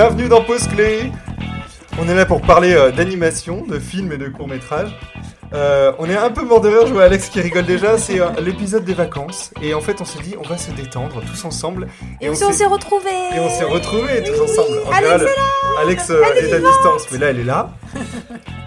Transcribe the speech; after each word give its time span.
Bienvenue 0.00 0.28
dans 0.28 0.44
Pause 0.44 0.68
Clé. 0.68 1.10
On 1.98 2.08
est 2.08 2.14
là 2.14 2.24
pour 2.24 2.40
parler 2.40 2.72
euh, 2.72 2.92
d'animation, 2.92 3.66
de 3.66 3.80
films 3.80 4.12
et 4.12 4.16
de 4.16 4.28
courts 4.28 4.46
métrages. 4.46 4.96
Euh, 5.52 5.90
on 5.98 6.08
est 6.08 6.16
un 6.16 6.30
peu 6.30 6.44
mort 6.44 6.60
de 6.60 6.68
rire, 6.68 6.86
je 6.86 6.92
vois 6.92 7.02
Alex 7.02 7.28
qui 7.28 7.40
rigole 7.40 7.66
déjà, 7.66 7.98
c'est 7.98 8.20
euh, 8.20 8.28
l'épisode 8.40 8.84
des 8.84 8.94
vacances. 8.94 9.50
Et 9.60 9.74
en 9.74 9.80
fait, 9.80 10.00
on 10.00 10.04
s'est 10.04 10.22
dit, 10.22 10.36
on 10.38 10.48
va 10.48 10.56
se 10.56 10.70
détendre 10.70 11.20
tous 11.22 11.44
ensemble. 11.44 11.88
Et, 12.20 12.28
on 12.28 12.34
s'est 12.34 12.66
retrouvés 12.66 13.10
Et 13.34 13.40
on 13.40 13.50
s'est 13.50 13.64
retrouvés 13.64 14.22
tous 14.22 14.40
ensemble. 14.40 14.78
En 14.86 14.92
Alex 14.92 15.02
général, 15.02 15.20
est 15.22 15.24
là 15.24 15.42
Alex 15.80 16.10
euh, 16.10 16.22
Elle 16.36 16.44
est 16.44 16.48
est 16.48 16.52
à 16.52 16.56
vivante 16.58 16.72
distance, 16.72 17.06
mais 17.12 17.18
là, 17.18 17.30
elle 17.30 17.40
est 17.40 17.44
là. 17.44 17.70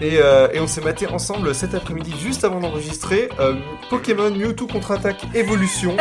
Et, 0.02 0.18
euh, 0.20 0.48
et 0.52 0.60
on 0.60 0.66
s'est 0.66 0.82
maté 0.82 1.06
ensemble 1.06 1.54
cet 1.54 1.76
après-midi, 1.76 2.12
juste 2.20 2.44
avant 2.44 2.60
d'enregistrer, 2.60 3.30
euh, 3.40 3.54
Pokémon 3.92 4.32
Mewtwo 4.32 4.66
contre-attaque 4.66 5.28
Evolution, 5.36 5.96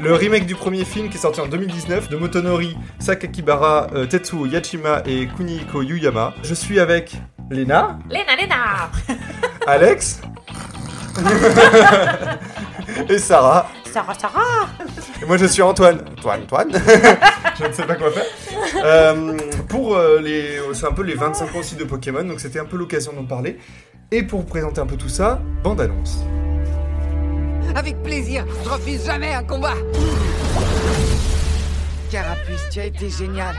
le 0.00 0.14
remake 0.14 0.46
du 0.46 0.54
premier 0.54 0.84
film 0.84 1.08
qui 1.08 1.16
est 1.16 1.20
sorti 1.20 1.40
en 1.40 1.46
2019 1.46 2.08
de 2.08 2.16
Motonori 2.16 2.76
Sakakibara, 2.98 3.88
euh, 3.94 4.06
Tetsuo 4.06 4.46
Yachima 4.46 5.02
et 5.06 5.26
Kunihiko 5.26 5.82
Yuyama. 5.82 6.34
Je 6.42 6.54
suis 6.54 6.78
avec 6.80 7.16
Lena, 7.50 7.98
Léna, 8.10 8.36
Léna 8.36 8.90
Alex 9.66 10.20
et 13.08 13.18
Sarah. 13.18 13.68
Sarah, 13.92 14.14
Sarah 14.14 14.68
Et 15.20 15.24
moi 15.24 15.36
je 15.36 15.46
suis 15.46 15.62
Antoine. 15.62 16.00
Antoine, 16.18 16.42
Antoine. 16.42 16.70
je 17.58 17.66
ne 17.66 17.72
sais 17.72 17.84
pas 17.84 17.94
quoi 17.96 18.10
faire. 18.10 18.26
Euh, 18.84 19.36
pour 19.68 19.96
euh, 19.96 20.20
les, 20.20 20.60
c'est 20.74 20.86
un 20.86 20.92
peu 20.92 21.02
les 21.02 21.14
25 21.14 21.54
ans 21.54 21.58
aussi 21.58 21.74
de 21.74 21.84
Pokémon, 21.84 22.22
donc 22.22 22.40
c'était 22.40 22.60
un 22.60 22.66
peu 22.66 22.76
l'occasion 22.76 23.12
d'en 23.12 23.24
parler. 23.24 23.58
Et 24.10 24.22
pour 24.22 24.40
vous 24.40 24.46
présenter 24.46 24.80
un 24.80 24.86
peu 24.86 24.96
tout 24.96 25.08
ça, 25.08 25.40
bande 25.62 25.80
annonce. 25.80 26.20
Avec 27.74 28.02
plaisir, 28.02 28.44
je 28.64 28.68
refuse 28.68 29.04
jamais 29.04 29.32
un 29.32 29.44
combat. 29.44 29.74
Carapuce, 32.10 32.68
tu 32.70 32.80
as 32.80 32.86
été 32.86 33.10
génial. 33.10 33.54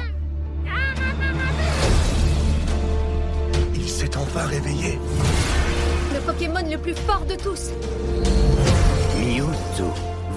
Il 3.75 3.87
s'est 3.87 4.17
enfin 4.17 4.45
réveillé. 4.45 4.99
Le 6.13 6.19
Pokémon 6.21 6.67
le 6.69 6.77
plus 6.77 6.95
fort 6.95 7.25
de 7.30 7.35
tous. 7.35 7.71
Mewtwo, 9.17 9.93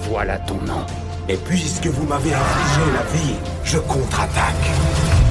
voilà 0.09 0.37
ton 0.39 0.55
nom. 0.55 0.85
Et 1.27 1.37
puisque 1.37 1.87
vous 1.87 2.05
m'avez 2.05 2.33
infligé 2.33 2.81
la 2.93 3.17
vie, 3.17 3.35
je 3.63 3.77
contre-attaque. 3.77 5.22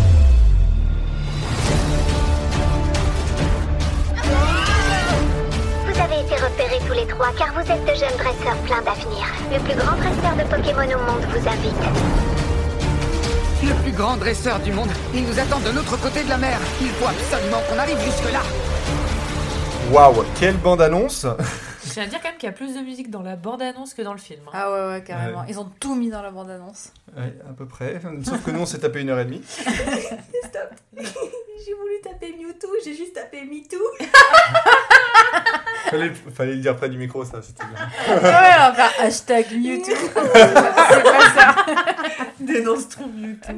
Repérés 6.42 6.80
tous 6.88 6.94
les 6.94 7.06
trois 7.06 7.30
car 7.38 7.52
vous 7.54 7.60
êtes 7.60 7.84
de 7.84 7.94
jeunes 7.94 8.18
dresseurs 8.18 8.56
pleins 8.64 8.82
d'avenir. 8.82 9.24
Le 9.52 9.60
plus 9.60 9.76
grand 9.76 9.94
dresseur 9.94 10.34
de 10.34 10.42
Pokémon 10.42 10.82
au 10.82 11.12
monde 11.12 11.24
vous 11.30 11.48
invite. 11.48 11.82
Le 13.62 13.82
plus 13.82 13.92
grand 13.92 14.16
dresseur 14.16 14.58
du 14.58 14.72
monde. 14.72 14.90
Il 15.14 15.22
nous 15.22 15.38
attend 15.38 15.60
de 15.60 15.70
l'autre 15.70 15.96
côté 16.00 16.24
de 16.24 16.28
la 16.28 16.38
mer. 16.38 16.58
Il 16.80 16.88
faut 16.88 17.06
absolument 17.06 17.62
qu'on 17.68 17.78
arrive 17.78 18.00
jusque-là. 18.00 18.40
Waouh, 19.90 20.24
quelle 20.38 20.56
bande 20.56 20.80
annonce 20.80 21.26
Je 21.84 21.90
tiens 21.90 22.04
à 22.04 22.06
dire 22.06 22.20
quand 22.22 22.28
même 22.28 22.38
qu'il 22.38 22.46
y 22.46 22.50
a 22.50 22.54
plus 22.54 22.74
de 22.74 22.80
musique 22.80 23.10
dans 23.10 23.20
la 23.22 23.36
bande-annonce 23.36 23.92
que 23.94 24.02
dans 24.02 24.12
le 24.12 24.18
film. 24.18 24.40
hein. 24.46 24.50
Ah 24.54 24.72
ouais, 24.72 24.86
ouais, 24.94 25.02
carrément. 25.04 25.40
Ouais. 25.40 25.46
Ils 25.48 25.58
ont 25.58 25.70
tout 25.80 25.94
mis 25.94 26.08
dans 26.08 26.22
la 26.22 26.30
bande-annonce. 26.30 26.92
Ouais, 27.16 27.34
à 27.48 27.52
peu 27.52 27.66
près. 27.66 28.00
Sauf 28.24 28.42
que 28.44 28.50
nous 28.50 28.60
on 28.60 28.66
s'est 28.66 28.78
tapé 28.78 29.00
une 29.02 29.10
heure 29.10 29.18
et 29.18 29.24
demie. 29.26 29.42
Stop 29.46 30.70
J'ai 30.96 31.74
voulu 31.74 32.00
taper 32.02 32.34
Mewtwo, 32.36 32.70
j'ai 32.84 32.96
juste 32.96 33.12
tapé 33.14 33.42
MeToo. 33.44 33.78
Fallait, 35.90 36.10
fallait 36.34 36.54
le 36.54 36.60
dire 36.60 36.76
près 36.76 36.88
du 36.88 36.98
micro, 36.98 37.24
ça, 37.24 37.40
c'était 37.40 37.62
bien. 37.66 38.16
ouais, 38.16 38.20
faire 38.74 38.90
hashtag 38.98 39.46
Mewtwo. 39.52 39.94
C'est 40.34 41.02
pas 41.04 41.20
ça. 41.36 41.54
Dénonce 42.40 42.88
ton 42.88 43.06
Mewtwo. 43.06 43.52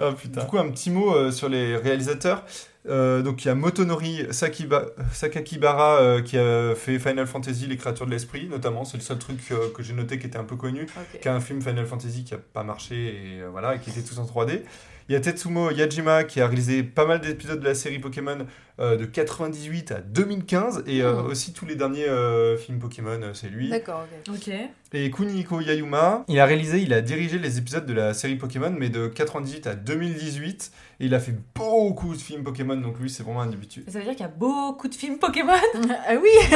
Ah 0.00 0.12
putain. 0.12 0.40
Du 0.42 0.46
coup, 0.46 0.58
un 0.58 0.68
petit 0.70 0.90
mot 0.90 1.14
euh, 1.14 1.30
sur 1.30 1.48
les 1.48 1.76
réalisateurs. 1.76 2.44
Euh, 2.86 3.22
donc 3.22 3.42
il 3.44 3.48
y 3.48 3.50
a 3.50 3.54
Motonori 3.54 4.24
Sakiba- 4.30 4.90
Sakakibara 5.12 6.00
euh, 6.00 6.20
qui 6.20 6.36
a 6.36 6.74
fait 6.74 6.98
Final 6.98 7.26
Fantasy, 7.26 7.66
les 7.66 7.76
créatures 7.78 8.04
de 8.04 8.10
l'esprit, 8.10 8.46
notamment. 8.46 8.84
C'est 8.84 8.98
le 8.98 9.02
seul 9.02 9.18
truc 9.18 9.38
euh, 9.52 9.70
que 9.74 9.82
j'ai 9.82 9.94
noté 9.94 10.18
qui 10.18 10.26
était 10.26 10.36
un 10.38 10.44
peu 10.44 10.56
connu. 10.56 10.82
Ok. 10.82 11.20
Qui 11.20 11.28
a 11.28 11.34
un 11.34 11.40
film 11.40 11.62
Final 11.62 11.86
Fantasy 11.86 12.24
qui 12.24 12.34
a 12.34 12.38
pas 12.38 12.62
marché 12.62 12.94
et 13.06 13.40
euh, 13.42 13.48
voilà, 13.50 13.76
et 13.76 13.78
qui 13.78 13.88
était 13.90 14.02
tous 14.02 14.18
en 14.18 14.24
3D. 14.26 14.60
Il 15.08 15.12
y 15.12 15.16
a 15.16 15.20
Tetsumo 15.20 15.70
Yajima 15.70 16.24
qui 16.24 16.40
a 16.40 16.46
réalisé 16.46 16.82
pas 16.82 17.04
mal 17.04 17.20
d'épisodes 17.20 17.60
de 17.60 17.64
la 17.66 17.74
série 17.74 17.98
Pokémon 17.98 18.38
euh, 18.80 18.96
de 18.96 19.04
98 19.04 19.92
à 19.92 20.00
2015 20.00 20.84
et 20.86 21.02
euh, 21.02 21.12
Hmm. 21.22 21.26
aussi 21.26 21.52
tous 21.52 21.66
les 21.66 21.74
derniers 21.76 22.08
euh, 22.08 22.56
films 22.56 22.78
Pokémon, 22.78 23.20
c'est 23.34 23.48
lui. 23.48 23.68
D'accord, 23.68 24.06
ok. 24.26 24.34
Ok. 24.34 24.54
Et 24.94 25.10
Kunihiko 25.10 25.60
Yayuma, 25.60 26.24
il 26.28 26.40
a 26.40 26.46
réalisé, 26.46 26.78
il 26.80 26.92
a 26.94 27.02
dirigé 27.02 27.38
les 27.38 27.58
épisodes 27.58 27.84
de 27.84 27.92
la 27.92 28.14
série 28.14 28.36
Pokémon, 28.36 28.74
mais 28.76 28.88
de 28.88 29.06
98 29.08 29.66
à 29.66 29.74
2018. 29.74 30.72
Et 31.00 31.06
il 31.06 31.14
a 31.14 31.20
fait 31.20 31.34
beaucoup 31.54 32.14
de 32.14 32.20
films 32.20 32.42
Pokémon, 32.42 32.76
donc 32.76 32.98
lui, 32.98 33.10
c'est 33.10 33.22
vraiment 33.24 33.42
un 33.42 33.52
habitué. 33.52 33.84
Ça 33.88 33.98
veut 33.98 34.04
dire 34.04 34.12
qu'il 34.14 34.22
y 34.22 34.24
a 34.24 34.28
beaucoup 34.28 34.88
de 34.88 34.94
films 34.94 35.18
Pokémon? 35.18 35.52
Ah 36.08 36.14
oui 36.20 36.30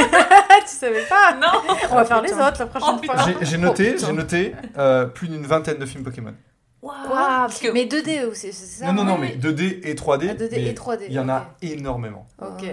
Tu 0.66 0.74
savais 0.74 1.04
pas? 1.08 1.34
Non 1.34 1.60
On 1.90 1.94
va 1.96 2.04
faire 2.06 2.22
les 2.22 2.30
putain. 2.30 2.48
autres 2.48 2.60
la 2.60 2.66
prochaine 2.66 2.98
Oh, 3.02 3.04
fois. 3.04 3.16
J'ai- 3.42 3.58
noté, 3.58 3.94
Oh, 3.98 4.04
j'ai 4.06 4.12
noté 4.12 4.54
euh, 4.78 5.04
plus 5.06 5.28
d'une 5.28 5.44
vingtaine 5.46 5.76
de 5.78 5.84
films 5.86 6.02
Pokémon. 6.04 6.32
Parce 6.80 7.58
que... 7.58 7.68
Mais 7.72 7.86
2D 7.86 8.24
aussi, 8.26 8.52
c'est 8.52 8.82
ça 8.84 8.86
non, 8.86 8.92
non, 8.92 9.04
non, 9.04 9.18
mais 9.18 9.36
2D 9.36 9.80
et 9.82 9.94
3D. 9.94 10.28
Ah, 10.30 10.34
2D 10.34 10.48
mais 10.52 10.66
et 10.66 10.72
3D, 10.74 11.04
Il 11.08 11.12
y 11.14 11.18
en 11.18 11.28
a 11.28 11.46
énormément. 11.62 12.26
Ok. 12.40 12.64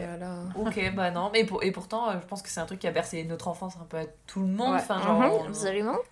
Ok, 0.55 0.79
bah 0.95 1.11
non, 1.11 1.29
mais 1.33 1.43
pour- 1.43 1.63
et 1.63 1.71
pourtant, 1.71 2.09
euh, 2.09 2.13
je 2.21 2.27
pense 2.27 2.41
que 2.41 2.49
c'est 2.49 2.59
un 2.59 2.66
truc 2.66 2.79
qui 2.79 2.88
a 2.88 2.91
bercé 2.91 3.23
notre 3.23 3.47
enfance 3.47 3.73
un 3.81 3.85
peu 3.85 3.97
à 3.97 4.03
tout 4.27 4.39
le 4.41 4.45
monde. 4.47 4.73
Ouais. 4.73 4.79
Enfin, 4.79 5.01
genre, 5.01 5.19
Mhm, 5.19 5.29
on- 5.31 5.45
Absolument. 5.47 5.97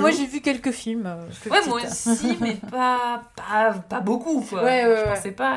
Moi, 0.00 0.10
j'ai 0.10 0.26
vu 0.26 0.40
quelques 0.40 0.70
films. 0.72 1.06
euh, 1.06 1.26
Ouais, 1.50 1.58
petite. 1.58 1.68
moi 1.68 1.80
aussi, 1.84 2.36
mais 2.40 2.54
pas, 2.70 3.22
pas, 3.36 3.72
pas 3.88 4.00
beaucoup, 4.00 4.40
quoi. 4.40 4.62
Ouais, 4.64 4.84
ouais, 4.86 4.96
je 4.96 5.02
ouais. 5.08 5.14
pensais 5.14 5.30
pas. 5.32 5.56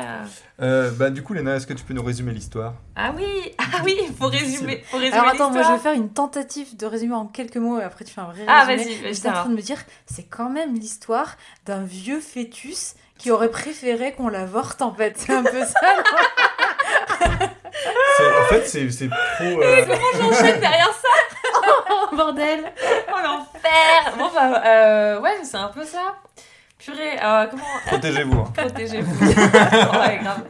Euh, 0.60 0.90
bah, 0.92 1.10
du 1.10 1.22
coup, 1.22 1.34
Léna, 1.34 1.56
est-ce 1.56 1.66
que 1.66 1.72
tu 1.72 1.84
peux 1.84 1.94
nous 1.94 2.02
résumer 2.02 2.32
l'histoire? 2.32 2.74
Ah 2.96 3.12
oui, 3.16 3.26
ah 3.58 3.80
oui, 3.84 3.96
faut 4.16 4.28
résumer, 4.28 4.82
faut 4.86 4.98
résumer 4.98 5.18
Alors 5.18 5.32
attends, 5.34 5.50
moi 5.50 5.62
je 5.62 5.72
vais 5.72 5.78
faire 5.78 5.94
une 5.94 6.10
tentative 6.10 6.76
de 6.76 6.86
résumer 6.86 7.14
en 7.14 7.26
quelques 7.26 7.56
mots 7.56 7.80
et 7.80 7.82
après 7.82 8.04
tu 8.04 8.14
fais 8.14 8.20
un 8.20 8.26
vrai 8.26 8.44
Ah, 8.46 8.64
résumé. 8.64 8.84
vas-y, 8.94 9.02
vas-y, 9.02 9.14
J'étais 9.14 9.28
en 9.30 9.32
train 9.32 9.48
de 9.48 9.56
me 9.56 9.60
dire, 9.60 9.78
c'est 10.06 10.22
quand 10.22 10.43
même 10.48 10.74
l'histoire 10.74 11.36
d'un 11.66 11.82
vieux 11.84 12.20
fœtus 12.20 12.94
qui 13.18 13.30
aurait 13.30 13.50
préféré 13.50 14.12
qu'on 14.12 14.28
l'avorte 14.28 14.82
en 14.82 14.92
fait. 14.94 15.14
C'est 15.18 15.32
un 15.32 15.42
peu 15.42 15.64
ça. 15.64 15.80
En 18.20 18.44
fait, 18.48 18.66
c'est 18.66 18.90
c'est 18.90 19.08
trop. 19.08 19.44
euh, 19.62 19.84
Comment 19.86 20.30
j'enchaîne 20.30 20.60
derrière 20.60 20.92
ça 20.92 21.08
Oh 21.90 22.16
bordel 22.16 22.72
Oh 23.08 23.18
l'enfer 23.22 24.16
Bon, 24.18 24.30
bah, 24.34 24.62
euh, 24.64 25.20
ouais, 25.20 25.38
c'est 25.42 25.56
un 25.56 25.68
peu 25.68 25.84
ça. 25.84 26.16
Purée, 26.78 27.18
euh, 27.22 27.46
comment 27.50 27.62
Protégez-vous. 27.86 28.38
hein. 28.40 28.52
Protégez-vous. 28.56 29.24
ouais, 29.26 30.18
grave. 30.22 30.44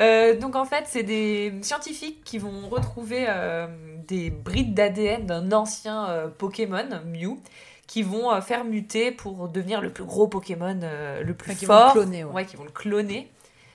Euh, 0.00 0.36
donc 0.36 0.56
en 0.56 0.64
fait, 0.64 0.84
c'est 0.88 1.02
des 1.02 1.52
scientifiques 1.62 2.24
qui 2.24 2.38
vont 2.38 2.68
retrouver 2.70 3.26
euh, 3.28 3.66
des 4.08 4.30
brides 4.30 4.74
d'ADN 4.74 5.26
d'un 5.26 5.52
ancien 5.52 6.08
euh, 6.08 6.28
Pokémon, 6.28 6.88
Mew, 7.04 7.38
qui 7.86 8.02
vont 8.02 8.32
euh, 8.32 8.40
faire 8.40 8.64
muter 8.64 9.10
pour 9.10 9.48
devenir 9.48 9.80
le 9.80 9.90
plus 9.90 10.04
gros 10.04 10.26
Pokémon, 10.26 10.78
euh, 10.82 11.22
le 11.22 11.34
plus 11.34 11.50
Enfin, 11.52 11.58
qui 11.58 11.66
vont 11.66 11.74
fort. 11.74 11.94
le 11.96 12.00
cloner, 12.02 12.24
ouais. 12.24 12.44
qui 12.46 12.56
vont 12.56 12.64
le 12.64 12.70
cloner. 12.70 13.30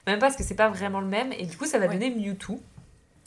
Même 0.08 0.20
parce 0.20 0.36
que 0.36 0.44
c'est 0.44 0.56
pas 0.56 0.70
vraiment 0.70 1.00
le 1.02 1.08
même. 1.08 1.31
Et 1.38 1.46
du 1.46 1.56
coup, 1.58 1.66
ça 1.66 1.78
va 1.80 1.86
Ouais. 1.88 1.94
donner 1.94 2.09
Mewtwo, 2.09 2.59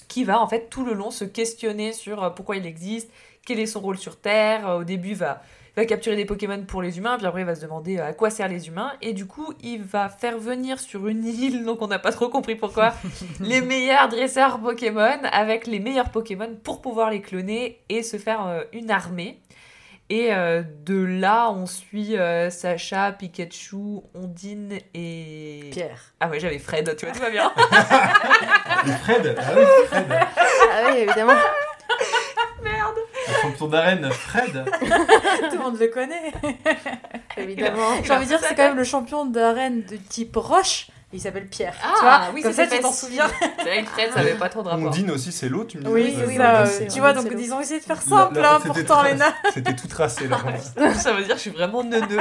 qui 0.08 0.24
va 0.24 0.40
en 0.40 0.46
fait 0.48 0.68
tout 0.68 0.84
le 0.84 0.94
long 0.94 1.10
se 1.10 1.24
questionner 1.24 1.92
sur 1.92 2.22
euh, 2.24 2.30
pourquoi 2.30 2.56
il 2.56 2.66
existe, 2.66 3.10
quel 3.46 3.60
est 3.60 3.66
son 3.66 3.80
rôle 3.80 3.98
sur 3.98 4.16
Terre. 4.20 4.68
Au 4.80 4.84
début, 4.84 5.10
il 5.10 5.14
va, 5.16 5.42
il 5.76 5.80
va 5.80 5.86
capturer 5.86 6.16
des 6.16 6.24
Pokémon 6.24 6.64
pour 6.66 6.82
les 6.82 6.98
humains, 6.98 7.16
puis 7.16 7.26
après, 7.26 7.42
il 7.42 7.46
va 7.46 7.54
se 7.54 7.60
demander 7.62 7.98
à 7.98 8.12
quoi 8.12 8.28
servent 8.30 8.50
les 8.50 8.66
humains. 8.68 8.92
Et 9.00 9.12
du 9.12 9.26
coup, 9.26 9.52
il 9.62 9.82
va 9.82 10.08
faire 10.08 10.38
venir 10.38 10.80
sur 10.80 11.06
une 11.06 11.24
île, 11.24 11.64
donc 11.64 11.80
on 11.80 11.86
n'a 11.86 11.98
pas 12.00 12.10
trop 12.12 12.28
compris 12.28 12.56
pourquoi, 12.56 12.92
les 13.40 13.60
meilleurs 13.60 14.08
dresseurs 14.08 14.58
Pokémon 14.60 15.18
avec 15.30 15.66
les 15.68 15.78
meilleurs 15.78 16.10
Pokémon 16.10 16.50
pour 16.64 16.82
pouvoir 16.82 17.10
les 17.10 17.20
cloner 17.20 17.78
et 17.88 18.02
se 18.02 18.16
faire 18.16 18.46
euh, 18.46 18.64
une 18.72 18.90
armée. 18.90 19.38
Et 20.10 20.32
euh, 20.34 20.62
de 20.84 21.02
là, 21.02 21.50
on 21.50 21.64
suit 21.66 22.18
euh, 22.18 22.50
Sacha, 22.50 23.12
Pikachu, 23.12 24.00
Ondine 24.14 24.78
et. 24.94 25.70
Pierre. 25.72 26.00
Ah 26.20 26.28
ouais, 26.28 26.38
j'avais 26.38 26.58
Fred, 26.58 26.94
tu 26.96 27.06
vois, 27.06 27.14
tout 27.14 27.20
va 27.20 27.30
bien. 27.30 27.50
Fred, 29.02 29.36
ah 29.38 29.52
oui, 29.56 29.64
Fred, 29.86 30.06
Ah 30.10 30.82
oui, 30.90 30.98
évidemment. 30.98 31.32
le 32.62 33.34
champion 33.42 33.68
d'arène, 33.68 34.10
Fred. 34.10 34.64
Tout 35.50 35.56
le 35.56 35.62
monde 35.62 35.78
le 35.78 35.88
connaît. 35.88 36.32
évidemment. 37.36 38.02
J'ai 38.02 38.12
envie 38.12 38.24
de 38.24 38.28
dire, 38.28 38.40
c'est 38.40 38.54
quand 38.54 38.68
même 38.68 38.76
le 38.76 38.84
champion 38.84 39.24
d'arène 39.24 39.82
de 39.82 39.96
type 39.96 40.36
roche. 40.36 40.88
Il 41.14 41.20
s'appelle 41.20 41.46
Pierre. 41.46 41.74
Ah, 41.82 41.92
tu 41.94 42.00
vois 42.04 42.20
oui, 42.34 42.42
Comme 42.42 42.52
c'est 42.52 42.66
ça, 42.68 42.76
tu 42.76 42.82
t'en 42.82 42.90
souviens. 42.92 43.26
C'est 43.58 43.64
vrai 43.64 43.82
que 43.82 43.88
Fred, 43.90 44.10
ça 44.12 44.20
avait 44.20 44.34
pas 44.34 44.48
trop 44.48 44.62
de 44.62 44.68
rapport. 44.68 44.86
Ondine 44.86 45.10
aussi, 45.10 45.30
c'est 45.30 45.48
l'eau, 45.48 45.64
tu 45.64 45.76
me 45.78 45.82
dis 45.84 45.90
Oui, 45.90 46.36
ça. 46.36 46.60
euh, 46.62 46.66
c'est- 46.66 46.86
tu 46.86 47.00
vois, 47.00 47.12
donc 47.12 47.26
ils 47.38 47.52
ont 47.52 47.60
essayé 47.60 47.80
de 47.80 47.84
faire 47.84 47.96
La- 47.96 48.02
simple, 48.16 48.40
la- 48.40 48.54
hein, 48.54 48.60
pourtant, 48.64 49.02
Léna. 49.02 49.26
C'était 49.52 49.76
tout 49.76 49.88
tracé 49.88 50.26
là. 50.26 50.38
ça 50.94 51.12
veut 51.12 51.18
dire 51.24 51.32
que 51.32 51.36
je 51.36 51.40
suis 51.42 51.50
vraiment 51.50 51.84
neuneux. 51.84 52.18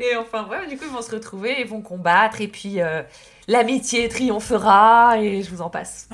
et 0.00 0.16
enfin, 0.16 0.46
ouais, 0.48 0.66
du 0.68 0.76
coup, 0.78 0.84
ils 0.86 0.92
vont 0.94 1.02
se 1.02 1.10
retrouver, 1.10 1.56
ils 1.60 1.66
vont 1.66 1.80
combattre, 1.82 2.40
et 2.40 2.46
puis 2.48 2.80
euh, 2.80 3.02
l'amitié 3.48 4.08
triomphera, 4.08 5.18
et 5.18 5.42
je 5.42 5.50
vous 5.50 5.60
en 5.62 5.68
passe. 5.70 6.08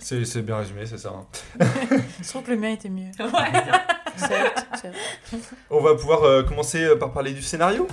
C'est 0.00 0.24
c'est 0.24 0.42
bien 0.42 0.56
résumé, 0.58 0.86
c'est 0.86 0.98
ça. 0.98 1.12
hein. 1.16 1.66
Je 2.20 2.28
trouve 2.28 2.42
que 2.42 2.50
le 2.50 2.56
mien 2.56 2.70
était 2.72 2.88
mieux. 2.88 3.10
Ouais. 3.20 3.62
Certes, 4.16 4.66
certes. 4.82 4.94
On 5.70 5.80
va 5.80 5.94
pouvoir 5.94 6.24
euh, 6.24 6.42
commencer 6.42 6.96
par 6.98 7.12
parler 7.12 7.32
du 7.32 7.42
scénario. 7.42 7.86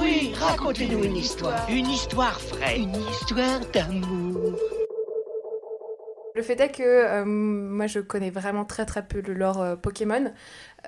Oui, 0.00 0.32
racontez-nous 0.38 1.04
une 1.04 1.16
histoire. 1.16 1.68
Une 1.70 1.86
histoire 1.88 2.38
vraie. 2.40 2.78
Une 2.78 2.94
histoire 2.94 3.60
d'amour. 3.72 4.58
Le 6.34 6.42
fait 6.42 6.60
est 6.60 6.70
que 6.70 6.82
euh, 6.82 7.24
moi 7.24 7.86
je 7.86 8.00
connais 8.00 8.30
vraiment 8.30 8.64
très 8.66 8.84
très 8.84 9.06
peu 9.06 9.20
le 9.22 9.32
lore 9.32 9.62
euh, 9.62 9.76
Pokémon. 9.76 10.32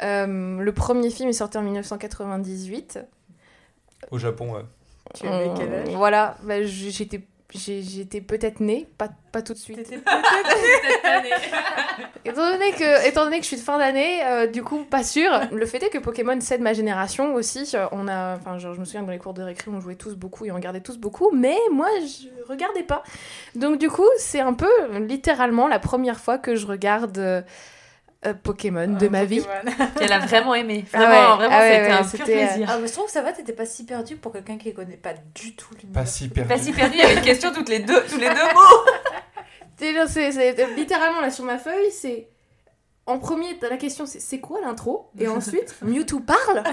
Euh, 0.03 0.59
le 0.59 0.73
premier 0.73 1.11
film 1.11 1.31
est 1.31 1.35
sorti 1.35 1.57
en 1.57 1.63
1998. 1.63 2.99
Au 4.11 4.19
Japon, 4.19 4.53
ouais. 4.53 4.63
Tu 5.15 5.27
avais 5.27 5.51
quel 5.57 5.73
âge? 5.73 5.89
Euh, 5.89 5.97
Voilà, 5.97 6.37
bah, 6.43 6.63
j'étais 6.63 7.23
j'étais 7.55 8.21
peut-être 8.21 8.61
née, 8.61 8.87
pas, 8.99 9.09
pas 9.33 9.41
tout 9.41 9.55
de 9.55 9.59
suite. 9.59 9.79
T'étais 9.79 9.97
Étant 12.25 12.51
donné 12.51 12.73
que, 12.73 13.09
étant 13.09 13.25
donné 13.25 13.39
que 13.39 13.45
je 13.45 13.49
suis 13.49 13.57
de 13.57 13.63
fin 13.63 13.79
d'année, 13.79 14.23
euh, 14.25 14.47
du 14.47 14.63
coup, 14.63 14.85
pas 14.85 15.03
sûr. 15.03 15.31
Le 15.51 15.65
fait 15.65 15.83
est 15.83 15.89
que 15.89 15.99
Pokémon, 15.99 16.37
c'est 16.41 16.59
de 16.59 16.63
ma 16.63 16.75
génération 16.75 17.35
aussi. 17.35 17.71
Euh, 17.75 17.87
On 17.93 18.07
a, 18.07 18.37
enfin, 18.37 18.59
genre, 18.59 18.75
je 18.75 18.81
me 18.81 18.85
souviens 18.85 19.01
que 19.01 19.07
dans 19.07 19.13
les 19.13 19.19
cours 19.19 19.33
de 19.35 19.43
récré, 19.43 19.71
on 19.71 19.81
jouait 19.81 19.95
tous 19.95 20.15
beaucoup 20.15 20.45
et 20.45 20.51
on 20.53 20.57
regardait 20.57 20.81
tous 20.83 20.99
beaucoup, 20.99 21.31
mais 21.33 21.57
moi, 21.73 21.89
je 22.01 22.29
regardais 22.51 22.83
pas. 22.83 23.03
Donc, 23.55 23.79
du 23.79 23.89
coup, 23.89 24.09
c'est 24.19 24.41
un 24.41 24.53
peu 24.53 24.69
littéralement 25.01 25.69
la 25.69 25.79
première 25.79 26.21
fois 26.21 26.37
que 26.37 26.55
je 26.55 26.67
regarde 26.67 27.17
euh, 27.19 27.41
euh, 28.27 28.35
Pokémon 28.35 28.89
de 28.89 29.09
ma 29.09 29.25
vie. 29.25 29.45
Elle 30.01 30.13
a 30.13 30.19
vraiment 30.19 30.55
aimé. 30.55 30.85
Ah 30.93 30.99
Vraiment, 30.99 31.13
ouais, 31.13 31.37
vraiment, 31.37 31.55
ah 31.55 31.61
ouais, 31.61 31.73
c'était 31.73 31.87
ouais, 31.87 31.93
un 31.93 32.05
pur 32.05 32.21
euh, 32.21 32.25
plaisir. 32.49 32.69
Ah, 32.71 32.79
mais 32.81 32.89
je 32.89 32.93
trouve 32.93 33.07
que 33.07 33.13
ça 33.13 33.23
va, 33.23 33.33
t'étais 33.33 33.53
pas 33.53 33.67
si 33.67 33.85
perdu 33.85 34.17
pour 34.17 34.33
quelqu'un 34.33 34.59
qui 34.59 34.73
connaît 34.75 34.97
pas 34.97 35.15
du 35.35 35.55
tout 35.55 35.75
l'univers. 35.81 36.03
Pas 36.03 36.07
si 36.07 36.29
perdu. 36.29 36.49
Pas 36.49 36.59
si 36.59 36.73
perdu, 36.73 36.95
il 36.97 37.01
y 37.01 37.05
avait 37.05 37.15
une 37.15 37.23
question 37.23 37.53
toutes 37.53 37.69
les 37.69 37.79
deux, 37.81 38.03
tous 38.09 38.19
les 38.19 38.29
deux 38.29 38.55
mots. 38.55 38.91
C'est- 40.09 40.75
littéralement 40.77 41.21
là 41.21 41.31
sur 41.31 41.45
ma 41.45 41.59
feuille, 41.59 41.93
c'est. 41.93 42.29
En 43.07 43.19
premier, 43.19 43.57
la 43.63 43.77
question, 43.77 44.05
c'est 44.07 44.21
c'est 44.21 44.41
quoi 44.41 44.61
l'intro? 44.61 45.11
Et 45.19 45.29
ensuite, 45.29 45.77
Mewtwo 45.83 46.21
parle 46.21 46.65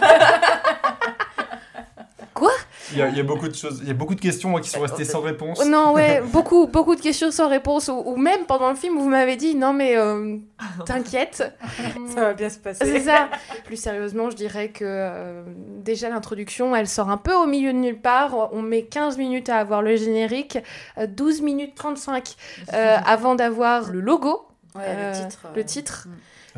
Il 2.92 3.00
y, 3.00 3.02
a, 3.02 3.10
il 3.10 3.18
y 3.18 3.20
a 3.20 3.24
beaucoup 3.24 3.48
de 3.48 3.56
choses, 3.56 3.80
il 3.82 3.88
y 3.88 3.92
a 3.92 3.96
beaucoup 3.96 4.14
de 4.14 4.22
questions 4.22 4.50
moi, 4.50 4.62
qui 4.62 4.70
sont 4.70 4.80
restées 4.82 5.06
sans 5.06 5.22
réponse. 5.22 5.66
Non, 5.66 5.94
ouais, 5.94 6.22
beaucoup, 6.32 6.68
beaucoup 6.68 6.96
de 6.96 7.02
questions 7.02 7.32
sans 7.32 7.50
réponse. 7.50 7.88
Ou, 7.88 7.94
ou 8.06 8.16
même 8.16 8.46
pendant 8.48 8.70
le 8.70 8.76
film, 8.76 8.98
vous 9.00 9.10
m'avez 9.10 9.36
dit, 9.38 9.56
non 9.56 9.74
mais 9.74 9.98
euh, 9.98 10.38
t'inquiète. 10.86 11.52
Ça 12.14 12.22
va 12.22 12.34
bien 12.34 12.50
se 12.50 12.60
passer. 12.60 12.86
C'est 12.86 13.00
ça. 13.02 13.30
Plus 13.66 13.78
sérieusement, 13.78 14.30
je 14.30 14.36
dirais 14.36 14.70
que 14.70 14.86
euh, 14.86 15.44
déjà 15.84 16.10
l'introduction, 16.10 16.76
elle 16.76 16.88
sort 16.88 17.10
un 17.10 17.18
peu 17.18 17.34
au 17.34 17.48
milieu 17.48 17.74
de 17.74 17.78
nulle 17.80 18.00
part. 18.00 18.54
On 18.54 18.62
met 18.62 18.84
15 18.84 19.18
minutes 19.18 19.50
à 19.50 19.58
avoir 19.58 19.82
le 19.82 19.96
générique, 19.96 20.60
euh, 21.00 21.08
12 21.08 21.42
minutes 21.42 21.74
35 21.76 22.36
euh, 22.74 22.98
avant 23.06 23.36
d'avoir 23.36 23.92
le 23.92 24.00
logo, 24.00 24.48
Ouais, 24.76 24.82
Euh, 24.88 25.14
le 25.14 25.30
titre. 25.30 25.48
le 25.56 25.62
euh, 25.62 25.64
titre. 25.64 26.08
Euh, 26.08 26.12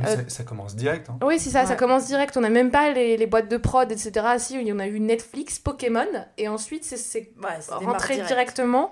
ça, 0.06 0.18
ça 0.28 0.44
commence 0.44 0.76
direct. 0.76 1.10
Hein. 1.10 1.18
Oui, 1.24 1.40
c'est 1.40 1.50
ça, 1.50 1.66
ça 1.66 1.76
commence 1.76 2.06
direct. 2.06 2.36
On 2.38 2.42
n'a 2.42 2.50
même 2.50 2.72
pas 2.72 2.92
les, 2.92 3.18
les 3.18 3.26
boîtes 3.28 3.50
de 3.50 3.58
prod, 3.58 3.92
etc. 3.92 4.12
Si, 4.38 4.56
il 4.60 4.68
y 4.68 4.72
en 4.72 4.80
a 4.80 4.88
eu 4.88 5.00
Netflix, 5.00 5.60
Pokémon, 5.60 6.06
et 6.38 6.48
ensuite 6.48 6.84
c'est- 6.84 6.98
c'est 6.98 7.32
Ouais, 7.44 7.86
rentré 7.86 8.14
direct. 8.16 8.28
directement. 8.28 8.92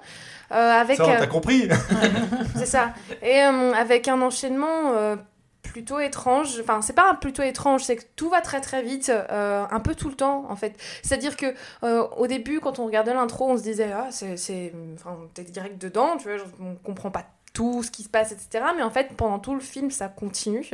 euh, 0.52 0.56
avec, 0.56 0.98
Ça, 0.98 1.04
euh, 1.06 1.16
t'as 1.20 1.28
compris 1.28 1.68
c'est 2.56 2.66
ça. 2.68 2.94
Et 3.22 3.42
euh, 3.44 3.74
avec 3.74 4.08
un 4.08 4.22
enchaînement 4.22 4.94
euh, 4.96 5.16
plutôt 5.64 6.00
étrange. 6.00 6.60
Enfin, 6.62 6.82
c'est 6.82 6.94
pas 6.94 7.10
un 7.10 7.16
plutôt 7.16 7.42
étrange, 7.44 7.84
c'est 7.84 7.96
que 7.96 8.04
tout 8.16 8.30
va 8.30 8.42
très 8.42 8.62
très 8.62 8.82
vite, 8.84 9.10
euh, 9.10 9.66
un 9.70 9.80
peu 9.80 9.96
tout 9.96 10.08
le 10.10 10.16
temps 10.16 10.46
en 10.50 10.56
fait. 10.56 10.74
C'est-à-dire 11.04 11.36
que 11.36 11.48
euh, 11.84 12.04
au 12.18 12.28
début, 12.28 12.60
quand 12.60 12.80
on 12.80 12.86
regardait 12.86 13.14
l'intro, 13.14 13.50
on 13.50 13.58
se 13.58 13.64
disait 13.64 13.92
ah 13.92 14.08
c'est, 14.12 14.38
c'est, 14.38 14.72
enfin, 14.96 15.18
t'es 15.34 15.44
direct 15.44 15.82
dedans, 15.82 16.16
tu 16.18 16.30
vois, 16.30 16.38
on 16.62 16.76
comprend 16.76 17.10
pas 17.12 17.26
tout 17.56 17.82
ce 17.82 17.90
qui 17.90 18.04
se 18.04 18.10
passe, 18.10 18.32
etc. 18.32 18.66
Mais 18.76 18.84
en 18.84 18.92
fait, 18.92 19.14
pendant 19.18 19.40
tout 19.40 19.56
le 19.56 19.62
film, 19.62 19.90
ça 19.90 20.10
continue. 20.10 20.70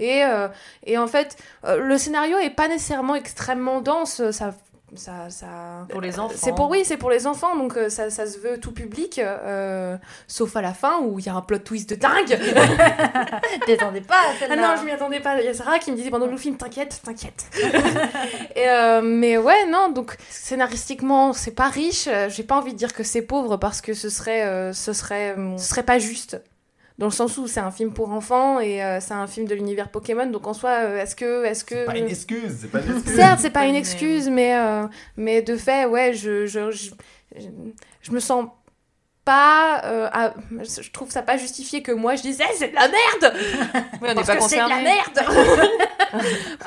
Et, 0.00 0.24
euh, 0.24 0.48
et 0.84 0.98
en 0.98 1.06
fait, 1.06 1.36
euh, 1.64 1.76
le 1.76 1.98
scénario 1.98 2.38
est 2.38 2.50
pas 2.50 2.66
nécessairement 2.66 3.14
extrêmement 3.14 3.80
dense. 3.80 4.30
Ça, 4.32 4.54
ça, 4.96 5.30
ça... 5.30 5.86
Pour 5.88 6.00
les 6.00 6.18
enfants. 6.18 6.34
C'est 6.36 6.54
pour 6.54 6.70
oui, 6.70 6.82
c'est 6.84 6.96
pour 6.96 7.10
les 7.10 7.26
enfants, 7.26 7.56
donc 7.56 7.76
euh, 7.76 7.88
ça, 7.88 8.10
ça 8.10 8.26
se 8.26 8.38
veut 8.38 8.58
tout 8.58 8.72
public, 8.72 9.18
euh, 9.18 9.96
sauf 10.26 10.56
à 10.56 10.62
la 10.62 10.72
fin 10.72 11.00
où 11.00 11.18
il 11.18 11.26
y 11.26 11.28
a 11.28 11.34
un 11.34 11.40
plot 11.40 11.58
twist 11.58 11.90
de 11.90 11.94
dingue. 11.96 12.38
T'attendais 13.66 14.00
pas 14.00 14.14
à 14.14 14.34
ah 14.50 14.56
non, 14.56 14.74
je 14.78 14.84
m'y 14.84 14.90
attendais 14.90 15.20
pas. 15.20 15.40
Il 15.40 15.46
y 15.46 15.48
a 15.48 15.54
Sarah 15.54 15.78
qui 15.78 15.90
me 15.90 15.96
disait 15.96 16.10
pendant 16.10 16.26
le 16.26 16.36
film, 16.36 16.56
t'inquiète, 16.56 17.00
t'inquiète. 17.04 17.44
Et, 18.56 18.68
euh, 18.68 19.00
mais 19.02 19.36
ouais, 19.36 19.66
non, 19.66 19.90
donc 19.90 20.16
scénaristiquement, 20.30 21.32
c'est 21.32 21.54
pas 21.54 21.68
riche. 21.68 22.06
Euh, 22.08 22.28
J'ai 22.28 22.42
pas 22.42 22.56
envie 22.56 22.72
de 22.72 22.78
dire 22.78 22.92
que 22.92 23.02
c'est 23.02 23.22
pauvre 23.22 23.56
parce 23.56 23.80
que 23.80 23.94
ce 23.94 24.08
serait, 24.08 24.44
euh, 24.44 24.72
ce 24.72 24.92
serait, 24.92 25.36
euh, 25.36 25.56
ce 25.56 25.68
serait 25.68 25.82
pas 25.82 25.98
juste. 25.98 26.40
Dans 26.96 27.06
le 27.06 27.12
sens 27.12 27.38
où 27.38 27.48
c'est 27.48 27.58
un 27.60 27.72
film 27.72 27.92
pour 27.92 28.10
enfants 28.10 28.60
et 28.60 28.80
euh, 28.82 29.00
c'est 29.00 29.14
un 29.14 29.26
film 29.26 29.48
de 29.48 29.54
l'univers 29.56 29.88
Pokémon, 29.90 30.26
donc 30.26 30.46
en 30.46 30.54
soi, 30.54 30.70
euh, 30.70 31.02
est-ce 31.02 31.16
que, 31.16 31.44
est-ce 31.44 31.64
que, 31.64 31.74
C'est 31.74 31.84
pas 31.86 31.98
une 31.98 32.06
excuse, 32.06 32.56
c'est 32.60 32.68
pas 32.70 32.80
une 32.82 32.96
excuse. 32.98 33.14
Certes, 33.16 33.38
c'est 33.42 33.50
pas 33.50 33.66
une 33.66 33.72
Mais- 33.72 33.78
excuse, 33.80 34.28
mais, 34.30 34.56
euh, 34.56 34.86
mais 35.16 35.42
de 35.42 35.56
fait, 35.56 35.86
ouais, 35.86 36.12
je, 36.14 36.46
je, 36.46 36.70
je, 36.70 36.90
je, 37.36 37.46
je 38.00 38.12
me 38.12 38.20
sens 38.20 38.46
pas. 39.24 39.82
euh, 39.84 40.08
à- 40.12 40.34
je 40.50 40.90
trouve 40.90 41.10
ça 41.10 41.22
pas 41.22 41.36
justifié 41.36 41.82
que 41.82 41.92
moi 41.92 42.14
je 42.16 42.22
disais 42.22 42.44
c'est 42.56 42.68
de 42.68 42.74
la 42.74 42.88
merde! 42.88 43.34
Oui, 44.00 44.00
on 44.02 44.06
n'est 44.08 44.14
Parce 44.16 44.26
pas 44.26 44.36
que 44.36 44.42
c'est 44.44 44.56
de 44.62 44.68
la 44.68 44.80
merde! 44.80 45.70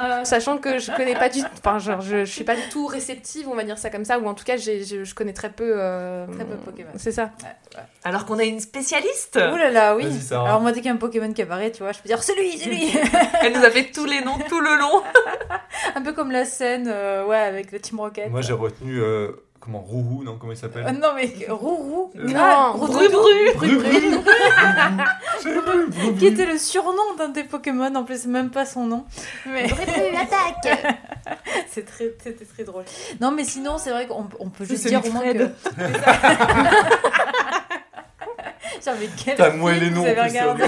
Euh, 0.03 0.25
sachant 0.25 0.57
que 0.57 0.77
je 0.77 0.91
connais 0.91 1.15
pas 1.15 1.29
du 1.29 1.39
Enfin, 1.57 1.79
genre, 1.79 2.01
je, 2.01 2.25
je 2.25 2.31
suis 2.31 2.43
pas 2.43 2.55
du 2.57 2.67
tout 2.69 2.85
réceptive, 2.85 3.47
on 3.49 3.55
va 3.55 3.63
dire 3.63 3.77
ça 3.77 3.89
comme 3.89 4.03
ça, 4.03 4.19
ou 4.19 4.27
en 4.27 4.33
tout 4.33 4.43
cas, 4.43 4.57
j'ai- 4.57 4.83
je, 4.83 5.05
je 5.05 5.15
connais 5.15 5.31
très 5.31 5.49
peu. 5.49 5.71
euh, 5.77 6.25
Très 6.27 6.43
peu 6.43 6.55
Pokémon. 6.57 6.89
C'est 6.97 7.13
ça. 7.13 7.31
Alors 8.03 8.25
qu'on 8.25 8.39
a 8.39 8.43
une 8.43 8.59
spécialiste. 8.59 9.37
Ouh 9.37 9.55
là 9.55 9.69
là, 9.71 9.95
oui. 9.95 10.05
Alors 10.31 10.59
moi, 10.59 10.71
dès 10.73 10.79
qu'il 10.81 10.87
y 10.87 10.89
a 10.89 10.93
un 10.93 10.97
Pokémon 10.97 11.31
qui 11.31 11.41
apparaît, 11.43 11.71
tu 11.71 11.81
vois, 11.81 11.93
je 11.93 11.99
peux 11.99 12.09
dire 12.09 12.21
c'est 12.21 12.35
lui, 12.35 12.57
c'est 12.57 12.69
lui. 12.69 12.91
Elle 13.41 13.53
nous 13.57 13.63
a 13.63 13.71
fait 13.71 13.85
tous 13.85 14.05
les 14.05 14.19
noms 14.21 14.37
tout 14.49 14.59
le 14.59 14.75
long. 14.77 15.01
un 15.95 16.01
peu 16.01 16.11
comme 16.11 16.31
la 16.31 16.43
scène, 16.43 16.89
euh, 16.91 17.23
ouais, 17.25 17.37
avec 17.37 17.71
le 17.71 17.79
Team 17.79 18.01
Rocket. 18.01 18.29
Moi 18.29 18.41
j'ai 18.41 18.53
retenu. 18.53 19.01
Euh, 19.67 19.71
comment 19.71 19.79
Rourou, 19.79 20.23
non 20.23 20.37
Comment 20.39 20.53
il 20.53 20.57
s'appelle 20.57 20.85
Euh, 20.87 20.91
non 20.91 21.09
mais 21.15 21.31
Rourou, 21.49 22.11
Euh, 22.15 22.27
Non, 22.27 22.71
Gros 22.75 22.87
Bru 22.87 23.05
Doudou. 23.07 23.19
Bru. 23.55 23.77
Bru 23.77 23.77
Bru. 25.61 25.87
Bru. 25.87 26.15
qui 26.17 26.25
était 26.27 26.45
le 26.45 26.57
surnom 26.57 27.15
d'un 27.17 27.29
des 27.29 27.43
Pokémon, 27.43 27.93
en 27.95 28.03
plus 28.03 28.21
c'est 28.21 28.27
même 28.29 28.49
pas 28.49 28.65
son 28.65 28.85
nom. 28.85 29.05
Mais 29.45 29.65
attaque! 29.65 30.95
c'est 31.69 31.85
très, 31.85 32.13
c'était 32.23 32.45
très 32.45 32.63
drôle. 32.63 32.85
Non 33.21 33.31
mais 33.31 33.43
sinon 33.43 33.77
c'est 33.77 33.91
vrai 33.91 34.07
qu'on 34.07 34.27
on 34.39 34.49
peut 34.49 34.65
juste 34.65 34.87
dire 34.87 35.01
au 35.05 35.11
moins 35.11 35.21
que. 35.33 35.49
Mais 38.99 39.09
quel 39.23 39.35
T'as 39.35 39.51
film 39.51 39.69
les 39.69 39.89
noms 39.89 40.01
vous 40.01 40.07
avez 40.07 40.21
regardé. 40.21 40.63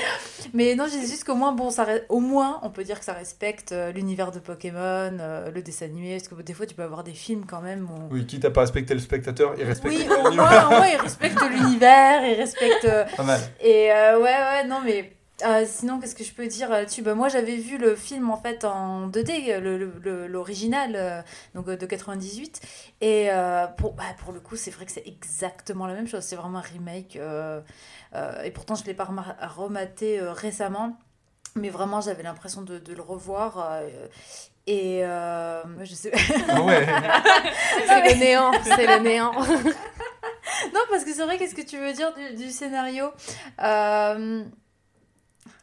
Mais 0.54 0.74
non, 0.74 0.86
j'ai 0.90 1.00
juste 1.00 1.24
qu'au 1.24 1.34
moins, 1.34 1.52
bon, 1.52 1.70
ça 1.70 1.86
au 2.08 2.20
moins, 2.20 2.60
on 2.62 2.70
peut 2.70 2.84
dire 2.84 2.98
que 2.98 3.04
ça 3.04 3.12
respecte 3.12 3.72
euh, 3.72 3.92
l'univers 3.92 4.32
de 4.32 4.38
Pokémon, 4.38 4.78
euh, 5.20 5.50
le 5.50 5.62
dessin 5.62 5.86
animé, 5.86 6.16
parce 6.16 6.28
que 6.28 6.34
des 6.42 6.54
fois, 6.54 6.66
tu 6.66 6.74
peux 6.74 6.82
avoir 6.82 7.04
des 7.04 7.12
films 7.12 7.44
quand 7.46 7.60
même 7.60 7.88
où... 7.90 8.14
Oui, 8.14 8.26
quitte 8.26 8.44
à 8.44 8.50
pas 8.50 8.60
respecter 8.60 8.94
le 8.94 9.00
spectateur, 9.00 9.54
il 9.58 9.64
respecte 9.64 9.94
Oui, 9.94 10.04
le 10.08 10.14
au 10.14 10.32
moins, 10.32 10.66
au 10.66 10.70
moins, 10.70 10.86
ils 10.86 10.96
respectent 10.96 11.42
l'univers, 11.50 12.24
ils 12.24 12.34
respectent... 12.34 12.84
euh, 12.84 13.04
Pas 13.16 13.22
mal. 13.22 13.40
Et 13.60 13.90
euh, 13.92 14.18
ouais, 14.18 14.24
ouais, 14.24 14.66
non, 14.66 14.80
mais 14.84 15.15
euh, 15.44 15.64
sinon, 15.66 16.00
qu'est-ce 16.00 16.14
que 16.14 16.24
je 16.24 16.32
peux 16.32 16.46
dire 16.46 16.70
là-dessus 16.70 17.02
bah, 17.02 17.14
Moi, 17.14 17.28
j'avais 17.28 17.56
vu 17.56 17.76
le 17.78 17.94
film 17.94 18.30
en 18.30 18.36
fait 18.38 18.64
en 18.64 19.08
2D, 19.08 19.58
le- 19.60 19.76
le- 19.76 19.92
le- 20.02 20.26
l'original, 20.26 20.92
euh, 20.96 21.20
donc 21.54 21.68
euh, 21.68 21.76
de 21.76 21.84
98. 21.86 22.60
Et 23.02 23.30
euh, 23.30 23.66
pour, 23.66 23.92
bah, 23.92 24.04
pour 24.24 24.32
le 24.32 24.40
coup, 24.40 24.56
c'est 24.56 24.70
vrai 24.70 24.86
que 24.86 24.92
c'est 24.92 25.06
exactement 25.06 25.86
la 25.86 25.94
même 25.94 26.06
chose. 26.08 26.22
C'est 26.22 26.36
vraiment 26.36 26.58
un 26.58 26.62
remake. 26.62 27.16
euh, 27.16 27.60
et 28.44 28.50
pourtant, 28.50 28.74
je 28.74 28.82
ne 28.82 28.86
l'ai 28.86 28.94
pas 28.94 29.08
rematé 29.54 30.20
récemment. 30.20 30.96
Mais 31.54 31.68
vraiment, 31.70 32.00
j'avais 32.00 32.22
l'impression 32.22 32.62
de, 32.62 32.78
de 32.78 32.94
le 32.94 33.02
revoir. 33.02 33.80
et 34.66 35.00
je 35.02 35.94
sais 35.94 36.12
Ah 36.48 36.62
ouais. 36.62 36.86
C'est 37.86 38.14
le 38.14 38.18
néant, 38.20 38.52
c'est 38.64 38.86
le 38.86 38.98
néant. 39.02 39.32
Non, 40.72 40.80
parce 40.88 41.04
que 41.04 41.12
c'est 41.12 41.22
vrai, 41.24 41.36
qu'est-ce 41.36 41.54
que 41.54 41.60
tu 41.62 41.76
veux 41.76 41.92
dire 41.92 42.14
du, 42.14 42.34
du 42.36 42.50
scénario? 42.50 43.10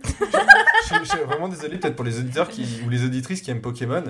Je, 0.03 0.95
je 0.99 1.09
suis 1.09 1.19
vraiment 1.19 1.47
désolé 1.47 1.77
peut-être 1.77 1.95
pour 1.95 2.05
les 2.05 2.19
auditeurs 2.19 2.47
qui, 2.49 2.81
ou 2.85 2.89
les 2.89 3.03
auditrices 3.05 3.41
qui 3.41 3.51
aiment 3.51 3.61
Pokémon, 3.61 4.03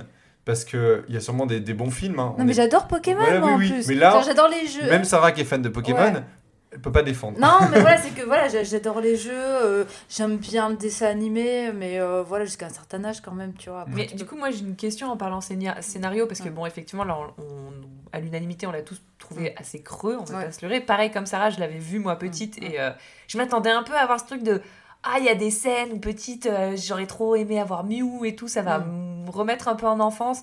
parce 0.45 0.65
qu'il 0.65 1.03
y 1.09 1.17
a 1.17 1.19
sûrement 1.21 1.45
des, 1.45 1.59
des 1.59 1.73
bons 1.73 1.91
films. 1.91 2.19
hein. 2.19 2.33
Non, 2.37 2.43
On 2.43 2.43
mais 2.45 2.51
est- 2.51 2.55
j'adore 2.55 2.87
Pokémon, 2.87 3.21
Voilà, 3.23 3.39
moi, 3.39 3.49
oui, 3.49 3.53
en 3.55 3.57
oui. 3.59 3.71
plus. 3.71 3.87
Mais 3.87 3.95
là, 3.95 4.21
j'adore 4.25 4.49
les 4.49 4.67
jeux. 4.67 4.89
Même 4.89 5.05
Sarah 5.05 5.31
qui 5.31 5.41
est 5.41 5.45
fan 5.45 5.61
de 5.61 5.69
Pokémon, 5.69 5.99
Ouais. 6.13 6.23
elle 6.71 6.79
peut 6.81 6.91
pas 6.91 7.03
défendre. 7.03 7.39
Non, 7.39 7.59
mais 7.71 7.79
voilà, 7.79 7.97
c'est 8.01 8.09
que 8.13 8.25
voilà, 8.25 8.47
j'a- 8.49 8.63
j'adore 8.63 8.99
les 8.99 9.15
jeux, 9.15 9.31
euh, 9.33 9.83
j'aime 10.09 10.37
bien 10.37 10.69
le 10.69 10.75
dessin 10.75 11.07
animé, 11.07 11.71
mais 11.73 11.99
euh, 11.99 12.23
voilà, 12.23 12.45
jusqu'à 12.45 12.65
un 12.65 12.69
certain 12.69 13.03
âge 13.05 13.21
quand 13.21 13.31
même, 13.33 13.53
tu 13.53 13.69
vois. 13.69 13.85
Mais 13.87 14.07
tu 14.07 14.15
du 14.15 14.23
peux- 14.23 14.31
coup, 14.31 14.37
moi 14.37 14.49
j'ai 14.51 14.61
une 14.61 14.75
question 14.75 15.09
en 15.11 15.17
parlant 15.17 15.39
scénario, 15.41 16.25
parce 16.27 16.39
que 16.39 16.45
Ouais. 16.45 16.49
bon, 16.51 16.65
effectivement, 16.65 17.03
là, 17.05 17.15
on- 17.37 17.41
on- 17.41 17.73
à 18.11 18.19
l'unanimité, 18.19 18.67
on 18.67 18.71
l'a 18.71 18.83
tous 18.83 19.01
trouvé 19.17 19.55
assez 19.57 19.81
creux, 19.81 20.17
on 20.19 20.23
va 20.25 20.37
Ouais. 20.39 20.45
pas 20.45 20.51
se 20.51 20.63
leurrer. 20.63 20.81
Pareil 20.81 21.09
comme 21.09 21.25
Sarah, 21.25 21.49
je 21.49 21.59
l'avais 21.59 21.79
vu 21.79 21.97
moi 21.99 22.17
petite, 22.19 22.61
et 22.61 22.79
euh, 22.79 22.91
je 23.27 23.37
m'attendais 23.39 23.71
un 23.71 23.81
peu 23.81 23.93
à 23.95 23.99
avoir 24.01 24.19
ce 24.19 24.25
truc 24.25 24.43
de 24.43 24.61
Ah, 25.03 25.15
il 25.19 25.25
y 25.25 25.29
a 25.29 25.35
des 25.35 25.51
scènes 25.51 25.91
où 25.93 25.99
petite, 25.99 26.45
euh, 26.45 26.75
j'aurais 26.77 27.07
trop 27.07 27.35
aimé 27.35 27.59
avoir 27.59 27.83
Mew 27.83 28.23
et 28.25 28.35
tout, 28.35 28.47
ça 28.47 28.61
va 28.61 28.79
me 28.79 29.29
remettre 29.29 29.67
un 29.67 29.75
peu 29.75 29.85
en 29.87 29.99
enfance. 29.99 30.41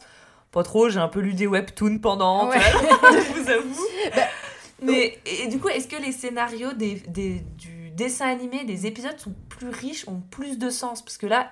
Pas 0.52 0.62
trop, 0.62 0.88
j'ai 0.88 0.99
un 1.00 1.09
peu 1.09 1.21
lu 1.21 1.33
des 1.35 1.47
webtoons 1.47 1.99
pendant, 1.99 2.49
Ouais. 2.49 2.59
je 2.61 3.40
vous 3.40 3.50
avoue. 3.50 3.87
Mais 4.83 5.19
et, 5.26 5.47
du 5.49 5.59
coup, 5.61 5.69
est-ce 5.69 5.87
que 5.88 5.97
les 6.00 6.12
scénarios 6.12 6.73
des, 6.73 6.95
des- 7.09 7.40
du 7.59 7.90
dessin 7.90 8.29
animé, 8.29 8.64
des 8.64 8.87
épisodes 8.87 9.19
sont 9.19 9.35
plus 9.49 9.69
riches, 9.69 10.09
ont 10.09 10.23
plus 10.31 10.59
de 10.59 10.71
sens? 10.71 11.02
Parce 11.02 11.19
que 11.19 11.26
là, 11.26 11.50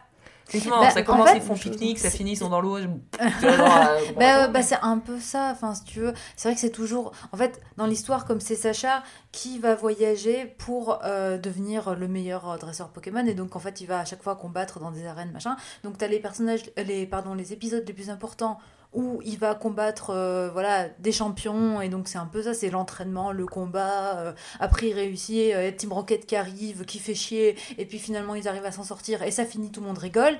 Effectivement, 0.49 0.81
Bah, 0.81 0.91
ça 0.91 1.01
en 1.01 1.05
commence, 1.05 1.29
fait, 1.31 1.37
ils 1.37 1.43
font 1.43 1.55
pique-nique, 1.55 1.99
ça 1.99 2.11
finit, 2.11 2.33
ils 2.33 2.37
sont 2.37 2.49
dans 2.49 2.61
l'eau. 2.61 2.79
je- 2.79 2.87
Bah, 4.19 4.45
euh, 4.45 4.49
bah, 4.49 4.63
c'est 4.63 4.79
un 4.83 4.99
peu 4.99 5.19
ça, 5.21 5.51
enfin 5.53 5.75
si 5.75 5.85
tu 5.85 6.01
veux. 6.01 6.15
C'est 6.37 6.49
vrai 6.49 6.55
que 6.55 6.61
c'est 6.61 6.71
toujours... 6.71 7.13
En 7.33 7.37
fait, 7.37 7.61
dans 7.77 7.87
l'histoire, 7.87 8.25
comme 8.25 8.41
c'est 8.41 8.57
Sacha 8.57 9.03
qui 9.33 9.59
va 9.59 9.75
voyager 9.75 10.47
pour 10.59 11.01
euh, 11.05 11.39
devenir 11.39 11.95
le 11.95 12.09
meilleur 12.09 12.49
euh, 12.51 12.57
dresseur 12.57 12.89
Pokémon, 12.89 13.25
et 13.27 13.35
donc 13.35 13.57
en 13.57 13.59
fait 13.59 13.81
il 13.81 13.87
va 13.87 14.01
à 14.01 14.05
chaque 14.05 14.23
fois 14.23 14.37
combattre 14.37 14.81
dans 14.81 14.91
des 14.91 15.07
arènes, 15.07 15.33
machin. 15.33 15.57
Donc 15.85 15.99
t'as 15.99 16.07
les 16.09 16.19
personnages, 16.19 16.63
les, 16.77 17.07
pardon, 17.07 17.35
les 17.35 17.53
épisodes 17.53 17.85
les 17.87 17.93
plus 17.93 18.11
importants 18.11 18.59
où 18.95 19.21
il 19.25 19.39
va 19.39 19.55
combattre 19.55 20.11
euh, 20.11 20.49
voilà 20.51 20.89
des 20.99 21.13
champions 21.13 21.81
et 21.81 21.89
donc 21.89 22.09
c'est 22.09 22.19
un 22.19 22.27
peu 22.27 22.43
ça 22.43 22.55
c'est 22.55 22.71
l'entraînement 22.71 23.33
le 23.33 23.45
combat 23.47 24.19
euh, 24.19 24.33
après 24.61 24.89
il 24.89 24.95
réussit 24.95 25.53
euh, 25.53 25.71
Team 25.71 25.93
Rocket 25.93 26.25
qui 26.25 26.37
arrive 26.37 26.85
qui 26.87 26.99
fait 26.99 27.15
chier 27.15 27.57
et 27.77 27.85
puis 27.85 27.99
finalement 27.99 28.35
ils 28.35 28.49
arrivent 28.49 28.65
à 28.65 28.73
s'en 28.73 28.85
sortir 28.85 29.23
et 29.23 29.31
ça 29.31 29.45
finit 29.45 29.71
tout 29.71 29.81
le 29.81 29.87
monde 29.87 29.99
rigole. 29.99 30.37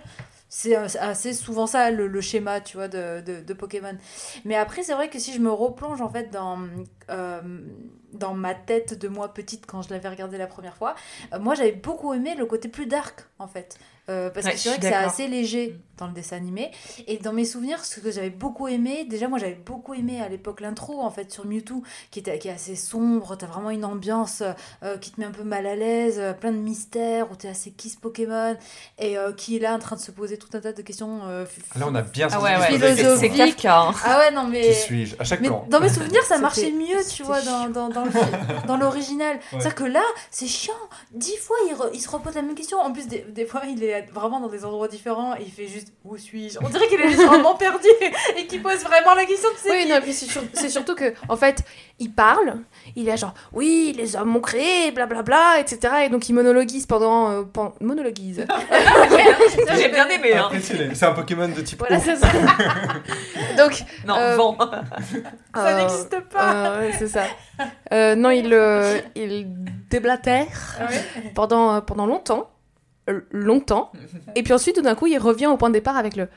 C'est 0.51 0.75
assez 0.75 1.35
souvent 1.35 1.67
ça 1.67 1.91
le, 1.91 2.21
schéma 2.23 2.63
tu 2.63 2.79
vois 2.79 2.89
de, 2.89 3.21
de, 3.21 3.41
de 3.43 3.53
Pokémon. 3.53 3.95
Mais 4.47 4.55
après 4.55 4.83
c'est 4.83 4.95
vrai 4.95 5.11
que 5.11 5.19
si 5.19 5.35
je 5.35 5.41
me 5.41 5.51
replonge 5.53 6.01
en 6.01 6.09
fait 6.09 6.31
dans 6.31 6.59
dans 8.15 8.33
ma 8.33 8.55
tête 8.55 8.99
de 8.99 9.09
moi 9.09 9.35
petite 9.35 9.67
quand 9.67 9.83
je 9.83 9.91
l'avais 9.91 10.09
regardé 10.09 10.39
la 10.39 10.47
première 10.47 10.75
fois 10.75 10.95
moi 11.39 11.55
j'avais 11.55 11.73
beaucoup 11.73 12.15
aimé 12.15 12.35
le 12.35 12.47
côté 12.47 12.69
plus 12.69 12.87
dark 12.87 13.27
en 13.39 13.47
fait 13.47 13.79
Euh, 14.09 14.31
parce 14.31 14.47
Ouais, 14.47 14.53
que 14.53 14.59
c'est 14.59 14.69
vrai 14.71 14.79
que 14.79 14.85
c'est 14.85 14.95
assez 14.95 15.27
léger 15.29 15.79
dans 15.99 16.07
le 16.07 16.13
dessin 16.13 16.37
animé 16.37 16.71
et 17.09 17.17
dans 17.19 17.33
mes 17.33 17.45
souvenirs 17.45 17.85
ce 17.85 17.99
que 17.99 18.11
j'avais 18.13 18.31
beaucoup 18.31 18.69
aimé 18.69 19.05
déjà 19.05 19.27
moi 19.27 19.37
j'avais 19.39 19.57
beaucoup 19.67 19.95
aimé 19.95 20.21
à 20.23 20.29
l'époque 20.29 20.61
l'intro 20.61 21.01
en 21.03 21.11
fait 21.11 21.33
sur 21.33 21.45
Mewtwo 21.45 21.83
qui, 22.13 22.21
était, 22.21 22.39
qui 22.39 22.47
est 22.47 22.53
assez 22.53 22.77
sombre 22.77 23.35
t'as 23.37 23.47
vraiment 23.47 23.71
une 23.71 23.85
ambiance 23.85 24.45
euh, 24.85 24.97
qui 24.99 25.11
te 25.11 25.19
met 25.21 25.27
un 25.27 25.33
peu 25.33 25.43
mal 25.43 25.67
à 25.67 25.75
l'aise 25.75 26.19
euh, 26.21 26.33
plein 26.35 26.53
de 26.53 26.57
mystères 26.57 27.31
où 27.33 27.35
t'es 27.35 27.49
assez 27.49 27.73
kiss 27.73 27.97
Pokémon 27.97 28.57
et 29.01 29.19
euh, 29.19 29.33
qui 29.33 29.57
est 29.57 29.59
là 29.59 29.75
en 29.75 29.81
train 29.81 29.97
de 29.97 30.01
se 30.01 30.13
poser 30.13 30.39
tout 30.39 30.49
un 30.55 30.61
tas 30.61 30.73
de 30.73 30.83
questions 30.83 31.21
euh, 31.27 31.45
Là, 31.77 31.87
on 31.89 31.95
a 31.97 32.03
bien 32.03 32.29
Ah 32.31 32.41
ouais, 32.41 32.55
que 32.55 32.61
ouais, 32.61 32.97
c'est 32.97 33.05
hein. 33.67 33.93
ah 34.05 34.19
ouais 34.21 34.31
non 34.31 34.45
mais 34.47 34.69
Qui 34.69 34.75
suis-je? 34.75 35.17
À 35.19 35.25
chaque 35.25 35.41
mais 35.41 35.49
plan. 35.49 35.67
dans 35.69 35.81
mes 35.81 35.89
souvenirs, 35.89 36.23
ça 36.23 36.39
marchait 36.39 36.71
mieux, 36.71 36.99
tu 37.13 37.25
vois, 37.25 37.41
dans, 37.43 37.69
dans, 37.71 37.89
dans, 37.89 38.05
le 38.05 38.11
fi- 38.13 38.19
dans 38.69 38.77
l'original. 38.77 39.39
C'est-à-dire 39.51 39.75
que 39.75 39.85
là, 39.85 40.03
c'est 40.31 40.47
chiant. 40.47 40.73
Dix 41.13 41.37
fois, 41.39 41.57
il, 41.69 41.75
re- 41.75 41.91
il 41.93 42.01
se 42.01 42.09
repose 42.09 42.35
la 42.37 42.43
même 42.43 42.55
question. 42.55 42.79
En 42.79 42.93
plus, 42.93 43.07
des, 43.09 43.21
des 43.29 43.47
fois, 43.47 43.63
il 43.69 43.83
est 43.83 43.98
vraiment 44.13 44.41
dans 44.41 44.49
des 44.49 44.65
endroits 44.65 44.89
différents 44.89 45.35
et 45.37 45.43
il 45.43 45.51
fait 45.53 45.67
juste 45.67 45.93
Où 46.05 46.17
suis-je? 46.17 46.59
On 46.63 46.69
dirait 46.69 46.87
qu'il 46.89 47.01
est 47.01 47.09
juste 47.09 47.25
vraiment 47.25 47.55
perdu 47.67 47.89
et 48.37 48.47
qu'il 48.47 48.63
pose 48.63 48.83
vraiment 48.85 49.15
la 49.15 49.25
question 49.25 49.51
de 49.53 49.57
ses 49.59 49.71
Oui, 49.71 49.87
non, 49.89 50.01
puis 50.01 50.13
c'est 50.13 50.27
sur- 50.27 50.43
c'est 50.53 50.69
surtout 50.69 50.95
que, 50.95 51.13
en 51.29 51.37
fait, 51.37 51.63
il 51.99 52.13
parle, 52.13 52.61
il 52.97 53.09
est 53.09 53.17
genre, 53.17 53.35
oui, 53.53 53.95
les 53.97 54.17
hommes 54.17 54.29
m'ont 54.29 54.41
créé, 54.41 54.91
blablabla, 54.93 55.61
etc. 55.61 55.95
Et 56.07 56.09
donc 56.09 56.29
il 56.29 56.33
monologuise 56.35 56.87
pendant. 56.87 57.31
euh, 57.31 57.43
pen- 57.43 57.73
monologuise. 57.81 58.47
Ça, 58.49 59.77
J'ai 59.77 59.89
bien 59.89 60.09
aimé. 60.09 60.35
Hein. 60.35 60.45
Impressionné. 60.47 60.95
C'est 60.95 61.07
un 61.07 61.13
Pokémon 61.13 61.49
de 61.49 61.61
type 61.61 61.79
voilà, 61.79 61.99
c'est 62.01 62.17
ça. 62.17 62.29
donc. 63.57 63.83
Non, 64.07 64.17
Euh, 64.17 64.37
vent. 64.37 64.57
Ça 65.55 65.67
euh, 65.67 65.79
n'existe 65.79 66.21
pas. 66.33 66.55
euh, 66.55 66.81
ouais, 66.81 66.93
c'est 66.99 67.09
ça. 67.09 67.25
Euh, 67.93 68.15
non, 68.15 68.31
il, 68.31 68.53
euh, 68.53 68.99
il 69.15 69.47
déblatère 69.91 70.79
pendant, 71.35 71.75
euh, 71.77 71.81
pendant 71.81 72.07
longtemps. 72.07 72.51
Euh, 73.09 73.27
longtemps. 73.31 73.91
Et 74.35 74.43
puis 74.43 74.53
ensuite, 74.53 74.77
tout 74.77 74.83
d'un 74.83 74.95
coup, 74.95 75.07
il 75.07 75.19
revient 75.19 75.47
au 75.47 75.57
point 75.57 75.69
de 75.71 75.75
départ 75.75 75.97
avec 75.97 76.17
le 76.17 76.29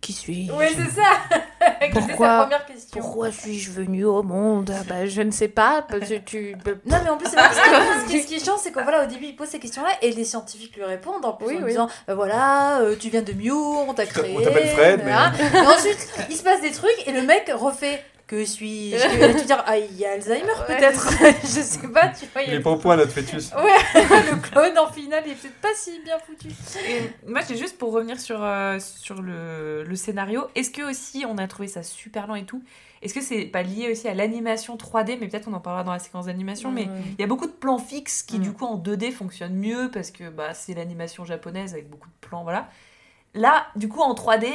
Qui 0.00 0.12
suis-je? 0.12 0.52
Oui, 0.52 0.66
c'est 0.76 1.00
ça. 1.00 1.02
C'est 1.80 1.92
sa 1.94 2.00
Pourquoi- 2.00 2.40
première 2.42 2.66
question. 2.66 3.00
Pourquoi 3.00 3.30
suis-je 3.30 3.70
venu 3.70 4.04
au 4.04 4.22
monde? 4.24 4.72
Bah, 4.88 5.06
Je 5.06 5.22
ne 5.22 5.30
sais 5.30 5.46
pas. 5.48 5.84
Parce 5.88 6.08
que 6.08 6.18
tu. 6.18 6.56
Non, 6.86 6.96
mais 7.04 7.10
en 7.10 7.16
plus, 7.16 7.28
c'est 7.28 7.36
vrai, 7.36 7.48
parce 7.48 7.58
que 7.58 8.00
ce 8.02 8.06
qui, 8.10 8.20
ce 8.22 8.26
qui 8.26 8.34
est 8.36 8.44
chiant, 8.44 8.56
c'est 8.58 8.72
qu'au 8.72 8.82
voilà, 8.82 9.04
au 9.04 9.06
début, 9.06 9.26
il 9.26 9.36
pose 9.36 9.46
ces 9.48 9.58
questions-là 9.60 9.90
et 10.02 10.10
les 10.10 10.24
scientifiques 10.24 10.74
lui 10.76 10.82
répondent 10.84 11.24
en 11.24 11.32
plus 11.34 11.46
Oui, 11.46 11.56
en 11.58 11.62
oui. 11.62 11.68
disant 11.70 11.88
bah 12.08 12.14
voilà, 12.16 12.80
euh, 12.80 12.96
tu 12.98 13.10
viens 13.10 13.22
de 13.22 13.32
Mew, 13.32 13.52
on 13.88 13.94
t'a 13.94 14.06
créé. 14.06 14.34
On 14.36 14.42
t'appelle 14.42 14.68
Fred, 14.68 15.02
mais-. 15.04 15.12
Et 15.12 15.66
ensuite, 15.66 16.08
il 16.30 16.36
se 16.36 16.42
passe 16.42 16.60
des 16.60 16.72
trucs 16.72 17.06
et 17.06 17.12
le 17.12 17.22
mec 17.22 17.50
refait 17.54 18.02
Que 18.26 18.44
suis-je 18.44 18.96
là, 19.20 19.34
tu 19.34 19.44
dis 19.44 19.52
Ah, 19.52 19.76
il 19.76 19.96
y 19.98 20.06
a 20.06 20.12
Alzheimer 20.12 20.52
peut-être 20.66 21.10
Je 21.42 21.60
sais 21.60 21.88
pas, 21.88 22.08
tu 22.08 22.24
vois. 22.32 22.42
il 22.42 22.48
y 22.48 22.52
Il 22.52 22.56
est 22.56 22.60
pas 22.60 22.70
au 22.70 22.76
point, 22.76 22.96
notre 22.96 23.12
fœtus. 23.12 23.50
Ouais, 23.56 24.02
le 24.30 24.40
clone 24.40 24.78
en 24.78 24.90
finale, 24.90 25.22
il 25.26 25.32
est 25.32 25.34
peut-être 25.34 25.60
pas 25.60 25.74
si 25.74 26.00
bien 26.04 26.18
foutu. 26.18 26.48
Et 26.88 27.10
moi, 27.30 27.40
j'ai 27.46 27.56
juste 27.56 27.76
pour 27.78 27.92
revenir 27.92 28.18
sur, 28.18 28.42
euh, 28.42 28.78
sur 28.80 29.20
le, 29.20 29.84
le 29.84 29.96
scénario. 29.96 30.44
Est-ce 30.54 30.70
que 30.70 30.88
aussi 30.88 31.24
on 31.28 31.36
a 31.38 31.46
trouvé 31.46 31.68
ça 31.68 31.82
super 31.82 32.26
lent 32.26 32.36
et 32.36 32.44
tout 32.44 32.62
Est-ce 33.02 33.12
que 33.12 33.20
c'est 33.20 33.44
pas 33.44 33.62
lié 33.62 33.90
aussi 33.90 34.08
à 34.08 34.14
l'animation 34.14 34.76
3D 34.76 35.18
Mais 35.20 35.28
peut-être 35.28 35.48
on 35.48 35.52
en 35.52 35.60
parlera 35.60 35.84
dans 35.84 35.92
la 35.92 35.98
séquence 35.98 36.26
d'animation. 36.26 36.70
Mais 36.70 36.88
il 37.18 37.20
y 37.20 37.24
a 37.24 37.26
beaucoup 37.26 37.46
de 37.46 37.52
plans 37.52 37.78
fixes 37.78 38.22
qui, 38.22 38.38
du 38.38 38.52
coup, 38.52 38.64
en 38.64 38.78
2D 38.78 39.12
fonctionnent 39.12 39.56
mieux 39.56 39.90
parce 39.92 40.10
que 40.10 40.30
bah, 40.30 40.54
c'est 40.54 40.74
l'animation 40.74 41.24
japonaise 41.24 41.72
avec 41.74 41.90
beaucoup 41.90 42.08
de 42.08 42.26
plans, 42.28 42.44
voilà. 42.44 42.68
Là, 43.34 43.66
du 43.76 43.88
coup, 43.88 44.00
en 44.00 44.12
3D, 44.14 44.46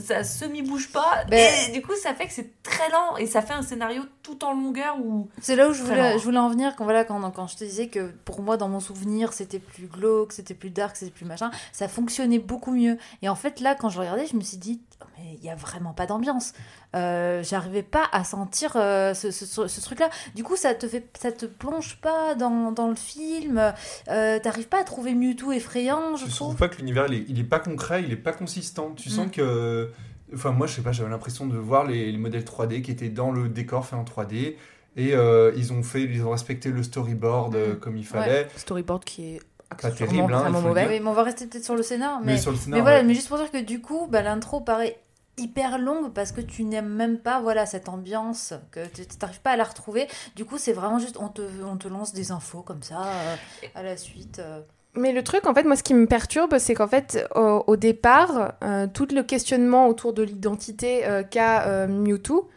ça, 0.00 0.24
semi-bouge 0.24 0.90
pas. 0.90 1.24
Ben- 1.28 1.52
Et 1.68 1.72
du 1.72 1.82
coup, 1.82 1.92
ça 2.02 2.14
fait 2.14 2.26
que 2.26 2.32
c'est 2.32 2.62
très 2.62 2.88
lent 2.90 3.18
et 3.18 3.26
ça 3.26 3.42
fait 3.42 3.52
un 3.52 3.60
scénario 3.62 4.02
tout 4.22 4.42
en 4.44 4.54
longueur 4.54 4.96
où. 5.04 5.28
C'est 5.42 5.54
là 5.54 5.68
où 5.68 5.74
je 5.74 5.82
voulais, 5.82 6.18
je 6.18 6.24
voulais 6.24 6.38
en 6.38 6.48
venir 6.48 6.74
quand, 6.76 6.84
voilà, 6.84 7.04
quand, 7.04 7.30
quand 7.32 7.46
je 7.46 7.56
te 7.56 7.64
disais 7.64 7.88
que 7.88 8.10
pour 8.24 8.40
moi, 8.40 8.56
dans 8.56 8.68
mon 8.68 8.80
souvenir, 8.80 9.34
c'était 9.34 9.58
plus 9.58 9.86
glauque, 9.86 10.32
c'était 10.32 10.54
plus 10.54 10.70
dark, 10.70 10.96
c'était 10.96 11.10
plus 11.12 11.26
machin. 11.26 11.50
Ça 11.72 11.88
fonctionnait 11.88 12.38
beaucoup 12.38 12.72
mieux. 12.72 12.96
Et 13.20 13.28
en 13.28 13.34
fait, 13.34 13.60
là, 13.60 13.74
quand 13.74 13.90
je 13.90 13.98
regardais, 13.98 14.26
je 14.26 14.34
me 14.36 14.40
suis 14.40 14.56
dit, 14.56 14.80
Oh, 15.02 15.04
mais 15.18 15.34
il 15.38 15.44
y 15.44 15.50
a 15.50 15.54
vraiment 15.56 15.92
pas 15.92 16.06
d'ambiance. 16.06 16.52
Euh, 16.94 17.42
J'arrivais 17.42 17.82
pas 17.82 18.04
à 18.12 18.22
sentir 18.22 18.72
euh, 18.76 19.14
ce, 19.14 19.30
ce- 19.32 19.46
ce- 19.46 19.66
ce 19.66 19.80
truc-là. 19.80 20.08
Du 20.36 20.44
coup, 20.44 20.54
ça 20.56 20.74
te 20.74 20.86
fait, 20.86 21.04
ça 21.20 21.32
te 21.32 21.44
plonge 21.46 21.96
pas 22.00 22.34
dans, 22.36 22.70
dans 22.70 22.86
le 22.86 22.94
film. 22.94 23.72
Euh, 24.08 24.38
T'arrives 24.38 24.68
pas 24.68 24.80
à 24.80 24.84
trouver 24.84 25.14
Mewtwo 25.14 25.50
effrayant, 25.52 26.16
je 26.16 26.26
Je 26.26 26.30
trouve. 26.36 26.48
trouve 26.48 26.56
pas 26.56 26.68
que 26.68 26.76
l'univers 26.76 27.06
il 27.08 27.28
il 27.28 27.40
est 27.40 27.44
pas 27.44 27.58
concret, 27.58 28.02
il 28.04 28.12
est 28.12 28.16
pas 28.22 28.32
consistant. 28.32 28.92
Tu 28.96 29.10
sens 29.10 29.26
Mm. 29.26 29.30
que. 29.30 29.90
Enfin, 30.34 30.50
moi, 30.52 30.66
je 30.66 30.74
sais 30.74 30.82
pas, 30.82 30.92
j'avais 30.92 31.10
l'impression 31.10 31.46
de 31.46 31.56
voir 31.58 31.84
les, 31.84 32.10
les 32.10 32.18
modèles 32.18 32.44
3D 32.44 32.80
qui 32.82 32.90
étaient 32.90 33.10
dans 33.10 33.30
le 33.32 33.48
décor 33.48 33.84
fait 33.86 33.96
en 33.96 34.04
3D. 34.04 34.56
Et 34.96 35.14
euh, 35.14 35.52
ils 35.56 35.72
ont 35.72 35.82
fait, 35.82 36.02
ils 36.02 36.22
ont 36.24 36.30
respecté 36.30 36.70
le 36.70 36.82
storyboard 36.82 37.54
euh, 37.54 37.74
Mm. 37.74 37.78
comme 37.80 37.96
il 37.96 38.06
fallait. 38.06 38.48
Storyboard 38.56 39.04
qui 39.04 39.34
est 39.36 39.40
Pas 39.80 39.90
terrible, 39.90 40.32
hein, 40.34 40.48
mauvais. 40.50 40.86
Oui, 40.88 41.00
mais 41.00 41.08
on 41.08 41.12
va 41.12 41.22
rester 41.22 41.46
peut-être 41.46 41.64
sur 41.64 41.76
le 41.76 41.82
scénar. 41.82 42.20
Mais, 42.20 42.32
Mais, 42.32 42.38
sur 42.38 42.50
le 42.50 42.56
mais 42.56 42.62
scénario. 42.62 42.82
voilà, 42.84 42.98
ouais. 42.98 43.04
mais 43.04 43.14
juste 43.14 43.28
pour 43.28 43.38
dire 43.38 43.50
que 43.50 43.62
du 43.62 43.80
coup, 43.80 44.06
bah, 44.10 44.22
l'intro 44.22 44.60
paraît 44.60 44.98
hyper 45.38 45.78
longue 45.78 46.12
parce 46.12 46.30
que 46.30 46.42
tu 46.42 46.62
n'aimes 46.64 46.90
même 46.94 47.16
pas 47.18 47.40
voilà 47.40 47.64
cette 47.64 47.88
ambiance 47.88 48.52
que 48.70 48.86
tu 48.88 49.00
n'arrives 49.22 49.40
pas 49.40 49.52
à 49.52 49.56
la 49.56 49.64
retrouver 49.64 50.06
du 50.36 50.44
coup 50.44 50.58
c'est 50.58 50.74
vraiment 50.74 50.98
juste 50.98 51.16
on 51.18 51.28
te, 51.28 51.40
on 51.64 51.78
te 51.78 51.88
lance 51.88 52.12
des 52.12 52.32
infos 52.32 52.60
comme 52.60 52.82
ça 52.82 53.00
euh, 53.06 53.36
à 53.74 53.82
la 53.82 53.96
suite 53.96 54.40
euh. 54.40 54.60
Mais 54.94 55.12
le 55.12 55.22
truc, 55.24 55.46
en 55.46 55.54
fait, 55.54 55.64
moi, 55.64 55.74
ce 55.76 55.82
qui 55.82 55.94
me 55.94 56.06
perturbe, 56.06 56.58
c'est 56.58 56.74
qu'en 56.74 56.86
fait, 56.88 57.26
au, 57.34 57.64
au 57.66 57.76
départ, 57.76 58.52
euh, 58.62 58.86
tout 58.92 59.06
le 59.14 59.22
questionnement 59.22 59.88
autour 59.88 60.12
de 60.12 60.22
l'identité 60.22 61.06
euh, 61.06 61.22
qu'a 61.22 61.66
euh, 61.66 61.86
Mewtwo 61.86 62.48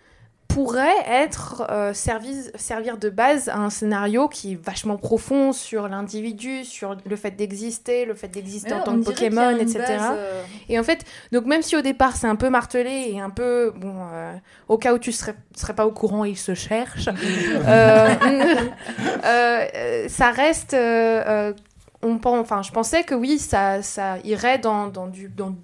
pourrait 0.50 0.94
être 1.10 1.66
euh, 1.70 1.92
servi- 1.94 2.52
servir 2.56 2.98
de 2.98 3.10
base 3.10 3.50
à 3.50 3.58
un 3.58 3.70
scénario 3.70 4.28
qui 4.28 4.54
est 4.54 4.62
vachement 4.62 4.96
profond 4.98 5.54
sur 5.54 5.88
l'individu, 5.88 6.64
sur 6.66 6.96
le 7.06 7.16
fait 7.16 7.32
d'exister, 7.32 8.06
le 8.06 8.14
fait 8.14 8.28
d'exister 8.28 8.74
en 8.74 8.84
tant 8.84 8.92
que 9.00 9.06
Pokémon, 9.06 9.50
etc. 9.58 9.80
base, 9.80 10.18
Et 10.70 10.78
en 10.80 10.84
fait, 10.84 11.04
donc 11.32 11.46
même 11.46 11.62
si 11.62 11.76
au 11.76 11.82
départ 11.82 12.16
c'est 12.16 12.28
un 12.28 12.36
peu 12.38 12.50
martelé 12.50 13.10
et 13.12 13.20
un 13.20 13.32
peu, 13.32 13.74
bon, 13.76 13.96
au 14.70 14.78
cas 14.78 14.94
où 14.94 15.00
tu 15.00 15.12
serais, 15.12 15.36
serais 15.58 15.74
pas 15.74 15.88
au 15.88 15.92
courant, 15.92 16.24
il 16.26 16.38
se 16.38 16.54
cherche, 16.54 17.06
ça 20.10 20.32
reste. 20.32 20.76
Euh, 22.06 22.10
euh, 22.14 22.20
on, 22.24 22.40
enfin, 22.40 22.62
je 22.62 22.72
pensais 22.72 23.04
que 23.04 23.16
oui, 23.16 23.40
ça, 23.40 23.82
ça 23.82 24.18
irait 24.24 24.60
dans, 24.60 24.88
dans 24.88 25.08
du. 25.08 25.30
Dans, 25.30 25.56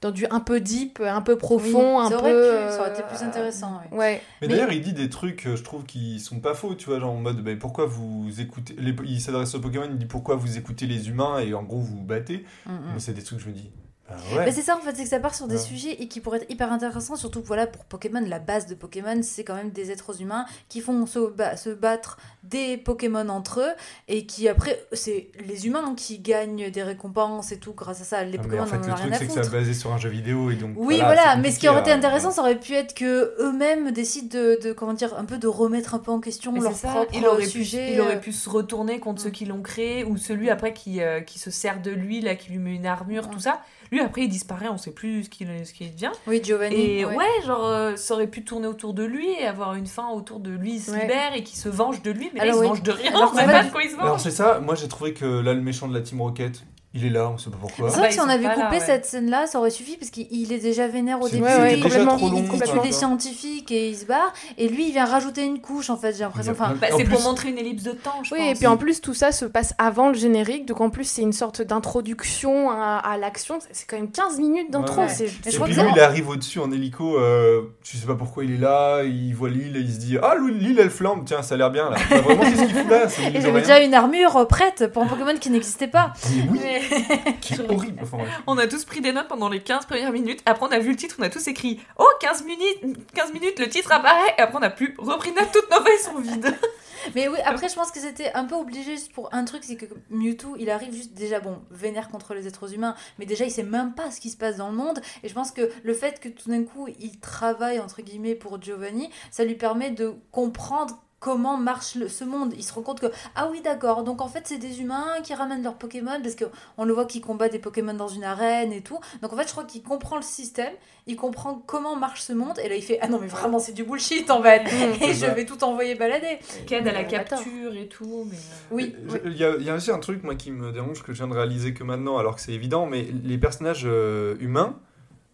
dans 0.00 0.12
du 0.12 0.26
un 0.30 0.38
peu 0.38 0.60
deep, 0.60 1.00
un 1.04 1.22
peu 1.22 1.36
profond, 1.36 1.98
oui, 1.98 2.06
un 2.06 2.08
ça 2.08 2.18
peu. 2.18 2.20
aurait 2.20 2.30
pu, 2.30 2.36
euh, 2.38 2.70
ça 2.70 2.80
aurait 2.82 2.90
été 2.92 3.02
plus 3.02 3.20
intéressant 3.24 3.80
ouais. 3.90 3.98
Ouais. 3.98 4.22
Mais, 4.40 4.46
Mais- 4.46 4.54
d'ailleurs, 4.54 4.70
il 4.72 4.80
dit 4.80 4.92
des 4.92 5.08
trucs, 5.10 5.44
euh, 5.46 5.56
je 5.56 5.64
trouve, 5.64 5.84
qui 5.86 6.20
sont 6.20 6.38
pas 6.38 6.54
faux, 6.54 6.76
tu 6.76 6.88
vois, 6.88 7.00
genre 7.00 7.10
en 7.10 7.16
mode, 7.16 7.42
bah, 7.42 7.50
pourquoi 7.58 7.86
vous 7.86 8.40
écoutez. 8.40 8.76
Les... 8.78 8.94
Il 9.04 9.20
s'adresse 9.20 9.56
aux 9.56 9.60
Pokémon, 9.60 9.88
il 9.90 9.98
dit 9.98 10.06
pourquoi 10.06 10.36
vous 10.36 10.56
écoutez 10.56 10.86
les 10.86 11.08
humains 11.08 11.40
et 11.40 11.52
en 11.52 11.64
gros 11.64 11.78
vous 11.80 11.96
vous 11.98 12.04
battez. 12.04 12.44
Mm, 12.66 12.72
mm. 12.74 12.98
C'est 12.98 13.12
des 13.12 13.24
trucs 13.24 13.38
que 13.38 13.44
je 13.44 13.48
me 13.48 13.54
dis. 13.54 13.72
Bah 14.08 14.16
ouais. 14.36 14.44
Mais 14.46 14.52
c'est 14.52 14.62
ça 14.62 14.76
en 14.76 14.80
fait, 14.80 14.94
c'est 14.96 15.02
que 15.02 15.08
ça 15.08 15.20
part 15.20 15.34
sur 15.34 15.46
des 15.48 15.56
Ouais. 15.56 15.60
sujets 15.60 15.92
et 16.02 16.08
qui 16.08 16.20
pourraient 16.20 16.38
être 16.38 16.50
hyper 16.50 16.72
intéressants, 16.72 17.16
surtout 17.16 17.42
voilà, 17.44 17.66
pour 17.66 17.84
Pokémon, 17.84 18.22
la 18.26 18.38
base 18.38 18.66
de 18.66 18.74
Pokémon, 18.74 19.20
c'est 19.22 19.44
quand 19.44 19.54
même 19.54 19.70
des 19.70 19.90
êtres 19.90 20.22
humains 20.22 20.46
qui 20.68 20.80
font 20.80 21.04
se, 21.06 21.18
ba- 21.30 21.56
se 21.56 21.70
battre 21.70 22.16
des 22.42 22.76
Pokémon 22.78 23.28
entre 23.28 23.60
eux 23.60 23.72
et 24.08 24.24
qui 24.24 24.48
après, 24.48 24.82
c'est 24.92 25.28
les 25.46 25.66
humains 25.66 25.94
qui 25.94 26.18
gagnent 26.20 26.70
des 26.70 26.82
récompenses 26.82 27.52
et 27.52 27.58
tout 27.58 27.72
grâce 27.74 28.00
à 28.00 28.04
ça. 28.04 28.24
Les 28.24 28.38
Ah, 28.38 28.42
Pokémon 28.42 28.62
en 28.62 28.66
fait, 28.66 28.76
on 28.76 28.84
en 28.84 28.86
le 28.86 28.92
a 28.92 28.96
truc, 28.96 29.14
c'est 29.18 29.26
que 29.26 29.44
ça 29.44 29.50
basé 29.50 29.74
sur 29.74 29.92
un 29.92 29.98
jeu 29.98 30.08
vidéo 30.08 30.50
et 30.50 30.54
donc. 30.56 30.72
Oui, 30.76 30.96
voilà, 30.96 31.14
voilà, 31.14 31.36
mais 31.36 31.50
ce 31.50 31.58
qui 31.58 31.68
aurait 31.68 31.80
été 31.80 31.92
intéressant, 31.92 32.30
ça 32.30 32.40
aurait 32.40 32.58
pu 32.58 32.72
être 32.74 32.94
que 32.94 33.34
eux-mêmes 33.40 33.90
décident 33.90 34.28
de, 34.38 34.58
de, 34.62 34.72
comment 34.72 34.94
dire, 34.94 35.14
un 35.18 35.24
peu 35.26 35.36
de 35.38 35.46
remettre 35.48 35.94
un 35.94 35.98
peu 35.98 36.10
en 36.12 36.20
question 36.20 36.52
Mais 36.52 36.60
leur 36.60 36.72
ça, 36.74 36.88
propre 36.88 37.12
il 37.14 37.26
aurait, 37.26 37.44
sujet. 37.44 37.86
pu, 37.88 37.92
il 37.92 38.00
aurait 38.00 38.20
pu 38.20 38.32
se 38.32 38.48
retourner 38.48 39.00
contre 39.00 39.20
ceux 39.20 39.30
qui 39.30 39.44
l'ont 39.44 39.60
créé, 39.62 40.04
ou 40.04 40.16
celui 40.16 40.48
après 40.48 40.72
qui, 40.72 41.02
euh, 41.02 41.20
qui 41.20 41.38
se 41.38 41.50
sert 41.50 41.82
de 41.82 41.90
lui, 41.90 42.20
là, 42.22 42.34
qui 42.36 42.50
lui 42.50 42.58
met 42.58 42.74
une 42.74 42.86
armure, 42.86 43.28
tout 43.28 43.40
ça. 43.40 43.60
Lui, 43.90 44.00
après, 44.00 44.22
il 44.22 44.28
disparaît, 44.28 44.68
on 44.68 44.76
sait 44.76 44.90
plus 44.92 45.24
ce 45.24 45.30
qu'il 45.30 45.48
ce 45.64 45.72
qu'il 45.72 45.92
devient. 45.92 46.10
Oui, 46.26 46.40
Giovanni. 46.42 46.74
Et 46.76 47.04
ouais, 47.04 47.14
genre, 47.46 47.64
euh, 47.66 47.96
ça 47.96 48.14
aurait 48.14 48.26
pu 48.26 48.44
tourner 48.44 48.66
autour 48.66 48.94
de 48.94 49.04
lui 49.04 49.28
et 49.30 49.46
avoir 49.46 49.74
une 49.74 49.86
fin 49.86 50.08
autour 50.10 50.40
de 50.40 50.50
lui, 50.50 50.74
il 50.74 50.80
se 50.80 50.90
Ouais. 50.90 51.02
libère 51.02 51.34
et 51.34 51.42
qui 51.42 51.56
se 51.56 51.68
venge 51.68 52.02
de 52.02 52.10
lui, 52.10 52.30
mais 52.34 52.40
là, 52.40 52.52
Alors 52.52 52.56
il 52.56 52.58
oui. 52.60 52.64
se 52.66 52.68
venge 52.70 52.82
de 52.82 52.92
rien, 52.92 53.14
Alors 53.14 53.32
on 53.32 53.36
sait 53.36 53.44
qu'en 53.44 53.50
pas 53.50 53.60
fait- 53.62 53.66
de 53.68 53.72
quoi 53.72 53.82
il 53.82 53.90
se 53.90 53.96
Alors 53.98 54.20
c'est 54.20 54.30
ça, 54.30 54.60
moi 54.60 54.74
j'ai 54.74 54.88
trouvé 54.88 55.14
que 55.14 55.24
là 55.40 55.54
le 55.54 55.60
méchant 55.62 55.88
de 55.88 55.94
la 55.94 56.00
Team 56.00 56.20
Rocket, 56.20 56.62
il 56.98 57.06
est 57.06 57.10
là, 57.10 57.30
on 57.30 57.38
sait 57.38 57.50
pas 57.50 57.56
pourquoi. 57.60 57.90
C'est 57.90 57.98
vrai 57.98 58.08
que 58.08 58.14
si 58.14 58.20
on 58.20 58.28
avait 58.28 58.42
là, 58.44 58.54
coupé 58.54 58.76
ouais. 58.78 58.80
cette 58.80 59.06
scène-là, 59.06 59.46
ça 59.46 59.58
aurait 59.58 59.70
suffi 59.70 59.96
parce 59.96 60.10
qu'il 60.10 60.26
il 60.30 60.52
est 60.52 60.58
déjà 60.58 60.86
vénère 60.88 61.20
au 61.20 61.28
début. 61.28 61.44
ouais, 61.44 61.56
ouais, 61.56 61.74
il, 61.78 61.82
déjà 61.82 62.00
il- 62.00 62.06
trop 62.06 62.28
long, 62.28 62.44
il- 62.52 62.60
tue 62.60 62.80
des 62.82 62.92
scientifiques 62.92 63.70
et 63.70 63.90
il 63.90 63.96
se 63.96 64.04
barre. 64.04 64.32
Et 64.56 64.68
lui, 64.68 64.88
il 64.88 64.92
vient 64.92 65.04
rajouter 65.04 65.44
une 65.44 65.60
couche, 65.60 65.90
en 65.90 65.96
fait, 65.96 66.12
j'ai 66.12 66.24
l'impression. 66.24 66.52
Enfin, 66.52 66.74
Bah, 66.80 66.88
En 66.92 66.96
c'est 66.98 67.04
plus- 67.04 67.14
pour 67.14 67.22
montrer 67.22 67.50
une 67.50 67.58
ellipse 67.58 67.82
de 67.84 67.92
temps, 67.92 68.22
je 68.22 68.34
Oui, 68.34 68.40
pense. 68.40 68.50
et 68.50 68.54
puis 68.54 68.66
en 68.66 68.76
plus, 68.76 69.00
tout 69.00 69.14
ça 69.14 69.32
se 69.32 69.44
passe 69.44 69.74
avant 69.78 70.08
le 70.08 70.14
générique, 70.14 70.66
donc 70.66 70.80
en 70.80 70.90
plus, 70.90 71.04
c'est 71.04 71.22
une 71.22 71.32
sorte 71.32 71.62
d'introduction 71.62 72.70
à, 72.70 72.96
à 72.98 73.16
l'action. 73.18 73.58
C'est 73.72 73.86
quand 73.88 73.96
même 73.96 74.10
15 74.10 74.38
minutes 74.38 74.70
d'intro. 74.70 75.02
Et 75.02 75.50
je 75.50 75.60
puis 75.62 75.74
lui, 75.74 75.82
il 75.94 76.00
arrive 76.00 76.28
au-dessus 76.28 76.58
en 76.60 76.70
hélico, 76.72 77.18
euh, 77.18 77.62
tu 77.82 77.96
sais 77.96 78.06
pas 78.06 78.14
pourquoi 78.14 78.44
il 78.44 78.52
est 78.54 78.58
là, 78.58 79.02
il 79.04 79.34
voit 79.34 79.48
l'île 79.48 79.76
et 79.76 79.80
il 79.80 79.92
se 79.92 79.98
dit 79.98 80.16
Ah, 80.22 80.34
l'île 80.36 80.78
elle 80.80 80.90
flambe, 80.90 81.22
tiens, 81.24 81.42
ça 81.42 81.54
a 81.54 81.58
l'air 81.58 81.70
bien 81.70 81.90
là. 81.90 81.96
Enfin, 81.96 82.20
vraiment, 82.20 82.42
qu'il 82.42 82.56
fout 82.56 83.40
j'avais 83.40 83.60
déjà 83.60 83.80
une 83.80 83.94
armure 83.94 84.36
euh, 84.36 84.44
prête 84.44 84.86
pour 84.92 85.02
un 85.02 85.06
Pokémon 85.06 85.34
qui 85.40 85.50
n'existait 85.50 85.88
pas. 85.88 86.12
Mais 86.36 86.42
oui, 86.50 86.58
qui 87.40 87.54
est 87.54 87.70
horrible. 87.70 88.00
Enfin. 88.02 88.18
On 88.46 88.58
a 88.58 88.66
tous 88.66 88.84
pris 88.84 89.00
des 89.00 89.12
notes 89.12 89.28
pendant 89.28 89.48
les 89.48 89.62
15 89.62 89.86
premières 89.86 90.12
minutes. 90.12 90.40
Après, 90.46 90.66
on 90.66 90.72
a 90.72 90.78
vu 90.78 90.90
le 90.90 90.96
titre, 90.96 91.16
on 91.18 91.22
a 91.22 91.30
tous 91.30 91.46
écrit 91.48 91.80
Oh, 91.98 92.08
15 92.20 92.44
minutes, 92.44 93.06
15 93.14 93.32
minutes, 93.32 93.58
le 93.58 93.68
titre 93.68 93.92
apparaît. 93.92 94.34
Et 94.38 94.40
après, 94.40 94.56
on 94.56 94.60
n'a 94.60 94.70
plus 94.70 94.94
repris 94.98 95.32
note, 95.32 95.48
toutes 95.52 95.70
nos 95.70 95.84
feuilles 95.84 95.98
sont 95.98 96.18
vides. 96.18 96.54
Mais 97.14 97.28
oui, 97.28 97.38
après, 97.44 97.68
je 97.68 97.74
pense 97.74 97.90
que 97.90 98.00
c'était 98.00 98.32
un 98.32 98.44
peu 98.44 98.54
obligé 98.54 98.82
juste 98.82 99.12
pour 99.12 99.32
un 99.32 99.44
truc, 99.44 99.62
c'est 99.64 99.76
que 99.76 99.86
Mewtwo, 100.10 100.56
il 100.58 100.68
arrive 100.70 100.92
juste 100.92 101.14
déjà, 101.14 101.40
bon, 101.40 101.58
vénère 101.70 102.08
contre 102.08 102.34
les 102.34 102.46
êtres 102.46 102.74
humains, 102.74 102.94
mais 103.18 103.26
déjà, 103.26 103.44
il 103.44 103.50
sait 103.50 103.62
même 103.62 103.94
pas 103.94 104.10
ce 104.10 104.20
qui 104.20 104.30
se 104.30 104.36
passe 104.36 104.56
dans 104.56 104.68
le 104.68 104.76
monde. 104.76 105.00
Et 105.22 105.28
je 105.28 105.34
pense 105.34 105.52
que 105.52 105.70
le 105.82 105.94
fait 105.94 106.20
que 106.20 106.28
tout 106.28 106.50
d'un 106.50 106.64
coup, 106.64 106.88
il 106.98 107.18
travaille, 107.20 107.78
entre 107.78 108.02
guillemets, 108.02 108.34
pour 108.34 108.60
Giovanni, 108.60 109.10
ça 109.30 109.44
lui 109.44 109.54
permet 109.54 109.90
de 109.90 110.14
comprendre 110.32 110.98
comment 111.20 111.56
marche 111.56 111.94
le- 111.96 112.08
ce 112.08 112.24
monde. 112.24 112.52
Il 112.56 112.62
se 112.62 112.72
rend 112.72 112.82
compte 112.82 113.00
que, 113.00 113.06
ah 113.34 113.48
oui, 113.50 113.60
d'accord, 113.60 114.04
donc 114.04 114.20
en 114.20 114.28
fait, 114.28 114.42
c'est 114.44 114.58
des 114.58 114.80
humains 114.80 115.06
qui 115.24 115.34
ramènent 115.34 115.62
leurs 115.62 115.74
Pokémon, 115.74 116.20
parce 116.22 116.36
qu'on 116.36 116.84
le 116.84 116.92
voit 116.94 117.06
qu'il 117.06 117.20
combat 117.20 117.48
des 117.48 117.58
Pokémon 117.58 117.94
dans 117.94 118.08
une 118.08 118.24
arène 118.24 118.72
et 118.72 118.82
tout. 118.82 118.98
Donc 119.22 119.32
en 119.32 119.36
fait, 119.36 119.46
je 119.46 119.52
crois 119.52 119.64
qu'il 119.64 119.82
comprend 119.82 120.16
le 120.16 120.22
système, 120.22 120.72
il 121.06 121.16
comprend 121.16 121.60
comment 121.66 121.96
marche 121.96 122.20
ce 122.22 122.32
monde, 122.32 122.58
et 122.62 122.68
là, 122.68 122.76
il 122.76 122.82
fait, 122.82 122.98
ah 123.02 123.08
non, 123.08 123.18
mais 123.20 123.26
vraiment, 123.26 123.58
c'est 123.58 123.72
du 123.72 123.82
bullshit, 123.84 124.30
en 124.30 124.42
fait. 124.42 124.62
Et 125.02 125.08
je 125.08 125.26
ça. 125.26 125.30
vais 125.34 125.44
tout 125.44 125.62
envoyer 125.64 125.94
balader. 125.94 126.38
Qui 126.66 126.74
aide 126.74 126.86
à 126.86 126.92
la 126.92 127.00
attends. 127.00 127.10
capture 127.36 127.74
et 127.74 127.88
tout. 127.88 128.26
Mais... 128.30 128.36
euh, 128.36 128.38
Oui. 128.70 128.94
Je- 129.08 129.28
Il 129.30 129.36
y, 129.36 129.44
a, 129.44 129.56
il 129.56 129.64
y 129.64 129.70
a 129.70 129.74
aussi 129.74 129.90
un 129.90 129.98
truc 129.98 130.22
moi 130.22 130.34
qui 130.36 130.50
me 130.52 130.70
dérange 130.72 131.02
que 131.02 131.12
je 131.12 131.18
viens 131.18 131.28
de 131.28 131.34
réaliser 131.34 131.74
que 131.74 131.82
maintenant, 131.82 132.18
alors 132.18 132.36
que 132.36 132.40
c'est 132.40 132.52
évident, 132.52 132.86
mais 132.86 133.08
les 133.24 133.38
personnages 133.38 133.82
euh, 133.86 134.36
humains 134.40 134.78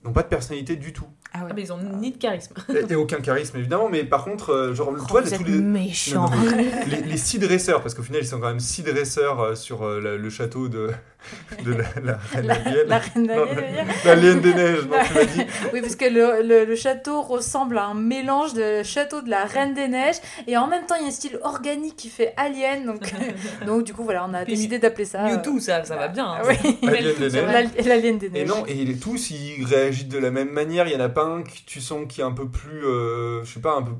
n'ont 0.05 0.13
pas 0.13 0.23
de 0.23 0.29
personnalité 0.29 0.77
du 0.77 0.93
tout. 0.93 1.07
Ah, 1.37 1.49
mais 1.55 1.63
ils 1.63 1.73
ont 1.73 1.79
ni 2.01 2.13
de 2.13 2.17
charisme. 2.17 2.55
Et, 2.69 2.93
et 2.93 2.95
aucun 2.95 3.21
charisme 3.21 3.57
évidemment, 3.59 3.89
mais 3.91 4.05
par 4.05 4.25
contre, 4.25 4.51
euh, 4.51 4.73
genre, 4.75 4.93
Oh, 4.97 5.05
toi, 5.09 5.21
vous 5.21 5.27
les, 5.27 5.35
êtes 5.35 5.41
tous 5.41 5.47
les, 5.47 5.59
méchant. 5.59 6.31
Non, 6.31 6.37
non, 6.37 6.53
mais 6.57 6.67
les, 6.87 7.03
les 7.03 7.17
six 7.17 7.41
dresseurs, 7.41 7.83
parce 7.83 7.93
qu'au 7.95 8.03
final, 8.05 8.23
ils 8.23 8.27
sont 8.27 8.39
quand 8.39 8.47
même 8.49 8.61
six 8.61 8.83
dresseurs 8.85 9.41
euh, 9.41 9.55
sur 9.57 9.83
euh, 9.85 10.01
la- 10.01 10.17
le 10.17 10.31
château 10.31 10.69
de, 10.69 10.91
de 11.65 11.73
la, 11.73 11.85
la 12.05 12.19
reine 12.33 12.51
Alien. 12.51 12.87
La 14.05 14.15
L'alien 14.15 14.41
des 14.41 14.55
neiges, 14.55 14.87
non, 14.87 14.97
tu 15.09 15.15
m'as 15.15 15.25
dit. 15.25 15.41
Oui, 15.73 15.81
parce 15.81 15.97
que 15.97 16.05
le, 16.05 16.47
le- 16.47 16.65
le 16.65 16.77
château 16.77 17.21
ressemble 17.23 17.79
à 17.79 17.87
un 17.87 17.95
mélange 17.95 18.55
de 18.55 18.85
château 18.85 19.21
de 19.21 19.29
la 19.31 19.45
Reine 19.45 19.75
des 19.75 19.89
Neiges 19.89 20.17
et 20.47 20.57
en 20.57 20.69
même 20.69 20.87
temps 20.87 20.95
il 20.95 21.03
y 21.03 21.05
a 21.07 21.09
un 21.09 21.11
style 21.11 21.39
organique 21.43 21.97
qui 21.97 22.11
fait 22.11 22.33
alien. 22.37 22.85
Donc, 22.87 23.13
donc 23.67 23.83
du 23.85 23.93
coup, 23.93 24.05
voilà, 24.05 24.25
on 24.31 24.35
a 24.35 24.45
Puis 24.45 24.55
décidé 24.55 24.79
d'appeler 24.79 25.05
ça. 25.05 25.25
euh, 25.27 25.37
Mewtwo, 25.37 25.59
ça, 25.59 25.83
ça 25.85 25.97
va 25.97 26.07
bien. 26.09 26.27
hein. 26.27 26.43
oui. 26.47 26.79
Alien 26.87 27.15
des 27.19 27.31
neiges. 27.31 27.33
l'al- 27.53 27.71
L'alien 27.87 28.19
des 28.19 28.27
Et 28.27 28.31
neiges. 28.31 28.49
non, 28.49 28.65
et 28.69 28.95
tous 28.97 29.31
ils 29.33 29.65
réagissent 29.65 30.07
de 30.09 30.19
la 30.19 30.31
même 30.31 30.51
manière. 30.51 30.87
Il 30.87 30.93
y 30.93 30.97
en 30.97 31.01
a 31.01 31.09
pas 31.09 31.24
tu 31.67 31.81
sens 31.81 32.07
qui 32.09 32.21
est 32.21 32.25
un 32.25 32.33
peu 32.33 32.49
plus, 32.49 32.85
euh, 32.87 33.45
je 33.45 33.53
sais 33.55 33.61
pas, 33.61 33.77
un 33.77 33.83
peu. 33.83 33.93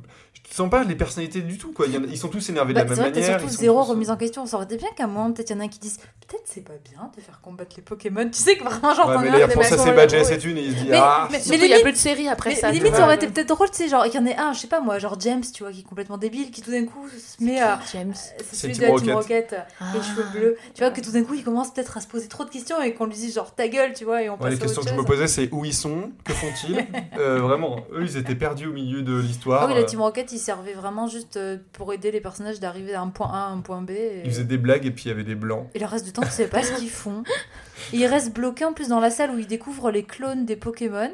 Tu 0.43 0.53
sens 0.55 0.69
pas 0.71 0.85
les 0.85 0.95
personnalités 0.95 1.41
du 1.41 1.57
tout 1.59 1.73
quoi. 1.73 1.87
Y 1.87 1.97
a- 1.97 2.01
ils 2.01 2.19
sont 2.19 2.29
tous 2.29 2.49
énervés 2.51 2.75
Bah, 2.75 2.85
de 2.85 2.89
c'est 2.89 2.91
la 2.91 2.95
vrai 2.97 3.05
même 3.07 3.13
t'as 3.15 3.21
manière. 3.21 3.39
surtout 3.41 3.53
ils 3.53 3.57
sont 3.57 3.61
zéro 3.63 3.83
tous- 3.83 3.89
remise 3.91 4.11
en 4.11 4.17
question. 4.17 4.47
Ça 4.47 4.57
aurait 4.57 4.67
été 4.67 4.77
bien 4.77 4.89
qu'à 4.97 5.05
un 5.05 5.07
moment, 5.07 5.33
peut-être 5.33 5.51
il 5.51 5.57
y 5.57 5.57
en 5.57 5.61
a 5.65 5.69
qui 5.69 5.79
disent 5.79 5.99
Peut-être 6.27 6.45
c'est 6.47 6.63
pas 6.65 6.73
bien 6.91 7.11
de 7.15 7.21
faire 7.21 7.41
combattre 7.43 7.75
les 7.77 7.83
Pokémon. 7.83 8.25
Tu 8.27 8.39
sais 8.41 8.57
que 8.57 8.65
vraiment, 8.65 8.95
genre, 8.95 9.09
Ouais, 9.09 9.17
mais 9.21 9.31
là, 9.31 9.39
il 9.39 9.43
un, 9.43 9.47
des 9.49 9.59
à 9.61 9.79
ses 9.79 9.93
badges 9.93 10.15
et 10.15 10.25
ses 10.25 10.39
thunes 10.39 10.57
et 10.57 10.63
il 10.63 10.73
se 10.73 10.77
dit 10.83 10.89
Mais- 10.89 10.97
Ah 11.01 11.29
mais- 11.31 11.39
mais 11.51 11.57
il 11.57 11.61
y 11.61 11.65
a 11.65 11.67
limite- 11.77 11.85
peu 11.85 11.93
de 11.93 11.97
séries 11.97 12.29
après 12.29 12.51
Mais 12.51 12.57
ça. 12.57 12.71
limite, 12.71 12.85
donc, 12.87 12.95
ça 12.97 13.03
aurait 13.05 13.13
euh, 13.13 13.17
été 13.17 13.27
peut-être 13.27 13.49
drôle, 13.49 13.71
tu 13.71 13.77
sais, 13.77 13.89
genre, 13.89 14.05
qu'il 14.05 14.15
y 14.15 14.19
en 14.19 14.27
ait 14.27 14.37
un, 14.37 14.53
je 14.55 14.61
sais 14.61 14.67
pas 14.67 14.81
moi, 14.81 14.99
genre 14.99 15.17
James, 15.21 15.43
tu 15.53 15.63
vois, 15.63 15.73
qui 15.73 15.81
est 15.81 15.85
complètement 15.85 16.17
débile, 16.17 16.51
qui 16.51 16.63
tout 16.63 16.71
d'un 16.71 16.87
coup 16.87 17.07
se 17.09 17.43
met 17.45 17.61
à. 17.61 17.79
James. 17.93 18.15
C'est 18.15 18.43
C'est 18.45 18.57
celui 18.57 18.73
de 18.75 18.79
Team 18.79 18.95
la 18.95 19.01
Team 19.01 19.13
Rocket. 19.15 19.57
Ah. 19.81 19.85
les 19.95 20.03
cheveux 20.03 20.25
bleus. 20.33 20.57
Tu 20.75 20.81
vois, 20.83 20.91
que 20.91 21.01
tout 21.03 21.11
d'un 21.13 21.25
coup, 21.25 21.35
il 21.35 21.45
commence 21.45 21.73
peut-être 21.73 21.97
à 21.97 22.01
se 22.01 22.07
poser 22.09 22.29
trop 22.29 22.45
de 22.45 22.51
questions 22.51 22.81
et 22.83 22.95
qu'on 22.95 23.05
lui 23.07 23.15
dise 23.15 23.35
genre 23.35 23.55
ta 23.55 23.69
gueule, 23.69 23.93
tu 23.93 24.05
vois, 24.05 24.23
et 24.23 24.31
on 24.31 24.39
passe 24.39 24.51
les 24.53 24.57
à 24.57 24.61
questions 24.61 24.83
que 24.83 24.89
je 24.89 24.95
me 24.95 25.05
posais, 25.05 25.27
c'est 25.27 25.49
où 25.53 25.65
ils 25.65 25.75
sont, 25.75 26.11
que 26.25 26.33
font-ils 26.33 26.85
Euh, 27.19 27.39
Vraiment, 27.41 27.81
eux, 27.93 28.03
ils 28.03 28.17
étaient 28.17 28.35
perdus 28.35 28.67
au 28.67 28.73
milieu 28.73 29.03
de 29.03 29.15
l'histoire. 29.19 29.63
Ah 29.65 29.67
oui, 29.67 29.75
la 29.75 29.81
euh, 29.81 29.85
Team 29.85 30.01
Rocket, 30.01 30.33
il 30.33 30.39
servait 30.39 30.73
vraiment 30.73 31.07
juste 31.07 31.37
euh, 31.37 31.59
pour 31.73 31.93
aider 31.93 32.11
les 32.11 32.21
personnages 32.21 32.61
d'arriver 32.61 32.93
d'un 32.93 33.09
point 33.09 33.29
A 33.33 33.47
à 33.47 33.49
un 33.49 33.61
point 33.61 33.83
B. 33.83 33.91
Ils 34.25 34.31
faisaient 34.31 34.45
des 34.45 34.57
blagues 34.59 34.87
et 34.87 34.91
puis 34.91 35.05
il 35.05 35.09
y 35.09 35.11
avait 35.11 35.25
des 35.25 35.35
blancs. 35.35 35.69
et 35.75 35.79
le 35.79 35.87
reste 35.87 36.07
temps, 36.15 36.23
tu 36.23 36.31
sais 36.31 36.47
pas 36.47 36.63
ce 36.63 36.73
qu'ils 36.73 36.91
font. 36.91 37.23
Ils 37.93 38.07
restent 38.07 38.33
bloqués 38.33 38.65
en 38.65 38.73
plus 38.73 38.89
dans 38.89 39.01
la 39.01 39.11
salle 39.11 39.31
où 39.31 39.39
ils 39.39 39.47
découvrent 39.47 39.91
les 39.91 40.05
clones 40.05 40.47
des 40.47 40.57
Pokémon. 40.57 41.13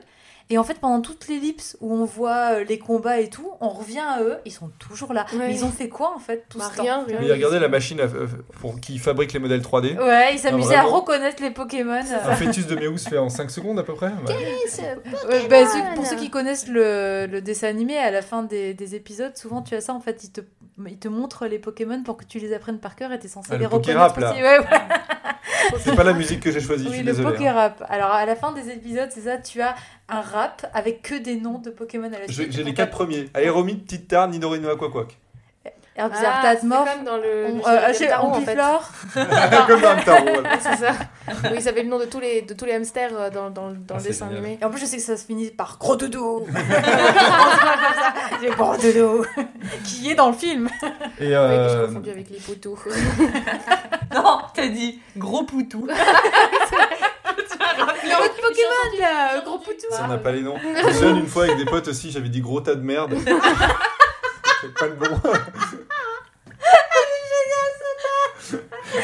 Et 0.52 0.58
en 0.58 0.64
fait, 0.64 0.74
pendant 0.80 1.00
toute 1.00 1.28
l'ellipse 1.28 1.76
où 1.80 1.94
on 1.94 2.04
voit 2.04 2.54
euh, 2.54 2.64
les 2.64 2.78
combats 2.78 3.20
et 3.20 3.30
tout, 3.30 3.48
on 3.60 3.68
revient 3.68 4.00
à 4.00 4.20
eux, 4.22 4.38
ils 4.44 4.50
sont 4.52 4.68
toujours 4.80 5.12
là. 5.12 5.24
Ouais. 5.32 5.38
Mais 5.48 5.54
ils 5.54 5.64
ont 5.64 5.70
fait 5.70 5.88
quoi 5.88 6.12
en 6.14 6.18
fait 6.18 6.44
tout 6.48 6.58
Bah, 6.58 6.68
ce 6.70 6.76
temps 6.76 6.82
rien, 6.82 7.04
rien. 7.06 7.18
Mais 7.20 7.30
regardez 7.32 7.60
la 7.60 7.68
machine 7.68 8.00
à- 8.00 8.04
euh, 8.04 8.26
pour 8.60 8.80
qui 8.80 8.98
fabrique 8.98 9.32
les 9.32 9.38
modèles 9.38 9.60
3D. 9.62 9.96
Ouais, 9.96 10.34
ils 10.34 10.38
s'amusaient 10.40 10.74
à 10.74 10.82
reconnaître 10.82 11.40
les 11.42 11.50
Pokémon. 11.52 12.00
Un 12.24 12.34
fêtus 12.36 12.66
de 12.66 12.74
Mew 12.74 12.96
se 12.98 13.08
fait 13.08 13.18
en 13.18 13.28
5 13.28 13.50
secondes 13.50 13.78
à 13.78 13.84
peu 13.84 13.94
près. 13.94 14.08
Ouais. 14.08 14.34
Ouais, 15.28 15.46
bah, 15.48 15.66
ceux- 15.66 15.94
pour 15.94 16.04
ceux 16.06 16.16
qui 16.16 16.30
connaissent 16.30 16.66
le, 16.68 17.26
le 17.30 17.40
dessin 17.40 17.68
animé, 17.68 17.96
à 17.96 18.10
la 18.10 18.22
fin 18.22 18.42
des, 18.42 18.74
des 18.74 18.94
épisodes, 18.96 19.36
souvent 19.36 19.62
tu 19.62 19.74
as 19.76 19.80
ça 19.80 19.94
en 19.94 20.00
fait, 20.00 20.24
ils 20.24 20.32
te, 20.32 20.40
ils 20.86 20.98
te 20.98 21.08
montrent 21.08 21.46
les 21.46 21.58
Pokémon 21.60 22.02
pour 22.02 22.16
que 22.16 22.24
tu 22.24 22.38
les 22.40 22.52
apprennes 22.52 22.78
par 22.80 22.96
cœur 22.96 23.12
et 23.12 23.18
t'es 23.18 23.28
censé 23.28 23.50
Ah, 23.52 23.56
les 23.56 23.60
le 23.60 23.66
reconnaître 23.68 24.14
Pokérap, 24.14 24.18
là. 24.18 24.32
aussi. 24.32 24.42
Ouais, 24.42 24.58
ouais. 24.58 25.78
C'est 25.78 25.94
pas 25.94 26.04
la 26.04 26.14
musique 26.14 26.40
que 26.40 26.50
j'ai 26.50 26.60
choisie, 26.60 26.84
je 26.84 26.88
Oui, 26.88 26.96
suis 26.96 27.04
le 27.04 27.12
désolé. 27.12 27.32
Pokérap. 27.36 27.84
Alors 27.88 28.10
à 28.10 28.24
la 28.26 28.34
fin 28.34 28.52
des 28.52 28.70
épisodes, 28.70 29.08
c'est 29.12 29.20
ça, 29.20 29.36
tu 29.38 29.60
as 29.62 29.74
un 30.10 30.20
rap 30.20 30.66
avec 30.74 31.02
que 31.02 31.14
des 31.16 31.36
noms 31.36 31.58
de 31.58 31.70
Pokémon 31.70 32.06
à 32.12 32.18
la 32.18 32.28
suite. 32.28 32.52
j'ai 32.52 32.64
les 32.64 32.74
4 32.74 32.90
premiers. 32.90 33.28
Aéromite, 33.34 33.84
Petite 33.84 34.08
Tar, 34.08 34.28
Nidorino, 34.28 34.68
Aquaquac. 34.70 35.16
Herbizarre, 35.96 36.40
Ah, 36.44 36.54
comme 36.56 37.04
dans 37.04 37.16
le. 37.16 37.46
on- 37.50 37.56
le- 37.56 37.62
euh, 37.66 37.88
le 37.88 38.14
en 38.14 38.34
fait. 38.40 38.54
Comme 39.66 39.80
dans 39.80 39.96
voilà. 39.96 40.40
Ouais, 40.40 40.48
c'est 40.60 40.76
ça. 40.76 40.92
Oui, 41.50 41.58
ils 41.58 41.68
avaient 41.68 41.82
le 41.82 41.88
nom 41.90 41.98
de 41.98 42.04
tous 42.06 42.20
les, 42.20 42.42
de 42.42 42.54
tous 42.54 42.64
les 42.64 42.72
hamsters 42.74 43.10
euh, 43.18 43.28
dans, 43.28 43.50
dans, 43.50 43.70
dans 43.72 43.96
Ah, 43.96 43.98
le 43.98 44.02
dessin 44.04 44.28
animé. 44.28 44.56
Et 44.62 44.64
en 44.64 44.70
plus, 44.70 44.78
je 44.80 44.86
sais 44.86 44.96
que 44.96 45.02
ça 45.02 45.16
se 45.16 45.26
finit 45.26 45.50
par 45.50 45.76
gros 45.78 45.96
dodo. 45.96 46.46
J'ai 48.40 48.50
gros 48.50 48.76
dodo. 48.76 49.26
Qui 49.84 50.10
est 50.10 50.14
dans 50.14 50.28
le 50.28 50.34
film. 50.36 50.68
Et 51.18 51.26
Oui, 51.26 51.34
euh, 51.34 51.86
confondu 51.88 52.10
avec 52.10 52.30
les 52.30 52.38
poteaux. 52.38 52.78
Non, 54.14 54.38
t'as 54.54 54.68
dit 54.68 55.00
gros 55.18 55.42
poutou. 55.42 55.86
Le 57.78 58.24
autre 58.24 58.36
Pokémon 58.40 59.00
là, 59.00 59.40
gros 59.44 59.58
poutou. 59.58 59.86
si 59.90 60.00
on 60.02 60.08
n'a 60.08 60.18
pas 60.18 60.32
les 60.32 60.40
noms. 60.42 60.56
Je 60.62 60.86
me 60.86 60.92
souviens 60.92 61.16
une 61.16 61.26
fois 61.26 61.44
avec 61.44 61.56
des 61.56 61.64
potes 61.64 61.88
aussi, 61.88 62.10
j'avais 62.10 62.28
dit 62.28 62.40
gros 62.40 62.60
tas 62.60 62.74
de 62.74 62.82
merde. 62.82 63.14
C'est 64.60 64.74
pas 64.74 64.86
le 64.88 64.94
bon. 64.94 65.20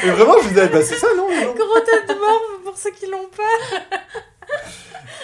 Et 0.05 0.11
vraiment, 0.11 0.35
je 0.43 0.49
disais, 0.49 0.69
bah 0.69 0.83
c'est 0.83 0.97
ça, 0.97 1.07
non, 1.17 1.29
non 1.31 1.55
Gros 1.55 1.81
tête 1.81 2.09
de 2.09 2.15
mort 2.21 2.41
pour 2.65 2.77
ceux 2.77 2.91
qui 2.91 3.07
l'ont 3.07 3.29
pas. 3.35 3.87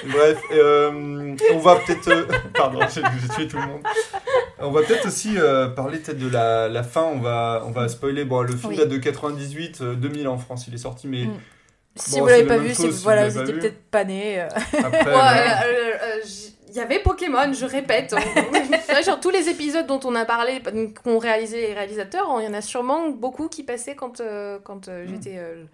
Bref, 0.07 0.38
euh, 0.52 1.37
on 1.52 1.59
va 1.59 1.76
peut-être. 1.76 2.09
euh, 2.09 2.24
Pardon, 2.55 2.81
j'ai 2.92 3.02
j'ai 3.20 3.28
tué 3.35 3.48
tout 3.48 3.57
le 3.57 3.66
monde. 3.66 3.83
On 4.59 4.70
va 4.70 4.83
peut-être 4.83 5.07
aussi 5.07 5.35
euh, 5.37 5.68
parler 5.68 5.98
peut-être 5.98 6.18
de 6.18 6.28
la, 6.31 6.68
la 6.68 6.83
fin. 6.83 7.02
On 7.02 7.18
va, 7.18 7.62
on 7.66 7.70
va 7.72 7.88
spoiler. 7.88 8.24
Bon, 8.24 8.42
le 8.42 8.57
film 8.57 8.70
Oui. 8.70 8.76
date 8.76 8.88
de 8.88 8.96
98, 8.98 9.81
euh, 9.81 9.94
2000 9.94 10.28
en 10.28 10.38
France, 10.38 10.64
il 10.68 10.74
est 10.74 10.78
sorti, 10.78 11.09
mais 11.09 11.24
Mm. 11.26 11.38
Si 11.94 12.16
Bon, 12.16 12.22
vous 12.22 12.26
l'avez 12.28 12.44
la 12.44 12.57
pas 12.57 12.59
vu, 12.59 12.74
c'est 12.74 12.90
si 12.90 13.02
voilà, 13.02 13.28
vous 13.28 13.38
étiez 13.38 13.55
peut-être 13.55 13.83
pas 13.90 14.05
né. 14.05 14.40
euh. 14.40 14.48
euh, 14.74 14.81
euh, 15.07 16.20
il 16.72 16.78
y 16.78 16.81
avait 16.81 17.00
Pokémon, 17.00 17.52
je 17.52 17.66
répète. 17.66 18.14
C'est 18.87 18.92
vrai, 18.92 19.02
genre 19.02 19.20
tous 19.20 19.31
les 19.31 19.48
épisodes 19.50 19.87
dont 19.87 20.00
on 20.05 20.14
a 20.14 20.24
parlé, 20.24 20.62
qu'ont 21.05 21.18
réalisé 21.18 21.66
les 21.66 21.74
réalisateurs, 21.74 22.35
il 22.40 22.44
y 22.44 22.48
en 22.48 22.55
a 22.55 22.62
sûrement 22.62 23.11
beaucoup 23.11 23.48
qui 23.48 23.62
passaient 23.62 23.94
quand, 23.94 24.20
euh, 24.20 24.59
quand 24.64 24.88
euh, 24.88 25.05
j'étais 25.07 25.37
euh, 25.37 25.64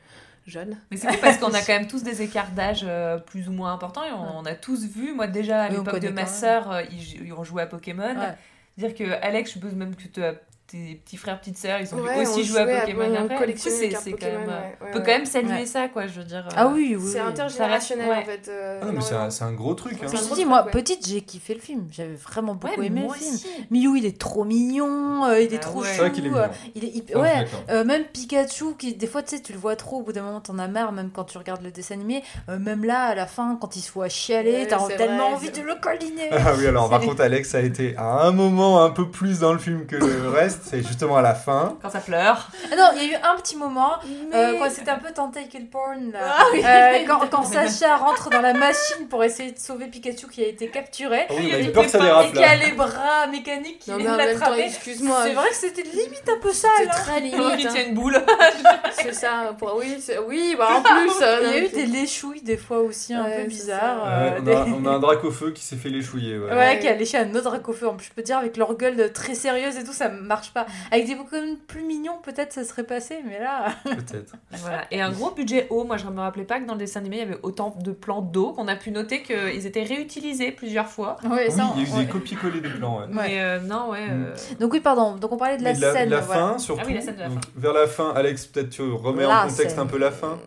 jeune. 0.45 0.77
Mais 0.91 0.97
c'est 0.97 1.17
parce 1.21 1.39
qu'on 1.39 1.55
a 1.55 1.61
quand 1.67 1.73
même 1.75 1.87
tous 1.87 2.03
des 2.03 2.23
écarts 2.23 2.51
d'âge 2.51 2.85
euh, 2.85 3.19
plus 3.19 3.49
ou 3.49 3.53
moins 3.53 3.73
importants 3.73 4.03
et 4.05 4.11
on, 4.11 4.39
on 4.39 4.45
a 4.45 4.55
tous 4.55 4.87
vu. 4.87 5.13
Moi, 5.15 5.29
déjà, 5.29 5.63
à 5.63 5.69
l'époque 5.69 6.01
de 6.01 6.09
ma 6.09 6.27
sœur, 6.27 6.81
ils, 6.91 7.27
ils 7.27 7.33
ont 7.33 7.45
joué 7.45 7.63
à 7.63 7.67
Pokémon. 7.67 8.17
Ouais. 8.17 8.35
Dire 8.77 8.95
que 8.95 9.05
Alex, 9.23 9.51
je 9.51 9.55
suppose 9.55 9.75
même 9.75 9.95
que 9.95 10.03
tu 10.03 10.23
as 10.23 10.35
tes 10.69 11.01
petits 11.05 11.17
frères, 11.17 11.41
petites 11.41 11.57
sœurs, 11.59 11.81
ils 11.81 11.95
ont 11.95 11.99
Ouais, 12.03 12.21
aussi 12.23 12.41
on 12.41 12.45
joué 12.45 12.61
à 12.61 12.81
Pokémon 12.81 13.05
on 13.11 13.25
après. 13.25 13.55
C'est 13.57 13.89
quand 13.91 14.11
Pokémon, 14.11 14.39
même. 14.41 14.49
ouais, 14.49 14.55
ouais, 14.55 14.77
on 14.83 14.93
peut 14.93 14.99
quand 15.01 15.07
même 15.07 15.25
saluer 15.27 15.51
Ouais. 15.53 15.67
ça, 15.67 15.89
quoi, 15.89 16.07
je 16.07 16.21
veux 16.21 16.25
dire. 16.25 16.47
euh, 16.47 16.55
Ah 16.57 16.69
oui, 16.69 16.95
oui. 16.99 17.11
C'est 17.11 17.19
intergénérationnel 17.21 18.09
ouais. 18.11 18.17
en 18.17 18.23
fait. 18.25 18.49
euh, 18.49 18.79
Ah 18.83 18.87
non, 18.87 18.93
mais 18.93 19.01
c'est 19.31 19.45
un, 19.45 19.53
gros 19.53 19.75
truc. 19.75 19.95
Hein. 19.95 19.97
Je 20.03 20.07
un 20.09 20.11
te 20.11 20.17
gros 20.27 20.35
dis, 20.35 20.41
truc, 20.43 20.47
moi, 20.47 20.65
ouais. 20.67 20.71
petite, 20.71 21.07
j'ai 21.09 21.23
kiffé 21.23 21.55
le 21.55 21.61
film. 21.61 21.87
J'avais 21.91 22.15
vraiment 22.17 22.53
Ouais, 22.53 22.59
beaucoup 22.61 22.83
aimé 22.83 23.07
le 23.09 23.15
film. 23.15 23.35
aussi. 23.35 23.47
Miyu, 23.71 23.97
il 23.99 24.05
est 24.07 24.19
trop 24.19 24.45
mignon, 24.45 25.25
euh, 25.25 25.41
il 25.41 25.53
est 25.53 25.57
Ah 25.57 25.61
trop 25.61 25.81
ouais. 25.81 25.89
chou. 25.95 26.11
Qu'il 26.11 26.27
est 26.27 26.29
mignon. 26.29 26.43
il 26.75 26.85
est 26.85 26.89
hyper- 26.95 27.17
Ah, 27.19 27.29
je 27.39 27.43
ouais, 27.43 27.49
euh, 27.71 27.85
même 27.85 28.05
Pikachu, 28.05 28.75
qui 28.79 28.95
des 28.95 29.07
fois, 29.07 29.23
tu 29.23 29.37
sais, 29.37 29.43
tu 29.43 29.53
le 29.55 29.59
vois 29.59 29.75
trop, 29.75 29.97
au 29.99 30.03
bout 30.03 30.13
d'un 30.13 30.23
moment, 30.23 30.41
t'en 30.41 30.59
as 30.59 30.69
marre, 30.69 30.93
même 30.93 31.11
quand 31.11 31.25
tu 31.25 31.39
regardes 31.39 31.63
le 31.63 31.71
dessin 31.71 31.95
animé. 31.95 32.23
Même 32.49 32.85
là, 32.85 33.05
à 33.07 33.15
la 33.15 33.27
fin, 33.27 33.57
quand 33.61 33.75
il 33.77 33.81
se 33.81 33.91
voit 33.93 34.09
chialer, 34.11 34.67
t'as 34.69 34.87
tellement 34.89 35.29
envie 35.29 35.51
de 35.51 35.63
le 35.63 35.75
câliner. 35.77 36.29
Ah 36.33 36.53
oui, 36.59 36.67
alors 36.67 36.91
par 36.91 37.01
contre, 37.01 37.23
Alex 37.23 37.55
a 37.55 37.61
été 37.61 37.97
à 37.97 38.27
un 38.27 38.33
moment 38.33 38.83
un 38.85 38.91
peu 38.91 39.09
plus 39.11 39.39
dans 39.41 39.53
le 39.53 39.59
film 39.59 39.87
que 39.87 39.97
le 39.97 40.29
reste. 40.29 40.58
C'est 40.63 40.83
justement 40.83 41.17
à 41.17 41.23
la 41.23 41.35
fin. 41.35 41.77
Quand 41.83 41.91
ça 41.91 42.01
pleure. 42.01 42.49
Ah 42.73 42.77
non, 42.77 42.85
il 42.97 43.03
y 43.11 43.15
a 43.15 43.19
eu 43.19 43.21
un 43.23 43.37
petit 43.41 43.57
moment 43.57 43.93
euh, 44.35 44.53
Mais- 44.53 44.59
quand 44.59 44.71
c'était 44.71 44.91
un 44.91 44.99
peu 44.99 45.13
tentacle 45.13 45.65
porn 45.71 46.13
là. 46.13 46.19
Ah 46.39 46.45
oui. 46.53 46.63
Euh, 46.65 46.99
quand, 47.07 47.21
quand 47.31 47.43
Sacha 47.45 47.97
rentre 47.97 48.31
dans 48.31 48.41
la 48.41 48.53
machine 48.55 49.09
pour 49.09 49.23
essayer 49.25 49.53
de 49.53 49.59
sauver 49.59 49.87
Pikachu 49.87 50.29
qui 50.29 50.45
a 50.45 50.49
été 50.49 50.69
capturé. 50.69 51.27
Ah 51.29 51.35
oui, 51.37 51.51
Et 51.53 51.65
eu 51.67 51.73
peur 51.73 51.85
que 51.85 51.91
ça 51.91 51.99
qui 51.99 52.05
dérape 52.05 52.37
a 52.37 52.57
les 52.57 52.73
bras 52.73 53.27
mécaniques 53.31 53.79
qui 53.81 53.91
Non, 53.91 53.97
mais 53.99 54.03
viennent 54.05 54.17
l'attraper. 54.17 54.63
excuse-moi. 54.65 55.19
C'est 55.25 55.33
vrai 55.35 55.49
que 55.49 55.55
c'était 55.57 55.83
limite 55.83 56.29
un 56.29 56.41
peu 56.41 56.53
sale. 56.53 56.71
C'est 56.79 56.87
hein. 56.89 56.91
très 56.93 57.23
Qui 57.23 57.31
limite. 57.31 57.67
hein. 57.67 57.71
tient 57.73 57.87
une 57.87 57.95
boule. 57.95 58.23
C'est 58.93 59.15
ça. 59.15 59.55
Pour... 59.59 59.77
Oui, 59.77 59.99
oui, 60.29 60.55
bah 60.59 60.69
en 60.77 60.83
plus. 60.83 61.11
euh, 61.23 61.41
Il 61.45 61.51
y 61.51 61.53
a 61.55 61.59
eu 61.65 61.69
des 61.69 61.87
léchouilles 61.87 62.43
des 62.43 62.57
fois 62.57 62.79
aussi 62.79 63.15
un 63.15 63.25
Ouais, 63.25 63.43
peu 63.43 63.49
bizarres. 63.49 64.05
Euh, 64.07 64.31
on, 64.39 64.43
des- 64.43 64.53
a, 64.53 64.65
on 64.67 64.87
a 64.87 64.91
un 64.91 64.99
drac 64.99 65.23
au 65.25 65.31
feu 65.31 65.51
qui 65.53 65.65
s'est 65.65 65.77
fait 65.77 65.89
l'échouiller. 65.89 66.39
Ouais. 66.39 66.79
Qui 66.81 66.89
a 66.89 66.95
léché 66.95 67.19
un 67.19 67.31
autre 67.35 67.45
dracofeu. 67.45 67.89
En 67.89 67.95
plus, 67.95 68.07
je 68.07 68.13
peux 68.13 68.23
dire, 68.23 68.39
avec 68.39 68.57
leur 68.57 68.75
gueule 68.77 69.13
très 69.13 69.35
sérieuse 69.35 69.77
et 69.77 69.85
tout, 69.85 69.93
ça 69.93 70.09
marche 70.09 70.48
pas. 70.53 70.67
Avec 70.91 71.07
des 71.07 71.15
Pokémon 71.17 71.57
plus 71.67 71.83
mignons, 71.83 72.19
peut-être 72.23 72.53
ça 72.53 72.65
serait 72.65 72.85
passé, 72.85 73.19
mais 73.27 73.39
là. 73.41 73.69
Peut-être. 73.85 74.35
Voilà. 74.51 74.83
Et 74.91 75.01
un 75.01 75.11
gros 75.11 75.31
budget 75.31 75.67
eau. 75.71 75.85
Moi, 75.85 75.97
je 75.97 76.07
me 76.07 76.21
rappelais 76.21 76.45
pas 76.45 76.59
que 76.61 76.67
dans 76.67 76.73
le 76.75 76.79
dessin 76.81 77.01
animé, 77.01 77.17
il 77.17 77.21
y 77.21 77.23
avait 77.23 77.39
autant 77.43 77.75
de 77.79 77.93
plans 77.93 78.23
d'eau 78.23 78.53
qu'on 78.53 78.67
a 78.69 78.77
pu 78.77 78.91
noter 78.91 79.23
qu'ils 79.23 79.67
étaient 79.67 79.83
réutilisés 79.85 80.51
plusieurs 80.53 80.89
fois. 80.89 81.17
Ouais, 81.25 81.47
Oui, 81.47 81.51
ça, 81.53 81.71
il 81.77 81.83
y 81.83 81.85
a 81.85 81.89
eu 81.89 81.93
ouais. 81.93 82.61
des 82.61 82.69
plans. 82.71 82.99
Ouais. 83.01 83.05
Mais 83.11 83.41
euh, 83.43 83.61
non, 83.61 83.91
ouais. 83.91 84.07
Mm. 84.09 84.25
euh, 84.27 84.35
Donc, 84.61 84.73
oui, 84.73 84.81
pardon. 84.81 85.17
Donc, 85.17 85.33
on 85.33 85.37
parlait 85.37 85.57
de 85.59 85.65
la 85.65 85.75
scène. 85.75 86.09
la 86.11 86.21
voilà. 86.21 86.41
fin, 86.53 86.59
surtout. 86.59 86.81
Ah 86.83 86.87
oui, 86.89 86.95
la 86.95 87.01
scène 87.01 87.15
de 87.17 87.21
la 87.21 87.29
donc, 87.29 87.43
vers 87.57 87.73
la 87.73 87.87
fin, 87.87 88.13
Alex, 88.15 88.47
peut-être 88.47 88.71
tu 88.71 88.83
remets 88.83 89.25
en 89.27 89.49
contexte 89.49 89.79
un 89.79 89.87
peu 89.87 89.99
la 89.99 90.11
fin? 90.11 90.39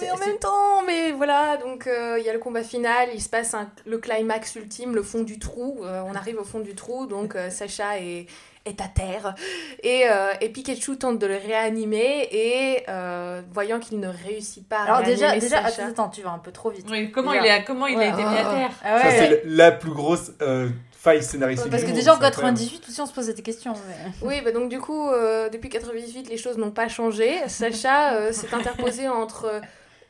Mais 0.00 0.10
en 0.10 0.16
même 0.16 0.38
temps, 0.40 0.82
mais 0.84 1.12
voilà, 1.12 1.56
donc 1.56 1.86
euh, 1.86 2.16
il 2.18 2.26
y 2.26 2.28
a 2.28 2.32
le 2.32 2.40
combat 2.40 2.64
final, 2.64 3.10
il 3.14 3.22
se 3.22 3.28
passe 3.28 3.54
un- 3.54 3.70
le 3.86 3.98
climax 3.98 4.56
ultime, 4.56 4.92
le 4.92 5.04
fond 5.04 5.22
du 5.22 5.38
trou. 5.38 5.82
euh, 5.84 6.02
on 6.04 6.16
arrive 6.16 6.36
au 6.40 6.42
fond 6.44 6.58
du 6.58 6.74
trou, 6.74 7.06
donc 7.06 7.36
euh, 7.36 7.48
Sacha 7.48 8.00
est, 8.00 8.26
est 8.64 8.80
à 8.80 8.88
terre. 8.88 9.34
Et, 9.82 10.04
euh, 10.08 10.32
et 10.40 10.48
Pikachu 10.48 10.96
tente 10.96 11.18
de 11.18 11.26
le 11.26 11.36
réanimer, 11.36 12.28
et 12.32 12.82
euh, 12.88 13.42
voyant 13.52 13.78
qu'il 13.78 14.00
ne 14.00 14.08
réussit 14.08 14.66
pas 14.68 14.78
à 14.78 14.82
Alors, 14.84 15.02
déjà, 15.02 15.26
réanimer 15.28 15.40
déjà 15.48 15.62
Sacha- 15.62 15.82
attends, 15.82 15.88
attends, 16.04 16.08
tu 16.08 16.22
vas 16.22 16.30
un 16.30 16.38
peu 16.38 16.52
trop 16.52 16.70
vite. 16.70 16.86
Oui, 16.90 17.10
comment 17.10 17.32
Déjà. 17.32 17.44
il, 17.56 17.60
est, 17.60 17.64
comment 17.64 17.86
il 17.86 17.96
Ouais, 17.98 18.04
a 18.06 18.08
été 18.08 18.22
mis 18.22 18.36
à 18.36 18.44
terre 18.44 18.70
Ah 18.82 19.02
Ça, 19.02 19.10
c'est 19.10 19.42
la 19.44 19.70
plus 19.72 19.90
grosse 19.92 20.32
euh, 20.42 20.68
faille 20.92 21.22
scénaristique. 21.22 21.70
Parce 21.70 21.82
que 21.82 21.88
monde, 21.88 21.96
déjà 21.96 22.14
en 22.14 22.18
c'est 22.18 22.24
incroyable. 22.24 22.56
98 22.58 22.88
aussi 22.88 23.00
on 23.00 23.06
se 23.06 23.12
posait 23.12 23.34
des 23.34 23.42
questions. 23.42 23.74
mais- 23.88 24.10
Oui, 24.26 24.40
bah 24.42 24.52
donc 24.52 24.70
du 24.70 24.80
coup, 24.80 25.10
euh, 25.10 25.48
depuis 25.50 25.68
98, 25.68 26.28
les 26.30 26.36
choses 26.38 26.56
n'ont 26.56 26.70
pas 26.70 26.88
changé. 26.88 27.46
Sacha 27.48 28.14
euh, 28.14 28.32
s'est 28.32 28.54
interposé 28.54 29.08
entre 29.08 29.44
euh, 29.46 29.60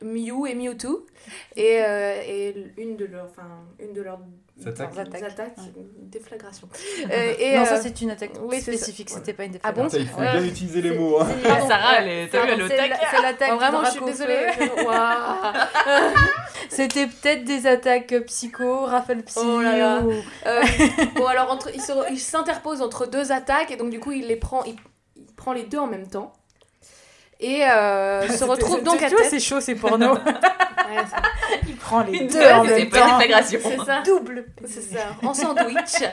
Mew 0.01 0.47
et 0.47 0.55
Mewtwo. 0.55 1.05
Et, 1.57 1.81
euh, 1.83 2.21
et 2.25 2.55
une 2.77 2.95
de 2.95 3.05
leurs, 3.05 3.25
enfin, 3.25 3.47
une 3.79 3.93
de 3.93 4.01
leurs 4.01 4.19
Attaques. 4.65 4.97
attaques, 4.97 5.23
Attaques. 5.23 5.57
une 5.75 6.09
déflagration. 6.09 6.67
Euh, 7.11 7.33
et, 7.39 7.55
non, 7.55 7.63
euh, 7.63 7.65
ça 7.65 7.81
c'est 7.81 8.01
une 8.01 8.09
attaque 8.09 8.31
oui, 8.41 8.61
spécifique, 8.61 9.09
c'était 9.09 9.33
pas 9.33 9.43
une 9.43 9.57
Ah 9.63 9.71
bon 9.71 9.83
déflagration. 9.83 9.99
Il 9.99 10.07
faut 10.07 10.19
Ouais. 10.21 10.39
bien 10.41 10.49
utiliser 10.49 10.81
les 10.81 10.97
mots. 10.97 11.19
Hein. 11.19 11.27
Ah, 11.45 11.61
Sarah, 11.67 11.95
elle 11.99 12.07
est, 12.09 12.27
t'as 12.29 12.45
vu, 12.45 12.51
elle 12.51 12.59
est 12.61 12.63
au 12.63 12.67
C'est 12.67 12.77
taquet. 12.77 12.89
la- 12.89 13.09
c'est 13.11 13.21
l'attaque 13.21 13.49
Oh, 13.53 13.57
vraiment, 13.57 13.83
je 13.85 13.91
suis 13.91 14.05
désolée. 14.05 14.47
C'était 16.69 17.07
peut-être 17.07 17.43
des 17.43 17.67
attaques 17.67 18.13
psycho, 18.27 18.85
Raphaël 18.85 19.23
Psy. 19.23 19.39
Oh 19.43 19.61
là 19.61 19.77
là. 19.77 19.99
ou- 20.01 20.11
Euh, 20.47 20.63
bon, 21.15 21.25
alors, 21.27 21.51
entre, 21.51 21.69
il 22.11 22.19
s'interpose 22.19 22.81
entre 22.81 23.07
deux 23.07 23.31
attaques 23.31 23.71
et 23.71 23.75
donc, 23.77 23.89
du 23.89 23.99
coup, 23.99 24.11
il 24.13 24.27
les 24.27 24.35
prend, 24.35 24.63
il, 24.63 24.75
il 25.15 25.25
prend 25.35 25.53
les 25.53 25.63
deux 25.63 25.77
en 25.79 25.87
même 25.87 26.07
temps. 26.07 26.33
Et 27.39 27.65
euh, 27.65 28.27
se 28.29 28.43
retrouve 28.43 28.83
donc 28.83 29.01
à 29.03 29.09
tête. 29.09 29.27
c'est 29.29 29.39
chaud, 29.39 29.59
c'est 29.59 29.75
porno. 29.75 30.15
Ouais, 30.87 31.03
Il 31.67 31.75
prend 31.77 32.03
les 32.03 32.19
Une 32.19 32.27
deux 32.27 32.39
deux, 32.39 32.45
en 32.45 32.63
c'est 32.63 32.69
même 32.77 32.89
temps. 32.91 33.19
c'est 33.43 33.59
ça. 33.85 34.01
Double. 34.05 34.45
C'est 34.67 34.81
ça. 34.81 34.99
En 35.23 35.33
sandwich. 35.33 36.03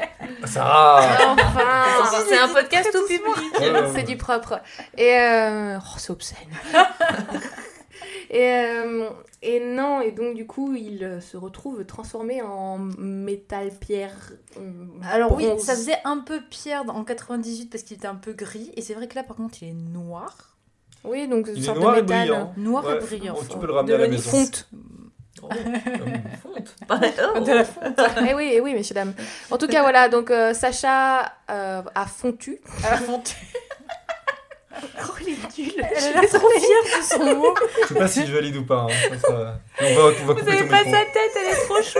Sarah 0.46 1.34
Enfin. 1.34 1.84
C'est 2.26 2.38
un 2.38 2.48
podcast 2.48 2.88
tout 2.90 3.06
public. 3.06 3.52
C'est 3.94 4.02
du 4.04 4.16
propre. 4.16 4.60
Et 4.96 5.14
euh... 5.14 5.76
oh, 5.78 5.94
c'est 5.98 6.10
obscène. 6.10 6.38
et, 8.30 8.48
euh, 8.50 9.10
et 9.42 9.60
non, 9.60 10.00
et 10.00 10.12
donc 10.12 10.34
du 10.34 10.46
coup, 10.46 10.74
il 10.74 11.18
se 11.20 11.36
retrouve 11.36 11.84
transformé 11.84 12.40
en 12.40 12.78
métal 12.78 13.72
pierre. 13.78 14.32
Alors 15.10 15.36
oui, 15.36 15.46
ça 15.58 15.74
faisait 15.74 15.98
un 16.04 16.18
peu 16.18 16.40
pierre 16.40 16.84
en 16.88 17.04
98 17.04 17.66
parce 17.70 17.82
qu'il 17.82 17.98
était 17.98 18.06
un 18.08 18.14
peu 18.14 18.32
gris. 18.32 18.72
Et 18.76 18.80
c'est 18.80 18.94
vrai 18.94 19.06
que 19.06 19.16
là 19.16 19.22
par 19.22 19.36
contre 19.36 19.62
il 19.62 19.68
est 19.68 19.72
noir. 19.74 20.51
Oui, 21.04 21.26
donc 21.28 21.48
une 21.48 21.62
sorte 21.62 21.78
noir 21.78 21.94
de 21.94 21.98
et 21.98 22.02
métal. 22.02 22.18
brillant. 22.28 22.54
Noir 22.56 22.84
Ouais, 22.86 22.96
et 22.96 23.00
brillant. 23.00 23.36
Tu 23.50 23.58
peux 23.58 23.66
le 23.66 23.72
ramener 23.72 23.92
De 23.92 23.98
à 23.98 24.00
la 24.02 24.08
maison. 24.08 24.30
fonte. 24.30 24.68
Oh, 25.42 25.48
fonte. 26.42 26.76
Oh. 27.34 27.40
De 27.40 27.52
la 27.52 27.64
fonte. 27.64 28.00
eh 28.28 28.34
oui, 28.34 28.50
eh 28.54 28.60
oui, 28.60 28.74
messieurs, 28.74 28.94
dames. 28.94 29.14
En 29.50 29.58
tout 29.58 29.66
cas, 29.66 29.80
voilà, 29.82 30.08
donc 30.08 30.30
euh, 30.30 30.54
Sacha 30.54 31.32
euh, 31.50 31.82
a 31.94 32.06
fontu. 32.06 32.60
À 32.84 32.90
la 32.92 32.96
fonte. 32.98 33.34
Oh, 34.74 35.12
il 35.20 35.28
est 35.30 35.58
nul. 35.58 35.72
Elle 35.76 36.16
a 36.16 36.20
l'air 36.20 36.30
trop 36.32 36.48
fière 36.50 36.98
de 36.98 37.04
son 37.04 37.36
mot. 37.36 37.54
Je 37.82 37.86
sais 37.88 37.94
pas 37.94 38.08
si 38.08 38.26
je 38.26 38.32
valide 38.32 38.56
ou 38.56 38.64
pas. 38.64 38.86
hein. 38.88 38.88
Ça, 39.10 39.18
ça- 39.28 39.60
On 39.80 39.94
va, 39.94 40.02
on 40.22 40.26
va 40.26 40.34
couper 40.34 40.56
ton 40.56 40.62
micro. 40.62 40.90
tête, 40.90 41.32
elle 41.36 41.52
est 41.52 41.64
trop 41.66 41.82
chou. 41.82 41.98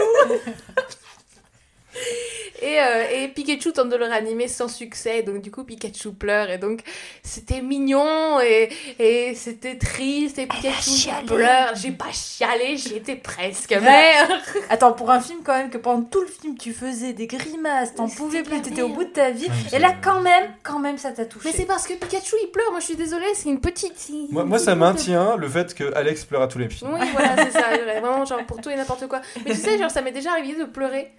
Et, 2.63 2.79
euh, 2.79 3.03
et 3.11 3.27
Pikachu 3.27 3.73
tente 3.73 3.89
de 3.89 3.97
le 3.97 4.05
réanimer 4.05 4.47
sans 4.47 4.69
succès, 4.69 5.21
donc 5.21 5.41
du 5.41 5.51
coup 5.51 5.65
Pikachu 5.65 6.13
pleure, 6.13 6.49
et 6.49 6.57
donc 6.57 6.79
c'était 7.21 7.61
mignon, 7.61 8.39
et, 8.39 8.69
et 8.99 9.35
c'était 9.35 9.77
triste, 9.77 10.39
et 10.39 10.47
Pikachu 10.47 11.09
pleure. 11.27 11.73
J'ai 11.75 11.91
pas 11.91 12.11
chialé, 12.13 12.77
j'y 12.77 12.95
étais 12.95 13.17
presque, 13.17 13.75
mais... 13.81 14.13
Attends, 14.69 14.93
pour 14.93 15.11
un 15.11 15.19
film 15.19 15.39
quand 15.43 15.57
même 15.57 15.69
que 15.69 15.77
pendant 15.77 16.03
tout 16.03 16.21
le 16.21 16.27
film 16.27 16.57
tu 16.57 16.71
faisais 16.71 17.11
des 17.11 17.27
grimaces, 17.27 17.95
t'en 17.95 18.07
pouvais 18.07 18.43
plus, 18.43 18.61
t'étais 18.61 18.81
au 18.81 18.89
bout 18.89 19.03
de 19.03 19.09
ta 19.09 19.31
vie. 19.31 19.47
Ouais, 19.47 19.77
Et 19.77 19.79
là 19.79 19.93
quand 20.01 20.21
même, 20.21 20.45
quand 20.63 20.79
même 20.79 20.97
ça 20.97 21.11
t'a 21.11 21.25
touché. 21.25 21.49
Mais 21.49 21.57
c'est 21.57 21.65
parce 21.65 21.85
que 21.85 21.95
Pikachu 21.95 22.35
il 22.43 22.47
pleure, 22.47 22.71
moi 22.71 22.79
je 22.79 22.85
suis 22.85 22.95
désolée, 22.95 23.25
c'est 23.33 23.49
une 23.49 23.59
petite... 23.59 23.93
une 24.09 24.27
Moi, 24.31 24.45
moi, 24.45 24.57
ça 24.57 24.75
maintient 24.75 25.35
le 25.35 25.49
fait 25.49 25.73
que 25.73 25.93
Alex 25.95 26.23
pleure 26.23 26.43
à 26.43 26.47
tous 26.47 26.59
les 26.59 26.69
films. 26.69 26.91
Oui, 26.93 27.07
voilà, 27.11 27.35
c'est 27.43 27.51
ça, 27.51 27.77
vraiment, 27.83 28.23
genre 28.23 28.43
pour 28.45 28.61
tout 28.61 28.69
et 28.69 28.75
n'importe 28.77 29.07
quoi. 29.07 29.19
Mais 29.45 29.51
tu 29.51 29.57
sais, 29.57 29.77
genre, 29.77 29.91
ça 29.91 30.01
m'est 30.01 30.11
déjà 30.11 30.31
arrivé 30.31 30.55
de 30.57 30.65
pleurer 30.65 31.11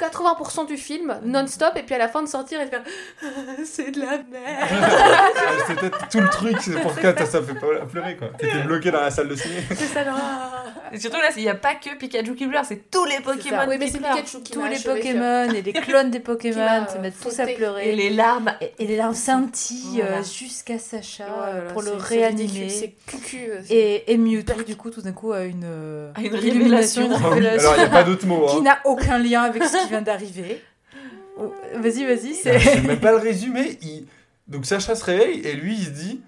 80% 0.00 0.66
du 0.66 0.76
film, 0.76 1.18
non-stop, 1.24 1.72
et 1.76 1.82
puis 1.82 1.94
à 1.94 1.98
la 1.98 2.08
fin 2.08 2.22
de 2.22 2.28
sortir 2.28 2.60
et 2.60 2.64
de 2.66 2.70
faire 2.70 2.82
C'est 3.64 3.90
de 3.90 4.00
la 4.00 4.06
merde. 4.12 4.24
c'est 5.66 5.76
peut-être 5.78 6.08
tout 6.08 6.20
le 6.20 6.28
truc, 6.28 6.56
c'est 6.60 6.80
pour 6.80 6.92
ça 7.00 7.12
que 7.12 7.26
ça 7.26 7.42
fait 7.42 7.54
pas 7.54 7.66
pleurer 7.90 8.16
quoi. 8.16 8.28
T'étais 8.38 8.58
bloqué 8.62 8.90
dans 8.90 9.00
la 9.00 9.10
salle 9.10 9.28
de 9.28 9.36
ciné. 9.36 9.56
C'est 9.70 9.86
ça, 9.86 10.00
ah. 10.08 10.64
Et 10.92 10.98
surtout 10.98 11.18
là, 11.18 11.28
il 11.36 11.42
n'y 11.42 11.48
a 11.48 11.54
pas 11.54 11.74
que 11.74 11.94
Pikachu 11.96 12.34
qui 12.34 12.46
pleure, 12.48 12.64
c'est 12.64 12.90
tous 12.90 13.04
les 13.04 13.20
Pokémon 13.20 13.58
Oui, 13.68 13.76
mais 13.78 13.86
qui 13.86 13.92
c'est 13.92 13.98
pleurent. 13.98 14.14
Pikachu 14.16 14.40
qui 14.42 14.52
tous 14.52 14.64
les. 14.64 14.78
Pokémon 14.80 15.44
et 15.54 15.62
les 15.62 15.72
clones 15.72 16.10
des 16.10 16.18
Pokémon 16.18 16.86
se 16.92 16.98
mettent 16.98 17.14
tous 17.22 17.28
à 17.38 17.42
fonté. 17.42 17.52
Et 17.52 17.54
pleurer. 17.56 17.92
les 17.94 18.10
larmes. 18.10 18.52
et- 18.60 18.84
les 18.86 18.96
larmes 18.96 19.14
scintillent 19.14 20.00
Voilà. 20.00 20.16
euh, 20.18 20.22
jusqu'à 20.24 20.78
Sacha 20.80 21.24
là 21.26 21.52
là, 21.66 21.72
pour 21.72 21.82
le 21.82 21.92
réanimer. 21.92 22.68
C'est 22.68 22.94
cucu. 23.06 23.50
euh, 23.50 23.60
Et, 23.70 24.12
et 24.12 24.16
Mewtwo, 24.16 24.62
du 24.64 24.74
coup, 24.76 24.90
tout 24.90 25.00
d'un 25.02 25.12
coup, 25.12 25.32
a 25.32 25.44
une, 25.44 25.62
euh, 25.64 26.10
une 26.18 26.34
illumination, 26.34 27.06
révélation. 27.08 27.36
une 27.36 27.46
Alors, 27.46 27.74
il 27.76 27.78
n'y 27.78 27.84
a 27.86 27.88
pas 27.90 28.02
d'autre 28.02 28.26
mot. 28.26 28.46
qui 28.46 28.56
Hein. 28.56 28.62
n'a 28.62 28.78
aucun 28.84 29.18
lien 29.18 29.42
avec 29.42 29.62
ce 29.62 29.88
qui 29.90 29.94
vient 29.94 30.02
d'arriver. 30.02 30.62
Oh, 31.38 31.52
Vas-y, 31.76 32.04
vas-y, 32.04 32.34
Je 32.34 32.40
c'est. 32.42 32.58
sais 32.58 32.80
même 32.82 33.00
pas 33.00 33.12
le 33.12 33.18
résumé. 33.18 33.78
Il... 33.82 34.06
Donc 34.48 34.66
Sacha 34.66 34.94
se 34.94 35.04
réveille 35.04 35.40
et 35.40 35.54
lui 35.54 35.74
il 35.76 35.84
se 35.84 35.90
dit 35.90 36.20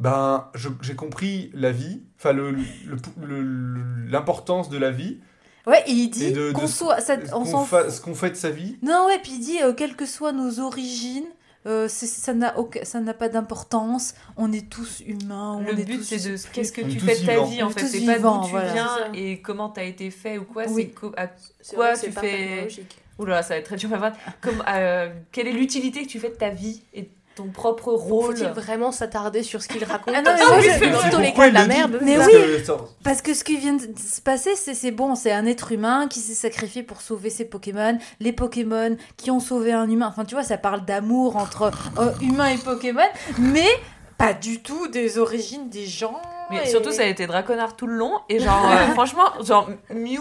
Ben, 0.00 0.48
je- 0.54 0.68
j'ai 0.82 0.94
compris 0.94 1.50
la 1.54 1.72
vie, 1.72 2.02
enfin 2.18 2.32
le- 2.32 2.50
le- 2.52 2.66
le- 3.26 3.40
le- 3.42 4.06
l'importance 4.10 4.68
de 4.68 4.78
la 4.78 4.90
vie, 4.90 5.18
Ouais, 5.66 5.82
et 5.86 5.90
il 5.92 6.08
dit 6.10 6.34
qu'on 6.54 6.66
soit. 6.68 7.00
ça- 7.00 7.16
on 7.34 7.42
qu'on 7.44 7.64
fa- 7.64 7.90
ce 7.90 8.00
qu'on 8.00 8.14
fait 8.14 8.30
de 8.30 8.36
sa 8.36 8.50
vie. 8.50 8.78
Non, 8.82 9.06
ouais, 9.06 9.18
puis 9.22 9.32
il 9.34 9.40
dit, 9.40 9.62
euh, 9.62 9.72
quelles 9.72 9.96
que 9.96 10.06
soient 10.06 10.32
nos 10.32 10.60
origines, 10.60 11.26
euh, 11.66 11.88
ça 11.88 12.34
n'a 12.34 12.58
aucun- 12.58 12.84
ça 12.84 13.00
n'a 13.00 13.14
pas 13.14 13.28
d'importance. 13.28 14.14
On 14.36 14.52
est 14.52 14.68
tous 14.70 15.00
humains. 15.06 15.60
Le 15.60 15.74
on 15.74 15.76
est 15.76 15.84
but, 15.84 16.02
c'est 16.02 16.16
de 16.30 16.36
qu'est-ce 16.52 16.72
que 16.72 16.82
On 16.82 16.88
tu 16.88 17.00
fais 17.00 17.18
de 17.20 17.26
ta 17.26 17.44
vie 17.44 17.62
en 17.62 17.70
fait? 17.70 17.86
C'est 17.86 18.06
pas 18.06 18.18
d'où 18.18 18.44
tu 18.44 18.50
voilà. 18.50 18.72
viens 18.72 19.12
et 19.14 19.40
comment 19.40 19.68
t'as 19.68 19.84
été 19.84 20.10
fait 20.10 20.38
ou 20.38 20.44
quoi. 20.44 20.64
Oui. 20.68 20.84
C'est 20.92 20.94
co- 21.00 21.12
à 21.16 21.26
quoi 21.74 21.96
tu 21.98 22.12
fais. 22.12 22.68
Oula, 23.18 23.42
ça 23.42 23.54
va 23.54 23.56
être 23.58 23.66
très 23.66 23.76
dur 23.76 23.92
à 23.92 23.96
voir. 23.98 24.12
Comme, 24.40 24.62
euh, 24.68 25.12
quelle 25.32 25.48
est 25.48 25.52
l'utilité 25.52 26.02
que 26.02 26.08
tu 26.08 26.20
fais 26.20 26.28
de 26.30 26.36
ta 26.36 26.50
vie 26.50 26.82
et 26.94 27.10
ton 27.38 27.48
propre 27.48 27.92
rôle 27.92 28.36
Faut-il 28.36 28.48
vraiment 28.48 28.92
s'attarder 28.92 29.42
sur 29.42 29.62
ce 29.62 29.68
qu'il 29.68 29.82
raconte 29.84 30.14
Ah 30.16 30.22
non, 30.22 30.32
mais 30.34 30.42
Ah 30.44 30.48
moi, 30.50 30.60
je- 30.60 31.16
les 31.20 31.32
cas 31.32 31.48
de 31.48 31.54
la 31.54 31.66
merde. 31.66 31.98
Mais 32.02 32.16
Parce 32.16 32.28
oui. 32.28 32.34
Parce 33.04 33.22
que 33.22 33.32
ce 33.34 33.44
qui 33.44 33.56
vient 33.56 33.74
de 33.74 33.82
se 33.98 34.20
passer, 34.20 34.54
c'est 34.56 34.74
c'est 34.74 34.90
bon, 34.90 35.14
c'est 35.14 35.32
un 35.32 35.46
être 35.46 35.72
humain 35.72 36.08
qui 36.08 36.18
s'est 36.20 36.34
sacrifié 36.34 36.82
pour 36.82 37.00
sauver 37.00 37.30
ses 37.30 37.44
Pokémon, 37.44 37.96
les 38.20 38.32
Pokémon 38.32 38.96
qui 39.16 39.30
ont 39.30 39.40
sauvé 39.40 39.72
un 39.72 39.88
humain. 39.88 40.08
Enfin, 40.08 40.24
tu 40.24 40.34
vois, 40.34 40.44
ça 40.44 40.58
parle 40.58 40.84
d'amour 40.84 41.36
entre 41.36 41.70
euh, 41.98 42.10
humains 42.20 42.48
et 42.48 42.58
Pokémon, 42.58 43.00
mais 43.38 43.68
pas 44.18 44.34
du 44.34 44.60
tout 44.62 44.88
des 44.88 45.18
origines 45.18 45.68
des 45.70 45.86
gens. 45.86 46.20
Mais 46.50 46.64
et- 46.64 46.66
surtout, 46.66 46.90
ça 46.92 47.02
a 47.02 47.06
été 47.06 47.26
Draconard 47.26 47.76
tout 47.76 47.86
le 47.86 47.94
long. 47.94 48.12
Et 48.28 48.40
genre, 48.40 48.66
euh, 48.70 48.92
franchement, 48.94 49.30
genre, 49.44 49.70
Mew, 49.94 50.18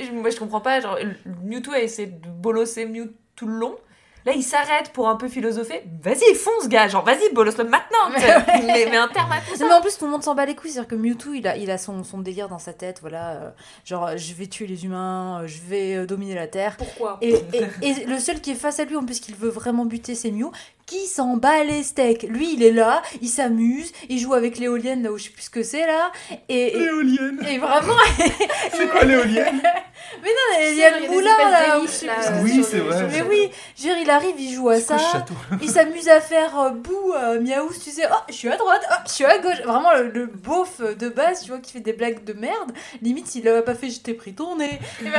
je- 0.00 0.10
moi 0.12 0.30
je 0.30 0.38
comprends 0.38 0.60
pas. 0.60 0.80
Genre, 0.80 0.98
Mewtwo 1.44 1.72
a 1.74 1.80
essayé 1.80 2.08
de 2.08 2.28
bolosser 2.28 2.84
Mew 2.86 3.06
tout 3.36 3.46
le 3.46 3.54
long. 3.54 3.76
Là, 4.26 4.32
il 4.34 4.42
s'arrête 4.42 4.92
pour 4.92 5.08
un 5.08 5.16
peu 5.16 5.28
philosopher. 5.28 5.82
Vas-y, 6.02 6.34
fonce, 6.34 6.68
gars. 6.68 6.88
Genre, 6.88 7.04
vas-y, 7.04 7.32
bolos-le 7.32 7.64
maintenant. 7.64 8.10
mais, 8.66 8.86
mais 8.90 8.96
un 8.96 9.08
terme 9.08 9.32
à 9.32 9.40
tout 9.40 9.56
ça. 9.56 9.64
Non, 9.64 9.70
mais 9.70 9.74
en 9.76 9.80
plus, 9.80 9.96
tout 9.96 10.04
le 10.04 10.10
monde 10.10 10.22
s'en 10.22 10.34
bat 10.34 10.46
les 10.46 10.54
couilles. 10.54 10.70
C'est-à-dire 10.70 10.88
que 10.88 10.94
Mewtwo, 10.94 11.32
il 11.34 11.46
a, 11.46 11.56
il 11.56 11.70
a 11.70 11.78
son, 11.78 12.04
son 12.04 12.18
délire 12.18 12.48
dans 12.48 12.58
sa 12.58 12.72
tête. 12.72 12.98
Voilà, 13.00 13.30
euh, 13.30 13.50
genre, 13.84 14.16
je 14.16 14.34
vais 14.34 14.46
tuer 14.46 14.66
les 14.66 14.84
humains, 14.84 15.42
euh, 15.42 15.46
je 15.46 15.60
vais 15.62 15.96
euh, 15.96 16.06
dominer 16.06 16.34
la 16.34 16.46
Terre. 16.46 16.76
Pourquoi? 16.76 17.18
Et, 17.20 17.34
et, 17.52 17.88
et 17.88 18.04
le 18.06 18.18
seul 18.18 18.40
qui 18.40 18.50
est 18.50 18.54
face 18.54 18.80
à 18.80 18.84
lui, 18.84 18.96
en 18.96 19.04
plus 19.04 19.20
qu'il 19.20 19.34
veut 19.34 19.50
vraiment 19.50 19.84
buter, 19.84 20.14
c'est 20.14 20.30
Mew, 20.30 20.50
qui 20.88 21.06
s'en 21.06 21.36
bat 21.36 21.62
les 21.64 21.82
steaks? 21.82 22.22
Lui, 22.24 22.54
il 22.54 22.62
est 22.62 22.72
là, 22.72 23.02
il 23.20 23.28
s'amuse, 23.28 23.92
il 24.08 24.18
joue 24.18 24.32
avec 24.34 24.58
l'éolienne, 24.58 25.02
là 25.02 25.12
où 25.12 25.18
je 25.18 25.24
sais 25.24 25.30
plus 25.30 25.42
ce 25.42 25.50
que 25.50 25.62
c'est, 25.62 25.86
là. 25.86 26.10
Et, 26.48 26.74
et, 26.74 26.78
L'éolienne 26.78 27.44
et 27.46 27.58
vraiment. 27.58 27.92
C'est 28.72 28.88
quoi 28.88 29.04
l'éolienne? 29.04 29.60
Mais 30.22 30.28
non, 30.28 30.70
il 30.70 30.76
y 30.76 30.84
a 30.84 30.98
des 31.00 31.08
moulin, 31.08 31.36
là. 31.50 31.78
où 31.80 31.82
je 31.86 31.90
sais 31.90 32.06
plus 32.06 32.22
ce 32.22 32.28
que 32.30 32.42
Oui, 32.42 32.64
c'est 32.64 32.78
vrai. 32.78 33.06
Mais 33.12 33.22
oui, 33.22 33.50
je 33.76 33.82
veux 33.82 33.88
dire, 33.94 33.98
il 34.02 34.10
arrive, 34.10 34.34
il 34.38 34.54
joue 34.54 34.70
à 34.70 34.80
ça. 34.80 34.96
Il 35.60 35.68
s'amuse 35.68 36.08
à 36.08 36.20
faire 36.20 36.58
euh, 36.58 36.70
bout, 36.70 37.12
euh, 37.14 37.40
miaou, 37.40 37.68
tu 37.72 37.90
sais, 37.90 38.04
oh, 38.10 38.14
je 38.28 38.34
suis 38.34 38.48
à 38.48 38.56
droite, 38.56 38.80
oh, 38.90 38.94
je 39.06 39.12
suis 39.12 39.24
à 39.24 39.38
gauche. 39.38 39.60
Vraiment, 39.64 39.92
le, 39.94 40.08
le 40.08 40.26
beauf 40.26 40.80
de 40.80 41.08
base, 41.08 41.42
tu 41.42 41.50
vois, 41.50 41.58
qui 41.58 41.72
fait 41.72 41.80
des 41.80 41.92
blagues 41.92 42.24
de 42.24 42.32
merde. 42.32 42.72
Limite, 43.02 43.26
s'il 43.26 43.44
l'avait 43.44 43.62
pas 43.62 43.74
fait, 43.74 43.90
je 43.90 44.00
t'ai 44.00 44.14
pris 44.14 44.34
ton 44.34 44.56
nez. 44.56 44.78
Ben, 45.02 45.10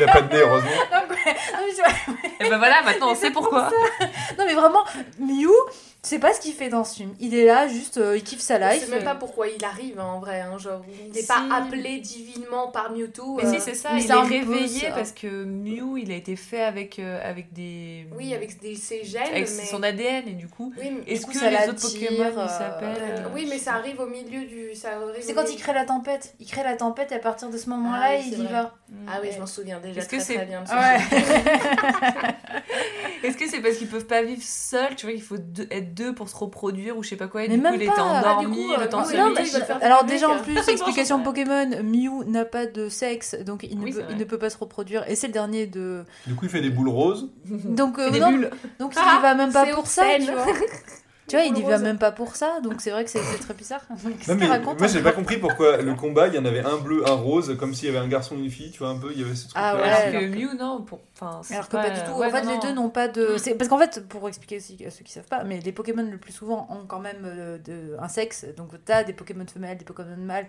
Il 0.00 0.04
a 0.08 0.12
pas 0.12 0.22
de 0.22 0.32
nez, 0.34 0.40
heureusement. 0.40 0.70
donc, 0.70 1.10
ouais, 1.10 1.34
non, 1.52 1.58
mais 1.66 1.74
tu 1.74 1.82
vois, 1.82 2.14
Et 2.40 2.48
ben 2.50 2.58
voilà, 2.58 2.82
maintenant 2.82 3.10
on 3.10 3.14
sait 3.14 3.30
pourquoi. 3.30 3.70
non, 4.38 4.44
mais 4.46 4.54
vraiment, 4.54 4.84
Mew, 5.18 5.50
c'est 6.02 6.18
pas 6.18 6.32
ce 6.34 6.40
qu'il 6.40 6.52
fait 6.52 6.68
dans 6.68 6.84
ce 6.84 6.96
film. 6.96 7.14
Il 7.20 7.34
est 7.34 7.46
là, 7.46 7.66
juste, 7.66 7.96
euh, 7.98 8.16
il 8.16 8.22
kiffe 8.22 8.40
sa 8.40 8.58
Je 8.60 8.74
life. 8.76 8.84
sais 8.84 8.90
même 8.94 9.04
pas 9.04 9.14
pourquoi 9.14 9.48
il 9.48 9.64
arrive 9.64 9.98
hein, 9.98 10.04
en 10.04 10.20
vrai. 10.20 10.40
hein, 10.42 10.58
genre, 10.58 10.82
il 11.06 11.12
n'est 11.12 11.20
Si. 11.22 11.26
pas 11.26 11.42
appelé 11.50 11.98
divinement 11.98 12.68
par 12.68 12.92
Mewtwo. 12.92 13.36
Mais 13.36 13.46
euh, 13.46 13.52
si, 13.54 13.60
c'est 13.60 13.74
ça, 13.74 13.90
mais 13.94 14.02
il 14.02 14.06
c'est 14.06 14.12
est 14.12 14.42
peu 14.44 14.52
réveillé 14.52 14.88
parce 14.94 15.12
que 15.12 15.44
Mew, 15.44 15.96
il 15.98 16.12
a 16.12 16.16
été 16.16 16.36
fait 16.36 16.62
avec, 16.62 16.98
euh, 16.98 17.18
avec 17.28 17.52
des. 17.52 18.06
Oui, 18.16 18.34
avec 18.34 18.60
des, 18.60 18.74
ses 18.76 19.04
gènes, 19.04 19.22
avec 19.32 19.48
mais... 19.56 19.64
son 19.64 19.82
ADN, 19.82 20.28
et 20.28 20.32
du 20.32 20.46
coup. 20.48 20.72
Oui, 20.78 20.90
mais... 21.06 21.12
Est-ce 21.12 21.26
que 21.26 21.34
ça 21.34 21.50
les 21.50 21.68
autres 21.68 21.80
Pokémon 21.80 22.38
euh, 22.38 22.48
s'appellent 22.48 22.88
euh, 23.00 23.18
euh, 23.20 23.28
Oui, 23.34 23.46
mais 23.48 23.58
ça 23.58 23.74
arrive 23.74 23.98
au 24.00 24.06
milieu 24.06 24.44
du... 24.46 24.74
Ça 24.74 24.90
C'est 25.20 25.32
quand 25.32 25.42
milieu- 25.44 25.54
il 25.54 25.60
crée 25.60 25.72
la 25.72 25.84
tempête. 25.86 26.34
Il 26.38 26.46
crée 26.46 26.62
la 26.64 26.76
tempête 26.76 27.12
et 27.12 27.16
à 27.16 27.18
partir 27.18 27.48
de 27.50 27.56
ce 27.56 27.68
moment-là, 27.70 28.08
Ah 28.10 28.14
oui, 28.18 28.24
il 28.32 28.38
y 28.40 28.42
vrai. 28.42 28.52
va. 28.52 28.74
Ah 29.08 29.18
oui, 29.22 29.28
je 29.34 29.40
m'en 29.40 29.46
souviens 29.46 29.80
déjà 29.80 30.00
Est-ce 30.00 30.08
que 30.08 30.16
très, 30.16 30.24
c'est- 30.24 30.34
très 30.34 30.46
bien. 30.46 30.62
Est-ce 33.24 33.36
que 33.36 33.48
c'est 33.48 33.60
parce 33.60 33.76
qu'ils 33.76 33.88
peuvent 33.88 34.06
pas 34.06 34.22
vivre 34.22 34.42
seuls 34.42 34.94
Tu 34.96 35.06
vois, 35.06 35.14
il 35.14 35.22
faut 35.22 35.38
deux- 35.38 35.66
être 35.70 35.94
deux 35.94 36.14
pour 36.14 36.28
se 36.28 36.36
reproduire 36.36 36.96
ou 36.96 37.02
je 37.02 37.08
sais 37.08 37.16
pas 37.16 37.26
quoi, 37.26 37.44
et 37.44 37.48
Mais 37.48 37.54
du 37.56 37.60
coup 37.60 37.64
même 37.64 37.74
il 37.76 37.82
était 37.82 37.92
pas. 37.92 37.94
Ah, 37.98 38.18
endormi, 38.36 38.46
du 38.46 38.52
coup, 38.62 38.68
le 38.76 38.82
euh, 38.82 38.88
temps 38.88 39.02
oui, 39.06 39.16
non, 39.16 39.34
Alors 39.80 40.04
déjà 40.04 40.28
en 40.28 40.38
plus, 40.40 40.56
explication 40.68 41.22
Pokémon, 41.22 41.70
Mew 41.82 42.24
n'a 42.26 42.44
pas 42.44 42.66
de 42.66 42.88
sexe, 42.88 43.34
donc 43.44 43.62
il 43.68 43.78
ne, 43.78 43.84
Oui, 43.84 43.92
peut, 43.92 44.02
il 44.10 44.16
ne 44.16 44.24
pas 44.24 44.50
se 44.50 44.58
reproduire. 44.58 45.08
Et 45.08 45.14
c'est 45.16 45.28
le 45.28 45.32
dernier 45.32 45.66
de... 45.66 46.04
Du 46.26 46.34
coup, 46.34 46.44
il 46.44 46.50
fait 46.50 46.60
des 46.60 46.70
boules 46.70 46.88
roses. 46.88 47.30
Donc, 47.46 47.98
euh, 47.98 48.10
non, 48.10 48.30
bulles. 48.30 48.50
donc 48.78 48.92
Ah, 48.96 49.14
il 49.14 49.18
y 49.18 49.22
va 49.22 49.34
même 49.34 49.52
pas 49.52 49.66
pour 49.66 49.86
ça, 49.86 50.04
tu 50.18 50.30
vois. 50.30 50.46
Tu 51.26 51.36
vois, 51.36 51.44
il 51.46 51.56
y 51.56 51.62
Boule 51.62 51.70
va 51.70 51.78
même 51.78 51.98
pas 51.98 52.12
pour 52.12 52.36
ça, 52.36 52.60
donc 52.62 52.82
c'est 52.82 52.90
vrai 52.90 53.02
que 53.04 53.10
c'est 53.10 53.18
très 53.40 53.54
bizarre. 53.54 53.80
Non, 54.28 54.34
mais 54.38 54.46
raconte 54.46 54.78
moi, 54.78 54.88
j'ai 54.88 55.00
pas 55.00 55.12
compris 55.12 55.38
pourquoi 55.38 55.78
le 55.78 55.94
combat, 55.94 56.28
il 56.28 56.34
y 56.34 56.38
en 56.38 56.44
avait 56.44 56.60
un 56.60 56.76
bleu, 56.76 57.02
un 57.08 57.14
rose, 57.14 57.56
comme 57.58 57.72
s'il 57.72 57.86
y 57.86 57.88
avait 57.88 58.04
un 58.04 58.08
garçon 58.08 58.36
et 58.36 58.40
une 58.40 58.50
fille, 58.50 58.70
tu 58.70 58.80
vois, 58.80 58.88
un 58.88 58.98
peu, 58.98 59.10
il 59.14 59.20
y 59.20 59.24
avait 59.24 59.34
ce 59.34 59.44
truc 59.48 59.56
Ah 59.56 59.74
ouais, 59.74 59.82
Alors 59.84 59.98
alors 60.00 60.12
que 60.20 60.26
que- 60.26 60.36
Mew, 60.36 60.54
non, 60.58 60.82
pour... 60.82 61.00
enfin, 61.24 61.54
Alors 61.54 61.68
que 61.68 61.76
pas 61.76 61.90
du 61.90 62.00
tout. 62.02 62.12
ouais, 62.18 62.26
en 62.26 62.30
fait, 62.30 62.42
non, 62.42 62.48
les 62.50 62.54
non. 62.56 62.60
deux 62.62 62.72
n'ont 62.72 62.90
pas 62.90 63.08
de. 63.08 63.36
c'est- 63.38 63.54
Parce 63.54 63.68
qu'en 63.68 63.78
fait, 63.78 64.06
pour 64.08 64.28
expliquer 64.28 64.56
aussi 64.58 64.84
à 64.86 64.90
ceux 64.90 65.04
qui 65.04 65.12
savent 65.12 65.24
pas, 65.26 65.44
mais 65.44 65.60
les 65.60 65.72
Pokémon 65.72 66.02
le 66.08 66.18
plus 66.18 66.32
souvent 66.32 66.66
ont 66.70 66.86
quand 66.86 67.00
même 67.00 67.22
euh, 67.24 67.58
de... 67.58 67.96
un 68.00 68.08
sexe. 68.08 68.46
Donc, 68.56 68.70
t'as 68.84 69.04
des 69.04 69.12
Pokémon 69.12 69.44
femelles, 69.52 69.78
des 69.78 69.84
Pokémon 69.84 70.16
mâles, 70.18 70.46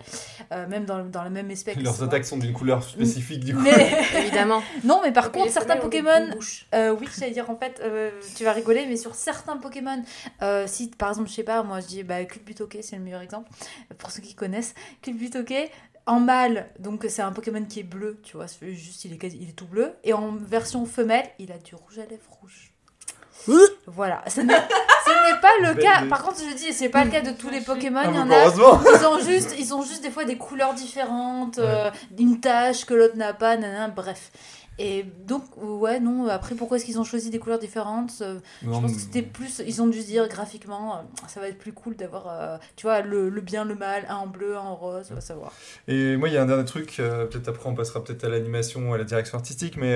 euh, 0.51 0.67
même 0.67 0.85
dans, 0.85 1.03
dans 1.05 1.23
la 1.23 1.29
même 1.29 1.49
espèce. 1.51 1.75
Leurs 1.77 2.03
attaques 2.03 2.25
sont 2.25 2.37
d'une 2.37 2.53
couleur 2.53 2.83
spécifique, 2.83 3.43
du 3.43 3.53
coup. 3.55 3.61
Mais 3.61 3.71
Évidemment. 4.17 4.61
non, 4.83 5.01
mais 5.03 5.11
par 5.11 5.31
contre, 5.31 5.51
certains 5.51 5.77
Pokémon. 5.77 6.29
Euh, 6.73 6.95
oui, 6.99 7.07
j'allais 7.17 7.31
dire 7.31 7.49
en 7.49 7.55
fait, 7.57 7.79
euh, 7.83 8.11
tu 8.35 8.43
vas 8.43 8.51
rigoler, 8.53 8.85
mais 8.87 8.97
sur 8.97 9.15
certains 9.15 9.57
Pokémon, 9.57 10.01
euh, 10.41 10.65
si 10.67 10.87
par 10.89 11.09
exemple, 11.09 11.29
je 11.29 11.33
sais 11.35 11.43
pas, 11.43 11.63
moi 11.63 11.79
je 11.79 11.87
dis 11.87 12.03
bah, 12.03 12.23
Culbutoke, 12.25 12.77
c'est 12.81 12.95
le 12.95 13.01
meilleur 13.01 13.21
exemple, 13.21 13.49
pour 13.97 14.11
ceux 14.11 14.21
qui 14.21 14.33
connaissent. 14.35 14.73
Culbutoke, 15.01 15.53
en 16.05 16.19
mâle, 16.19 16.69
donc 16.79 17.05
c'est 17.09 17.21
un 17.21 17.31
Pokémon 17.31 17.63
qui 17.65 17.79
est 17.79 17.83
bleu, 17.83 18.19
tu 18.23 18.37
vois, 18.37 18.45
juste 18.61 19.05
il 19.05 19.13
est, 19.13 19.17
quasi- 19.17 19.37
il 19.41 19.49
est 19.49 19.53
tout 19.53 19.65
bleu, 19.65 19.93
et 20.03 20.13
en 20.13 20.33
version 20.35 20.85
femelle, 20.85 21.25
il 21.39 21.51
a 21.51 21.57
du 21.57 21.73
rouge 21.75 21.97
à 21.99 22.05
lèvres 22.05 22.29
rouge. 22.41 22.71
Voilà, 23.87 24.23
ce 24.27 24.41
n'est 24.41 24.47
pas 25.41 25.51
le 25.61 25.75
cas. 25.75 26.03
Par 26.09 26.23
contre, 26.23 26.39
je 26.49 26.55
dis, 26.55 26.73
c'est 26.73 26.89
pas 26.89 27.03
le 27.05 27.11
cas 27.11 27.21
de 27.21 27.31
tous 27.31 27.49
les 27.49 27.61
Pokémon. 27.61 27.99
Ah, 28.03 28.07
Il 28.09 28.15
y 28.15 28.19
en 28.19 28.31
a, 28.31 28.45
heureusement. 28.45 28.81
ils 28.83 29.05
ont 29.05 29.19
juste, 29.19 29.55
ils 29.59 29.73
ont 29.73 29.83
juste 29.83 30.01
des 30.01 30.09
fois 30.09 30.25
des 30.25 30.37
couleurs 30.37 30.73
différentes, 30.73 31.59
euh, 31.59 31.91
une 32.17 32.39
tache 32.39 32.85
que 32.85 32.93
l'autre 32.93 33.15
n'a 33.17 33.33
pas, 33.33 33.55
nanana, 33.57 33.87
bref. 33.89 34.31
Et 34.77 35.05
donc, 35.25 35.43
ouais, 35.57 35.99
non, 36.01 36.27
après, 36.27 36.53
pourquoi 36.53 36.75
est-ce 36.77 36.85
qu'ils 36.85 36.99
ont 36.99 37.03
choisi 37.05 37.29
des 37.29 37.39
couleurs 37.39 37.59
différentes 37.59 38.11
Euh, 38.21 38.39
Je 38.61 38.67
pense 38.69 38.93
que 38.93 38.99
c'était 38.99 39.21
plus, 39.21 39.61
ils 39.65 39.81
ont 39.81 39.87
dû 39.87 40.01
se 40.01 40.07
dire 40.07 40.27
graphiquement, 40.27 40.95
euh, 40.95 40.99
ça 41.29 41.39
va 41.39 41.47
être 41.47 41.57
plus 41.57 41.71
cool 41.71 41.95
d'avoir, 41.95 42.27
euh, 42.27 42.57
tu 42.75 42.85
vois, 42.85 42.99
le, 43.01 43.29
le 43.29 43.41
bien, 43.41 43.63
le 43.63 43.75
mal, 43.75 44.05
un 44.09 44.15
en 44.15 44.27
bleu, 44.27 44.57
un 44.57 44.61
en 44.61 44.75
rose, 44.75 45.07
on 45.11 45.15
va 45.15 45.21
savoir. 45.21 45.53
Et 45.87 46.17
moi, 46.17 46.27
il 46.27 46.33
y 46.33 46.37
a 46.37 46.41
un 46.41 46.45
dernier 46.45 46.65
truc, 46.65 46.95
peut-être 46.97 47.47
après, 47.47 47.69
on 47.69 47.73
passera 47.75 48.03
peut-être 48.03 48.25
à 48.25 48.29
l'animation, 48.29 48.93
à 48.93 48.97
la 48.97 49.05
direction 49.05 49.37
artistique, 49.37 49.77
mais. 49.77 49.95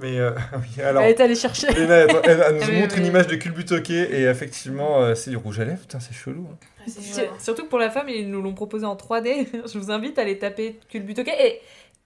mais 0.00 0.18
euh, 0.18 0.32
oui, 0.56 0.82
alors. 0.82 1.02
Elle 1.02 1.10
est 1.10 1.20
allée 1.20 1.34
chercher. 1.36 1.68
Léna, 1.72 1.94
elle, 1.98 2.10
elle- 2.24 2.44
elle 2.48 2.54
nous 2.56 2.62
Ah 2.62 2.66
oui, 2.68 2.80
montre 2.80 2.94
oui. 2.96 3.00
une 3.00 3.06
image 3.06 3.26
de 3.28 3.36
Culbutoke 3.36 3.90
et 3.90 4.24
effectivement, 4.24 5.02
euh, 5.02 5.14
c'est 5.14 5.30
du 5.30 5.36
rouge 5.36 5.60
à 5.60 5.64
lèvres. 5.64 5.80
Putain, 5.82 6.00
c'est 6.00 6.14
chelou. 6.14 6.48
hein. 6.50 6.90
Surtout 7.38 7.62
que 7.62 7.68
pour 7.68 7.78
la 7.78 7.90
femme, 7.90 8.08
ils 8.08 8.28
nous 8.28 8.42
l'ont 8.42 8.54
proposé 8.54 8.84
en 8.86 8.96
3D. 8.96 9.46
Je 9.72 9.78
vous 9.78 9.92
invite 9.92 10.18
à 10.18 10.22
aller 10.22 10.38
taper 10.38 10.80
Culbutoke 10.88 11.28
et 11.28 11.60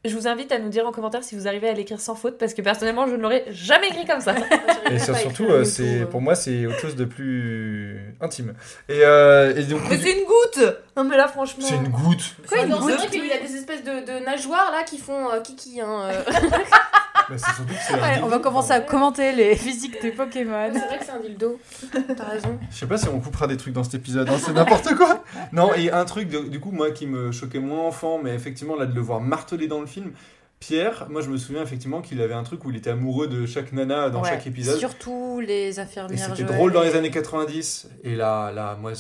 je 0.08 0.14
vous 0.16 0.28
invite 0.28 0.52
à 0.52 0.58
nous 0.58 0.68
dire 0.68 0.86
en 0.86 0.92
commentaire 0.92 1.22
si 1.24 1.34
vous 1.36 1.46
arrivez 1.48 1.68
à 1.68 1.72
l'écrire 1.72 2.00
sans 2.00 2.14
faute 2.14 2.38
parce 2.38 2.54
que 2.54 2.62
personnellement, 2.62 3.06
je 3.06 3.12
ne 3.16 3.22
l'aurais 3.22 3.44
jamais 3.50 3.88
écrit 3.88 4.04
comme 4.06 4.20
ça. 4.20 4.34
Et 4.90 4.98
ça, 4.98 5.14
surtout, 5.14 5.46
euh, 5.46 5.64
c'est 5.64 6.06
pour 6.10 6.20
moi, 6.20 6.34
c'est 6.34 6.66
autre 6.66 6.78
chose 6.80 6.96
de 6.96 7.04
plus 7.04 8.14
intime. 8.20 8.54
Et, 8.88 9.00
euh, 9.04 9.54
et 9.56 9.62
donc, 9.64 9.80
Mais 9.88 9.98
c'est 9.98 10.12
une 10.12 10.24
goutte 10.24 10.76
Non 10.96 11.04
mais 11.04 11.16
là 11.16 11.28
franchement... 11.28 11.64
c'est 11.66 11.76
une 11.76 11.88
goutte. 11.88 12.34
Quoi, 12.48 12.58
une 12.62 12.68
non, 12.70 12.76
c'est 12.80 12.92
goutte. 12.92 12.98
vrai 12.98 13.08
qu'il 13.08 13.32
a 13.32 13.38
des 13.38 13.56
espèces 13.56 13.82
de, 13.84 14.04
de 14.06 14.24
nageoires 14.24 14.70
là 14.72 14.82
qui 14.84 14.98
font 14.98 15.30
euh, 15.30 15.40
kiki. 15.40 15.80
Hein, 15.80 16.10
surtout 17.38 17.64
que 17.66 17.94
un 18.18 18.22
on 18.22 18.28
va 18.28 18.38
commencer 18.38 18.72
à 18.72 18.80
commenter 18.80 19.32
les 19.32 19.56
physiques 19.56 20.00
des 20.02 20.10
Pokémon. 20.12 20.70
c'est 20.72 20.78
vrai 20.86 20.98
que 20.98 21.04
c'est 21.04 21.10
un 21.12 21.20
dildo. 21.20 21.58
T'as 22.16 22.24
raison. 22.24 22.58
Je 22.70 22.76
sais 22.76 22.86
pas 22.86 22.96
si 22.98 23.08
on 23.08 23.20
coupera 23.20 23.46
des 23.46 23.56
trucs 23.56 23.72
dans 23.74 23.84
cet 23.84 23.94
épisode, 23.94 24.28
hein, 24.28 24.36
c'est 24.38 24.52
n'importe 24.52 24.94
quoi. 24.94 25.24
Non, 25.52 25.74
et 25.74 25.90
un 25.90 26.04
truc, 26.04 26.28
de- 26.28 26.48
du 26.48 26.60
coup, 26.60 26.70
moi 26.70 26.90
qui 26.90 27.06
me 27.06 27.32
choquait 27.32 27.58
moins 27.58 27.86
enfant, 27.86 28.20
mais 28.22 28.34
effectivement, 28.34 28.76
là, 28.76 28.86
de 28.86 28.94
le 28.94 29.00
voir 29.00 29.20
marteler 29.20 29.66
dans 29.68 29.80
le 29.80 29.86
film, 29.86 30.12
Pierre, 30.58 31.06
moi 31.10 31.20
je 31.20 31.28
me 31.28 31.36
souviens 31.36 31.62
effectivement 31.62 32.00
qu'il 32.00 32.20
avait 32.22 32.32
un 32.34 32.42
truc 32.42 32.64
où 32.64 32.70
il 32.70 32.76
était 32.76 32.88
amoureux 32.90 33.26
de 33.28 33.44
chaque 33.44 33.72
nana 33.72 34.08
dans 34.08 34.22
Ouais, 34.22 34.30
chaque 34.30 34.46
épisode. 34.46 34.78
Surtout 34.78 35.40
les 35.40 35.78
infirmières. 35.78 36.30
c'était 36.34 36.44
drôle 36.50 36.72
dans 36.72 36.82
les 36.82 36.94
années 36.96 37.10
90. 37.10 37.88
Et 38.04 38.14
là, 38.16 38.50
là, 38.52 38.76
moi, 38.80 38.92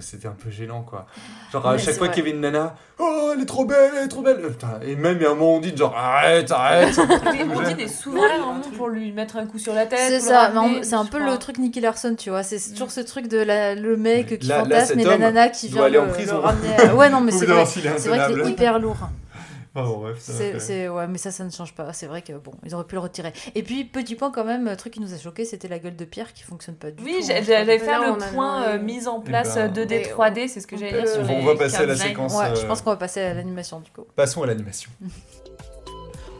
c'était 0.00 0.28
un 0.28 0.36
peu 0.42 0.50
gênant, 0.50 0.82
quoi. 0.82 1.06
Genre, 1.52 1.66
à 1.66 1.72
Mais 1.72 1.78
chaque 1.78 1.96
fois 1.96 2.08
qu'il 2.08 2.24
y 2.24 2.26
avait 2.26 2.34
une 2.34 2.40
nana, 2.42 2.74
oh, 2.98 3.32
elle 3.34 3.42
est 3.42 3.46
trop 3.46 3.64
belle, 3.64 3.92
elle 3.98 4.04
est 4.04 4.08
trop 4.08 4.22
belle. 4.22 4.40
Et 4.82 4.96
même, 4.96 5.16
il 5.16 5.22
y 5.22 5.26
a 5.26 5.30
un 5.30 5.34
moment, 5.34 5.56
on 5.56 5.60
dit, 5.60 5.76
genre, 5.76 5.94
arrête, 5.96 6.50
arrête. 6.50 6.98
Mais 7.32 7.42
Ondine 7.44 7.80
est 7.80 7.88
souvent 7.88 8.22
là 8.26 8.38
vraiment 8.38 8.60
pour 8.76 8.88
lui 8.88 9.12
mettre 9.12 9.36
un 9.36 9.46
coup 9.46 9.58
sur 9.58 9.74
la 9.74 9.86
tête. 9.86 9.98
C'est 10.08 10.20
ça, 10.20 10.52
c'est 10.82 10.94
un 10.94 11.04
peu 11.04 11.18
crois. 11.18 11.30
le 11.32 11.38
truc 11.38 11.58
Nicky 11.58 11.80
Larson, 11.80 12.14
tu 12.16 12.30
vois. 12.30 12.42
C'est 12.42 12.58
toujours 12.72 12.90
ce 12.90 13.00
truc 13.00 13.28
de 13.28 13.38
la- 13.38 13.74
le 13.74 13.96
mec 13.96 14.38
qui 14.38 14.46
Là- 14.46 14.58
là, 14.58 14.62
fantasme 14.64 14.86
cet 14.94 14.98
et 14.98 15.04
la 15.04 15.18
nana 15.18 15.48
qui 15.48 15.68
vient 15.68 15.84
aller 15.84 15.98
en 15.98 16.06
le, 16.06 16.12
prison. 16.12 16.34
le 16.34 16.40
ramener. 16.40 16.92
Ouais, 16.96 17.10
non, 17.10 17.20
mais 17.20 17.32
c'est 17.32 17.46
vrai, 17.46 17.64
c'est 17.66 18.08
vrai 18.08 18.26
qu'il 18.28 18.40
est 18.40 18.50
hyper 18.50 18.78
lourd. 18.78 18.96
Ah, 19.78 19.82
bon, 19.82 19.98
bref, 19.98 20.16
C'est, 20.20 20.88
ouais, 20.88 21.06
mais 21.06 21.18
ça, 21.18 21.30
ça 21.30 21.44
ne 21.44 21.50
change 21.50 21.74
pas. 21.74 21.92
C'est 21.92 22.06
vrai 22.06 22.22
que 22.22 22.32
bon, 22.32 22.52
ils 22.64 22.74
auraient 22.74 22.86
pu 22.86 22.94
le 22.94 23.00
retirer. 23.02 23.32
Et 23.54 23.62
puis, 23.62 23.84
petit 23.84 24.14
point 24.14 24.30
quand 24.30 24.44
même, 24.44 24.74
truc 24.76 24.94
qui 24.94 25.00
nous 25.00 25.12
a 25.12 25.18
choqué, 25.18 25.44
c'était 25.44 25.68
la 25.68 25.78
gueule 25.78 25.96
de 25.96 26.04
Pierre 26.06 26.32
qui 26.32 26.42
fonctionne 26.44 26.76
pas 26.76 26.90
du 26.90 27.02
Oui, 27.04 27.16
tout. 27.20 27.26
j'ai- 27.26 27.36
hein. 27.36 27.42
j'allais 27.46 27.78
faire 27.78 28.00
le 28.14 28.32
point 28.32 28.62
euh, 28.68 28.78
mise 28.78 29.06
en 29.06 29.20
Eh 29.22 29.28
place 29.28 29.54
ben, 29.56 29.68
euh, 29.70 29.84
2D, 29.84 29.88
mais 29.90 30.02
3D, 30.04 30.48
c'est 30.48 30.60
ce 30.60 30.66
que 30.66 30.76
j'allais 30.78 31.02
dire 31.02 31.08
sur 31.08 31.30
On 31.30 31.44
va 31.44 31.54
passer 31.56 31.76
à 31.76 31.86
la 31.86 31.94
séquence. 31.96 32.34
Ouais, 32.34 32.56
je 32.56 32.62
euh, 32.62 32.66
pense 32.68 32.80
qu'on 32.80 32.90
va 32.90 32.96
passer 32.96 33.20
à 33.20 33.34
l'animation 33.34 33.80
du 33.80 33.90
coup. 33.90 34.06
Passons 34.16 34.42
à 34.42 34.46
l'animation. 34.46 34.90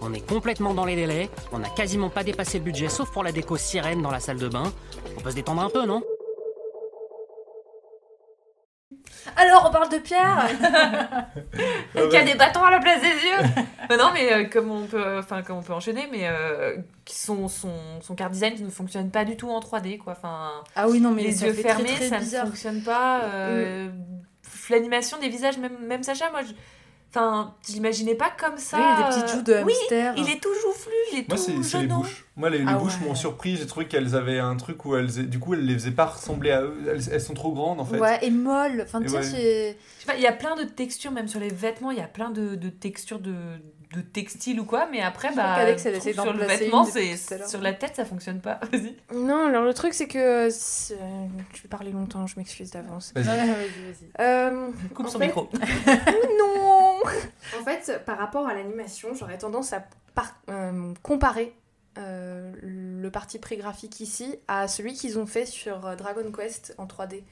On 0.02 0.12
est 0.12 0.20
complètement 0.26 0.74
dans 0.74 0.84
les 0.84 0.94
délais, 0.94 1.30
on 1.52 1.58
n'a 1.58 1.70
quasiment 1.70 2.10
pas 2.10 2.22
dépassé 2.22 2.58
le 2.58 2.64
budget 2.64 2.90
sauf 2.90 3.10
pour 3.10 3.24
la 3.24 3.32
déco 3.32 3.56
sirène 3.56 4.02
dans 4.02 4.10
la 4.10 4.20
salle 4.20 4.36
de 4.36 4.46
bain. 4.46 4.70
On 5.16 5.20
peut 5.22 5.30
se 5.30 5.34
détendre 5.36 5.62
un 5.62 5.70
peu, 5.70 5.86
non? 5.86 6.02
Alors, 9.36 9.66
on 9.68 9.72
parle 9.72 9.90
de 9.90 9.98
Pierre 9.98 10.48
Qui 12.10 12.16
a 12.16 12.24
des 12.24 12.34
bâtons 12.34 12.62
à 12.64 12.70
la 12.70 12.78
place 12.80 13.00
des 13.00 13.08
yeux 13.08 13.64
Bah 13.88 13.96
Non, 13.96 14.10
mais 14.14 14.32
euh, 14.32 14.44
comme 14.44 14.70
on 14.70 14.86
peut, 14.86 15.18
enfin, 15.18 15.42
comme 15.42 15.58
on 15.58 15.62
peut 15.62 15.72
enchaîner, 15.74 16.08
mais 16.10 16.22
euh, 16.28 16.76
qui 17.04 17.16
son, 17.16 17.48
son, 17.48 17.70
son 18.00 18.14
card 18.14 18.30
design 18.30 18.54
qui 18.54 18.62
ne 18.62 18.70
fonctionne 18.70 19.10
pas 19.10 19.24
du 19.24 19.36
tout 19.36 19.50
en 19.50 19.60
3D, 19.60 19.98
quoi. 19.98 20.14
Enfin, 20.16 20.50
Ah 20.74 20.88
oui, 20.88 21.00
non, 21.00 21.10
mais 21.10 21.22
les 21.22 21.42
yeux 21.44 21.52
très, 21.52 21.62
fermés, 21.62 21.84
très 21.94 22.08
ça 22.08 22.18
bizarre. 22.18 22.44
ne 22.46 22.50
fonctionne 22.50 22.82
pas. 22.82 23.20
euh, 23.24 23.88
L'animation 24.70 25.18
des 25.18 25.28
visages, 25.28 25.58
même, 25.58 25.76
même 25.86 26.02
Sacha, 26.02 26.30
moi, 26.30 26.40
je, 26.42 26.52
enfin, 27.10 27.54
je 27.66 27.72
l'imaginais 27.74 28.14
pas 28.14 28.30
comme 28.38 28.58
ça. 28.58 28.76
Oui, 28.78 28.82
il 28.84 29.00
y 29.00 29.04
a 29.04 29.08
des 29.08 29.14
petites 29.22 29.36
joues 29.36 29.42
de 29.42 29.62
oui, 29.64 29.72
hamster. 29.80 30.14
il 30.16 30.28
est 30.30 30.40
tout 30.40 30.54
joufflu, 30.62 30.92
il 31.12 31.18
est 31.20 31.28
Moi, 31.28 31.36
tout 31.36 31.42
c'est 31.42 31.62
c'est 31.62 31.78
les 31.80 31.86
bouches. 31.86 32.24
Moi, 32.36 32.50
les, 32.50 32.58
les 32.58 32.64
Ah 32.68 32.74
bouches 32.74 32.98
ouais. 33.00 33.08
m'ont 33.08 33.14
surpris. 33.14 33.56
J'ai 33.56 33.66
trouvé 33.66 33.86
qu'elles 33.86 34.14
avaient 34.14 34.38
un 34.38 34.56
truc 34.56 34.84
où 34.84 34.94
elles, 34.96 35.28
du 35.28 35.38
coup, 35.38 35.54
elles 35.54 35.64
les 35.64 35.74
faisaient 35.74 35.90
pas 35.90 36.04
ressembler 36.06 36.50
à 36.50 36.62
eux. 36.62 36.76
Elles, 36.90 37.02
elles 37.12 37.20
sont 37.20 37.34
trop 37.34 37.52
grandes, 37.52 37.80
en 37.80 37.84
fait. 37.84 37.98
Ouais, 37.98 38.18
et 38.22 38.30
molle. 38.30 38.82
Enfin, 38.84 39.00
tu 39.00 39.08
sais, 39.08 39.16
ouais. 39.16 39.22
c'est- 39.22 39.78
Je 39.98 40.00
sais 40.02 40.06
pas, 40.06 40.16
il 40.16 40.22
y 40.22 40.26
a 40.26 40.32
plein 40.32 40.54
de 40.56 40.64
textures, 40.64 41.12
même 41.12 41.28
sur 41.28 41.40
les 41.40 41.48
vêtements, 41.48 41.90
il 41.90 41.98
y 41.98 42.02
a 42.02 42.06
plein 42.08 42.30
de, 42.30 42.54
de 42.56 42.68
textures 42.68 43.20
de, 43.20 43.32
de 43.94 44.00
textile 44.02 44.60
ou 44.60 44.64
quoi, 44.66 44.86
mais 44.92 45.00
après, 45.00 45.30
bah, 45.34 45.56
trouve 45.74 46.14
d'en 46.14 46.22
sur 46.24 46.32
le 46.34 46.44
vêtement, 46.44 46.84
c'est 46.84 47.16
sur 47.48 47.62
la 47.62 47.72
tête, 47.72 47.96
ça 47.96 48.04
fonctionne 48.04 48.40
pas. 48.40 48.60
Vas-y. 48.72 48.94
Non, 49.14 49.46
alors 49.46 49.64
le 49.64 49.72
truc, 49.72 49.94
c'est 49.94 50.08
que. 50.08 50.50
Je 50.50 51.62
vais 51.62 51.68
parler 51.70 51.92
longtemps, 51.92 52.26
je 52.26 52.34
m'excuse 52.36 52.70
d'avance. 52.72 53.12
Vas-y. 53.14 53.24
Vas-y. 53.24 53.46
Euh, 54.20 54.68
Coupe 54.94 55.08
son 55.08 55.18
fait- 55.18 55.26
micro. 55.28 55.48
non 56.38 56.65
En 57.58 57.64
fait, 57.64 58.04
par 58.04 58.18
rapport 58.18 58.46
à 58.46 58.54
l'animation, 58.54 59.14
j'aurais 59.14 59.38
tendance 59.38 59.72
à 59.72 59.84
euh, 60.50 60.92
comparer 61.02 61.54
euh, 61.98 62.52
le 62.62 63.10
parti 63.10 63.38
pris 63.38 63.56
graphique 63.56 64.00
ici 64.00 64.38
à 64.48 64.68
celui 64.68 64.92
qu'ils 64.92 65.18
ont 65.18 65.24
fait 65.24 65.46
sur 65.46 65.86
euh, 65.86 65.96
Dragon 65.96 66.30
Quest 66.30 66.74
en 66.76 66.86
3D. 66.86 67.22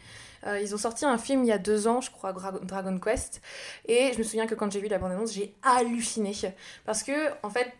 Euh, 0.46 0.60
ils 0.60 0.74
ont 0.74 0.78
sorti 0.78 1.04
un 1.04 1.18
film 1.18 1.44
il 1.44 1.48
y 1.48 1.52
a 1.52 1.58
deux 1.58 1.86
ans, 1.86 2.00
je 2.00 2.10
crois, 2.10 2.32
Dragon 2.32 2.98
Quest, 2.98 3.42
et 3.86 4.12
je 4.12 4.18
me 4.18 4.22
souviens 4.22 4.46
que 4.46 4.54
quand 4.54 4.72
j'ai 4.72 4.80
vu 4.80 4.88
la 4.88 4.98
bande-annonce, 4.98 5.32
j'ai 5.32 5.54
halluciné. 5.62 6.32
Parce 6.86 7.02
que, 7.02 7.12
en 7.42 7.50
fait, 7.50 7.72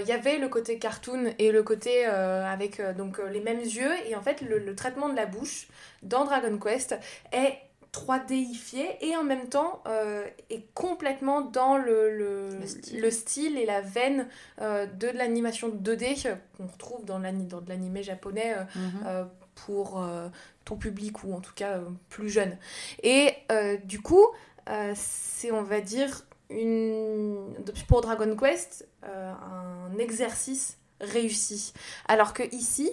il 0.00 0.08
y 0.08 0.12
avait 0.12 0.38
le 0.38 0.48
côté 0.48 0.78
cartoon 0.80 1.32
et 1.38 1.52
le 1.52 1.62
côté 1.62 2.04
avec 2.04 2.82
donc 2.96 3.20
les 3.30 3.38
mêmes 3.38 3.60
yeux 3.60 3.92
et 4.08 4.16
en 4.16 4.22
fait 4.22 4.40
le 4.40 4.74
traitement 4.74 5.08
de 5.08 5.14
la 5.14 5.24
bouche 5.24 5.68
dans 6.02 6.24
Dragon 6.24 6.58
Quest 6.58 6.98
est 7.30 7.56
3Difié 8.06 8.96
et 9.00 9.16
en 9.16 9.24
même 9.24 9.48
temps 9.48 9.82
euh, 9.86 10.24
est 10.50 10.64
complètement 10.74 11.40
dans 11.40 11.76
le, 11.76 12.10
le, 12.16 12.58
Le 12.60 12.66
style. 12.66 13.00
le 13.00 13.10
style 13.10 13.58
et 13.58 13.66
la 13.66 13.80
veine 13.80 14.28
euh, 14.60 14.86
de 14.86 15.08
l'animation 15.08 15.68
2D 15.68 16.26
euh, 16.26 16.34
qu'on 16.56 16.66
retrouve 16.66 17.04
dans 17.04 17.18
dans 17.18 17.60
de 17.60 17.68
l'animé 17.68 18.02
japonais 18.02 18.54
euh, 18.56 18.64
Mhm. 18.76 19.28
pour 19.66 20.00
ton 20.64 20.76
public 20.76 21.24
ou 21.24 21.34
en 21.34 21.40
tout 21.40 21.54
cas 21.54 21.80
plus 22.10 22.30
jeune. 22.30 22.56
Et 23.02 23.32
du 23.84 24.00
coup, 24.00 24.24
c'est 24.94 25.50
on 25.50 25.62
va 25.62 25.80
dire 25.80 26.24
une 26.50 27.54
pour 27.88 28.00
Dragon 28.02 28.36
Quest 28.36 28.86
un 29.02 29.98
exercice 29.98 30.76
réussi. 31.00 31.72
Alors 32.06 32.32
que 32.34 32.42
ici, 32.54 32.90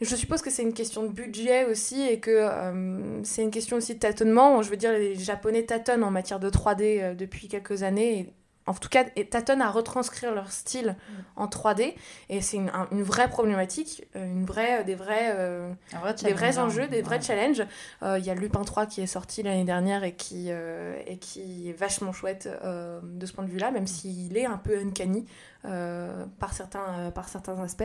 je 0.00 0.16
suppose 0.16 0.42
que 0.42 0.50
c'est 0.50 0.62
une 0.62 0.74
question 0.74 1.04
de 1.04 1.08
budget 1.08 1.64
aussi 1.64 2.02
et 2.02 2.20
que 2.20 2.30
euh, 2.30 3.22
c'est 3.24 3.42
une 3.42 3.50
question 3.50 3.76
aussi 3.76 3.94
de 3.94 3.98
tâtonnement. 3.98 4.62
Je 4.62 4.70
veux 4.70 4.76
dire, 4.76 4.92
les 4.92 5.14
Japonais 5.14 5.64
tâtonnent 5.64 6.04
en 6.04 6.10
matière 6.10 6.38
de 6.38 6.50
3D 6.50 7.02
euh, 7.02 7.14
depuis 7.14 7.48
quelques 7.48 7.82
années. 7.82 8.32
En 8.66 8.74
tout 8.74 8.88
cas, 8.88 9.04
tâtonnent 9.30 9.62
à 9.62 9.70
retranscrire 9.70 10.34
leur 10.34 10.50
style 10.50 10.96
en 11.36 11.46
3D. 11.46 11.94
Et 12.28 12.40
c'est 12.40 12.56
une, 12.56 12.68
un- 12.70 12.88
une 12.90 13.02
vraie 13.02 13.28
problématique, 13.28 14.04
euh, 14.16 14.24
une 14.24 14.44
vraie, 14.44 14.82
des 14.84 14.94
vrais... 14.96 15.32
euh, 15.36 15.72
vrai 16.00 16.14
des 16.14 16.32
vrais 16.32 16.52
challenge, 16.52 16.72
enjeux, 16.72 16.82
hein. 16.82 16.88
des 16.88 17.02
vrais 17.02 17.16
Ouais. 17.18 17.22
challenges. 17.22 17.62
Euh, 18.02 18.18
Il 18.18 18.24
y 18.24 18.30
a 18.30 18.34
Lupin 18.34 18.62
3 18.64 18.86
qui 18.86 19.00
est 19.02 19.06
sorti 19.06 19.42
l'année 19.42 19.64
dernière 19.64 20.02
et 20.04 20.14
qui, 20.14 20.46
euh, 20.50 21.00
et 21.06 21.18
qui 21.18 21.68
est 21.70 21.72
vachement 21.72 22.12
chouette 22.12 22.48
euh, 22.64 23.00
de 23.02 23.24
ce 23.26 23.32
point 23.32 23.44
de 23.44 23.50
vue-là, 23.50 23.70
même 23.70 23.86
s'il 23.86 24.36
est 24.36 24.46
un 24.46 24.58
peu 24.58 24.76
uncanny 24.78 25.26
euh, 25.64 26.24
par, 26.40 26.52
certains, 26.52 26.84
euh, 26.98 27.10
par 27.10 27.28
certains 27.28 27.60
aspects. 27.62 27.84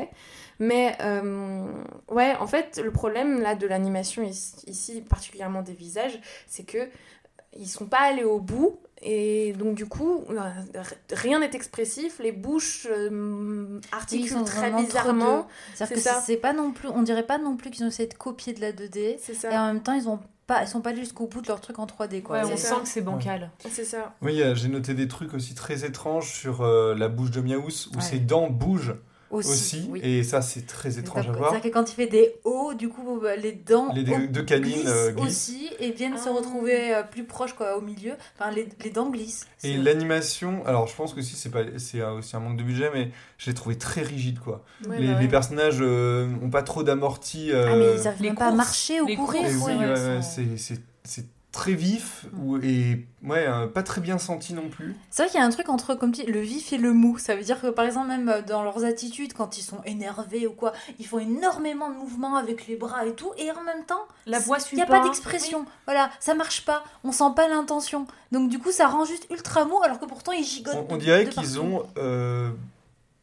Mais 0.59 0.95
euh, 1.01 1.71
ouais, 2.09 2.35
en 2.39 2.47
fait, 2.47 2.81
le 2.83 2.91
problème 2.91 3.39
là 3.41 3.55
de 3.55 3.67
l'animation 3.67 4.23
ici, 4.23 4.55
ici, 4.67 5.01
particulièrement 5.01 5.61
des 5.61 5.73
visages, 5.73 6.19
c'est 6.47 6.63
que 6.63 6.89
ils 7.57 7.67
sont 7.67 7.85
pas 7.85 7.99
allés 7.99 8.23
au 8.23 8.39
bout 8.39 8.79
et 9.03 9.53
donc 9.53 9.75
du 9.75 9.85
coup 9.85 10.23
rien 11.11 11.39
n'est 11.39 11.51
expressif 11.55 12.19
les 12.19 12.31
bouches 12.31 12.87
euh, 12.89 13.79
articulent 13.91 14.29
sont 14.39 14.43
très 14.43 14.71
bizarrement. 14.71 15.47
C'est-à-dire 15.73 15.97
c'est 16.03 16.27
que 16.27 16.35
ça. 16.35 16.37
pas 16.41 16.53
non 16.53 16.71
plus, 16.71 16.87
on 16.89 17.01
dirait 17.01 17.25
pas 17.25 17.37
non 17.37 17.55
plus 17.57 17.71
qu'ils 17.71 17.83
ont 17.83 17.87
essayé 17.87 18.07
de 18.07 18.13
copier 18.13 18.53
de 18.53 18.61
la 18.61 18.71
2D. 18.71 19.17
c'est 19.19 19.33
ça 19.33 19.51
Et 19.51 19.57
en 19.57 19.67
même 19.67 19.81
temps, 19.83 19.93
ils 19.93 20.07
ont 20.07 20.19
pas, 20.47 20.63
ils 20.63 20.67
sont 20.67 20.81
pas 20.81 20.89
allés 20.89 20.99
jusqu'au 21.01 21.27
bout 21.27 21.41
de 21.41 21.47
leur 21.47 21.61
truc 21.61 21.79
en 21.79 21.85
3D 21.85 22.21
quoi. 22.21 22.37
Ouais, 22.39 22.45
C'est 22.45 22.53
on 22.53 22.57
ça. 22.57 22.75
sent 22.75 22.81
que 22.83 22.87
c'est 22.89 23.01
bancal. 23.01 23.51
c'est 23.69 23.85
ça 23.85 24.13
Oui, 24.21 24.41
euh, 24.41 24.53
j'ai 24.55 24.67
noté 24.67 24.93
des 24.93 25.07
trucs 25.07 25.33
aussi 25.33 25.55
très 25.55 25.85
étranges 25.85 26.31
sur 26.31 26.61
euh, 26.61 26.93
la 26.95 27.07
bouche 27.07 27.31
de 27.31 27.41
Miaous, 27.41 27.87
où 27.91 27.95
Ouais. 27.95 28.01
ses 28.01 28.19
dents 28.19 28.49
bougent 28.49 28.95
aussi. 29.31 29.49
aussi, 29.49 29.87
oui. 29.89 29.99
et 30.03 30.23
ça 30.23 30.41
c'est 30.41 30.65
très 30.67 30.99
étrange 30.99 31.27
à 31.27 31.31
voir. 31.31 31.51
C'est-à-dire 31.51 31.71
que 31.71 31.73
quand 31.77 31.91
il 31.91 31.95
fait 31.95 32.07
des 32.07 32.35
hauts, 32.43 32.73
du 32.73 32.89
coup, 32.89 33.19
bah, 33.21 33.35
les 33.35 33.51
dents 33.53 33.91
Les 33.93 34.03
deux- 34.03 34.43
canines, 34.43 34.73
glissent 34.73 34.87
euh, 34.87 35.11
glissent. 35.11 35.25
aussi 35.25 35.69
et 35.79 35.91
viennent 35.91 36.17
se 36.17 36.29
Ah. 36.29 36.33
retrouver 36.33 36.93
euh, 36.95 37.03
plus 37.03 37.23
proches 37.23 37.53
quoi, 37.53 37.77
au 37.77 37.81
milieu. 37.81 38.13
Enfin, 38.37 38.51
les, 38.51 38.67
les 38.83 38.89
dents 38.89 39.09
glissent. 39.09 39.47
Et 39.63 39.77
l'animation, 39.77 40.65
alors 40.65 40.87
je 40.87 40.95
pense 40.95 41.13
que 41.13 41.21
si 41.21 41.35
c'est 41.35 41.49
pas, 41.49 41.61
c'est 41.77 42.01
euh, 42.01 42.13
aussi 42.13 42.35
un 42.35 42.39
manque 42.39 42.57
de 42.57 42.63
budget, 42.63 42.89
mais 42.93 43.11
je 43.37 43.49
l'ai 43.49 43.53
trouvé 43.53 43.77
très 43.77 44.01
rigide 44.01 44.39
quoi. 44.39 44.63
Ouais, 44.87 44.99
les, 44.99 45.07
bah 45.07 45.13
les 45.13 45.25
ouais. 45.25 45.27
personnages 45.27 45.77
euh, 45.81 46.27
ont 46.41 46.49
pas 46.49 46.63
trop 46.63 46.83
d'amorti. 46.83 47.51
Ah, 47.53 47.75
mais 47.75 47.95
ils 47.95 47.99
euh, 47.99 48.05
arrivent 48.07 48.21
les 48.21 48.27
même 48.29 48.37
pas 48.37 48.47
à 48.47 48.51
marcher 48.51 49.01
ou 49.01 49.07
les 49.07 49.15
courir. 49.15 49.43
ouais, 49.43 50.19
c'est 51.05 51.25
très 51.51 51.73
vif 51.73 52.25
ou, 52.41 52.57
et 52.59 53.05
ouais, 53.23 53.45
euh, 53.45 53.67
pas 53.67 53.83
très 53.83 53.99
bien 53.99 54.17
senti 54.17 54.53
non 54.53 54.69
plus. 54.69 54.95
C'est 55.09 55.23
vrai 55.23 55.29
qu'il 55.29 55.39
y 55.39 55.43
a 55.43 55.45
un 55.45 55.49
truc 55.49 55.67
entre 55.67 55.95
comme 55.95 56.13
le 56.27 56.39
vif 56.39 56.71
et 56.71 56.77
le 56.77 56.93
mou. 56.93 57.17
Ça 57.17 57.35
veut 57.35 57.43
dire 57.43 57.59
que 57.59 57.67
par 57.67 57.83
exemple 57.85 58.07
même 58.07 58.29
euh, 58.29 58.41
dans 58.41 58.63
leurs 58.63 58.85
attitudes, 58.85 59.33
quand 59.33 59.57
ils 59.57 59.61
sont 59.61 59.81
énervés 59.85 60.47
ou 60.47 60.53
quoi, 60.53 60.71
ils 60.97 61.05
font 61.05 61.19
énormément 61.19 61.89
de 61.89 61.95
mouvements 61.95 62.37
avec 62.37 62.67
les 62.67 62.77
bras 62.77 63.05
et 63.05 63.13
tout, 63.15 63.31
et 63.37 63.51
en 63.51 63.63
même 63.63 63.83
temps, 63.85 64.05
La 64.25 64.39
voix 64.39 64.59
il 64.71 64.75
n'y 64.77 64.81
a 64.81 64.85
pas. 64.85 65.03
d'expression. 65.03 65.65
Voilà, 65.85 66.09
ça 66.21 66.33
marche 66.35 66.63
pas. 66.63 66.85
On 67.03 67.11
sent 67.11 67.33
pas 67.35 67.47
l'intention. 67.49 68.07
Donc 68.31 68.49
du 68.49 68.57
coup, 68.57 68.71
ça 68.71 68.87
rend 68.87 69.03
juste 69.03 69.27
ultra 69.29 69.65
mou, 69.65 69.77
alors 69.83 69.99
que 69.99 70.05
pourtant 70.05 70.31
ils 70.31 70.45
gigotent. 70.45 70.85
On, 70.89 70.95
dirait 70.95 71.27
qu'ils 71.27 71.59
ont 71.59 71.83
euh, 71.97 72.49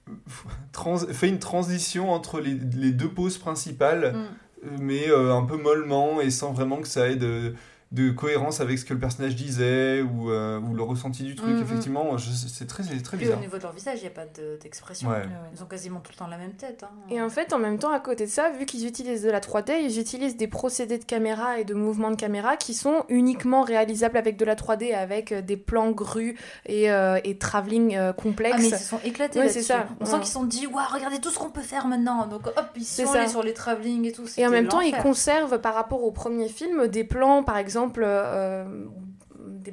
trans- 0.72 0.98
fait 0.98 1.28
une 1.28 1.38
transition 1.38 2.12
entre 2.12 2.40
les, 2.40 2.54
les 2.76 2.90
deux 2.92 3.08
poses 3.08 3.38
principales, 3.38 4.14
Mm. 4.62 4.68
mais 4.80 5.08
euh, 5.08 5.34
un 5.34 5.44
peu 5.44 5.56
mollement 5.56 6.20
et 6.20 6.30
sans 6.30 6.52
vraiment 6.52 6.78
que 6.78 6.88
ça 6.88 7.08
ait 7.08 7.16
de, 7.16 7.54
de 7.90 8.10
cohérence 8.10 8.60
avec 8.60 8.78
ce 8.78 8.84
que 8.84 8.92
le 8.92 9.00
personnage 9.00 9.34
disait 9.34 10.02
ou, 10.02 10.30
euh, 10.30 10.60
ou 10.60 10.74
le 10.74 10.82
ressenti 10.82 11.22
du 11.22 11.34
truc. 11.34 11.48
Mm, 11.48 11.58
mm. 11.58 11.62
Effectivement, 11.62 12.16
c'est 12.18 12.66
très, 12.66 12.82
c'est 12.82 13.02
très 13.02 13.16
Puis 13.16 13.24
au 13.26 13.28
bizarre. 13.30 13.40
niveau 13.40 13.56
de 13.56 13.62
leur 13.62 13.72
visage, 13.72 13.94
il 13.98 14.02
n'y 14.02 14.08
a 14.08 14.10
pas 14.10 14.26
de- 14.26 14.58
d'expression. 14.62 15.08
Ouais. 15.08 15.22
Ils 15.56 15.62
ont 15.62 15.66
quasiment 15.66 16.00
tout 16.00 16.12
le 16.12 16.18
temps 16.18 16.26
la 16.26 16.36
même 16.36 16.52
tête. 16.52 16.82
hein. 16.82 16.90
Et 17.08 17.22
en 17.22 17.30
fait, 17.30 17.54
en 17.54 17.58
même 17.58 17.78
temps, 17.78 17.90
à 17.90 17.98
côté 18.00 18.26
de 18.26 18.30
ça, 18.30 18.50
vu 18.50 18.66
qu'ils 18.66 18.86
utilisent 18.86 19.22
de 19.22 19.30
la 19.30 19.40
3D, 19.40 19.72
ils 19.82 19.98
utilisent 19.98 20.36
des 20.36 20.48
procédés 20.48 20.98
de 20.98 21.04
caméra 21.04 21.58
et 21.60 21.64
de 21.64 21.72
mouvements 21.72 22.10
de 22.10 22.16
caméra 22.16 22.58
qui 22.58 22.74
sont 22.74 23.04
uniquement 23.08 23.62
réalisables 23.62 24.18
avec 24.18 24.36
de 24.36 24.44
la 24.44 24.54
3D, 24.54 24.92
avec 24.94 25.32
euh, 25.32 25.40
des 25.40 25.56
plans 25.56 25.90
grus 25.90 26.36
et, 26.66 26.90
euh, 26.90 27.18
et 27.24 27.38
travelling 27.38 27.96
euh, 27.96 28.12
complexes. 28.12 28.56
Ah 28.58 28.60
mais 28.60 28.68
ils 28.68 28.76
se 28.76 28.84
sont 28.84 29.00
éclatés 29.02 29.38
Ouais, 29.38 29.46
là-dessus. 29.46 29.60
c'est 29.62 29.72
ça. 29.72 29.86
On 30.00 30.04
Ouais. 30.04 30.10
sent 30.10 30.16
qu'ils 30.18 30.26
se 30.26 30.32
sont 30.34 30.44
dit 30.44 30.66
waouh 30.66 30.84
regardez 30.92 31.20
tout 31.20 31.30
ce 31.30 31.38
qu'on 31.38 31.48
peut 31.50 31.62
faire 31.62 31.86
maintenant. 31.86 32.26
Donc 32.26 32.46
hop 32.48 32.66
ils 32.76 32.84
sont 32.84 33.06
ça. 33.06 33.20
allés 33.20 33.28
sur 33.30 33.42
les 33.42 33.54
travelling 33.54 34.04
et 34.04 34.12
tout. 34.12 34.24
Et 34.36 34.46
en 34.46 34.50
même 34.50 34.68
temps, 34.68 34.82
ils 34.82 34.94
conservent 34.96 35.58
par 35.58 35.72
rapport 35.74 36.04
au 36.04 36.10
premier 36.10 36.48
film 36.50 36.86
des 36.88 37.04
plans, 37.04 37.42
par 37.42 37.56
exemple, 37.56 37.77
euh, 38.04 38.64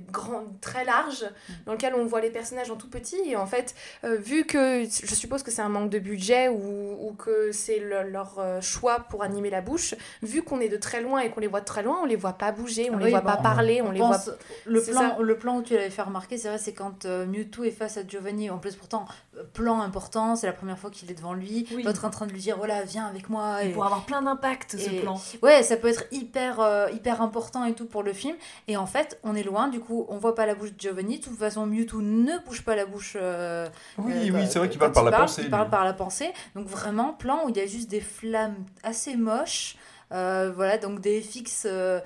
très 0.60 0.84
larges, 0.84 1.24
dans 1.66 1.72
lesquels 1.72 1.94
on 1.94 2.04
voit 2.06 2.20
les 2.20 2.30
personnages 2.30 2.70
en 2.70 2.76
tout 2.76 2.88
petit. 2.88 3.16
Et 3.26 3.36
en 3.36 3.46
fait, 3.46 3.74
euh, 4.04 4.16
vu 4.16 4.44
que 4.44 4.84
je 4.84 5.14
suppose 5.14 5.42
que 5.42 5.50
c'est 5.50 5.62
un 5.62 5.68
manque 5.68 5.90
de 5.90 5.98
budget 5.98 6.48
ou, 6.48 6.96
ou 7.08 7.12
que 7.12 7.52
c'est 7.52 7.78
le- 7.78 8.08
leur 8.10 8.38
euh, 8.38 8.60
choix 8.60 9.00
pour 9.00 9.22
animer 9.22 9.50
la 9.50 9.60
bouche, 9.60 9.94
vu 10.22 10.42
qu'on 10.42 10.60
est 10.60 10.68
de 10.68 10.76
très 10.76 11.00
loin 11.00 11.20
et 11.20 11.30
qu'on 11.30 11.40
les 11.40 11.46
voit 11.46 11.60
de 11.60 11.64
très 11.64 11.82
loin, 11.82 11.98
on 12.02 12.06
les 12.06 12.16
voit 12.16 12.34
pas 12.34 12.52
bouger, 12.52 12.90
on 12.90 12.94
Ah 12.94 12.98
les 12.98 13.04
oui, 13.06 13.10
voit 13.10 13.20
bon, 13.20 13.26
pas 13.28 13.36
parler, 13.36 13.80
on, 13.82 13.88
On 13.88 13.90
les 13.90 14.00
voit. 14.00 14.18
le 14.66 14.82
plan, 14.82 14.94
ça. 15.00 15.16
le 15.20 15.38
plan 15.38 15.56
où 15.58 15.62
tu 15.62 15.74
l'avais 15.74 15.90
fait 15.90 16.02
remarquer, 16.02 16.36
c'est 16.38 16.48
vrai, 16.48 16.58
c'est 16.58 16.72
quand 16.74 17.04
euh, 17.04 17.26
Mewtwo 17.26 17.64
est 17.64 17.70
face 17.70 17.96
à 17.96 18.06
Giovanni. 18.06 18.50
En 18.50 18.58
plus, 18.58 18.74
pourtant, 18.76 19.04
plan 19.52 19.80
important, 19.80 20.36
c'est 20.36 20.46
la 20.46 20.52
première 20.52 20.78
fois 20.78 20.90
qu'il 20.90 21.10
est 21.10 21.14
devant 21.14 21.34
lui. 21.34 21.66
Oui. 21.74 21.82
L'autre 21.82 22.04
en 22.04 22.10
train 22.10 22.26
de 22.26 22.32
lui 22.32 22.40
dire 22.40 22.56
voilà, 22.56 22.82
viens 22.82 23.06
avec 23.06 23.28
moi. 23.28 23.62
Et, 23.64 23.70
Pour 23.70 23.84
avoir 23.84 24.04
plein 24.04 24.22
d'impact, 24.22 24.76
ce 24.78 24.90
et- 24.90 25.00
plan. 25.00 25.20
Ouais, 25.42 25.62
ça 25.62 25.76
peut 25.76 25.88
être 25.88 26.04
hyper, 26.12 26.60
euh, 26.60 26.88
hyper 26.92 27.22
important 27.22 27.64
et 27.64 27.74
tout 27.74 27.86
pour 27.86 28.02
le 28.02 28.12
film. 28.12 28.36
Et 28.68 28.76
en 28.76 28.86
fait, 28.86 29.18
on 29.24 29.34
est 29.34 29.42
loin, 29.42 29.68
du 29.68 29.80
coup, 29.84 30.06
on 30.08 30.18
voit 30.18 30.34
pas 30.34 30.46
la 30.46 30.54
bouche 30.54 30.72
de 30.72 30.80
Giovanni. 30.80 31.18
De 31.18 31.24
toute 31.24 31.38
façon, 31.38 31.66
Mewtwo 31.66 32.00
ne 32.02 32.38
bouge 32.44 32.62
pas 32.62 32.74
la 32.74 32.86
bouche. 32.86 33.16
euh, 33.20 33.68
Oui, 33.98 34.12
euh, 34.30 34.32
oui, 34.34 34.46
c'est 34.48 34.58
vrai 34.58 34.68
qu'il 34.68 34.78
parle 34.78 34.92
par 34.92 35.04
la 35.04 35.10
parle, 35.10 35.22
pensée. 35.26 35.42
Il 35.44 35.50
parle 35.50 35.64
lui. 35.64 35.70
par 35.70 35.84
la 35.84 35.92
pensée. 35.92 36.32
Donc 36.54 36.66
vraiment, 36.66 37.12
plan 37.12 37.44
où 37.44 37.50
il 37.50 37.56
y 37.56 37.60
a 37.60 37.66
juste 37.66 37.88
des 37.90 38.00
flammes 38.00 38.56
assez 38.82 39.16
moches. 39.16 39.76
Euh, 40.12 40.52
voilà, 40.54 40.78
donc 40.78 41.00
des 41.00 41.20
FX 41.20 41.66
euh, 41.66 41.98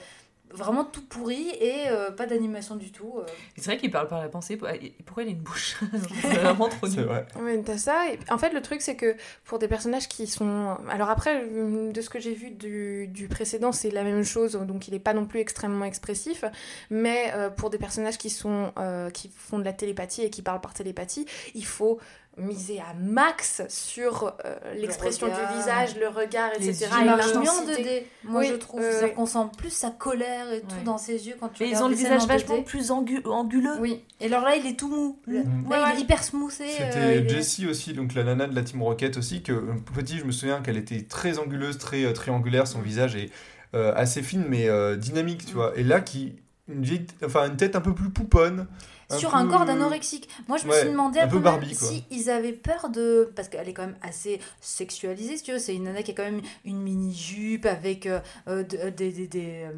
vraiment 0.53 0.85
tout 0.85 1.03
pourri 1.03 1.49
et 1.61 1.89
euh, 1.89 2.11
pas 2.11 2.27
d'animation 2.27 2.77
du 2.77 2.91
tout. 2.93 3.15
euh. 3.19 3.27
C'est 3.57 3.67
vrai 3.67 3.77
qu'il 3.79 3.91
parle 3.91 4.09
par 4.09 4.21
la 4.21 4.29
pensée. 4.29 4.59
Et 4.81 4.93
Pourquoi 5.05 5.23
il 5.23 5.29
a 5.29 5.33
une 5.33 5.39
bouche? 5.39 5.77
C'est 6.23 6.29
vraiment 6.39 6.69
trop 6.69 6.89
nul. 6.89 7.01
vrai. 7.05 7.27
Ouais, 7.41 7.63
t'as 7.65 7.79
ça. 7.79 8.11
Et 8.13 8.19
en 8.31 8.39
fait, 8.39 8.51
le 8.53 8.63
truc, 8.63 8.81
c'est 8.83 8.97
que 8.97 9.17
pour 9.45 9.59
des 9.59 9.69
personnages 9.69 10.09
qui 10.09 10.27
sont. 10.27 10.77
Alors, 10.89 11.11
après, 11.11 11.43
euh, 11.45 11.93
de 11.93 12.01
ce 12.01 12.11
que 12.11 12.19
j'ai 12.21 12.35
vu 12.35 12.51
du, 12.51 13.09
du 13.09 13.29
précédent, 13.29 13.73
c'est 13.73 13.91
la 13.91 14.05
même 14.05 14.25
chose, 14.25 14.53
donc 14.53 14.89
il 14.89 14.93
n'est 14.95 15.01
pas 15.01 15.15
non 15.15 15.27
plus 15.27 15.41
extrêmement 15.41 15.85
expressif. 15.85 16.45
Mais 16.91 17.33
euh, 17.35 17.51
pour 17.51 17.71
des 17.71 17.79
personnages 17.79 18.19
qui, 18.19 18.31
sont, 18.31 18.73
euh, 18.79 19.11
qui 19.11 19.31
font 19.35 19.59
de 19.59 19.65
la 19.65 19.73
télépathie 19.73 20.23
et 20.23 20.31
qui 20.31 20.43
parlent 20.43 20.61
par 20.61 20.75
télépathie, 20.75 21.27
il 21.55 21.65
faut 21.67 21.99
miser 22.39 22.81
à 22.81 22.95
max 22.95 23.63
sur 23.69 24.33
euh, 24.45 24.55
l'expression 24.77 25.27
du 25.27 25.57
visage, 25.59 25.97
le 25.99 26.09
regard, 26.09 26.51
les 26.59 26.69
etc. 26.69 26.91
et 27.03 27.05
marche 27.05 27.27
mieux 27.35 27.37
en 27.37 27.43
l'intensité. 27.43 27.83
2D, 28.25 28.29
moi 28.31 28.41
Oui, 28.41 28.49
je 28.51 28.55
trouve. 28.55 28.81
euh, 28.81 28.91
C'est-à-dire 28.93 29.15
qu'on 29.17 29.27
sent 29.27 29.39
plus 29.57 29.71
sa 29.73 29.91
colère 29.91 30.53
et 30.53 30.61
tout 30.61 30.75
Ouais. 30.77 30.83
dans 30.85 30.99
ses 30.99 31.27
yeux 31.29 31.35
quand 31.39 31.49
tu 31.49 31.63
Mais 31.63 31.71
ils 31.71 31.83
ont 31.83 31.89
le 31.89 31.95
visage 31.95 32.23
en 32.23 32.27
2D. 32.27 32.29
vachement 32.29 32.63
plus 32.63 32.91
angu- 32.91 33.27
anguleux. 33.27 33.75
Oui, 33.81 34.05
et 34.21 34.27
alors 34.27 34.43
là 34.43 34.57
il 34.57 34.67
est 34.67 34.79
tout 34.79 34.89
mou. 34.89 35.19
Là, 35.27 35.41
Mm. 35.45 35.67
Ouais, 35.69 35.77
il 35.79 35.83
ouais. 35.93 35.97
est 35.97 36.01
hyper 36.01 36.23
smoothé. 36.23 36.69
C'était 36.69 36.97
euh, 36.97 37.25
est- 37.25 37.29
Jessie 37.29 37.67
aussi, 37.67 37.93
donc 37.93 38.15
la 38.15 38.25
nana 38.25 38.47
de 38.47 38.55
la 38.55 38.63
Team 38.63 38.83
Rocket 38.83 39.17
aussi, 39.17 39.43
que 39.43 39.53
euh, 39.53 39.75
petit, 39.95 40.19
je 40.19 40.25
me 40.25 40.33
souviens 40.33 40.61
qu'elle 40.61 40.77
était 40.77 41.03
très 41.03 41.39
anguleuse, 41.39 41.79
très 41.79 42.05
euh, 42.05 42.13
triangulaire, 42.13 42.67
son 42.67 42.81
visage 42.81 43.17
est 43.17 43.31
euh, 43.75 43.93
assez 43.97 44.23
fine 44.23 44.45
mais 44.49 44.69
euh, 44.69 44.97
dynamique, 44.97 45.45
tu 45.45 45.55
vois. 45.55 45.73
Et 45.77 45.83
là, 45.83 46.01
qui 46.01 46.37
une 46.69 46.83
vieille, 46.83 47.07
enfin 47.25 47.49
une 47.49 47.57
tête 47.57 47.77
un 47.77 47.81
peu 47.81 47.95
plus 47.95 48.11
pouponne. 48.11 48.67
Un 49.11 49.17
sur 49.19 49.31
peu- 49.31 49.37
un 49.37 49.47
corps 49.49 49.65
d'anorexique. 49.65 50.29
Moi, 50.49 50.59
je 50.59 50.67
me 50.67 50.71
Ouais, 50.73 50.81
suis 50.81 50.91
demandé 50.91 51.19
un 51.21 51.25
un 51.25 51.29
peu 51.29 51.37
peu 51.39 51.43
Barbie, 51.43 51.75
si 51.75 52.05
ils 52.11 52.29
avaient 52.29 52.53
peur 52.53 52.91
de. 52.91 53.33
Parce 53.35 53.49
qu'elle 53.49 53.67
est 53.69 53.73
quand 53.73 53.87
même 53.87 53.97
assez 54.03 54.39
sexualisée, 54.61 55.37
si 55.39 55.45
tu 55.45 55.53
veux. 55.53 55.59
C'est 55.59 55.75
une 55.75 55.85
nana 55.85 56.03
qui 56.03 56.11
a 56.11 56.15
quand 56.15 56.25
même 56.25 56.43
une 56.65 56.81
mini-jupe 56.83 57.65
avec 57.67 58.05
euh, 58.07 58.21
euh, 58.49 58.63
de- 58.63 58.91
des, 58.91 59.11
des, 59.13 59.27
des, 59.27 59.63
euh, 59.65 59.75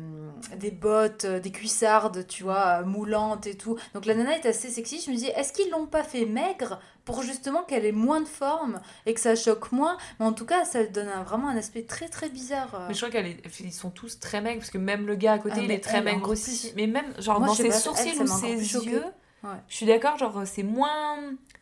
des 0.56 0.70
bottes, 0.72 1.24
euh, 1.26 1.38
des 1.40 1.50
cuissardes, 1.52 2.26
tu 2.26 2.42
vois, 2.42 2.80
euh, 2.80 2.84
moulantes 2.84 3.46
et 3.46 3.54
tout. 3.56 3.76
Donc 3.94 4.04
la 4.06 4.14
nana 4.14 4.36
est 4.36 4.46
assez 4.46 4.68
sexy. 4.68 5.00
Je 5.04 5.10
me 5.12 5.16
dis, 5.16 5.26
est-ce 5.26 5.52
qu'ils 5.52 5.70
l'ont 5.70 5.86
pas 5.86 6.02
fait 6.02 6.24
maigre 6.26 6.80
pour 7.04 7.22
justement 7.22 7.62
qu'elle 7.62 7.84
ait 7.86 7.92
moins 7.92 8.20
de 8.20 8.28
forme 8.28 8.80
et 9.06 9.14
que 9.14 9.20
ça 9.20 9.36
choque 9.36 9.70
moins? 9.72 9.96
Mais 10.18 10.26
en 10.26 10.32
tout 10.32 10.44
cas, 10.46 10.64
ça 10.64 10.84
donne 10.84 11.08
un- 11.08 11.22
vraiment 11.22 11.48
un 11.48 11.56
aspect 11.56 11.82
très 11.82 12.08
très 12.08 12.30
bizarre. 12.30 12.74
euh. 12.74 12.86
Mais 12.88 12.94
je 12.94 13.06
crois 13.06 13.22
qu'ils 13.50 13.72
sont 13.72 13.90
tous 13.90 14.18
très 14.18 14.40
maigres, 14.40 14.58
parce 14.58 14.70
que 14.70 14.78
même 14.78 15.06
le 15.06 15.14
gars 15.14 15.34
à 15.34 15.38
côté, 15.38 15.54
Ah, 15.58 15.62
il 15.62 15.70
est 15.70 15.78
très 15.78 15.98
elle, 15.98 16.04
maigre 16.04 16.30
aussi. 16.30 16.68
plus. 16.70 16.72
Mais 16.76 16.86
même, 16.88 17.12
genre, 17.20 17.38
Moi, 17.38 17.48
dans 17.48 17.54
ses 17.54 17.68
pas, 17.68 17.74
elle, 17.74 17.80
sourcils 17.80 18.14
ça 18.16 18.24
ou 18.24 18.26
ses 18.58 18.64
choquée. 18.64 18.90
yeux, 18.90 19.04
Ouais. 19.42 19.50
je 19.68 19.74
suis 19.76 19.86
d'accord, 19.86 20.18
genre, 20.18 20.42
c'est 20.44 20.62
moins 20.62 21.16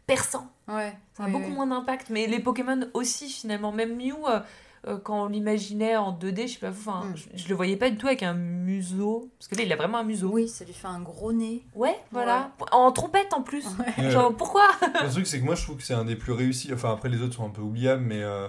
perçant. 0.07 0.49
Ouais. 0.69 0.93
Ça 1.15 1.25
a 1.25 1.27
Oui, 1.27 1.33
beaucoup 1.33 1.47
oui. 1.49 1.53
moins 1.53 1.67
d'impact. 1.67 2.11
Mais 2.11 2.27
les 2.27 2.41
Pokémon 2.41 2.81
aussi, 2.95 3.29
finalement. 3.31 3.73
Même 3.73 3.97
Mew, 3.97 4.15
euh, 4.29 4.41
euh, 4.87 4.97
quand 4.99 5.25
on 5.25 5.29
l'imaginait 5.29 5.97
en 5.97 6.13
2D, 6.13 6.47
je 6.49 6.53
sais 6.55 6.59
pas 6.59 6.71
vous, 6.71 6.89
enfin, 6.91 7.07
Mm. 7.07 7.17
je, 7.17 7.43
je 7.43 7.49
le 7.49 7.55
voyais 7.55 7.77
pas 7.77 7.91
du 7.91 7.97
tout 7.97 8.07
avec 8.07 8.23
un 8.23 8.35
museau. 8.35 9.29
Parce 9.39 9.49
que 9.49 9.55
là, 9.57 9.63
il 9.63 9.73
a 9.73 9.77
vraiment 9.77 9.99
un 9.99 10.05
museau. 10.05 10.31
Oui, 10.33 10.49
ça 10.49 10.65
lui 10.65 10.73
fait 10.73 10.87
un 10.87 11.01
gros 11.01 11.33
nez. 11.33 11.65
Ouais, 11.75 11.99
voilà. 12.13 12.51
En 12.73 12.91
trompette 12.93 13.33
en 13.33 13.43
plus. 13.43 13.67
Ouais. 13.99 14.11
Genre, 14.11 14.35
pourquoi? 14.35 14.67
Le 15.03 15.11
truc, 15.11 15.27
c'est 15.27 15.41
que 15.41 15.45
moi, 15.45 15.55
je 15.55 15.63
trouve 15.65 15.77
que 15.77 15.83
c'est 15.83 15.95
un 15.95 16.05
des 16.05 16.17
plus 16.17 16.33
réussis. 16.33 16.73
Enfin, 16.73 16.93
après, 16.93 17.09
les 17.09 17.21
autres 17.23 17.35
sont 17.35 17.47
un 17.47 17.51
peu 17.51 17.63
oubliables, 17.63 18.03
mais. 18.03 18.23
euh, 18.23 18.49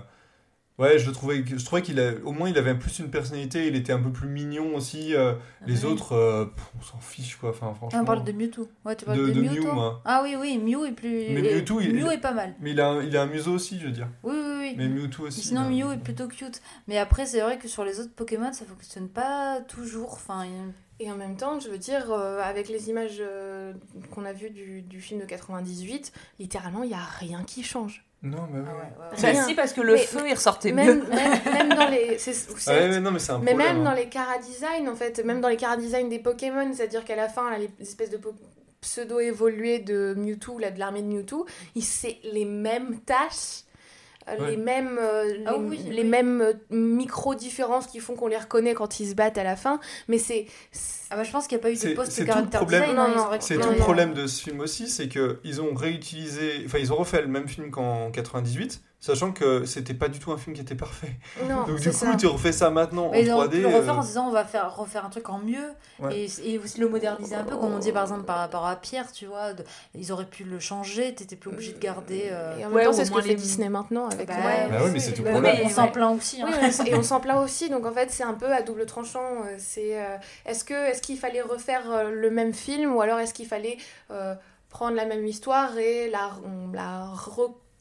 Ouais, 0.80 0.98
je 0.98 1.08
le 1.08 1.12
trouvais, 1.12 1.44
je 1.46 1.64
trouvais 1.66 1.82
qu'il 1.82 2.00
a, 2.00 2.14
au 2.24 2.32
moins 2.32 2.50
il 2.50 2.58
avait 2.58 2.74
plus 2.74 3.00
une 3.00 3.12
personnalité, 3.12 3.68
il 3.68 3.76
était 3.76 3.92
un 3.92 4.00
peu 4.00 4.12
plus 4.12 4.30
mignon 4.30 4.76
aussi. 4.76 5.14
euh, 5.14 5.34
les 5.68 5.84
oui. 5.86 5.92
autres, 5.92 6.14
euh, 6.14 6.46
pff, 6.46 6.66
on 6.80 6.82
s'en 6.82 7.00
fiche 7.00 7.36
quoi. 7.36 7.50
Enfin, 7.50 7.74
franchement. 7.76 8.00
Ah, 8.00 8.04
on 8.04 8.06
parle 8.06 8.24
de 8.24 8.32
Mewtwo. 8.32 8.70
Ouais, 8.86 8.96
tu 8.96 9.04
parles 9.06 9.18
De- 9.18 9.26
de, 9.28 9.34
de 9.34 9.42
Mew, 9.42 9.74
moi. 9.74 10.02
Ah 10.06 10.22
oui, 10.24 10.36
oui, 10.40 10.58
Mew 10.58 10.86
est 10.86 10.94
plus. 10.94 11.10
Mais 11.10 11.42
est- 11.46 11.56
Mewtwo, 11.56 11.82
il- 11.82 11.94
Mew 11.94 12.06
il- 12.08 12.14
est 12.14 12.18
pas 12.22 12.32
mal. 12.32 12.56
Mais 12.62 12.72
il 12.72 12.80
a, 12.80 12.88
un, 12.90 13.04
il 13.04 13.16
a 13.18 13.24
un 13.24 13.28
museau 13.28 13.52
aussi, 13.54 13.78
je 13.80 13.86
veux 13.88 13.92
dire. 13.92 14.08
Oui, 14.24 14.34
oui, 14.36 14.56
oui. 14.60 14.76
Mais 14.78 14.88
Mewtwo 14.88 15.28
aussi. 15.28 15.42
Sinon, 15.42 15.70
Mew 15.70 15.92
est 15.92 15.98
plutôt 16.02 16.28
cute. 16.30 16.62
Mais 16.88 16.98
après, 16.98 17.26
c'est 17.26 17.42
vrai 17.42 17.58
que 17.58 17.68
sur 17.68 17.84
les 17.84 18.00
autres 18.00 18.14
Pokémon, 18.16 18.54
ça 18.54 18.64
fonctionne 18.66 19.10
pas 19.10 19.60
toujours. 19.68 20.14
Enfin, 20.14 20.46
il 20.46 20.52
Et 21.00 21.10
en 21.12 21.16
même 21.16 21.38
temps, 21.38 21.60
je 21.60 21.70
veux 21.70 21.78
dire, 21.78 22.12
euh, 22.12 22.42
avec 22.42 22.68
les 22.68 22.90
images 22.90 23.18
euh, 23.22 23.72
qu'on 24.14 24.26
a 24.26 24.34
vues 24.34 24.50
du, 24.50 24.82
du 24.82 25.00
film 25.00 25.22
de 25.22 25.26
98, 25.26 26.12
littéralement, 26.40 26.84
il 26.84 26.90
n'y 26.90 26.96
a 26.96 26.98
rien 27.20 27.44
qui 27.46 27.64
change. 27.64 28.06
Non, 28.22 28.48
mais 28.52 28.60
oui. 28.60 28.66
Bah 28.98 29.10
Rien. 29.14 29.46
si, 29.46 29.56
parce 29.56 29.72
que 29.72 29.80
le 29.80 29.94
Mais- 29.94 30.00
feu, 30.00 30.24
il 30.28 30.34
ressortait 30.34 30.74
même, 30.74 31.00
mieux. 31.00 31.08
Même, 31.08 31.40
même 31.54 31.70
dans 31.70 31.88
les... 31.88 32.18
Ah 32.68 32.72
ouais, 32.74 32.90
ouais, 32.90 33.00
non, 33.00 33.12
mais 33.12 33.20
c'est 33.20 33.32
un 33.32 33.40
mais 33.40 33.52
problème. 33.52 33.68
même 33.78 33.78
hein. 33.88 33.90
dans 33.92 33.96
les 33.96 34.10
cara 34.10 34.38
design, 34.40 34.90
en 34.90 34.96
fait, 34.96 35.24
même 35.24 35.40
dans 35.40 35.48
les 35.48 35.56
cara 35.56 35.78
design 35.78 36.10
des 36.10 36.20
Pokémon, 36.20 36.70
c'est-à-dire 36.74 37.06
qu'à 37.06 37.16
la 37.16 37.30
fin, 37.30 37.50
là, 37.50 37.58
les 37.58 37.70
espèces 37.80 38.10
de 38.10 38.18
po- 38.18 38.34
pseudo-évolués 38.82 39.80
de 39.80 40.16
Mewtwo, 40.18 40.60
là, 40.60 40.72
de 40.72 40.80
l'armée 40.80 41.02
de 41.02 41.08
Mewtwo, 41.08 41.46
il- 41.76 41.84
c'est 41.84 42.18
les 42.24 42.44
mêmes 42.46 43.00
tâches, 43.06 43.64
Ouais. 44.38 44.52
les 44.52 44.58
mêmes, 44.58 44.98
euh, 45.02 45.38
Ah 45.46 45.54
les, 45.54 45.58
oui, 45.60 45.78
les 45.90 46.02
oui. 46.04 46.08
mêmes 46.08 46.42
euh, 46.42 46.54
micro-différences 46.70 47.88
qui 47.88 48.00
font 48.00 48.16
qu'on 48.16 48.28
les 48.28 48.38
reconnaît 48.38 48.74
quand 48.74 49.00
ils 49.00 49.10
se 49.10 49.16
battent 49.16 49.38
à 49.38 49.44
la 49.44 49.56
fin, 49.56 49.80
mais 50.08 50.18
c'est... 50.18 50.46
Ah 51.10 51.16
bah, 51.16 51.24
je 51.24 51.32
pense 51.32 51.48
qu'il 51.48 51.58
n'y 51.58 51.62
a 51.62 51.64
pas 51.64 51.72
eu 51.72 51.76
de 51.76 51.94
post 51.96 52.26
caractère 52.26 52.60
problème. 52.60 52.82
design. 52.82 52.96
Non, 52.98 53.08
ils 53.12 53.18
non, 53.18 53.24
auraient 53.26 53.42
C'est 53.42 53.58
tout 53.58 53.70
le 53.70 53.76
problème 53.78 54.14
de 54.14 54.28
ce 54.28 54.44
film 54.44 54.60
aussi, 54.60 54.88
c'est 54.90 55.08
que 55.08 55.40
ils 55.44 55.62
ont 55.62 55.74
réutilisé, 55.74 56.64
enfin 56.66 56.78
ils 56.78 56.94
ont 56.94 56.98
refait 56.98 57.22
le 57.22 57.28
même 57.28 57.48
film 57.48 57.72
qu'en 57.72 58.12
98, 58.12 58.82
sachant 59.00 59.32
que 59.32 59.66
c'était 59.66 59.94
pas 59.94 60.10
du 60.10 60.20
tout 60.20 60.32
un 60.34 60.38
film 60.38 60.56
qui 60.56 60.62
était 60.62 60.76
parfait. 60.76 61.16
Non, 61.48 61.64
Donc 61.66 61.80
du 61.80 61.90
coup, 61.90 61.96
ça. 61.96 62.16
tu 62.18 62.28
refais 62.28 62.52
ça 62.52 62.70
maintenant 62.70 63.10
Mais 63.12 63.32
en 63.32 63.38
ont 63.40 63.44
3D. 63.46 63.50
pu 63.52 63.62
le 63.62 63.68
refaire 63.68 63.94
euh, 63.94 63.98
en 63.98 64.02
se 64.02 64.08
disant 64.08 64.28
on 64.28 64.32
va 64.32 64.44
faire, 64.46 64.76
refaire 64.76 65.06
un 65.06 65.10
truc 65.10 65.30
en 65.30 65.40
mieux 65.40 65.70
Ouais. 66.00 66.18
et, 66.44 66.54
et 66.54 66.60
aussi 66.60 66.80
le 66.80 66.88
moderniser 66.88 67.36
un 67.36 67.44
peu 67.44 67.58
comme 67.58 67.74
on 67.74 67.80
dit 67.80 67.92
par 67.92 68.04
exemple 68.04 68.24
par 68.24 68.38
rapport 68.38 68.66
à 68.66 68.76
Pierre 68.78 69.12
tu 69.12 69.26
vois 69.26 69.54
de- 69.54 69.64
ils 69.96 70.12
auraient 70.14 70.26
pu 70.26 70.46
le 70.46 70.60
changer 70.60 71.14
t'étais 71.14 71.36
plus 71.36 71.50
obligé 71.50 71.74
de 71.74 71.80
garder 71.80 72.30
euh, 72.32 72.58
Et 72.58 72.64
en 72.66 72.70
même 72.70 72.76
Ouais, 72.78 72.84
temps, 72.86 72.94
c'est 72.94 73.04
ce 73.06 73.12
que 73.12 73.22
fait 73.22 73.30
les- 73.30 73.36
Disney 73.36 73.68
maintenant 73.70 74.08
avec 74.08 74.28
Bah, 74.28 74.36
le- 74.66 74.70
Bah 74.72 74.78
oui, 74.86 74.92
mais 74.94 75.00
c'est 75.00 75.12
tout 75.12 75.24
le 75.24 75.26
bah, 75.26 75.32
problème. 75.32 75.58
on 75.66 75.70
s'en 75.70 75.88
plaint 75.90 76.18
aussi 76.18 76.42
hein. 76.42 76.48
Oui, 76.50 76.88
et 76.90 76.96
on 76.96 77.04
s'en 77.04 77.20
plaint 77.20 77.44
aussi, 77.44 77.70
donc 77.70 77.86
en 77.86 77.92
fait 77.92 78.10
c'est 78.12 78.24
un 78.24 78.34
peu 78.34 78.52
à 78.54 78.62
double 78.62 78.86
tranchant. 78.86 79.44
euh, 79.46 79.56
C'est 79.58 80.00
euh, 80.02 80.16
est-ce 80.46 80.64
que 80.64 80.74
est-ce 80.74 81.02
qu'il 81.02 81.18
fallait 81.18 81.42
refaire 81.42 81.84
euh, 81.92 82.12
le 82.12 82.30
même 82.32 82.54
film 82.54 82.94
ou 82.96 83.02
alors 83.02 83.20
est-ce 83.20 83.34
qu'il 83.34 83.48
fallait 83.48 83.78
euh, 84.12 84.36
prendre 84.70 84.96
la 84.96 85.06
même 85.06 85.26
histoire 85.26 85.78
et 85.78 86.10
la 86.10 86.32
la 86.74 87.06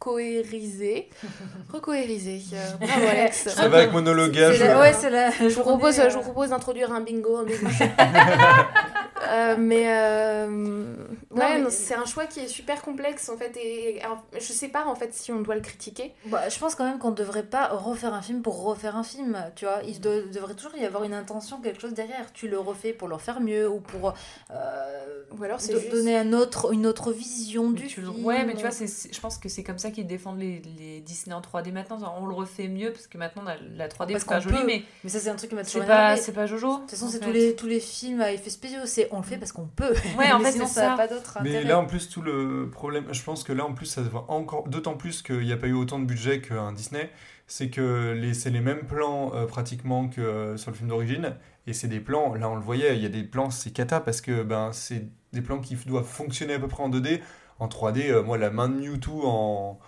recohériser, 0.00 1.08
recohériser. 1.72 2.40
euh, 2.54 2.86
bravo 2.86 3.06
Alex. 3.10 3.48
Ça 3.48 3.68
va 3.68 3.78
avec 3.78 3.92
monologage. 3.92 4.56
C'est 4.56 4.68
la- 4.68 4.80
ouais 4.80 4.92
c'est 4.92 5.10
la 5.10 5.30
Je 5.30 5.48
vous 5.48 5.60
propose, 5.62 5.96
je 5.96 6.02
vous 6.14 6.18
euh, 6.18 6.22
propose 6.22 6.50
d'introduire 6.50 6.92
un 6.92 7.00
bingo. 7.00 7.36
un 7.36 7.44
bingo. 7.44 7.66
Euh, 9.28 9.56
mais 9.58 9.84
euh, 9.88 10.94
ouais, 11.30 11.70
c'est 11.70 11.94
un 11.94 12.04
choix 12.04 12.26
qui 12.26 12.40
est 12.40 12.48
super 12.48 12.82
complexe 12.82 13.28
en 13.28 13.36
fait 13.36 13.56
et, 13.56 13.96
et, 13.96 14.02
alors, 14.02 14.24
je 14.34 14.40
sais 14.52 14.68
pas 14.68 14.84
en 14.86 14.94
fait 14.94 15.12
si 15.14 15.32
on 15.32 15.40
doit 15.40 15.54
le 15.54 15.60
critiquer. 15.60 16.12
Bah, 16.26 16.48
je 16.48 16.58
pense 16.58 16.74
quand 16.74 16.84
même 16.84 16.98
qu'on 16.98 17.10
ne 17.10 17.16
devrait 17.16 17.42
pas 17.44 17.68
refaire 17.68 18.14
un 18.14 18.22
film 18.22 18.42
pour 18.42 18.62
refaire 18.62 18.96
un 18.96 19.02
film, 19.02 19.36
tu 19.56 19.64
vois. 19.66 19.80
Il 19.86 20.00
de- 20.00 20.28
devrait 20.32 20.54
toujours 20.54 20.74
y 20.76 20.84
avoir 20.84 21.04
une 21.04 21.14
intention, 21.14 21.60
quelque 21.60 21.80
chose 21.80 21.94
derrière. 21.94 22.32
Tu 22.32 22.48
le 22.48 22.58
refais 22.58 22.92
pour 22.92 23.08
le 23.08 23.18
faire 23.18 23.40
mieux 23.40 23.68
ou 23.68 23.80
pour 23.80 24.14
euh, 24.50 25.22
Ou 25.38 25.44
alors 25.44 25.60
c'est 25.60 25.72
juste 25.78 25.90
donner 25.90 26.16
un 26.16 26.32
autre, 26.32 26.72
une 26.72 26.86
autre 26.86 27.12
vision 27.12 27.68
Mais 27.68 27.76
du 27.76 27.82
le- 27.82 27.88
film. 27.88 28.24
Ouais, 28.24 28.44
mais 28.44 28.54
tu 28.54 28.60
vois, 28.60 28.70
c'est- 28.70 28.86
c'est- 28.86 29.12
je 29.14 29.20
pense 29.20 29.38
que 29.38 29.48
c'est 29.48 29.62
comme 29.62 29.78
ça 29.78 29.90
qu'ils 29.90 30.06
défendent 30.06 30.38
les, 30.40 30.62
les 30.78 31.00
Disney 31.00 31.34
en 31.34 31.40
3D 31.40 31.72
maintenant. 31.72 31.98
On 32.20 32.26
le 32.26 32.34
refait 32.34 32.68
mieux 32.68 32.92
parce 32.92 33.06
que 33.06 33.18
maintenant 33.18 33.42
la, 33.42 33.56
la 33.76 33.88
3D 33.88 34.12
Parce 34.12 34.24
c'est 34.24 34.28
pas 34.30 34.40
joli, 34.40 34.56
mais 34.66 34.82
Mais 35.04 35.10
ça, 35.10 35.18
c'est 35.20 35.28
un 35.30 35.36
truc 35.36 35.50
qui 35.50 35.56
m'a 35.56 35.64
toujours 35.64 35.82
c'est 36.16 36.32
pas 36.32 36.46
Jojo. 36.46 36.74
De 36.76 36.80
toute 36.82 36.90
façon, 36.90 37.08
c'est 37.08 37.20
tous 37.20 37.32
les, 37.32 37.54
tous 37.56 37.66
les 37.66 37.80
films 37.80 38.20
à 38.20 38.32
effets 38.32 38.50
spéciaux, 38.50 38.80
c'est 38.84 39.08
on 39.12 39.17
le 39.18 39.24
fait 39.24 39.38
parce 39.38 39.52
qu'on 39.52 39.66
peut. 39.66 39.94
Ouais, 40.18 40.32
en 40.32 40.40
fait, 40.44 40.52
sinon, 40.52 40.66
ça 40.66 40.90
n'a 40.90 40.96
pas 40.96 41.08
d'autre 41.08 41.38
Mais 41.42 41.50
intérêt. 41.50 41.68
là, 41.68 41.78
en 41.80 41.86
plus, 41.86 42.08
tout 42.08 42.22
le 42.22 42.68
problème, 42.70 43.04
je 43.12 43.22
pense 43.22 43.44
que 43.44 43.52
là, 43.52 43.64
en 43.64 43.72
plus, 43.74 43.86
ça 43.86 44.04
se 44.04 44.08
voit 44.08 44.26
encore, 44.28 44.68
d'autant 44.68 44.94
plus 44.94 45.22
qu'il 45.22 45.40
n'y 45.40 45.52
a 45.52 45.56
pas 45.56 45.66
eu 45.66 45.72
autant 45.74 45.98
de 45.98 46.04
budget 46.06 46.40
qu'un 46.40 46.72
Disney, 46.72 47.10
c'est 47.46 47.70
que 47.70 48.12
les, 48.12 48.34
c'est 48.34 48.50
les 48.50 48.60
mêmes 48.60 48.86
plans 48.86 49.32
euh, 49.34 49.46
pratiquement 49.46 50.08
que 50.08 50.20
euh, 50.20 50.56
sur 50.56 50.70
le 50.70 50.76
film 50.76 50.88
d'origine, 50.88 51.34
et 51.66 51.72
c'est 51.72 51.88
des 51.88 52.00
plans, 52.00 52.34
là 52.34 52.48
on 52.48 52.54
le 52.54 52.60
voyait, 52.62 52.96
il 52.96 53.02
y 53.02 53.06
a 53.06 53.10
des 53.10 53.24
plans, 53.24 53.50
c'est 53.50 53.70
cata, 53.70 54.00
parce 54.00 54.20
que 54.20 54.42
ben, 54.42 54.70
c'est 54.72 55.08
des 55.32 55.42
plans 55.42 55.58
qui 55.58 55.74
doivent 55.86 56.04
fonctionner 56.06 56.54
à 56.54 56.58
peu 56.58 56.68
près 56.68 56.82
en 56.82 56.90
2D. 56.90 57.20
En 57.58 57.66
3D, 57.66 58.10
euh, 58.10 58.22
moi, 58.22 58.38
la 58.38 58.50
main 58.50 58.68
de 58.68 58.74
Mewtwo 58.74 59.22
en, 59.26 59.78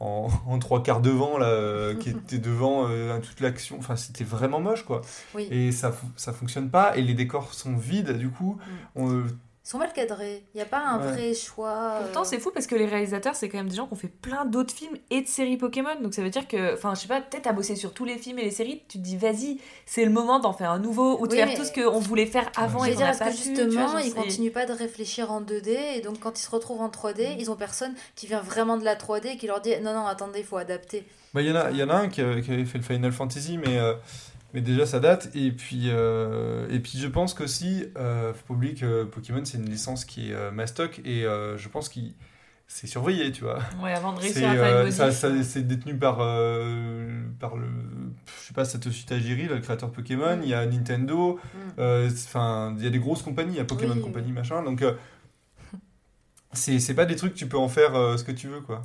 en, 0.00 0.28
en 0.46 0.58
trois 0.58 0.82
quarts 0.82 1.00
devant, 1.00 1.38
là, 1.38 1.46
euh, 1.46 1.94
qui 1.96 2.10
était 2.10 2.38
devant 2.38 2.88
euh, 2.88 3.18
toute 3.20 3.40
l'action, 3.40 3.76
enfin, 3.78 3.96
c'était 3.96 4.24
vraiment 4.24 4.60
moche, 4.60 4.84
quoi. 4.84 5.00
Oui. 5.34 5.48
Et 5.50 5.72
ça, 5.72 5.92
ça 6.16 6.32
fonctionne 6.32 6.70
pas, 6.70 6.96
et 6.96 7.02
les 7.02 7.14
décors 7.14 7.52
sont 7.54 7.76
vides, 7.76 8.12
du 8.12 8.30
coup, 8.30 8.58
on, 8.94 9.10
euh, 9.12 9.24
sont 9.70 9.78
mal 9.78 9.92
cadrés. 9.92 10.44
Il 10.54 10.56
n'y 10.58 10.62
a 10.62 10.66
pas 10.66 10.78
un 10.80 10.98
Ouais. 10.98 11.12
vrai 11.12 11.34
choix. 11.34 11.98
Pourtant, 12.02 12.22
euh, 12.22 12.24
c'est 12.24 12.38
fou 12.38 12.50
parce 12.54 12.66
que 12.66 12.74
les 12.74 12.86
réalisateurs, 12.86 13.34
c'est 13.34 13.48
quand 13.50 13.58
même 13.58 13.68
des 13.68 13.76
gens 13.76 13.86
qui 13.86 13.92
ont 13.92 13.96
fait 13.96 14.08
plein 14.08 14.46
d'autres 14.46 14.72
films 14.74 14.96
et 15.10 15.20
de 15.20 15.26
séries 15.28 15.58
Pokémon. 15.58 16.00
Donc 16.00 16.14
ça 16.14 16.22
veut 16.22 16.30
dire 16.30 16.48
que, 16.48 16.72
enfin, 16.74 16.94
je 16.94 17.00
sais 17.00 17.08
pas, 17.08 17.20
peut-être 17.20 17.46
à 17.46 17.52
bosser 17.52 17.76
sur 17.76 17.92
tous 17.92 18.04
les 18.06 18.16
films 18.16 18.38
et 18.38 18.44
les 18.44 18.50
séries, 18.50 18.82
tu 18.88 18.98
te 18.98 19.02
dis, 19.02 19.16
vas-y, 19.18 19.58
c'est 19.84 20.04
le 20.06 20.10
moment 20.10 20.38
d'en 20.38 20.52
faire 20.54 20.70
un 20.70 20.78
nouveau 20.78 21.18
ou 21.20 21.26
de 21.26 21.32
Oui, 21.32 21.38
faire 21.38 21.48
mais- 21.48 21.54
tout 21.54 21.64
ce 21.64 21.72
qu'on 21.72 21.98
voulait 21.98 22.24
faire 22.26 22.50
avant 22.56 22.78
Je 22.84 22.86
et 22.86 22.88
veux 22.90 22.94
qu'on 22.94 23.02
dire, 23.02 23.12
n'a 23.12 23.18
pas 23.18 23.30
que 23.30 23.30
vois, 23.36 23.44
justement, 23.44 23.88
genre, 23.88 24.00
ils 24.00 24.14
continuent 24.14 24.50
pas 24.52 24.64
de 24.66 24.72
réfléchir 24.72 25.30
en 25.30 25.40
2D 25.42 25.76
et 25.96 26.00
donc 26.00 26.18
quand 26.20 26.38
ils 26.38 26.42
se 26.42 26.50
retrouvent 26.50 26.80
en 26.80 26.88
3D, 26.88 27.36
ils 27.38 27.50
ont 27.50 27.56
personne 27.56 27.94
qui 28.16 28.26
vient 28.26 28.40
vraiment 28.40 28.78
de 28.78 28.84
la 28.84 28.96
3D 28.96 29.28
et 29.32 29.36
qui 29.36 29.46
leur 29.46 29.60
dit 29.60 29.72
non, 29.82 29.92
non, 29.92 30.06
attendez, 30.06 30.38
il 30.40 30.44
faut 30.46 30.56
adapter. 30.56 31.04
Bah, 31.34 31.42
il 31.42 31.48
y, 31.48 31.52
en 31.52 31.56
a- 31.56 31.70
y 31.72 31.82
en 31.82 31.90
a 31.90 31.94
un 31.96 32.08
qui, 32.08 32.22
a- 32.22 32.40
qui 32.40 32.50
avait 32.50 32.64
fait 32.64 32.78
le 32.78 32.84
Final 32.84 33.12
Fantasy, 33.12 33.58
mais, 33.58 33.76
euh, 33.78 33.92
mais 34.54 34.60
déjà 34.60 34.86
ça 34.86 35.00
date. 35.00 35.30
Et 35.34 35.52
puis, 35.52 35.84
euh, 35.86 36.66
et 36.70 36.80
puis 36.80 36.98
je 36.98 37.06
pense 37.06 37.34
qu'aussi, 37.34 37.86
euh, 37.96 38.32
faut 38.34 38.54
pas 38.54 38.66
que 38.74 39.04
Pokémon 39.04 39.44
c'est 39.44 39.58
une 39.58 39.68
licence 39.70 40.04
qui 40.04 40.30
est 40.30 40.34
euh, 40.34 40.50
mastoc 40.50 41.00
et 41.04 41.24
euh, 41.24 41.56
je 41.58 41.68
pense 41.68 41.88
qu'il 41.88 42.14
c'est 42.70 42.86
surveillé, 42.86 43.32
tu 43.32 43.44
vois. 43.44 43.60
Ouais, 43.82 43.92
avant 43.94 44.12
de 44.12 44.20
réussir 44.20 44.46
à 44.48 44.54
faire 44.54 44.84
une 44.84 44.92
ça- 44.92 45.04
modif. 45.06 45.18
ça- 45.18 45.42
c'est 45.42 45.66
détenu 45.66 45.96
par, 45.96 46.16
par 47.40 47.56
le, 47.56 47.66
je 48.26 48.46
sais 48.46 48.52
pas, 48.52 48.66
Satoshi 48.66 49.06
Tajiri, 49.06 49.44
le 49.48 49.58
créateur 49.60 49.88
de 49.88 49.94
Pokémon. 49.94 50.36
Mm. 50.36 50.42
Il 50.42 50.48
y 50.50 50.54
a 50.54 50.66
Nintendo, 50.66 51.40
euh, 51.78 52.10
enfin, 52.10 52.74
il 52.76 52.84
y 52.84 52.86
a 52.86 52.90
des 52.90 52.98
grosses 52.98 53.22
compagnies, 53.22 53.54
il 53.54 53.56
y 53.56 53.60
a 53.60 53.64
Pokémon 53.64 53.94
Oui, 53.96 54.02
Company, 54.02 54.32
machin. 54.32 54.62
Donc, 54.62 54.84
c'est 56.52 56.94
pas 56.94 57.04
des 57.06 57.16
trucs 57.16 57.34
que 57.34 57.38
tu 57.38 57.46
peux 57.46 57.58
en 57.58 57.68
faire 57.68 57.92
ce 58.18 58.24
que 58.24 58.32
tu 58.32 58.48
veux, 58.48 58.60
quoi. 58.60 58.82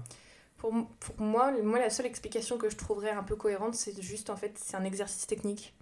Pour, 0.64 0.72
pour 1.02 1.20
moi, 1.26 1.52
moi, 1.62 1.78
la 1.78 1.90
seule 1.90 2.06
explication 2.06 2.58
que 2.58 2.70
je 2.70 2.78
trouverais 2.78 3.12
un 3.12 3.24
peu 3.24 3.36
cohérente, 3.36 3.76
c'est 3.76 4.02
juste 4.02 4.30
en 4.30 4.38
fait, 4.38 4.54
c'est 4.58 4.78
un 4.78 4.86
exercice 4.86 5.28
technique. 5.28 5.74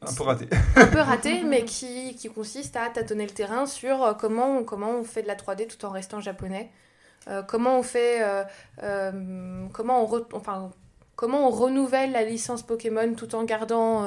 Un 0.00 0.12
peu 0.14 0.22
raté. 0.22 0.48
Un 0.76 0.86
peu 0.86 1.00
raté, 1.00 1.42
mais 1.42 1.64
qui, 1.64 2.14
qui 2.14 2.28
consiste 2.28 2.76
à 2.76 2.88
tâtonner 2.90 3.24
le 3.26 3.32
terrain 3.32 3.66
sur 3.66 4.04
euh, 4.04 4.14
comment, 4.14 4.58
on- 4.58 4.64
comment 4.64 4.90
on 4.90 5.02
fait 5.02 5.22
de 5.22 5.26
la 5.26 5.34
3D 5.34 5.66
tout 5.66 5.84
en 5.86 5.90
restant 5.90 6.20
japonais. 6.20 6.70
Euh, 7.26 7.42
comment 7.42 7.78
on 7.78 7.82
fait. 7.82 8.22
euh, 8.22 8.44
euh, 8.84 9.66
comment, 9.72 10.04
on 10.04 10.06
re- 10.06 10.26
enfin, 10.34 10.70
comment 11.16 11.48
on 11.48 11.50
renouvelle 11.50 12.12
la 12.12 12.22
licence 12.22 12.62
Pokémon 12.62 13.14
tout 13.14 13.34
en 13.34 13.42
gardant 13.44 14.04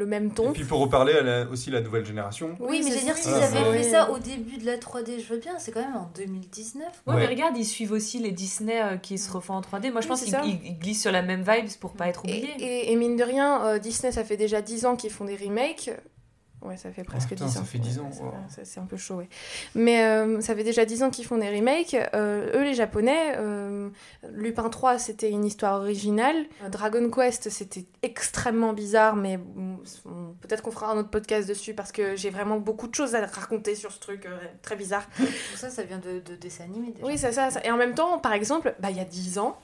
le 0.00 0.06
même 0.06 0.26
Et 0.26 0.30
ton. 0.34 0.52
puis 0.52 0.64
pour 0.64 0.80
reparler 0.80 1.12
à 1.12 1.22
la- 1.22 1.46
aussi 1.48 1.70
la 1.70 1.80
nouvelle 1.80 2.04
génération. 2.04 2.56
Oui, 2.58 2.80
mais 2.82 2.90
c'est 2.90 2.98
c'est-à-dire 2.98 3.16
s'ils 3.16 3.32
Ah, 3.34 3.44
avaient 3.44 3.70
oui. 3.70 3.76
fait 3.84 3.90
ça 3.90 4.10
au 4.10 4.18
début 4.18 4.56
de 4.58 4.66
la 4.66 4.76
3D, 4.78 5.20
je 5.20 5.32
veux 5.32 5.38
bien, 5.38 5.52
c'est 5.58 5.70
quand 5.70 5.80
même 5.82 5.94
en 5.96 6.10
2019. 6.16 6.82
Ouais, 7.06 7.14
Ouais. 7.14 7.20
mais 7.20 7.26
regarde, 7.26 7.56
ils 7.56 7.64
suivent 7.64 7.92
aussi 7.92 8.18
les 8.18 8.32
Disney 8.32 8.80
euh, 8.82 8.96
qui 8.96 9.18
se 9.18 9.30
refont 9.30 9.54
en 9.54 9.60
3D. 9.60 9.90
Moi, 9.92 10.00
je 10.00 10.06
Oui, 10.08 10.10
pense 10.10 10.24
qu'ils 10.24 10.78
glissent 10.78 11.02
sur 11.02 11.12
la 11.12 11.22
même 11.22 11.40
vibe 11.42 11.66
pour 11.80 11.92
pas 11.92 12.08
être 12.08 12.22
Et, 12.26 12.30
oubliés. 12.38 12.54
et- 12.58 12.92
et 12.92 12.96
mine 12.96 13.16
de 13.16 13.22
rien, 13.24 13.64
euh, 13.66 13.78
Disney, 13.78 14.10
ça 14.12 14.24
fait 14.24 14.36
déjà 14.36 14.62
10 14.62 14.86
ans 14.86 14.96
qu'ils 14.96 15.10
font 15.10 15.24
des 15.24 15.36
remakes. 15.36 15.90
Ouais, 16.62 16.76
ça 16.76 16.90
fait 16.92 17.04
presque 17.04 17.28
putain, 17.30 17.46
10 17.46 17.52
ça 17.54 17.60
ans. 17.60 17.64
fait 17.64 17.78
10 17.78 17.98
Ouais, 17.98 18.04
ans, 18.04 18.10
wow. 18.20 18.32
ça- 18.48 18.64
C'est 18.64 18.80
un 18.80 18.84
peu 18.84 18.98
chaud, 18.98 19.14
ouais. 19.16 19.28
Mais 19.74 20.04
euh, 20.04 20.40
ça 20.42 20.54
fait 20.54 20.62
déjà 20.64 20.84
10 20.84 21.02
ans 21.02 21.08
qu'ils 21.10 21.24
font 21.24 21.38
des 21.38 21.48
remakes. 21.48 21.96
Euh, 22.14 22.52
eux, 22.58 22.64
les 22.64 22.74
Japonais, 22.74 23.32
euh, 23.36 23.88
Lupin 24.32 24.68
3, 24.68 24.98
c'était 24.98 25.30
une 25.30 25.44
histoire 25.46 25.80
originale. 25.80 26.36
Dragon 26.70 27.08
Quest, 27.10 27.48
c'était 27.48 27.86
extrêmement 28.02 28.74
bizarre, 28.74 29.16
mais 29.16 29.38
peut-être 30.42 30.62
qu'on 30.62 30.70
fera 30.70 30.92
un 30.92 30.98
autre 30.98 31.10
podcast 31.10 31.48
dessus 31.48 31.74
parce 31.74 31.92
que 31.92 32.14
j'ai 32.16 32.30
vraiment 32.30 32.58
beaucoup 32.58 32.88
de 32.88 32.94
choses 32.94 33.14
à 33.14 33.24
raconter 33.24 33.74
sur 33.74 33.90
ce 33.92 34.00
truc 34.00 34.26
euh, 34.26 34.36
très 34.62 34.76
bizarre. 34.76 35.06
Tout 35.16 35.24
ça, 35.56 35.70
ça 35.70 35.82
vient 35.82 35.98
de, 35.98 36.20
de 36.20 36.36
dessins 36.36 36.64
animés 36.64 36.92
déjà. 36.92 37.06
Oui, 37.06 37.16
c'est 37.18 37.32
ça, 37.32 37.50
ça. 37.50 37.60
Et 37.64 37.70
en 37.70 37.76
même 37.76 37.94
temps, 37.94 38.18
par 38.18 38.32
exemple, 38.32 38.74
bah, 38.80 38.90
il 38.90 38.96
y 38.96 39.00
a 39.00 39.04
10 39.04 39.38
ans, 39.38 39.56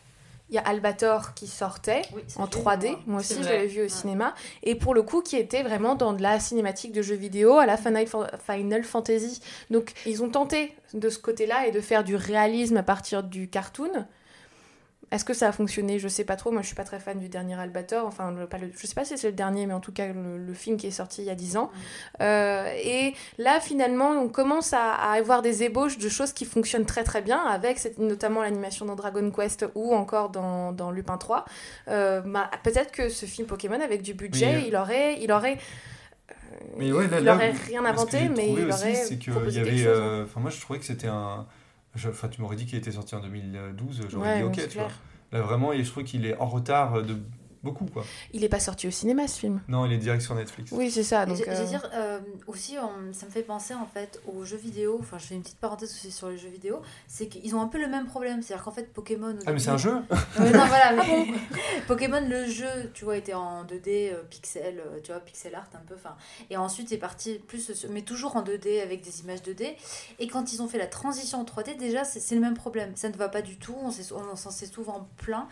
il 0.48 0.54
y 0.54 0.58
a 0.58 0.62
Albator 0.62 1.34
qui 1.34 1.46
sortait 1.46 2.02
Oui, 2.14 2.22
en 2.36 2.44
j'ai 2.46 2.56
vu, 2.58 2.64
3D. 2.64 2.96
moi. 3.06 3.20
Aussi, 3.20 3.34
je 3.42 3.48
l'avais 3.48 3.66
vu 3.66 3.80
au 3.80 3.82
Ouais. 3.84 3.88
cinéma. 3.88 4.34
Et 4.62 4.74
pour 4.76 4.94
le 4.94 5.02
coup, 5.02 5.20
qui 5.22 5.36
était 5.36 5.62
vraiment 5.62 5.94
dans 5.96 6.12
de 6.12 6.22
la 6.22 6.38
cinématique 6.40 6.92
de 6.92 7.02
jeux 7.02 7.16
vidéo 7.16 7.58
à 7.58 7.66
la 7.66 7.76
Final 7.76 8.84
Fantasy. 8.84 9.40
Donc, 9.70 9.92
ils 10.06 10.22
ont 10.22 10.28
tenté 10.30 10.72
de 10.94 11.08
ce 11.08 11.18
côté-là 11.18 11.66
et 11.66 11.72
de 11.72 11.80
faire 11.80 12.04
du 12.04 12.14
réalisme 12.16 12.76
à 12.76 12.82
partir 12.82 13.22
du 13.22 13.48
cartoon. 13.48 14.06
Est-ce 15.12 15.24
que 15.24 15.34
ça 15.34 15.48
a 15.48 15.52
fonctionné? 15.52 15.98
Je 16.00 16.08
sais 16.08 16.24
pas 16.24 16.34
trop. 16.34 16.50
Moi, 16.50 16.62
je 16.62 16.66
suis 16.66 16.74
pas 16.74 16.82
très 16.84 16.98
fan 16.98 17.18
du 17.20 17.28
dernier 17.28 17.54
Albator. 17.54 18.06
Enfin, 18.06 18.32
le, 18.32 18.46
pas 18.48 18.58
le- 18.58 18.72
je 18.76 18.86
sais 18.88 18.94
pas 18.94 19.04
si 19.04 19.16
c'est 19.16 19.28
le 19.28 19.32
dernier, 19.36 19.66
mais 19.66 19.72
en 19.72 19.78
tout 19.80 19.92
cas, 19.92 20.08
le, 20.08 20.36
le 20.36 20.52
film 20.54 20.76
qui 20.76 20.88
est 20.88 20.90
sorti 20.90 21.22
il 21.22 21.26
y 21.26 21.30
a 21.30 21.36
10 21.36 21.56
ans. 21.56 21.70
Euh, 22.20 22.66
et 22.84 23.14
là, 23.38 23.60
finalement, 23.60 24.10
on 24.10 24.28
commence 24.28 24.72
à, 24.72 24.94
à 24.94 25.12
avoir 25.12 25.42
des 25.42 25.62
ébauches 25.62 25.98
de 25.98 26.08
choses 26.08 26.32
qui 26.32 26.44
fonctionnent 26.44 26.86
très 26.86 27.04
très 27.04 27.22
bien, 27.22 27.38
avec 27.38 27.78
cette- 27.78 27.98
notamment 27.98 28.42
l'animation 28.42 28.84
dans 28.84 28.96
Dragon 28.96 29.30
Quest 29.30 29.64
ou 29.76 29.94
encore 29.94 30.30
dans, 30.30 30.72
dans 30.72 30.90
Lupin 30.90 31.18
3. 31.18 31.44
Euh, 31.88 32.20
bah, 32.22 32.50
Peut-être 32.64 32.90
que 32.90 33.08
ce 33.08 33.26
film 33.26 33.46
Pokémon, 33.46 33.80
avec 33.80 34.02
du 34.02 34.12
budget, 34.14 34.56
Oui, 34.56 34.62
euh. 34.64 34.68
il 34.68 34.76
aurait. 34.76 35.20
Il 35.20 35.30
aurait 35.30 35.58
Mais 36.76 36.90
ouais, 36.92 37.06
là, 37.06 37.18
il 37.20 37.24
là, 37.24 37.34
aurait 37.36 37.52
rien 37.52 37.84
inventé, 37.84 38.28
mais 38.28 38.48
il 38.52 38.64
aussi, 38.66 38.82
aurait 38.82 38.94
c'est 38.94 39.18
qu'il 39.18 39.32
y 39.32 39.58
avait. 39.58 39.82
hein. 39.82 39.86
euh, 39.86 40.24
Enfin, 40.24 40.40
moi, 40.40 40.50
je 40.50 40.60
trouvais 40.60 40.78
que 40.80 40.84
c'était 40.84 41.06
un. 41.08 41.46
Je- 41.96 42.08
Enfin, 42.08 42.28
tu 42.28 42.40
m'aurais 42.40 42.56
dit 42.56 42.66
qu'il 42.66 42.78
était 42.78 42.92
sorti 42.92 43.14
en 43.14 43.20
2012, 43.20 44.02
j'aurais 44.08 44.28
Ouais, 44.30 44.36
dit 44.38 44.44
ok, 44.62 44.68
tu 44.68 44.78
vois. 44.78 44.88
Là, 45.32 45.40
vraiment, 45.42 45.72
et 45.72 45.82
je 45.82 45.90
trouve 45.90 46.04
qu'il 46.04 46.24
est 46.26 46.36
en 46.38 46.46
retard 46.46 47.02
de 47.02 47.16
beaucoup, 47.62 47.86
quoi. 47.86 48.04
Il 48.32 48.44
est 48.44 48.48
pas 48.48 48.60
sorti 48.60 48.86
au 48.86 48.90
cinéma 48.90 49.26
ce 49.28 49.38
film. 49.38 49.60
Non, 49.68 49.84
il 49.86 49.92
est 49.92 49.98
direct 49.98 50.22
sur 50.22 50.34
Netflix. 50.34 50.70
Oui, 50.72 50.90
c'est 50.90 51.02
ça. 51.02 51.26
Donc, 51.26 51.36
j'ai- 51.36 51.48
euh, 51.48 51.56
j'ai 51.56 51.66
dire 51.66 51.88
euh, 51.94 52.20
aussi, 52.46 52.76
on- 52.78 53.12
ça 53.12 53.26
me 53.26 53.30
fait 53.30 53.42
penser 53.42 53.74
en 53.74 53.86
fait 53.86 54.20
aux 54.26 54.44
jeux 54.44 54.56
vidéo. 54.56 54.98
Enfin, 55.00 55.18
je 55.18 55.26
fais 55.26 55.34
une 55.34 55.42
petite 55.42 55.58
parenthèse 55.58 55.90
aussi 55.90 56.10
sur 56.10 56.28
les 56.28 56.38
jeux 56.38 56.48
vidéo. 56.48 56.80
C'est 57.08 57.26
qu'ils 57.28 57.54
ont 57.54 57.60
un 57.60 57.68
peu 57.68 57.78
le 57.80 57.88
même 57.88 58.06
problème. 58.06 58.42
C'est-à-dire 58.42 58.64
qu'en 58.64 58.70
fait, 58.72 58.92
Pokémon. 58.92 59.36
Ah, 59.46 59.52
mais 59.52 59.58
c'est 59.58 59.70
un 59.70 59.76
jeu 59.76 59.94
non, 60.38 60.66
voilà, 60.66 60.92
mais 60.96 61.26
Pokémon, 61.86 62.20
le 62.28 62.46
jeu, 62.46 62.66
tu 62.94 63.04
vois, 63.04 63.16
était 63.16 63.34
en 63.34 63.64
2D, 63.64 64.12
euh, 64.12 64.22
pixel, 64.28 64.80
euh, 64.80 65.00
tu 65.02 65.12
vois, 65.12 65.20
pixel 65.20 65.54
art 65.54 65.68
un 65.74 65.78
peu. 65.86 65.94
Enfin, 65.94 66.16
et 66.50 66.56
ensuite, 66.56 66.88
c'est 66.88 66.96
parti 66.98 67.38
plus, 67.46 67.72
sur- 67.74 67.90
mais 67.90 68.02
toujours 68.02 68.36
en 68.36 68.42
2D 68.42 68.80
avec 68.82 69.02
des 69.02 69.20
images 69.20 69.42
2D. 69.42 69.76
Et 70.18 70.28
quand 70.28 70.52
ils 70.52 70.62
ont 70.62 70.68
fait 70.68 70.78
la 70.78 70.86
transition 70.86 71.40
en 71.40 71.44
3D, 71.44 71.76
déjà, 71.76 72.04
c'est 72.04 72.34
le 72.34 72.40
même 72.40 72.54
problème. 72.54 72.92
Ça 72.96 73.08
ne 73.08 73.14
va 73.16 73.28
pas 73.28 73.42
du 73.42 73.56
tout. 73.58 73.74
On 73.82 73.90
s'en 74.36 74.50
s'est 74.50 74.66
souvent 74.66 75.08
plein. 75.18 75.48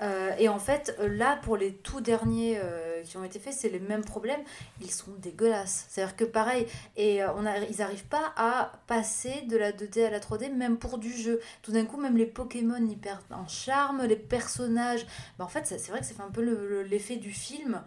Euh, 0.00 0.30
et 0.38 0.48
en 0.48 0.58
fait, 0.58 0.96
euh, 1.00 1.08
là, 1.08 1.38
pour 1.42 1.56
les 1.56 1.72
tout 1.74 2.00
derniers 2.00 2.58
euh, 2.62 3.02
qui 3.02 3.16
ont 3.16 3.24
été 3.24 3.38
faits, 3.38 3.52
c'est 3.52 3.68
les 3.68 3.78
mêmes 3.80 4.04
problèmes. 4.04 4.40
Ils 4.80 4.90
sont 4.90 5.10
dégueulasses. 5.18 5.86
C'est-à-dire 5.88 6.16
que 6.16 6.24
pareil, 6.24 6.66
et 6.96 7.22
euh, 7.22 7.32
on 7.36 7.44
a, 7.46 7.58
ils 7.58 7.76
n'arrivent 7.78 8.06
pas 8.06 8.32
à 8.36 8.72
passer 8.86 9.42
de 9.42 9.56
la 9.56 9.72
2D 9.72 10.06
à 10.06 10.10
la 10.10 10.20
3D, 10.20 10.52
même 10.52 10.76
pour 10.78 10.98
du 10.98 11.12
jeu. 11.12 11.40
Tout 11.62 11.72
d'un 11.72 11.84
coup, 11.84 11.96
même 12.00 12.16
les 12.16 12.26
Pokémon, 12.26 12.84
ils 12.88 12.98
perdent 12.98 13.20
en 13.32 13.46
charme, 13.48 14.04
les 14.04 14.16
personnages. 14.16 15.06
Bah, 15.38 15.44
en 15.44 15.48
fait, 15.48 15.66
c'est 15.66 15.90
vrai 15.90 16.00
que 16.00 16.06
ça 16.06 16.14
fait 16.14 16.22
un 16.22 16.30
peu 16.30 16.42
le- 16.42 16.68
le- 16.68 16.82
l'effet 16.82 17.16
du 17.16 17.30
film. 17.32 17.82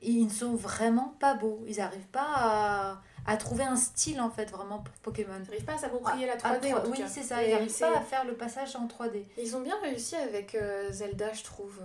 Ils 0.00 0.24
ne 0.26 0.30
sont 0.30 0.54
vraiment 0.54 1.14
pas 1.18 1.34
beaux. 1.34 1.64
Ils 1.66 1.78
n'arrivent 1.78 2.06
pas 2.12 2.26
à, 2.36 3.02
à 3.26 3.36
trouver 3.36 3.64
un 3.64 3.74
style, 3.76 4.20
en 4.20 4.30
fait, 4.30 4.48
vraiment 4.50 4.78
pour 4.78 4.94
Pokémon. 5.02 5.32
Ils 5.40 5.44
n'arrivent 5.50 5.64
pas 5.64 5.74
à 5.74 5.78
s'approprier 5.78 6.26
la 6.26 6.34
À 6.34 6.36
3D. 6.36 6.72
en 6.74 6.80
tout 6.82 6.90
oui, 6.92 7.02
c'est 7.08 7.22
ça. 7.24 7.42
Ils 7.42 7.50
n'arrivent 7.50 7.78
pas 7.78 7.98
à 7.98 8.00
faire 8.02 8.24
le 8.24 8.34
passage 8.34 8.76
en 8.76 8.86
3D. 8.86 9.24
Ils 9.42 9.56
ont 9.56 9.60
bien 9.60 9.74
réussi 9.82 10.14
avec 10.14 10.54
euh, 10.54 10.90
Zelda, 10.92 11.32
je 11.32 11.42
trouve. 11.42 11.80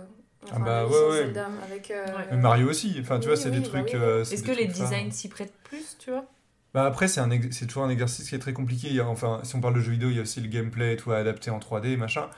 Ah 0.52 0.58
bah 0.58 0.86
ouais, 0.86 1.08
ouais. 1.10 1.32
Avec, 1.64 1.90
euh. 1.90 2.06
Mais 2.30 2.36
Mario 2.36 2.68
aussi. 2.70 2.96
Enfin, 3.00 3.18
tu 3.18 3.28
vois, 3.28 3.36
c'est 3.36 3.50
oui, 3.50 3.56
des 3.56 3.62
bah 3.62 3.68
trucs. 3.68 3.94
oui. 3.94 4.00
euh, 4.00 4.20
Est-ce 4.22 4.42
que 4.42 4.52
les 4.52 4.66
designs 4.66 5.10
s'y 5.10 5.28
prêtent 5.28 5.54
plus, 5.64 5.96
tu 5.98 6.10
vois? 6.10 6.26
Bah 6.74 6.84
après, 6.86 7.06
c'est 7.06 7.20
c'est 7.52 7.66
toujours 7.66 7.84
un 7.84 7.90
exercice 7.90 8.28
qui 8.28 8.34
est 8.34 8.38
très 8.38 8.52
compliqué. 8.52 8.88
Il 8.88 8.94
y 8.94 9.00
a- 9.00 9.06
enfin, 9.08 9.40
si 9.44 9.54
on 9.54 9.60
parle 9.60 9.74
de 9.74 9.80
jeux 9.80 9.92
vidéo, 9.92 10.10
il 10.10 10.16
y 10.16 10.18
a 10.18 10.22
aussi 10.22 10.40
le 10.40 10.48
gameplay 10.48 10.94
et 10.94 10.96
tout 10.96 11.12
à 11.12 11.18
adapter 11.18 11.50
en 11.50 11.60
3D, 11.60 11.96
machin. 11.96 12.28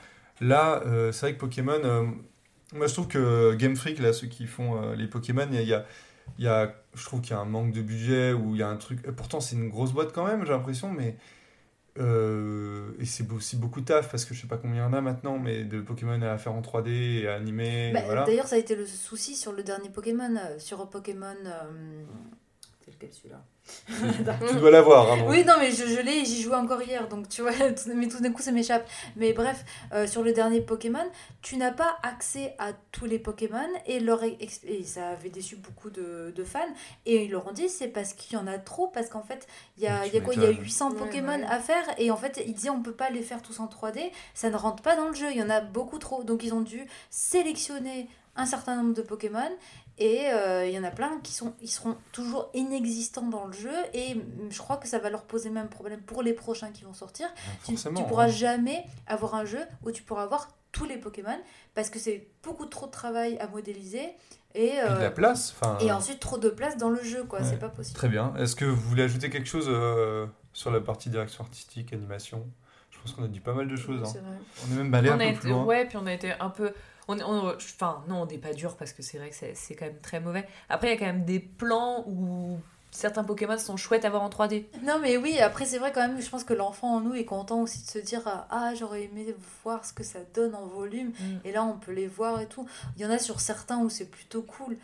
Là, 0.41 0.83
euh, 0.85 1.11
c'est 1.11 1.21
vrai 1.27 1.33
que 1.33 1.39
Pokémon, 1.39 1.71
euh, 1.83 2.03
moi 2.73 2.85
je 2.87 2.93
trouve 2.93 3.07
que 3.07 3.55
Game 3.55 3.75
Freak, 3.75 3.97
là, 3.99 4.13
ceux 4.13 4.27
qui 4.27 4.45
font 4.45 4.81
euh, 4.83 4.95
les 4.95 5.07
Pokémon, 5.07 5.47
il 5.51 5.55
y 5.55 5.59
a, 5.59 5.61
il 5.63 5.67
y 5.69 5.73
a- 5.73 5.85
y 6.39 6.47
a- 6.47 6.75
je 6.95 7.03
trouve 7.05 7.21
qu'il 7.21 7.31
y 7.31 7.33
a 7.33 7.39
un 7.39 7.45
manque 7.45 7.71
de 7.73 7.81
budget 7.81 8.33
ou 8.33 8.53
il 8.55 8.59
y 8.59 8.63
a 8.63 8.69
un 8.69 8.77
truc. 8.77 8.99
et 9.07 9.11
Pourtant, 9.11 9.39
c'est 9.39 9.55
une 9.55 9.69
grosse 9.69 9.91
boîte 9.93 10.13
quand 10.13 10.25
même, 10.27 10.45
j'ai 10.45 10.51
l'impression, 10.53 10.91
mais. 10.91 11.17
Euh, 11.99 12.91
et 12.99 13.05
c'est 13.05 13.29
aussi 13.31 13.55
beaucoup 13.55 13.81
de 13.81 13.85
taf 13.85 14.09
parce 14.11 14.25
que 14.25 14.33
je 14.33 14.41
sais 14.41 14.47
pas 14.47 14.57
combien 14.57 14.83
il 14.83 14.85
y 14.85 14.89
en 14.89 14.93
a 14.93 15.01
maintenant, 15.01 15.39
mais 15.39 15.63
de 15.63 15.81
Pokémon 15.81 16.21
à 16.21 16.37
faire 16.37 16.53
en 16.53 16.61
3D 16.61 16.89
et 17.21 17.27
à 17.27 17.35
animer. 17.35 17.91
Bah, 17.93 18.01
voilà. 18.05 18.23
D'ailleurs, 18.25 18.47
ça 18.47 18.55
a 18.55 18.59
été 18.59 18.75
le 18.75 18.85
souci 18.85 19.35
sur 19.35 19.51
le 19.51 19.63
dernier 19.63 19.89
Pokémon, 19.89 20.35
euh, 20.35 20.59
sur 20.59 20.87
Pokémon. 20.89 21.35
euh, 21.45 22.03
C'est 22.87 22.93
lequel 22.93 23.09
celui-là 23.13 23.43
Tu 24.49 24.55
dois 24.55 24.71
l'avoir. 24.71 25.11
Hein. 25.11 25.25
Oui, 25.27 25.43
non, 25.43 25.55
mais 25.59 25.71
je, 25.71 25.85
je 25.85 25.99
l'ai 25.99 26.19
et 26.19 26.25
j'y 26.25 26.41
jouais 26.41 26.55
encore 26.55 26.81
hier, 26.81 27.09
donc 27.09 27.27
tu 27.27 27.41
vois, 27.41 27.51
tout- 27.71 27.91
mais 27.93 28.07
tout 28.07 28.21
d'un 28.21 28.31
coup 28.31 28.41
ça 28.41 28.53
m'échappe. 28.53 28.87
Mais 29.17 29.33
bref, 29.33 29.65
euh, 29.91 30.07
sur 30.07 30.23
le 30.23 30.31
dernier 30.31 30.61
Pokémon, 30.61 31.05
tu 31.41 31.57
n'as 31.57 31.71
pas 31.73 31.97
accès 32.01 32.55
à 32.59 32.71
tous 32.93 33.03
les 33.05 33.19
Pokémon 33.19 33.67
et, 33.85 33.99
leur 33.99 34.23
et 34.23 34.37
ça 34.85 35.09
avait 35.09 35.29
déçu 35.29 35.57
beaucoup 35.57 35.89
de, 35.89 36.31
de 36.33 36.43
fans. 36.45 36.59
Et 37.05 37.25
ils 37.25 37.31
leur 37.31 37.45
ont 37.45 37.51
dit 37.51 37.67
c'est 37.67 37.89
parce 37.89 38.13
qu'il 38.13 38.37
y 38.37 38.41
en 38.41 38.47
a 38.47 38.57
trop, 38.57 38.87
parce 38.87 39.09
qu'en 39.09 39.21
fait, 39.23 39.45
il 39.77 39.83
y 39.83 39.87
a, 39.87 40.05
y 40.07 40.15
a 40.15 40.21
quoi 40.21 40.33
Il 40.33 40.41
y 40.41 40.45
a 40.45 40.47
m'étonnes. 40.47 40.63
800 40.63 40.91
Ouais, 40.91 40.97
Pokémon 40.99 41.37
ouais. 41.39 41.45
à 41.49 41.59
faire 41.59 41.83
et 41.97 42.09
en 42.09 42.15
fait, 42.17 42.41
ils 42.47 42.53
disaient 42.53 42.69
on 42.69 42.81
peut 42.81 42.93
pas 42.95 43.09
les 43.09 43.21
faire 43.21 43.41
tous 43.41 43.59
en 43.59 43.65
3D, 43.67 44.11
ça 44.33 44.49
ne 44.49 44.55
rentre 44.55 44.81
pas 44.81 44.95
dans 44.95 45.09
le 45.09 45.13
jeu, 45.13 45.27
il 45.31 45.37
y 45.37 45.43
en 45.43 45.49
a 45.49 45.59
beaucoup 45.59 45.99
trop. 45.99 46.23
Donc 46.23 46.41
ils 46.43 46.53
ont 46.53 46.61
dû 46.61 46.87
sélectionner 47.09 48.07
un 48.37 48.45
certain 48.45 48.75
nombre 48.77 48.93
de 48.93 49.01
Pokémon 49.01 49.49
et 49.99 50.29
euh, 50.31 50.67
il 50.67 50.73
y 50.73 50.79
en 50.79 50.83
a 50.83 50.91
plein 50.91 51.19
qui 51.23 51.33
sont, 51.33 51.53
ils 51.61 51.69
seront 51.69 51.95
toujours 52.11 52.49
inexistants 52.53 53.27
dans 53.27 53.45
le 53.45 53.53
jeu 53.53 53.73
et 53.93 54.15
je 54.49 54.57
crois 54.59 54.77
que 54.77 54.87
ça 54.87 54.99
va 54.99 55.09
leur 55.09 55.23
poser 55.23 55.49
même 55.49 55.69
problème 55.69 56.01
pour 56.01 56.21
les 56.21 56.33
prochains 56.33 56.71
qui 56.71 56.83
vont 56.83 56.93
sortir. 56.93 57.27
Tu, 57.33 57.41
tu 57.65 57.71
Forcément, 57.77 58.03
pourras 58.03 58.25
hein. 58.25 58.27
jamais 58.29 58.85
avoir 59.07 59.35
un 59.35 59.45
jeu 59.45 59.61
où 59.83 59.91
tu 59.91 60.03
pourras 60.03 60.23
avoir 60.23 60.49
tous 60.71 60.85
les 60.85 60.97
Pokémon 60.97 61.37
parce 61.73 61.89
que 61.89 61.97
c'est 61.99 62.27
beaucoup 62.43 62.65
trop 62.67 62.85
de 62.85 62.91
travail 62.91 63.37
à 63.39 63.47
modéliser 63.47 64.09
et, 64.53 64.65
Et 64.67 64.71
de 64.75 64.77
euh, 64.87 64.99
la 65.01 65.11
place. 65.11 65.55
enfin, 65.59 65.77
et 65.79 65.91
ensuite 65.91 66.19
trop 66.19 66.37
de 66.37 66.49
place 66.49 66.77
dans 66.77 66.89
le 66.89 67.01
jeu 67.03 67.23
quoi, 67.23 67.39
Ouais. 67.39 67.45
c'est 67.49 67.57
pas 67.59 67.69
possible. 67.69 67.97
Très 67.97 68.09
bien. 68.09 68.33
Est-ce 68.37 68.55
que 68.55 68.65
vous 68.65 68.75
voulez 68.89 69.03
ajouter 69.03 69.29
quelque 69.29 69.47
chose 69.47 69.65
euh, 69.67 70.25
sur 70.53 70.71
la 70.71 70.79
partie 70.81 71.09
direction 71.09 71.43
artistique, 71.43 71.93
animation? 71.93 72.45
Je 72.91 72.97
pense 72.99 73.13
qu'on 73.13 73.23
a 73.23 73.27
dit 73.27 73.39
pas 73.39 73.53
mal 73.53 73.67
de 73.67 73.75
choses. 73.75 74.01
hein. 74.03 74.09
C'est 74.11 74.19
vrai. 74.19 74.37
On 74.67 74.73
est 74.73 74.77
même 74.83 74.93
allé 74.93 75.09
un 75.09 75.13
on 75.17 75.19
a 75.19 75.23
peu 75.23 75.29
été, 75.29 75.39
plus 75.39 75.49
loin. 75.49 75.63
Ouais, 75.65 75.85
puis 75.85 75.97
on 75.97 76.05
a 76.07 76.13
été 76.13 76.33
un 76.39 76.49
peu. 76.49 76.71
On, 77.07 77.19
on- 77.21 77.55
enfin, 77.55 78.03
non, 78.07 78.21
on 78.21 78.25
n'est 78.25 78.37
pas 78.37 78.53
dur 78.53 78.75
parce 78.77 78.93
que 78.93 79.01
c'est 79.01 79.17
vrai 79.17 79.29
que 79.29 79.35
c'est 79.35 79.55
c'est 79.55 79.75
quand 79.75 79.85
même 79.85 79.99
très 79.99 80.19
mauvais. 80.19 80.47
Après, 80.69 80.87
il 80.87 80.91
y 80.91 80.93
a 80.93 80.97
quand 80.99 81.05
même 81.05 81.25
des 81.25 81.39
plans 81.39 82.03
où 82.07 82.59
certains 82.91 83.23
Pokémon 83.23 83.57
sont 83.57 83.77
chouettes 83.77 84.05
à 84.05 84.09
voir 84.09 84.23
en 84.23 84.29
3D. 84.29 84.65
Non 84.83 84.97
mais 84.99 85.17
oui, 85.17 85.37
après 85.39 85.65
c'est 85.65 85.77
vrai 85.77 85.91
quand 85.93 86.01
même, 86.07 86.19
je 86.19 86.29
pense 86.29 86.43
que 86.43 86.53
l'enfant 86.53 86.95
en 86.95 87.01
nous 87.01 87.13
est 87.13 87.25
content 87.25 87.61
aussi 87.61 87.83
de 87.83 87.87
se 87.89 87.99
dire 87.99 88.21
ah 88.49 88.73
j'aurais 88.75 89.03
aimé 89.03 89.35
voir 89.63 89.85
ce 89.85 89.93
que 89.93 90.03
ça 90.03 90.19
donne 90.33 90.55
en 90.55 90.65
volume 90.65 91.09
Mm. 91.19 91.37
et 91.45 91.51
là 91.51 91.63
on 91.63 91.77
peut 91.77 91.91
les 91.91 92.07
voir 92.07 92.39
et 92.41 92.47
tout. 92.47 92.67
Il 92.95 93.01
y 93.01 93.05
en 93.05 93.09
a 93.11 93.19
sur 93.19 93.39
certains 93.39 93.77
où 93.79 93.89
c'est 93.89 94.09
plutôt 94.09 94.41
cool. 94.41 94.77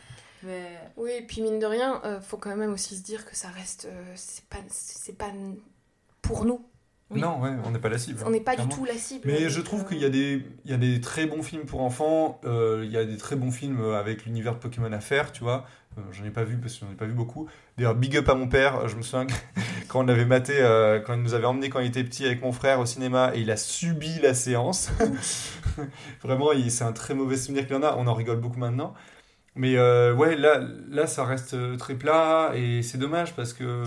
Mais 0.44 0.78
Oui, 0.98 1.12
et 1.12 1.22
puis 1.22 1.42
mine 1.42 1.58
de 1.60 1.66
rien, 1.66 2.02
euh, 2.04 2.20
faut 2.22 2.38
quand 2.38 2.56
même 2.56 2.74
aussi 2.74 2.98
se 2.98 3.02
dire 3.04 3.26
que 3.26 3.36
ça 3.36 3.48
reste. 3.48 3.86
euh, 3.86 4.14
c'est 4.16 4.44
pas, 4.46 4.58
c'est 4.70 5.18
pas 5.18 5.32
pour 6.22 6.46
nous. 6.46 6.64
Oui. 7.14 7.22
Non, 7.22 7.40
ouais, 7.40 7.52
on 7.66 7.72
n'est 7.72 7.80
pas 7.80 7.90
la 7.90 7.98
cible. 7.98 8.20
On 8.26 8.30
n'est 8.30 8.40
pas 8.40 8.54
clairement. 8.54 8.72
du 8.74 8.80
tout 8.80 8.86
la 8.86 8.94
cible. 8.96 9.22
Mais 9.26 9.42
donc, 9.42 9.50
je 9.50 9.62
trouve 9.62 9.82
euh, 9.82 9.84
qu'il 9.86 9.98
y, 10.00 10.06
a 10.06 10.10
des- 10.10 10.46
il 10.66 10.72
y 10.72 10.74
a 10.74 10.78
des 10.78 11.00
très 11.02 11.26
bons 11.26 11.44
films 11.44 11.66
pour 11.66 11.82
enfants, 11.82 12.40
euh, 12.46 12.82
il 12.86 12.92
y 12.92 12.98
a 12.98 13.06
des 13.06 13.18
très 13.18 13.36
bons 13.36 13.52
films 13.52 13.82
avec 13.94 14.26
l'univers 14.26 14.54
de 14.54 14.60
Pokémon 14.60 14.92
à 14.92 15.00
faire, 15.00 15.32
tu 15.32 15.44
vois. 15.44 15.66
Euh, 15.98 16.02
j'en 16.12 16.26
ai 16.26 16.32
pas 16.32 16.44
vu 16.44 16.58
parce 16.58 16.74
que 16.74 16.86
j'en 16.86 16.92
ai 16.92 16.96
pas 16.96 17.06
vu 17.06 17.14
beaucoup. 17.14 17.48
D'ailleurs, 17.78 17.94
big 17.94 18.18
up 18.18 18.28
à 18.28 18.34
mon 18.34 18.48
père, 18.48 18.88
je 18.88 18.96
me 18.96 19.04
souviens 19.04 19.28
que 19.28 19.34
quand 19.88 20.00
on 20.00 20.04
l'avait 20.06 20.26
maté, 20.26 20.54
euh, 20.60 21.00
quand 21.00 21.14
il 21.14 21.22
nous 21.22 21.36
avait 21.36 21.46
emmené 21.46 21.70
quand 21.70 21.80
il 21.82 21.88
était 21.88 22.04
petit 22.04 22.26
avec 22.26 22.42
mon 22.42 22.52
frère 22.52 22.80
au 22.80 22.86
cinéma 22.88 23.32
et 23.36 23.42
il 23.42 23.52
a 23.52 23.58
subi 23.58 24.20
la 24.22 24.34
séance. 24.34 24.90
Vraiment, 26.24 26.50
c'est 26.70 26.84
un 26.84 26.92
très 26.94 27.14
mauvais 27.14 27.38
souvenir 27.38 27.66
qu'il 27.68 27.76
en 27.76 27.84
a, 27.84 27.96
on 27.98 28.08
en 28.08 28.14
rigole 28.14 28.38
beaucoup 28.40 28.60
maintenant. 28.60 28.94
Mais 29.56 29.76
euh, 29.78 30.16
ouais, 30.16 30.36
là, 30.36 30.62
là, 30.90 31.06
ça 31.06 31.26
reste 31.26 31.54
euh, 31.54 31.76
très 31.78 31.94
plat 31.94 32.54
et 32.56 32.82
c'est 32.82 32.98
dommage 32.98 33.36
parce 33.36 33.54
que. 33.54 33.84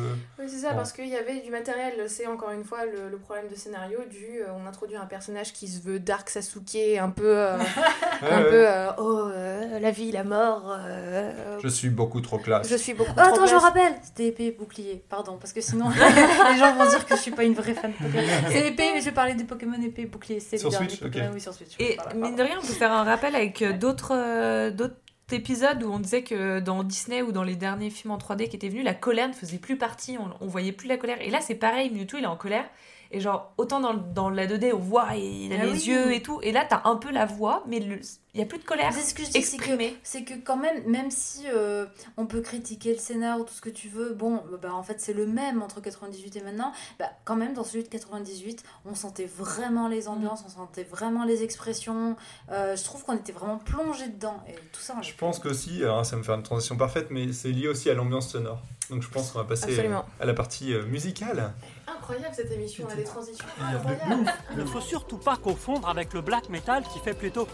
Oui, 0.47 0.53
c'est 0.55 0.61
ça, 0.62 0.70
Bon. 0.70 0.76
parce 0.76 0.92
qu'il 0.92 1.09
y 1.09 1.16
avait 1.16 1.40
du 1.40 1.51
matériel. 1.51 1.94
C'est 2.09 2.26
encore 2.26 2.51
une 2.53 2.62
fois 2.64 2.84
le, 2.86 3.09
le 3.11 3.16
problème 3.18 3.47
de 3.51 3.57
scénario 3.57 3.99
du. 4.09 4.40
euh, 4.42 4.47
on 4.62 4.66
introduit 4.68 4.97
un 4.97 5.07
personnage 5.07 5.53
qui 5.53 5.66
se 5.66 5.80
veut 5.82 5.99
Dark 5.99 6.30
Sasuke, 6.30 6.76
un 7.01 7.11
peu. 7.11 7.24
euh, 7.36 7.57
Ouais, 8.22 8.30
un 8.30 8.38
ouais. 8.42 8.49
peu. 8.51 8.66
euh, 8.68 8.90
oh, 8.99 9.28
euh, 9.30 9.78
la 9.80 9.90
vie, 9.90 10.12
la 10.12 10.24
mort. 10.24 10.74
euh, 10.78 11.59
Je 11.62 11.68
suis 11.68 11.90
beaucoup 11.90 12.20
trop 12.20 12.38
classe. 12.38 12.68
je 12.68 12.76
suis 12.76 12.94
beaucoup. 12.94 13.11
Oh, 13.16 13.20
trop 13.20 13.34
attends, 13.34 13.47
je 13.47 13.55
rappelle, 13.57 13.94
c'était 14.03 14.26
épée 14.28 14.47
et 14.47 14.53
bouclier, 14.53 15.05
pardon, 15.09 15.36
parce 15.38 15.53
que 15.53 15.61
sinon 15.61 15.88
les 16.53 16.59
gens 16.59 16.74
vont 16.76 16.88
dire 16.88 17.05
que 17.05 17.16
je 17.16 17.20
suis 17.20 17.30
pas 17.32 17.44
une 17.44 17.55
vraie 17.55 17.74
fan 17.74 17.92
de 17.92 17.97
Pokémon. 18.07 18.26
C'est 18.49 18.68
épée, 18.68 18.90
mais 18.94 19.01
je 19.01 19.11
parlais 19.11 19.34
des 19.34 19.44
Pokémon 19.44 19.80
épée 19.82 20.03
et 20.03 20.07
bouclier, 20.07 20.40
c'est 20.40 20.57
Sur 20.59 20.68
le 20.68 20.72
dernier 20.76 20.88
Switch, 20.90 21.01
Pokémon, 21.03 21.26
ok. 21.26 21.32
oui, 21.34 21.40
sur 21.40 21.53
Switch. 21.53 21.74
Et 21.78 21.99
mine 22.14 22.36
de 22.36 22.42
rien, 22.42 22.57
on 22.59 22.66
peut 22.66 22.72
faire 22.72 22.92
un 22.92 23.05
rappel 23.05 23.34
avec 23.34 23.62
d'autres 23.78 24.12
euh, 24.14 24.70
d'autres 24.70 24.94
épisode 25.33 25.83
où 25.83 25.91
on 25.91 25.99
disait 25.99 26.22
que 26.22 26.61
dans 26.61 26.85
Disney 26.85 27.22
ou 27.22 27.33
dans 27.33 27.43
les 27.43 27.57
derniers 27.57 27.91
films 27.91 28.12
en 28.12 28.18
3D 28.18 28.49
qui 28.49 28.57
étaient 28.57 28.68
venus, 28.68 28.85
la 28.85 28.95
colère 28.95 29.29
ne 29.29 29.33
faisait 29.33 29.59
plus 29.59 29.77
partie, 29.77 30.16
on, 30.41 30.47
voyait 30.47 30.72
plus 30.72 30.89
la 30.89 30.97
colère. 30.97 31.20
Et 31.20 31.31
là, 31.31 31.41
c'est 31.41 31.57
pareil, 31.57 31.91
Mewtwo, 31.91 32.18
il 32.18 32.24
est 32.24 32.29
en 32.29 32.37
colère. 32.37 32.68
Et 33.12 33.20
genre, 33.20 33.52
autant 33.59 33.80
dans, 33.80 33.94
dans 33.94 34.30
la 34.30 34.46
2D, 34.46 34.72
on 34.74 34.78
voit, 34.78 35.14
il 35.16 35.52
a 35.52 35.57
Ah 35.61 35.64
les 35.66 35.72
oui. 35.72 35.84
yeux 35.88 36.12
et 36.12 36.22
tout. 36.22 36.40
Et 36.42 36.52
là, 36.52 36.66
t'as 36.68 36.82
un 36.84 36.96
peu 36.96 37.11
la 37.11 37.24
voix, 37.26 37.62
mais 37.66 37.78
il 37.78 38.40
y 38.40 38.42
a 38.42 38.46
plus 38.46 38.59
de 38.59 38.64
colère 38.64 38.92
C'est 38.92 39.00
ce 39.00 39.14
que 39.14 39.22
je 39.22 39.30
dis, 39.30 39.32
c'est 39.42 39.57
que, 39.57 39.62
exprimée. 39.64 39.96
c'est 40.02 40.24
que 40.24 40.34
quand 40.34 40.57
même, 40.57 40.82
même 40.86 41.11
si 41.11 41.44
euh, 41.46 41.86
on 42.16 42.26
peut 42.26 42.40
critiquer 42.40 42.92
le 42.92 42.98
scénar 42.98 43.40
ou 43.40 43.44
tout 43.44 43.54
ce 43.54 43.61
que 43.62 43.70
tu 43.70 43.88
veux, 43.88 44.12
bon, 44.12 44.42
bah, 44.61 44.74
en 44.74 44.82
fait 44.82 45.00
c'est 45.00 45.12
le 45.14 45.26
même 45.26 45.62
entre 45.62 45.80
98 45.80 46.36
et 46.36 46.40
maintenant, 46.42 46.72
bah, 46.98 47.07
quand 47.24 47.36
même 47.36 47.54
dans 47.54 47.64
celui 47.64 47.84
de 47.84 47.88
98, 47.88 48.62
on 48.84 48.94
sentait 48.94 49.24
vraiment 49.26 49.88
les 49.88 50.09
ambiances, 50.09 50.42
on 50.46 50.50
sentait 50.50 50.84
vraiment 50.84 51.24
les 51.24 51.42
expressions, 51.42 52.16
Euh, 52.50 52.76
je 52.76 52.84
trouve 52.84 53.02
qu'on 53.04 53.14
était 53.16 53.32
vraiment 53.32 53.59
plongé 53.59 54.09
dedans, 54.09 54.42
et 54.48 54.52
tout 54.72 54.80
ça, 54.80 54.94
Je 55.02 55.12
pense 55.14 55.38
qu'aussi, 55.38 55.82
alors 55.82 56.04
ça 56.04 56.16
me 56.16 56.22
faire 56.22 56.34
une 56.34 56.42
transition 56.42 56.76
parfaite, 56.76 57.09
mais 57.11 57.32
c'est 57.32 57.50
lié 57.50 57.68
aussi 57.68 57.88
à 57.90 57.94
l'ambiance 57.94 58.28
sonore. 58.30 58.61
Donc 58.91 59.03
je 59.03 59.09
pense 59.09 59.30
qu'on 59.32 59.39
va 59.41 59.45
passer 59.45 59.64
Absolument. 59.70 60.05
euh, 60.20 60.22
à 60.22 60.26
la 60.26 60.34
partie 60.34 60.72
euh, 60.72 60.84
musicale. 60.87 61.53
Incroyable 61.89 62.34
cette 62.34 62.53
émission, 62.53 62.87
on 62.89 62.93
a 62.93 62.95
des 62.97 63.05
transitions 63.05 63.45
Il 63.59 63.62
y 63.62 63.66
a 63.66 63.72
de 63.72 63.76
incroyables. 63.78 64.32
Il 64.53 64.59
ne 64.59 64.64
faut 64.64 64.80
surtout 64.80 65.18
pas 65.18 65.37
confondre 65.37 65.89
avec 65.89 66.12
le 66.14 66.20
black 66.20 66.49
metal 66.51 66.84
qui 66.93 66.99
fait 67.01 67.14
plutôt. 67.14 67.49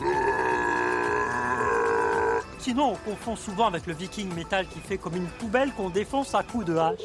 Sinon, 2.58 2.92
on 2.92 3.10
confond 3.10 3.34
souvent 3.34 3.66
avec 3.66 3.86
le 3.86 3.94
viking 3.94 4.32
metal 4.34 4.66
qui 4.68 4.78
fait 4.78 4.96
comme 4.98 5.16
une 5.16 5.26
poubelle 5.26 5.72
qu'on 5.72 5.90
défonce 5.90 6.34
à 6.34 6.42
coups 6.44 6.64
de 6.66 6.76
hache. 6.76 7.00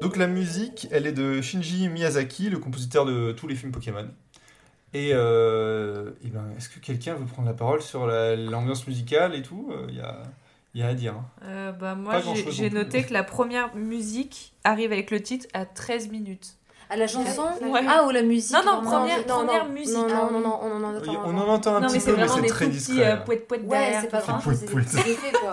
Donc 0.00 0.16
la 0.16 0.26
musique, 0.26 0.88
elle 0.90 1.06
est 1.06 1.12
de 1.12 1.40
Shinji 1.40 1.88
Miyazaki, 1.88 2.50
le 2.50 2.58
compositeur 2.58 3.04
de 3.06 3.30
tous 3.30 3.46
les 3.46 3.54
films 3.54 3.70
Pokémon. 3.70 4.08
Et, 4.94 5.10
euh, 5.12 6.10
eh 6.24 6.28
ben, 6.28 6.44
est-ce 6.58 6.68
que 6.68 6.80
quelqu'un 6.80 7.14
veut 7.14 7.24
prendre 7.26 7.46
la 7.48 7.54
parole 7.54 7.80
sur 7.80 8.06
la- 8.06 8.34
l'ambiance 8.34 8.86
musicale 8.88 9.34
et 9.36 9.42
tout? 9.42 9.72
Il 9.88 9.94
y, 9.94 10.00
a, 10.00 10.22
y 10.74 10.82
a 10.82 10.88
à 10.88 10.94
dire. 10.94 11.14
hein. 11.14 11.26
Euh, 11.44 11.72
bah, 11.72 11.94
moi, 11.94 12.20
j'ai 12.50 12.70
noté 12.70 13.02
que 13.04 13.12
la 13.12 13.22
première 13.24 13.74
musique 13.74 14.54
arrive 14.64 14.92
avec 14.92 15.10
le 15.10 15.22
titre 15.22 15.46
à 15.54 15.66
13 15.66 16.08
minutes. 16.10 16.56
À 16.92 16.96
la 16.96 17.06
chanson 17.06 17.42
Ouais. 17.62 17.80
Ah, 17.88 18.04
ou 18.06 18.10
la 18.10 18.20
musique 18.20 18.52
Non, 18.52 18.58
non, 18.64 18.80
vraiment, 18.82 18.90
première, 18.98 19.24
première 19.24 19.64
non, 19.66 19.72
musique. 19.72 19.96
non, 19.96 20.08
non, 20.08 20.28
oui. 20.30 20.42
non, 20.42 20.60
on 20.62 20.84
en 20.84 20.84
entend 20.94 21.00
Oui, 21.10 21.16
un 21.16 21.20
on 21.24 21.30
peu. 21.32 21.36
en 21.38 21.48
entend 21.54 21.74
un 21.76 21.80
Non, 21.80 21.86
petit 21.86 21.94
mais 21.94 22.00
c'est 22.00 22.10
peu, 22.10 22.16
mais 22.18 22.26
vraiment 22.26 22.42
c'est 22.42 22.48
très 22.52 22.66
discret. 22.68 23.06
euh, 23.12 23.16
Ouais, 23.26 23.58
derrière, 23.62 24.00
c'est 24.02 24.08
pas 24.08 24.20
tout 24.20 24.26
ça. 24.26 24.32
grand 24.32 24.40
Pouet, 24.42 24.54
chose, 24.54 24.70
pouet. 24.70 24.82
c'est 24.86 25.04
des 25.04 25.32
quoi. 25.40 25.52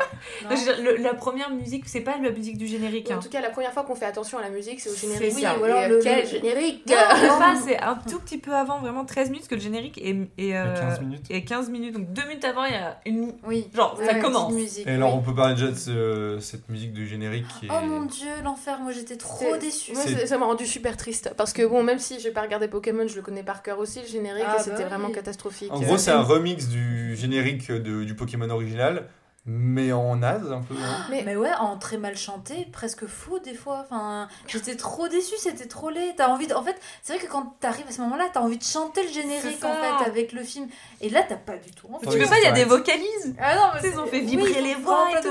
Non, 0.50 0.84
le- 0.84 0.98
la 0.98 1.14
première 1.14 1.50
musique, 1.52 1.84
c'est 1.88 2.02
pas 2.02 2.16
la 2.22 2.32
musique 2.32 2.58
du 2.58 2.68
générique. 2.68 3.10
En 3.10 3.16
hein. 3.16 3.20
tout 3.24 3.30
cas, 3.30 3.40
la 3.40 3.52
première 3.52 3.72
fois 3.72 3.84
qu'on 3.84 3.96
fait 3.96 4.06
attention 4.06 4.38
à 4.38 4.42
la 4.42 4.50
musique, 4.50 4.82
c'est 4.82 4.90
au 4.90 4.94
C'est 4.94 5.08
générique. 5.08 5.38
Et, 5.40 5.62
Ou 5.62 5.64
alors 5.64 5.80
euh, 5.80 5.88
le- 5.88 6.00
quel 6.04 6.24
le- 6.24 6.28
générique 6.28 6.84
Non, 6.90 6.96
pas, 7.40 7.54
c'est 7.66 7.80
un 7.80 7.96
tout 7.96 8.20
petit 8.20 8.38
peu 8.38 8.54
avant, 8.54 8.80
vraiment 8.80 9.06
13 9.06 9.30
minutes, 9.30 9.48
que 9.48 9.56
le 9.56 9.62
générique 9.62 9.98
est, 9.98 10.18
est, 10.38 10.56
euh, 10.58 10.76
Et 10.76 10.80
15 10.80 11.00
minutes. 11.00 11.26
est 11.30 11.44
15 11.44 11.70
minutes. 11.70 11.94
Donc 11.96 12.12
2 12.12 12.24
minutes 12.28 12.44
avant, 12.44 12.66
il 12.66 12.74
y 12.74 12.76
a 12.76 13.00
une. 13.06 13.34
Oui. 13.48 13.70
Genre, 13.74 13.98
Ouais, 13.98 14.06
ça 14.06 14.16
commence. 14.16 14.52
musique, 14.52 14.86
Et 14.88 14.92
alors 14.92 15.14
oui. 15.14 15.20
on 15.20 15.22
peut 15.22 15.34
parler 15.36 15.56
déjà 15.56 15.68
de 15.68 15.76
ce- 15.76 16.38
cette 16.42 16.68
musique 16.68 16.92
du 16.92 17.08
générique 17.08 17.46
qui 17.60 17.68
est... 17.68 17.70
Oh 17.72 17.86
mon 17.86 18.02
dieu, 18.02 18.28
l'enfer, 18.44 18.80
moi 18.82 18.92
j'étais 18.92 19.16
trop 19.16 19.38
C'est- 19.54 19.58
déçue. 19.60 19.94
Moi, 19.94 20.02
C'est- 20.06 20.16
c'est- 20.16 20.28
ça 20.28 20.38
m'a 20.38 20.46
rendu 20.46 20.66
super 20.66 20.98
triste. 20.98 21.29
Parce 21.38 21.54
que, 21.54 21.66
bon, 21.66 21.84
même 21.84 22.00
si 22.00 22.20
j'ai 22.20 22.32
pas 22.32 22.42
regardé 22.42 22.68
Pokémon, 22.68 23.08
je 23.08 23.16
le 23.16 23.22
connais 23.22 23.44
par 23.44 23.62
cœur 23.64 23.80
aussi, 23.80 24.02
le 24.02 24.08
générique, 24.08 24.46
Ah, 24.48 24.58
et 24.60 24.64
c'était 24.64 24.84
bah 24.84 24.90
vraiment 24.90 25.10
catastrophique. 25.12 25.72
En 25.72 25.80
gros 25.80 25.98
c'est 25.98 26.12
un 26.12 26.22
remix 26.24 26.68
du 26.68 27.16
générique 27.16 27.72
de- 27.72 28.04
du 28.04 28.16
Pokémon 28.16 28.50
original, 28.50 29.08
mais 29.46 29.92
en 29.94 30.18
naze 30.18 30.52
un 30.52 30.62
peu. 30.62 30.76
hein. 30.76 31.06
Mais- 31.10 31.24
Mais 31.26 31.36
ouais, 31.36 31.52
en 31.60 31.78
très 31.78 31.98
mal 31.98 32.16
chanté, 32.16 32.68
presque 32.72 33.08
fou 33.08 33.40
des 33.40 33.56
fois. 33.56 33.86
Enfin, 33.90 34.28
j'étais 34.48 34.76
trop 34.76 35.08
déçue, 35.08 35.36
c'était 35.40 35.66
trop 35.66 35.90
laid. 35.90 36.14
T'as 36.18 36.28
envie 36.28 36.46
de... 36.46 36.54
En 36.54 36.62
fait, 36.62 36.76
c'est 37.02 37.14
vrai 37.16 37.26
que 37.26 37.32
quand 37.32 37.56
t'arrives 37.60 37.88
à 37.88 37.92
ce 37.92 38.02
moment-là, 38.02 38.26
t'as 38.32 38.42
envie 38.42 38.58
de 38.60 38.64
chanter 38.64 39.02
le 39.02 39.10
générique 39.10 39.64
en 39.64 39.74
fait 39.74 40.06
avec 40.10 40.34
le 40.34 40.44
film. 40.44 40.68
Et 41.02 41.10
là, 41.10 41.24
t'as 41.28 41.38
pas 41.38 41.56
du 41.58 41.72
tout. 41.72 41.88
envie. 41.88 42.06
Mais 42.06 42.12
tu 42.12 42.20
peux 42.20 42.30
pas, 42.30 42.38
il 42.38 42.44
y 42.44 42.48
a 42.48 42.52
des 42.52 42.66
vocalises. 42.66 43.34
Ah 43.40 43.56
non, 43.56 43.62
mais 43.82 43.90
ils 43.90 44.00
ont 44.00 44.06
fait 44.06 44.20
vibrer 44.20 44.62
les 44.62 44.76
voix 44.76 45.08
et 45.18 45.22
tout. 45.22 45.30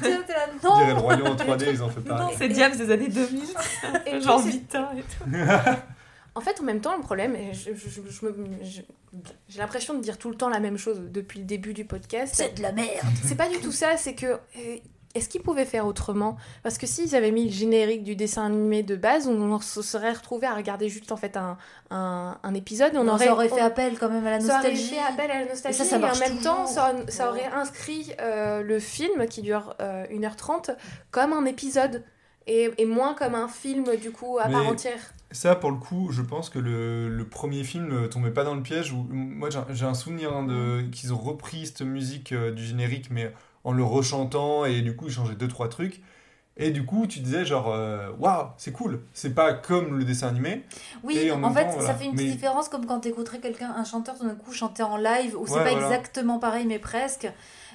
T'es 0.00 0.10
là, 0.10 0.46
On 0.62 0.74
dirait 0.76 0.86
le 0.88 0.94
non. 0.94 1.00
royaume 1.00 1.26
en 1.28 1.34
3D, 1.36 1.66
ils 1.70 1.82
ont 1.82 1.88
fait 1.88 2.00
Non, 2.00 2.06
pareil. 2.16 2.34
c'est 2.38 2.48
Diams 2.48 2.76
des 2.76 2.90
années 2.90 3.08
2000. 3.08 3.42
Et 4.06 4.20
Genre 4.22 4.40
Vita 4.40 4.90
et 4.96 5.02
tout. 5.02 5.30
En 6.36 6.40
fait, 6.40 6.60
en 6.60 6.64
même 6.64 6.80
temps, 6.80 6.96
le 6.96 7.02
problème, 7.02 7.36
et 7.36 7.52
je- 7.54 7.70
je- 7.74 7.88
je- 7.88 8.00
je 8.10 8.26
me- 8.26 8.34
je- 8.64 8.80
j'ai 9.48 9.58
l'impression 9.58 9.94
de 9.94 10.00
dire 10.00 10.18
tout 10.18 10.28
le 10.30 10.36
temps 10.36 10.48
la 10.48 10.58
même 10.58 10.76
chose 10.78 11.00
depuis 11.12 11.38
le 11.38 11.44
début 11.44 11.74
du 11.74 11.84
podcast. 11.84 12.34
C'est 12.36 12.56
de 12.56 12.62
la 12.62 12.72
merde. 12.72 13.06
C'est 13.24 13.36
pas 13.36 13.48
du 13.48 13.58
tout 13.58 13.70
ça, 13.72 13.96
c'est 13.96 14.14
que. 14.14 14.38
Est-ce 15.14 15.28
qu'ils 15.28 15.42
pouvaient 15.42 15.64
faire 15.64 15.86
autrement? 15.86 16.36
Parce 16.62 16.76
que 16.78 16.86
s'ils 16.86 17.14
avaient 17.14 17.30
mis 17.30 17.44
le 17.46 17.52
générique 17.52 18.02
du 18.02 18.16
dessin 18.16 18.46
animé 18.46 18.82
de 18.82 18.96
base, 18.96 19.28
on 19.28 19.60
se 19.60 19.80
serait 19.82 20.12
retrouvé 20.12 20.46
à 20.46 20.54
regarder 20.54 20.88
juste 20.88 21.12
en 21.12 21.16
fait 21.16 21.36
un, 21.36 21.56
un, 21.90 22.36
un 22.42 22.54
épisode 22.54 22.94
et 22.94 22.98
on 22.98 23.02
On 23.02 23.08
aurait, 23.08 23.28
aurait 23.28 23.48
fait 23.48 23.62
on- 23.62 23.66
appel 23.66 23.98
quand 23.98 24.08
même 24.10 24.26
à 24.26 24.30
la 24.30 24.40
ça 24.40 24.46
aurait 24.58 24.70
nostalgie. 24.72 24.88
fait 24.94 24.98
appel 25.12 25.30
à 25.30 25.40
la 25.40 25.46
nostalgie 25.48 25.80
Et 25.80 25.84
ça, 25.84 25.88
ça 25.90 25.96
et 25.96 25.98
marche 26.00 26.16
en 26.20 26.28
même 26.28 26.38
temps 26.42 26.66
ça, 26.66 26.92
Ouais. 26.94 27.28
aurait 27.28 27.46
inscrit 27.54 28.12
euh, 28.20 28.62
le 28.62 28.78
film 28.80 29.26
qui 29.28 29.42
dure 29.42 29.74
euh, 29.80 30.04
1h30 30.10 30.74
comme 31.10 31.32
un 31.32 31.44
épisode 31.44 32.02
et, 32.46 32.70
et 32.78 32.84
moins 32.84 33.14
comme 33.14 33.34
un 33.36 33.48
film 33.48 33.84
du 34.00 34.10
coup 34.10 34.38
à 34.40 34.48
Mais- 34.48 34.54
part 34.54 34.66
entière. 34.66 34.98
Ça, 35.30 35.56
pour 35.56 35.72
le 35.72 35.78
coup, 35.78 36.10
je 36.12 36.22
pense 36.22 36.48
que 36.48 36.60
le, 36.60 37.08
le 37.08 37.24
premier 37.26 37.64
film 37.64 37.90
euh, 37.92 38.06
tombait 38.08 38.30
pas 38.30 38.44
dans 38.44 38.54
le 38.54 38.62
piège. 38.62 38.92
Où, 38.92 39.04
moi, 39.10 39.50
j'ai 39.50 39.58
un- 39.58 39.66
j'ai 39.70 39.84
un 39.84 39.94
souvenir 39.94 40.32
hein, 40.32 40.44
de 40.44 40.82
qu'ils 40.92 41.12
ont 41.12 41.18
repris 41.18 41.66
cette 41.66 41.80
musique 41.82 42.30
euh, 42.32 42.52
du 42.52 42.64
générique, 42.64 43.08
mais 43.10 43.32
en 43.64 43.72
le 43.72 43.82
rechantant, 43.84 44.64
et 44.64 44.82
du 44.82 44.94
coup, 44.94 45.06
ils 45.06 45.12
changeaient 45.12 45.34
deux, 45.34 45.48
trois 45.48 45.68
trucs. 45.68 46.00
Et 46.56 46.70
du 46.70 46.84
coup, 46.86 47.08
tu 47.08 47.18
disais 47.18 47.44
genre, 47.44 47.72
euh, 47.72 48.10
waouh, 48.20 48.46
c'est 48.58 48.70
cool. 48.70 49.00
C'est 49.12 49.34
pas 49.34 49.54
comme 49.54 49.98
le 49.98 50.04
dessin 50.04 50.28
animé. 50.28 50.62
Oui, 51.02 51.16
Et 51.18 51.32
en, 51.32 51.42
en 51.42 51.52
fait, 51.52 51.64
temps, 51.64 51.70
ça 51.72 51.76
voilà. 51.78 51.94
fait 51.94 52.04
une 52.04 52.12
petite 52.12 52.26
Mais- 52.28 52.32
différence 52.34 52.68
comme 52.68 52.86
quand 52.86 53.00
t'écouterais 53.00 53.40
quelqu'un, 53.40 53.74
un 53.76 53.82
chanteur, 53.82 54.16
tout 54.16 54.24
d'un 54.24 54.36
coup 54.36 54.52
chanter 54.52 54.84
en 54.84 54.96
live, 54.96 55.34
où 55.36 55.46
c'est 55.48 55.54
Ouais, 55.54 55.64
pas 55.64 55.70
voilà. 55.72 55.86
exactement 55.88 56.38
pareil, 56.38 56.64
mais 56.66 56.78
presque. 56.78 57.26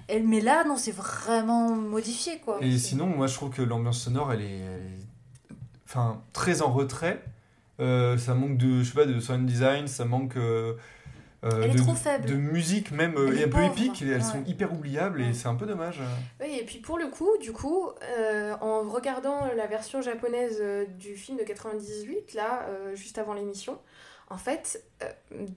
Et, 0.07 0.21
mais 0.21 0.39
là, 0.39 0.63
non, 0.63 0.77
c'est 0.77 0.93
vraiment 0.95 1.75
modifié, 1.75 2.37
quoi. 2.39 2.57
Et 2.61 2.77
sinon, 2.77 3.07
moi, 3.07 3.27
je 3.27 3.33
trouve 3.33 3.49
que 3.49 3.61
l'ambiance 3.61 3.99
sonore, 3.99 4.31
elle 4.31 4.41
est, 4.43 4.59
elle 4.59 4.81
est- 4.83 5.55
enfin, 5.85 6.21
très 6.31 6.61
en 6.61 6.71
retrait. 6.71 7.21
Euh, 7.81 8.17
ça 8.17 8.33
manque 8.33 8.57
de, 8.57 8.81
je 8.81 8.89
sais 8.89 8.95
pas, 8.95 9.05
de 9.05 9.19
sound 9.19 9.45
design, 9.45 9.87
ça 9.87 10.05
manque 10.05 10.37
euh, 10.37 10.73
euh, 11.43 11.61
Elle 11.63 11.71
est 11.71 11.73
de, 11.73 11.77
trop 11.77 11.95
faible. 11.95 12.25
de 12.25 12.35
musique 12.35 12.91
même 12.91 13.13
Elle 13.15 13.37
euh, 13.37 13.45
un 13.45 13.47
peu 13.47 13.49
pauvre, 13.49 13.65
épique. 13.65 14.01
Elles 14.01 14.15
ouais. 14.15 14.21
sont 14.21 14.43
hyper 14.45 14.73
oubliables 14.73 15.21
et 15.21 15.33
c'est 15.33 15.47
un 15.47 15.55
peu 15.55 15.65
dommage. 15.65 16.01
Oui, 16.41 16.57
et 16.59 16.65
puis 16.65 16.79
pour 16.79 16.97
le 16.97 17.07
coup, 17.07 17.29
du 17.41 17.53
coup, 17.53 17.89
euh, 18.17 18.55
en 18.61 18.81
regardant 18.89 19.45
la 19.55 19.67
version 19.67 20.01
japonaise 20.01 20.57
euh, 20.59 20.85
du 20.85 21.15
film 21.15 21.37
de 21.37 21.43
98, 21.43 22.33
là, 22.33 22.65
euh, 22.67 22.95
juste 22.95 23.17
avant 23.17 23.33
l'émission, 23.33 23.79
en 24.31 24.37
fait, 24.37 24.83
euh, 25.03 25.07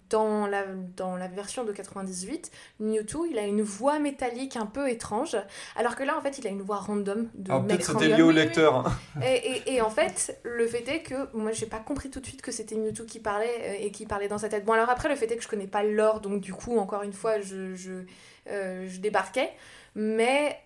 dans, 0.08 0.46
la, 0.46 0.64
dans 0.96 1.16
la 1.16 1.28
version 1.28 1.64
de 1.64 1.72
98, 1.72 2.50
Mewtwo, 2.80 3.26
il 3.26 3.38
a 3.38 3.42
une 3.42 3.60
voix 3.62 3.98
métallique 3.98 4.56
un 4.56 4.64
peu 4.66 4.88
étrange, 4.88 5.36
alors 5.76 5.94
que 5.94 6.02
là, 6.02 6.16
en 6.16 6.20
fait, 6.22 6.38
il 6.38 6.46
a 6.46 6.50
une 6.50 6.62
voix 6.62 6.78
random 6.78 7.28
de 7.34 7.50
Alors 7.50 7.62
mec 7.62 7.76
peut-être 7.78 7.92
c'était 8.00 8.08
lié 8.16 8.22
au 8.22 8.30
lecteur. 8.30 8.76
hein. 8.86 8.92
Et, 9.22 9.34
et- 9.68 9.74
et 9.74 9.80
en 9.82 9.90
fait, 9.90 10.40
le 10.44 10.66
fait 10.66 10.86
est 10.88 11.02
que 11.02 11.34
moi, 11.36 11.52
j'ai 11.52 11.66
pas 11.66 11.80
compris 11.80 12.08
tout 12.10 12.20
de 12.20 12.26
suite 12.26 12.40
que 12.42 12.50
c'était 12.52 12.76
Mewtwo 12.76 13.04
qui 13.04 13.18
parlait 13.20 13.60
euh, 13.60 13.74
et 13.86 13.90
qui 13.90 14.06
parlait 14.06 14.28
dans 14.28 14.38
sa 14.38 14.48
tête. 14.48 14.64
Bon, 14.64 14.72
alors 14.72 14.88
après, 14.90 15.08
le 15.08 15.16
fait 15.16 15.30
est 15.30 15.36
que 15.36 15.42
je 15.42 15.48
connais 15.48 15.66
pas 15.66 15.82
l'or, 15.82 16.20
donc 16.20 16.40
du 16.40 16.54
coup, 16.54 16.78
encore 16.78 17.02
une 17.02 17.12
fois, 17.12 17.40
je, 17.40 17.74
je, 17.74 18.04
euh, 18.48 18.86
je 18.88 19.00
débarquais. 19.00 19.50
Mais 19.94 20.58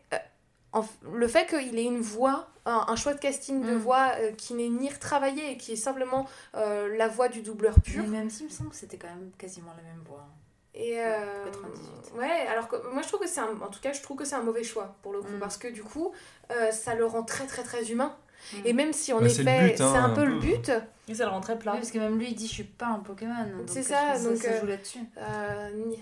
en 0.79 0.87
le 1.13 1.29
fait 1.29 1.47
qu'il 1.47 1.79
ait 1.79 1.85
une 1.85 2.01
voix, 2.01 2.49
un, 2.65 2.85
un 2.89 2.97
choix 2.97 3.15
de 3.15 3.19
casting 3.21 3.63
de 3.65 3.73
Mm. 3.75 3.79
voix 3.79 4.09
euh, 4.19 4.33
qui 4.33 4.55
n'est 4.55 4.69
ni 4.69 4.89
retravaillé 4.91 5.53
et 5.53 5.57
qui 5.57 5.73
est 5.73 5.77
simplement 5.77 6.27
euh, 6.55 6.97
la 6.97 7.09
voix 7.09 7.29
du 7.29 7.43
doubleur 7.43 7.75
pur. 7.81 8.03
Mais 8.05 8.19
même 8.19 8.31
si, 8.31 8.43
il 8.43 8.47
me 8.47 8.51
semble 8.51 8.71
que 8.71 8.77
c'était 8.77 8.97
quand 8.97 9.09
même 9.09 9.31
quasiment 9.39 9.73
la 9.77 9.83
même 9.83 10.03
voix. 10.09 10.27
Et 10.75 11.01
euh, 11.01 11.45
98. 11.47 12.19
ouais, 12.19 12.47
alors 12.49 12.69
que 12.69 12.77
moi 12.93 13.01
je 13.03 13.09
trouve 13.09 13.21
que 13.21 13.29
c'est 13.29 13.41
un, 13.41 13.49
en 13.63 13.69
tout 13.69 13.81
cas 13.81 13.93
je 13.95 14.03
trouve 14.03 14.19
que 14.19 14.25
c'est 14.27 14.35
un 14.35 14.43
mauvais 14.43 14.63
choix 14.63 14.95
pour 15.03 15.13
le 15.15 15.21
coup 15.23 15.33
Mm. 15.37 15.39
parce 15.41 15.57
que 15.57 15.69
du 15.69 15.83
coup 15.83 16.13
euh, 16.51 16.71
ça 16.71 16.95
le 16.95 17.07
rend 17.07 17.23
très 17.23 17.47
très 17.47 17.63
très 17.63 17.91
humain. 17.91 18.15
Mm. 18.53 18.57
Et 18.67 18.73
même 18.75 18.93
si 18.93 19.13
en 19.15 19.21
Bah, 19.21 19.27
effet 19.27 19.49
hein, 19.49 19.73
c'est 19.77 19.83
un 19.83 20.05
un 20.05 20.11
peu 20.11 20.25
le 20.27 20.39
but, 20.39 20.71
Et 21.09 21.15
ça 21.15 21.25
le 21.25 21.31
rend 21.31 21.41
très 21.41 21.57
plat. 21.59 21.73
Oui, 21.73 21.79
parce 21.79 21.93
que 21.93 21.99
même 21.99 22.19
lui, 22.19 22.29
il 22.31 22.35
dit 22.35 22.49
Je 22.49 22.53
suis 22.53 22.65
pas 22.65 22.87
un 22.87 22.99
Pokémon. 22.99 23.33
C'est 23.67 23.83
ça, 23.85 24.19
donc, 24.19 24.37
ça 24.39 24.49
euh, 24.51 24.61
joue 24.61 24.67
là-dessus. 24.67 24.99
euh, 25.19 25.71
ni- 25.87 25.99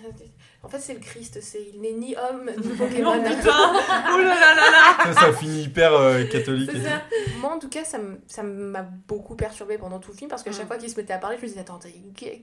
en 0.63 0.67
fait 0.67 0.79
c'est 0.79 0.95
le 0.95 0.99
Christ, 0.99 1.37
c'est 1.43 1.61
il 1.75 1.79
n'est 1.79 1.91
ni 1.91 2.15
homme 2.15 2.49
ni 2.57 2.69
Pokémon. 2.75 3.21
putain 3.21 3.51
Oh 4.11 4.17
là 4.17 4.23
là 4.23 4.55
là 4.55 4.71
là 4.71 5.13
ça, 5.13 5.21
ça 5.27 5.33
finit 5.33 5.61
hyper 5.65 5.93
euh, 5.93 6.23
catholique. 6.25 6.71
Ça. 6.71 7.03
Moi, 7.39 7.53
en 7.53 7.59
tout 7.59 7.69
cas, 7.69 7.83
ça 7.83 8.41
m'a 8.43 8.81
beaucoup 8.81 9.35
perturbé 9.35 9.77
pendant 9.77 9.99
tout 9.99 10.09
le 10.11 10.17
film 10.17 10.27
parce 10.29 10.41
qu'à 10.41 10.51
chaque 10.51 10.63
Mm. 10.63 10.67
fois 10.67 10.77
qu'il 10.77 10.89
se 10.89 10.97
mettait 10.97 11.13
à 11.13 11.19
parler, 11.19 11.37
je 11.37 11.43
me 11.43 11.47
disais 11.49 11.59
Attends, 11.59 11.79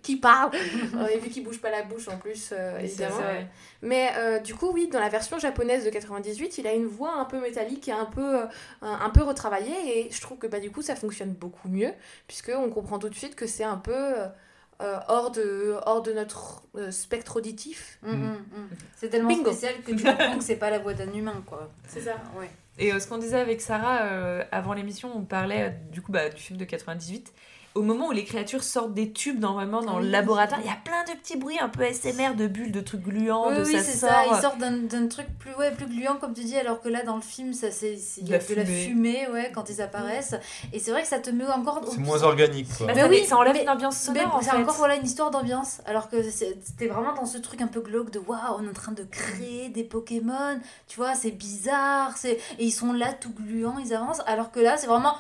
qui, 0.02 0.16
parle 0.16 0.50
Et 1.12 1.18
vu 1.18 1.30
qu'il 1.30 1.42
bouge 1.42 1.60
pas 1.60 1.70
la 1.70 1.82
bouche 1.82 2.06
en 2.06 2.16
plus, 2.18 2.50
euh, 2.52 2.78
évidemment. 2.78 3.16
Mais 3.80 4.10
euh, 4.16 4.38
du 4.38 4.54
coup, 4.54 4.70
oui, 4.72 4.86
dans 4.86 5.00
la 5.00 5.08
version 5.08 5.40
japonaise 5.40 5.84
de 5.84 5.90
98, 5.90 6.58
il 6.58 6.66
a 6.68 6.72
une 6.74 6.86
voix 6.86 7.14
un 7.16 7.24
peu 7.24 7.40
métallique 7.40 7.88
et 7.88 7.92
un 7.92 8.04
peu, 8.04 8.42
euh, 8.42 8.46
un, 8.82 9.10
peu 9.10 9.22
retravaillée. 9.24 10.06
Et 10.06 10.10
je 10.12 10.20
trouve 10.20 10.38
que 10.38 10.46
bah, 10.46 10.60
du 10.60 10.70
coup, 10.70 10.82
ça 10.82 10.94
fonctionne 10.94 11.32
beaucoup 11.32 11.68
mieux 11.68 11.90
puisqu'on 12.55 12.70
comprend 12.70 12.98
tout 12.98 13.09
de 13.09 13.14
suite 13.14 13.34
que 13.36 13.46
c'est 13.46 13.64
un 13.64 13.78
peu. 13.78 13.92
euh, 13.94 14.28
euh, 14.80 14.98
hors, 15.07 15.30
de, 15.30 15.76
hors 15.86 16.03
de 16.03 16.12
notre 16.12 16.62
euh, 16.76 16.90
spectre 16.90 17.36
auditif. 17.36 18.00
Mm, 18.03 18.11
mm, 18.11 18.32
mm. 18.32 18.68
C'est 18.96 19.11
tellement 19.11 19.28
Bingo. 19.28 19.53
spécial 19.53 19.74
que 19.86 19.92
tu 19.92 20.03
comprends 20.03 20.38
que 20.38 20.42
c'est 20.42 20.57
pas 20.57 20.70
la 20.70 20.80
voix 20.80 20.92
d'un 20.92 21.12
humain, 21.12 21.40
quoi. 21.46 21.70
C'est 21.86 22.00
ça. 22.00 22.14
Ouais. 22.36 22.50
Et 22.78 22.92
euh, 22.92 22.98
ce 22.98 23.07
qu'on 23.07 23.18
disait 23.18 23.38
avec 23.38 23.61
Sarah 23.61 24.07
euh, 24.07 24.42
avant 24.50 24.72
l'émission, 24.72 25.12
on 25.14 25.22
parlait 25.22 25.68
euh, 25.68 25.90
du 25.92 26.03
coup 26.03 26.11
bah, 26.11 26.30
du 26.30 26.40
film 26.42 26.59
de 26.59 26.64
98. 26.64 27.32
Au 27.74 27.82
moment 27.82 28.08
où 28.08 28.12
les 28.12 28.24
créatures 28.24 28.62
sortent 28.62 28.92
des 28.94 29.12
tubes 29.12 29.40
normalement 29.40 29.82
dans 29.82 29.98
le 29.98 30.08
laboratoire, 30.08 30.60
il 30.62 30.66
y 30.66 30.70
a 30.72 30.76
plein 30.84 31.04
de 31.04 31.18
petits 31.18 31.36
bruits 31.36 31.58
un 31.58 31.68
peu 31.68 31.84
SMR 31.84 32.34
de 32.36 32.46
bulles, 32.46 32.72
de 32.72 32.80
trucs 32.80 33.02
gluants, 33.02 33.48
Oui, 33.48 33.56
de 33.58 33.64
oui, 33.64 33.72
ça 33.72 33.82
c'est 33.82 33.96
sort. 33.98 34.10
ça. 34.10 34.24
Ils 34.30 34.40
sortent 34.40 34.58
d'un 34.58 34.72
d'un 34.76 35.06
truc 35.08 35.26
plus, 35.38 35.54
ouais, 35.54 35.70
plus 35.72 35.86
gluant, 35.86 36.16
comme 36.16 36.34
tu 36.34 36.42
dis, 36.44 36.56
alors 36.56 36.80
que 36.80 36.88
là, 36.88 37.02
dans 37.02 37.16
le 37.16 37.22
film, 37.22 37.52
ça 37.52 37.70
c'est 37.70 37.96
c'est- 37.96 38.20
il 38.20 38.26
y 38.28 38.30
De 38.30 38.34
a 38.34 38.38
de 38.38 38.54
la 38.54 38.64
fumée. 38.64 38.84
fumée 38.86 39.28
ouais, 39.32 39.50
quand 39.54 39.70
ils 39.70 39.80
apparaissent. 39.80 40.34
Et 40.72 40.78
c'est 40.78 40.90
vrai 40.90 41.02
que 41.02 41.08
ça 41.08 41.18
te 41.18 41.30
met 41.30 41.46
encore. 41.46 41.80
C'est 41.90 41.98
moins 41.98 42.22
organique, 42.22 42.68
quoi. 42.76 42.86
Bah, 42.88 42.92
Mais 42.94 43.02
ça, 43.02 43.08
oui, 43.08 43.24
ça 43.24 43.36
enlève 43.36 43.54
mais- 43.54 43.62
une 43.62 43.70
ambiance 43.70 43.96
sonore 43.98 44.22
Mais 44.26 44.30
en 44.32 44.40
c'est 44.42 44.50
fait. 44.50 44.56
encore 44.56 44.76
voilà, 44.76 44.96
une 44.96 45.06
histoire 45.06 45.30
d'ambiance. 45.30 45.80
Alors 45.86 46.08
que 46.10 46.22
c'était 46.22 46.88
vraiment 46.88 47.14
dans 47.14 47.26
ce 47.26 47.38
truc 47.38 47.60
un 47.62 47.66
peu 47.68 47.80
glauque 47.80 48.10
de 48.10 48.18
waouh, 48.18 48.38
on 48.58 48.64
est 48.66 48.70
en 48.70 48.72
train 48.74 48.92
de 48.92 49.04
créer 49.04 49.68
des 49.70 49.84
Pokémon. 49.84 50.60
Tu 50.88 50.96
vois, 50.96 51.14
c'est 51.14 51.30
bizarre. 51.30 52.16
c'est 52.16 52.32
Et 52.58 52.64
ils 52.64 52.70
sont 52.72 52.92
là 52.92 53.12
tout 53.12 53.32
gluants, 53.32 53.78
ils 53.78 53.94
avancent. 53.94 54.20
Alors 54.26 54.50
que 54.50 54.60
là, 54.60 54.76
c'est 54.76 54.86
vraiment. 54.86 55.14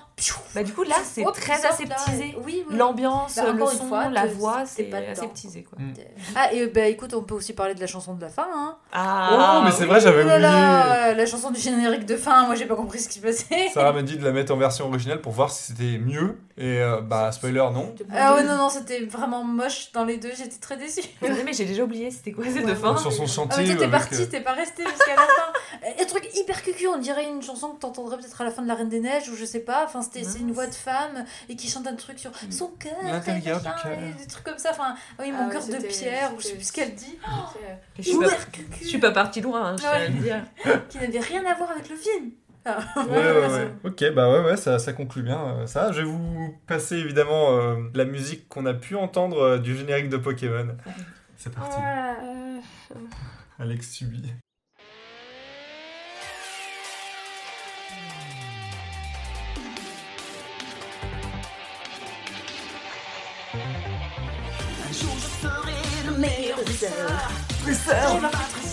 Bah 0.54 0.62
du 0.62 0.72
coup 0.72 0.84
là 0.84 0.94
c'est 1.04 1.24
Hop, 1.26 1.34
très 1.34 1.64
aseptisé. 1.66 2.36
Oui, 2.44 2.64
oui. 2.68 2.76
L'ambiance, 2.76 3.36
Bah, 3.36 3.44
le 3.46 3.52
encore 3.52 3.72
une 3.72 3.78
son, 3.78 3.86
fois, 3.88 4.08
la 4.08 4.26
voix, 4.26 4.64
c'est 4.66 4.84
pas 4.84 4.98
aseptisé 4.98 5.62
quoi. 5.62 5.78
Mm. 5.78 5.92
Ah, 6.36 6.52
et 6.52 6.66
bah 6.66 6.86
écoute, 6.86 7.14
on 7.14 7.22
peut 7.22 7.34
aussi 7.34 7.52
parler 7.52 7.74
de 7.74 7.80
la 7.80 7.86
chanson 7.86 8.14
de 8.14 8.20
la 8.20 8.28
fin. 8.28 8.46
Hein. 8.54 8.76
Ah, 8.92 9.58
Oh, 9.58 9.64
mais 9.64 9.70
c'est 9.70 9.86
vrai, 9.86 10.00
j'avais 10.00 10.22
Oh 10.22 10.26
oublié. 10.26 10.38
là, 10.40 11.14
la 11.14 11.26
chanson 11.26 11.50
du 11.50 11.60
générique 11.60 12.06
de 12.06 12.16
fin, 12.16 12.46
moi 12.46 12.54
j'ai 12.54 12.66
pas 12.66 12.76
compris 12.76 12.98
ce 13.00 13.08
qui 13.08 13.18
se 13.18 13.24
passait. 13.24 13.68
Sarah 13.72 13.92
m'a 13.92 14.02
dit 14.02 14.16
de 14.18 14.24
la 14.24 14.32
mettre 14.32 14.52
en 14.52 14.56
version 14.56 14.86
originale 14.88 15.20
pour 15.20 15.32
voir 15.32 15.50
si 15.50 15.72
c'était 15.72 15.98
mieux. 15.98 16.38
Et 16.58 16.80
euh, 16.80 17.00
bah, 17.00 17.32
spoiler, 17.32 17.64
non. 17.72 17.94
Ah 18.14 18.34
ouais, 18.34 18.44
non, 18.44 18.56
non, 18.56 18.68
c'était 18.68 19.00
vraiment 19.06 19.42
moche 19.42 19.90
dans 19.92 20.04
les 20.04 20.18
deux, 20.18 20.30
j'étais 20.36 20.58
très 20.60 20.76
déçue. 20.76 21.00
Mais 21.22 21.52
j'ai 21.52 21.64
déjà 21.64 21.82
oublié 21.84 22.10
c'était 22.10 22.32
quoi 22.32 22.44
cette 22.44 22.64
Ouais. 22.64 22.74
fin. 22.74 22.96
Sur 22.96 23.12
son 23.12 23.24
Ah, 23.24 23.26
chantier. 23.26 23.64
toi 23.66 23.74
t'es 23.76 23.88
parti, 23.90 24.22
euh, 24.22 24.26
t'es 24.26 24.40
pas 24.40 24.52
resté 24.52 24.84
jusqu'à 24.84 25.14
la 25.16 25.22
fin. 25.22 25.52
Un 26.02 26.04
truc 26.04 26.28
hyper 26.34 26.62
cucu, 26.62 26.86
on 26.88 26.98
dirait 26.98 27.26
une 27.28 27.42
chanson 27.42 27.70
que 27.70 27.80
t'entendrais 27.80 28.16
peut-être 28.18 28.40
à 28.40 28.44
la 28.44 28.50
fin 28.50 28.62
de 28.62 28.68
La 28.68 28.74
Reine 28.74 28.88
des 28.90 29.00
Neiges 29.00 29.28
ou 29.30 29.36
je 29.36 29.44
sais 29.44 29.60
pas. 29.60 29.84
Enfin, 29.86 30.02
c'était 30.02 30.22
c'est 30.24 30.38
une 30.38 30.52
voix 30.52 30.66
de 30.66 30.74
femme 30.74 31.24
et 31.48 31.56
qui 31.56 31.68
chante 31.68 31.86
un 31.86 31.94
truc 31.96 32.18
sur 32.18 32.30
son 32.50 32.68
cœur, 32.78 32.92
L'intérieur 33.02 33.60
du 33.60 33.68
machin, 33.68 33.88
cœur. 33.90 33.98
et 34.02 34.12
des 34.22 34.26
trucs 34.26 34.44
comme 34.44 34.58
ça. 34.58 34.70
Enfin, 34.72 34.94
oui, 35.18 35.30
mon 35.32 35.38
Ah 35.42 35.46
ouais, 35.46 35.52
cœur 35.52 35.66
de 35.66 35.86
pierre 35.86 36.34
ou 36.34 36.40
je 36.40 36.46
sais 36.46 36.54
plus 36.54 36.64
ce 36.64 36.72
qu'elle 36.72 36.94
dit. 36.94 37.18
Je 37.98 38.02
suis, 38.02 38.18
pas, 38.18 38.26
je 38.80 38.86
suis 38.86 38.98
pas 38.98 39.10
partie 39.10 39.40
loin, 39.40 39.72
hein, 39.72 39.76
je 39.78 40.12
le 40.12 40.18
dire. 40.22 40.42
qui 40.88 40.98
n'avait 40.98 41.20
rien 41.20 41.44
à 41.46 41.54
voir 41.54 41.70
avec 41.70 41.88
le 41.88 41.96
film. 41.96 42.30
Ah. 42.64 42.78
Ouais, 42.96 43.04
ouais, 43.10 43.48
ouais. 43.48 43.68
Ok, 43.84 44.04
bah 44.14 44.30
ouais, 44.30 44.44
ouais, 44.44 44.56
ça, 44.56 44.78
ça 44.78 44.92
conclut 44.92 45.22
bien 45.22 45.40
euh, 45.40 45.66
ça. 45.66 45.90
Je 45.90 45.98
vais 46.02 46.06
vous 46.06 46.54
passer 46.66 46.96
évidemment 46.96 47.58
euh, 47.58 47.76
la 47.94 48.04
musique 48.04 48.48
qu'on 48.48 48.66
a 48.66 48.74
pu 48.74 48.94
entendre 48.94 49.38
euh, 49.42 49.58
du 49.58 49.76
générique 49.76 50.08
de 50.08 50.16
Pokémon. 50.16 50.68
C'est 51.36 51.52
parti. 51.52 51.76
Euh, 51.80 52.58
Alex 53.58 53.90
subit. 53.90 54.32
Serai 66.22 66.36
le 66.36 66.42
meilleur 66.42 66.58
des 67.66 67.74
sœurs. 67.74 68.20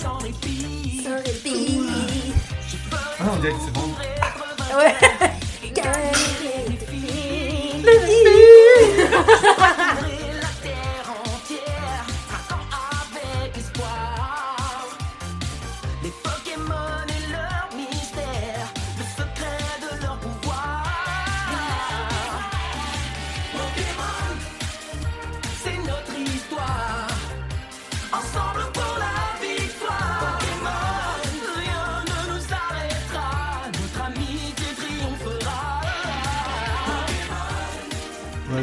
Sans 0.01 0.17
répit. 0.17 1.03
Sans 1.03 1.17
répit. 1.17 1.81
Je 2.67 2.77
ferai 2.77 3.01
Ah, 3.19 3.23
on 3.33 3.37
dirait 3.39 3.53
que 3.53 3.59
c'est 3.65 3.73
bon. 3.73 3.89
Ouais. 4.77 4.95
gagner 5.73 6.65
les 6.69 7.99
filles. 7.99 9.09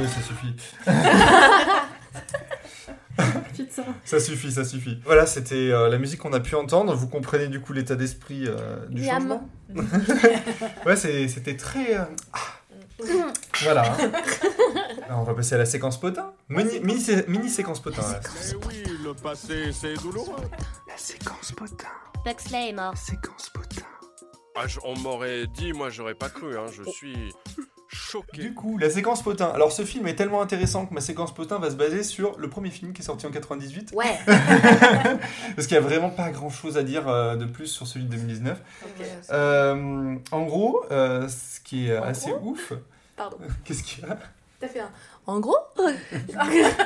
Ouais, 0.01 0.07
ça 0.09 0.21
suffit. 0.23 0.55
Ça 4.05 4.21
suffit, 4.21 4.53
ça 4.53 4.65
suffit. 4.65 4.99
Voilà, 5.05 5.27
c'était 5.27 5.71
euh, 5.73 5.89
la 5.89 5.99
musique 5.99 6.21
qu'on 6.21 6.33
a 6.33 6.41
pu 6.41 6.55
entendre. 6.55 6.95
Vous 6.95 7.09
comprenez 7.09 7.49
du 7.49 7.61
coup 7.61 7.73
l'état 7.73 7.97
d'esprit 7.97 8.45
euh, 8.47 8.87
du 8.89 9.03
Miam. 9.03 9.21
changement? 9.23 9.49
Ouais, 10.87 10.97
c'était 10.97 11.57
très. 11.57 11.97
euh, 11.99 12.05
ah. 12.33 12.39
Voilà. 13.63 13.93
hein. 13.93 14.11
Alors, 15.07 15.21
on 15.21 15.25
va 15.25 15.35
passer 15.35 15.55
à 15.55 15.59
la 15.59 15.67
séquence 15.67 15.99
potin. 16.01 16.33
Mini, 16.49 16.81
mini, 16.81 17.01
sé- 17.01 17.25
mini 17.29 17.49
séquence 17.51 17.81
potin. 17.81 18.03
là. 18.03 18.21
Eh 18.53 18.55
oui, 18.67 18.83
le 19.05 19.13
passé, 19.15 19.73
c'est 19.73 19.95
douloureux. 19.95 20.37
La 20.89 20.97
séquence 20.97 21.53
potin. 21.53 21.89
Buxley 22.25 22.71
est 22.71 22.73
mort. 22.73 22.97
Séquence 22.97 23.51
potin. 23.51 23.83
Ah, 24.57 24.67
je- 24.67 24.81
on 24.85 24.97
m'aurait 24.99 25.47
dit, 25.49 25.73
moi 25.73 25.91
j'aurais 25.91 26.15
pas 26.15 26.31
cru, 26.31 26.57
hein. 26.57 26.67
je 26.73 26.83
suis 26.91 27.35
choqué. 27.89 28.41
Du 28.41 28.55
coup, 28.55 28.79
la 28.79 28.91
séquence 28.91 29.23
potin. 29.23 29.51
Alors, 29.55 29.73
ce 29.73 29.85
film 29.85 30.07
est 30.07 30.15
tellement 30.15 30.43
intéressant 30.43 30.87
que 30.87 30.95
ma 30.95 31.01
séquence 31.01 31.35
potin 31.35 31.59
va 31.59 31.71
se 31.71 31.77
baser 31.77 32.03
sur 32.03 32.39
le 32.39 32.49
premier 32.49 32.71
film 32.71 32.93
qui 32.93 33.03
est 33.03 33.05
sorti 33.05 33.27
en 33.27 33.31
98. 33.31 33.93
Ouais. 33.95 34.05
Parce 34.27 35.67
qu'il 35.67 35.79
n'y 35.79 35.85
a 35.85 35.87
vraiment 35.87 36.11
pas 36.11 36.31
grand 36.31 36.51
chose 36.51 36.77
à 36.77 36.83
dire 36.83 37.09
euh, 37.09 37.37
de 37.37 37.45
plus 37.45 37.67
sur 37.67 37.87
celui 37.87 38.07
de 38.07 38.11
2019. 38.11 38.59
Euh, 39.31 40.17
en 40.31 40.43
gros, 40.43 40.85
euh, 40.91 41.29
ce 41.29 41.61
qui 41.61 41.89
est 41.89 41.99
En 41.99 42.05
assez 42.05 42.31
gros 42.31 42.51
ouf. 42.51 42.73
Pardon. 43.17 43.39
Qu'est-ce 43.65 43.83
qu'il 43.83 44.05
y 44.05 44.07
a? 44.07 44.19
T'as 44.59 44.69
fait 44.69 44.81
un. 44.81 44.91
En 45.29 45.41
gros 45.41 45.57
Non, 45.77 45.93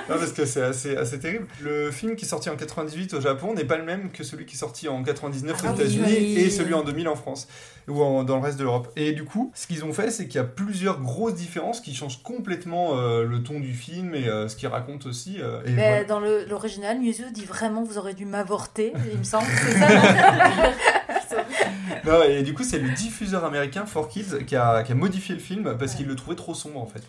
parce 0.08 0.32
que 0.32 0.46
c'est 0.46 0.62
assez, 0.62 0.96
assez 0.96 1.18
terrible. 1.18 1.46
Le 1.60 1.90
film 1.90 2.16
qui 2.16 2.24
est 2.24 2.28
sorti 2.28 2.48
en 2.48 2.56
98 2.56 3.12
au 3.14 3.20
Japon 3.20 3.52
n'est 3.54 3.66
pas 3.66 3.76
le 3.76 3.84
même 3.84 4.10
que 4.10 4.24
celui 4.24 4.46
qui 4.46 4.54
est 4.56 4.58
sorti 4.58 4.88
en 4.88 5.02
99 5.02 5.52
aux 5.62 5.66
Ah 5.66 5.72
oui. 5.76 5.80
États-Unis 5.80 6.04
Oui. 6.06 6.38
et 6.38 6.48
celui 6.50 6.72
en 6.72 6.82
2000 6.82 7.08
en 7.08 7.16
France 7.16 7.48
ou 7.86 8.02
en- 8.02 8.24
dans 8.24 8.36
le 8.36 8.42
reste 8.42 8.58
de 8.58 8.62
l'Europe. 8.64 8.88
Et 8.96 9.12
du 9.12 9.24
coup, 9.24 9.52
ce 9.54 9.66
qu'ils 9.66 9.84
ont 9.84 9.92
fait, 9.92 10.10
c'est 10.10 10.26
qu'il 10.26 10.36
y 10.36 10.38
a 10.38 10.44
plusieurs 10.44 11.00
grosses 11.00 11.34
différences 11.34 11.80
qui 11.82 11.94
changent 11.94 12.22
complètement 12.22 12.98
euh, 12.98 13.24
le 13.24 13.42
ton 13.42 13.60
du 13.60 13.74
film 13.74 14.14
et 14.14 14.26
euh, 14.26 14.48
ce 14.48 14.56
qu'il 14.56 14.68
raconte 14.68 15.04
aussi. 15.06 15.36
euh, 15.40 15.60
et 15.66 15.70
Mais 15.72 15.88
voilà. 15.88 16.04
dans 16.04 16.20
le- 16.20 16.44
l'original, 16.46 16.98
Mewtwo 16.98 17.30
dit 17.32 17.44
vraiment 17.44 17.82
vous 17.82 17.98
aurez 17.98 18.14
dû 18.14 18.24
m'avorter, 18.24 18.94
il 19.12 19.18
me 19.18 19.24
semble. 19.24 19.46
C'est 19.68 19.78
ça 19.78 19.86
non 22.04 22.22
et 22.22 22.42
du 22.42 22.54
coup, 22.54 22.62
c'est 22.64 22.78
le 22.78 22.88
diffuseur 22.90 23.44
américain 23.44 23.84
4Kids 23.84 24.44
qui 24.46 24.56
a, 24.56 24.82
qui 24.82 24.92
a 24.92 24.94
modifié 24.94 25.34
le 25.34 25.40
film 25.40 25.76
parce 25.78 25.94
qu'il 25.94 26.06
le 26.06 26.16
trouvait 26.16 26.36
trop 26.36 26.54
sombre 26.54 26.80
en 26.80 26.86
fait. 26.86 27.02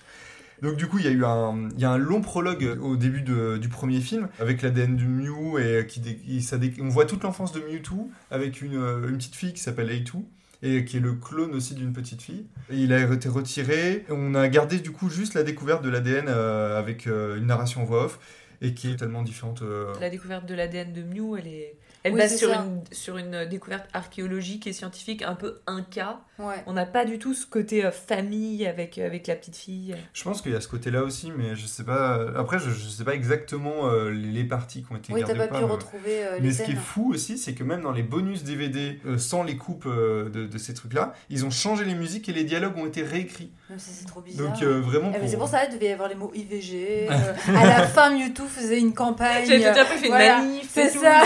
Donc 0.62 0.76
du 0.78 0.88
coup, 0.88 1.00
il 1.00 1.06
y 1.06 1.08
a 1.08 1.12
eu 1.12 1.26
un, 1.26 1.70
il 1.76 1.80
y 1.82 1.86
a 1.86 1.92
un 1.92 1.98
long 1.98 2.22
prologue 2.22 2.78
au 2.82 2.96
début 2.96 3.22
de- 3.22 3.58
du 3.58 3.68
premier 3.70 4.00
film 4.00 4.28
avec 4.40 4.62
l'ADN 4.62 4.96
du 4.96 5.08
Mew 5.08 5.58
et 5.60 5.88
qui, 5.88 6.00
dé- 6.00 6.18
qui- 6.18 6.42
ça 6.42 6.58
dé- 6.58 6.74
on 6.80 6.90
voit 6.90 7.06
toute 7.06 7.24
l'enfance 7.24 7.52
de 7.52 7.62
Mewtwo 7.62 8.10
avec 8.30 8.62
une, 8.62 8.76
euh, 8.78 9.08
une 9.10 9.18
petite 9.18 9.36
fille 9.36 9.54
qui 9.54 9.62
s'appelle 9.62 9.90
A2 9.90 10.24
et 10.64 10.86
qui 10.86 10.98
est 10.98 11.00
le 11.00 11.14
clone 11.14 11.56
aussi 11.56 11.74
d'une 11.74 11.92
petite 11.94 12.22
fille. 12.22 12.46
Et 12.70 12.78
il 12.78 12.94
a 12.94 13.00
été 13.12 13.28
retiré. 13.28 14.06
On 14.10 14.36
a 14.36 14.48
gardé 14.48 14.78
du 14.80 14.92
coup 14.92 15.10
juste 15.10 15.34
la 15.34 15.42
découverte 15.44 15.84
de 15.84 15.90
l'ADN 15.90 16.26
euh, 16.28 16.78
avec 16.78 17.08
euh, 17.08 17.38
une 17.38 17.48
narration 17.48 17.82
en 17.82 17.86
voix 17.86 18.06
off 18.06 18.20
et 18.62 18.76
qui 18.76 18.92
est 18.92 18.96
tellement 18.98 19.24
différente. 19.24 19.64
euh, 19.64 19.92
La 20.00 20.12
découverte 20.12 20.46
de 20.46 20.54
l'ADN 20.54 20.94
de 20.94 21.02
Mew, 21.02 21.36
elle 21.40 21.48
est. 21.48 21.76
Elle 22.04 22.14
Oui, 22.14 22.20
base 22.20 22.32
c'est 22.32 22.38
sur 22.38 22.50
ça. 22.52 22.64
une, 22.66 22.82
sur 22.92 23.18
une 23.18 23.46
découverte 23.46 23.88
archéologique 23.94 24.66
et 24.68 24.74
scientifique 24.74 25.22
un 25.24 25.36
peu 25.36 25.60
un 25.68 25.82
cas. 25.84 26.20
Ouais. 26.42 26.64
On 26.68 26.74
n'a 26.74 26.86
pas 26.86 27.06
du 27.06 27.20
tout 27.20 27.34
ce 27.34 27.46
côté 27.46 27.86
euh, 27.86 27.92
famille 27.92 28.66
avec, 28.66 28.98
avec 28.98 29.28
la 29.28 29.36
petite 29.36 29.56
fille. 29.56 29.96
Je 30.14 30.24
pense 30.24 30.42
qu'il 30.42 30.52
y 30.52 30.56
a 30.56 30.62
ce 30.62 30.68
côté-là 30.68 31.04
aussi, 31.04 31.32
mais 31.36 31.56
je 31.56 31.66
sais 31.66 31.84
pas. 31.84 32.20
Après, 32.38 32.60
je, 32.60 32.70
je 32.72 32.88
sais 32.90 33.04
pas 33.04 33.14
exactement 33.14 33.88
euh, 33.88 34.10
les, 34.10 34.44
parties 34.44 34.84
qui 34.84 34.92
ont 34.92 34.96
été 34.98 35.14
Oui, 35.14 35.20
gardées. 35.22 35.36
t'as 35.38 35.46
ou 35.46 35.48
pas 35.50 35.56
pu 35.60 35.64
mais- 35.66 35.72
retrouver 35.72 36.24
euh, 36.26 36.40
Mais 36.42 36.52
ce 36.52 36.64
qui 36.64 36.72
est 36.72 36.76
fou 36.76 37.12
aussi, 37.14 37.38
c'est 37.38 37.54
que 37.54 37.64
même 37.64 37.82
dans 37.82 37.92
les 37.92 38.04
bonus 38.04 38.44
DVD, 38.44 39.00
euh, 39.06 39.18
sans 39.18 39.44
les 39.44 39.56
coupes 39.58 39.86
euh, 39.86 40.30
de, 40.30 40.46
de 40.48 40.58
ces 40.58 40.74
trucs-là, 40.74 41.14
ils 41.30 41.46
ont 41.46 41.52
changé 41.52 41.86
les 41.86 41.96
musiques 41.96 42.28
et 42.30 42.34
les 42.34 42.44
dialogues 42.44 42.78
ont 42.78 42.86
été 42.88 43.04
réécrits. 43.04 43.52
C'est 43.78 44.06
trop 44.06 44.20
bizarre. 44.22 44.48
Donc 44.52 44.62
euh, 44.64 44.82
vraiment. 44.82 45.12
Eh, 45.16 45.20
pour- 45.20 45.30
C'est 45.30 45.38
pour 45.38 45.48
ça 45.48 45.66
qu'il 45.66 45.76
devait 45.76 45.90
y 45.92 45.94
avoir 45.94 46.10
les 46.10 46.16
mots 46.16 46.32
IVG. 46.36 47.08
euh, 47.12 47.34
à 47.56 47.66
la 47.66 47.88
fin, 47.88 48.10
Mewtwo 48.10 48.46
faisait 48.46 48.80
une 48.80 48.94
campagne. 48.94 49.46
J'ai 49.46 49.62
tout 49.62 49.68
à 49.68 49.86
fait 49.86 50.06
une 50.08 50.12
manif 50.14 50.70
C'est 50.74 50.90
ça. 50.90 51.22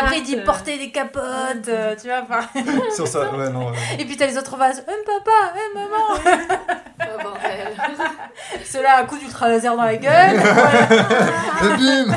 Après, 0.00 0.18
il 0.18 0.22
dit 0.24 0.36
euh. 0.36 0.44
porter 0.44 0.78
des 0.78 0.90
capotes, 0.90 1.22
euh, 1.68 1.96
tu 2.00 2.06
vois. 2.08 2.22
enfin. 2.22 2.48
Sur 2.94 3.08
ça, 3.08 3.34
ouais, 3.34 3.50
non. 3.50 3.70
ouais. 3.70 3.76
Et 3.98 4.04
puis 4.04 4.16
t'as 4.16 4.26
les 4.26 4.36
autres 4.38 4.41
vases. 4.50 4.84
Hum, 4.88 4.94
papa, 5.06 5.54
hum, 5.54 5.82
maman. 5.82 6.38
Oh 7.04 7.20
bordel. 7.20 7.74
Ceux-là, 8.64 9.00
un 9.02 9.06
coup 9.06 9.18
d'ultra 9.18 9.48
laser 9.48 9.76
dans 9.76 9.82
la 9.82 9.96
gueule. 9.96 10.36
Et 11.64 11.76
bim 11.76 12.16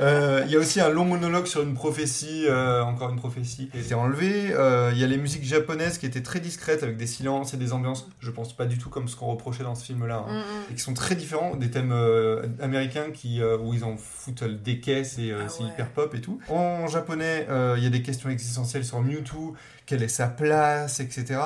Euh, 0.00 0.42
Il 0.46 0.52
y 0.52 0.56
a 0.56 0.60
aussi 0.60 0.80
un 0.80 0.88
long 0.88 1.04
monologue 1.04 1.46
sur 1.46 1.62
une 1.62 1.74
prophétie, 1.74 2.44
euh, 2.46 2.82
encore 2.84 3.10
une 3.10 3.16
prophétie 3.18 3.68
qui 3.68 3.76
a 3.76 3.80
été 3.80 3.94
enlevée. 3.94 4.52
Euh, 4.54 4.90
Il 4.94 5.00
y 5.00 5.04
a 5.04 5.08
les 5.08 5.16
musiques 5.16 5.42
japonaises 5.44 5.98
qui 5.98 6.06
étaient 6.06 6.22
très 6.22 6.38
discrètes 6.38 6.84
avec 6.84 6.96
des 6.96 7.08
silences 7.08 7.54
et 7.54 7.56
des 7.56 7.72
ambiances, 7.72 8.06
je 8.20 8.30
pense 8.30 8.56
pas 8.56 8.66
du 8.66 8.78
tout 8.78 8.88
comme 8.88 9.08
ce 9.08 9.16
qu'on 9.16 9.26
reprochait 9.26 9.64
dans 9.64 9.74
ce 9.74 9.84
film-là, 9.86 10.24
hein, 10.28 10.32
Mm, 10.32 10.36
mm. 10.38 10.70
et 10.70 10.74
qui 10.74 10.80
sont 10.80 10.94
très 10.94 11.16
différents 11.16 11.56
des 11.56 11.70
thèmes 11.70 11.90
euh, 11.92 12.46
américains 12.62 13.10
qui, 13.12 13.42
euh, 13.42 13.58
où 13.58 13.74
ils 13.74 13.82
en 13.82 13.96
foutent 13.96 14.44
des 14.44 14.78
caisses 14.78 15.18
et 15.18 15.32
euh, 15.32 15.40
Ah 15.44 15.48
c'est 15.48 15.64
ouais. 15.64 15.70
hyper 15.70 15.88
pop 15.88 16.14
et 16.14 16.20
tout. 16.20 16.38
En 16.48 16.86
japonais, 16.86 17.46
euh, 17.50 17.74
il 17.76 17.82
y 17.82 17.86
a 17.88 17.90
des 17.90 18.02
questions 18.02 18.30
existentielles 18.30 18.84
sur 18.84 19.00
Mewtwo, 19.02 19.54
quelle 19.88 20.02
est 20.02 20.08
sa 20.08 20.28
place, 20.28 21.00
etc. 21.00 21.40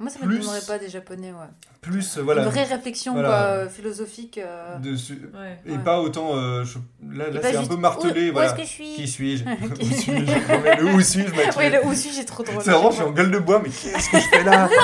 Moi, 0.00 0.10
ça 0.10 0.20
plus, 0.20 0.38
m'étonnerait 0.38 0.60
pas 0.66 0.78
des 0.78 0.88
japonais, 0.88 1.32
ouais. 1.32 1.46
plus 1.80 2.18
euh, 2.18 2.22
voilà 2.22 2.42
Une 2.44 2.48
vraie 2.50 2.62
réflexion 2.62 3.14
voilà, 3.14 3.28
quoi, 3.28 3.36
euh, 3.38 3.68
philosophique. 3.68 4.38
euh. 4.38 4.78
dessus. 4.78 5.28
Ouais. 5.34 5.58
Et 5.66 5.72
Ouais. 5.72 5.78
pas 5.78 6.00
autant. 6.00 6.36
euh, 6.36 6.62
je- 6.64 6.78
là, 7.16 7.24
c'est 7.42 7.56
un 7.56 7.66
peu 7.66 7.76
martelé. 7.76 8.26
où- 8.26 8.30
où 8.30 8.32
voilà. 8.34 8.48
est-ce 8.50 8.56
que 8.56 8.62
je 8.62 8.68
suis 8.68 8.94
Qui 8.94 9.08
suis-je? 9.08 9.44
Où 9.82 9.84
suis-je? 9.92 10.80
Le 10.82 10.94
où 10.94 11.00
suis-je 11.00 11.34
m'a 11.34 11.42
tué. 11.42 11.50
Oui, 11.58 11.70
le 11.70 11.84
où 11.84 11.94
suis-je, 11.94 12.14
j'ai 12.16 12.24
trop 12.24 12.44
drôle. 12.44 12.62
C'est 12.62 12.70
vraiment, 12.70 12.90
je 12.90 12.96
suis 12.96 13.04
en 13.04 13.10
gueule 13.10 13.32
de 13.32 13.38
bois, 13.38 13.60
mais 13.60 13.70
qu'est-ce 13.70 14.08
que 14.10 14.18
je 14.18 14.28
fais 14.28 14.44
là? 14.44 14.68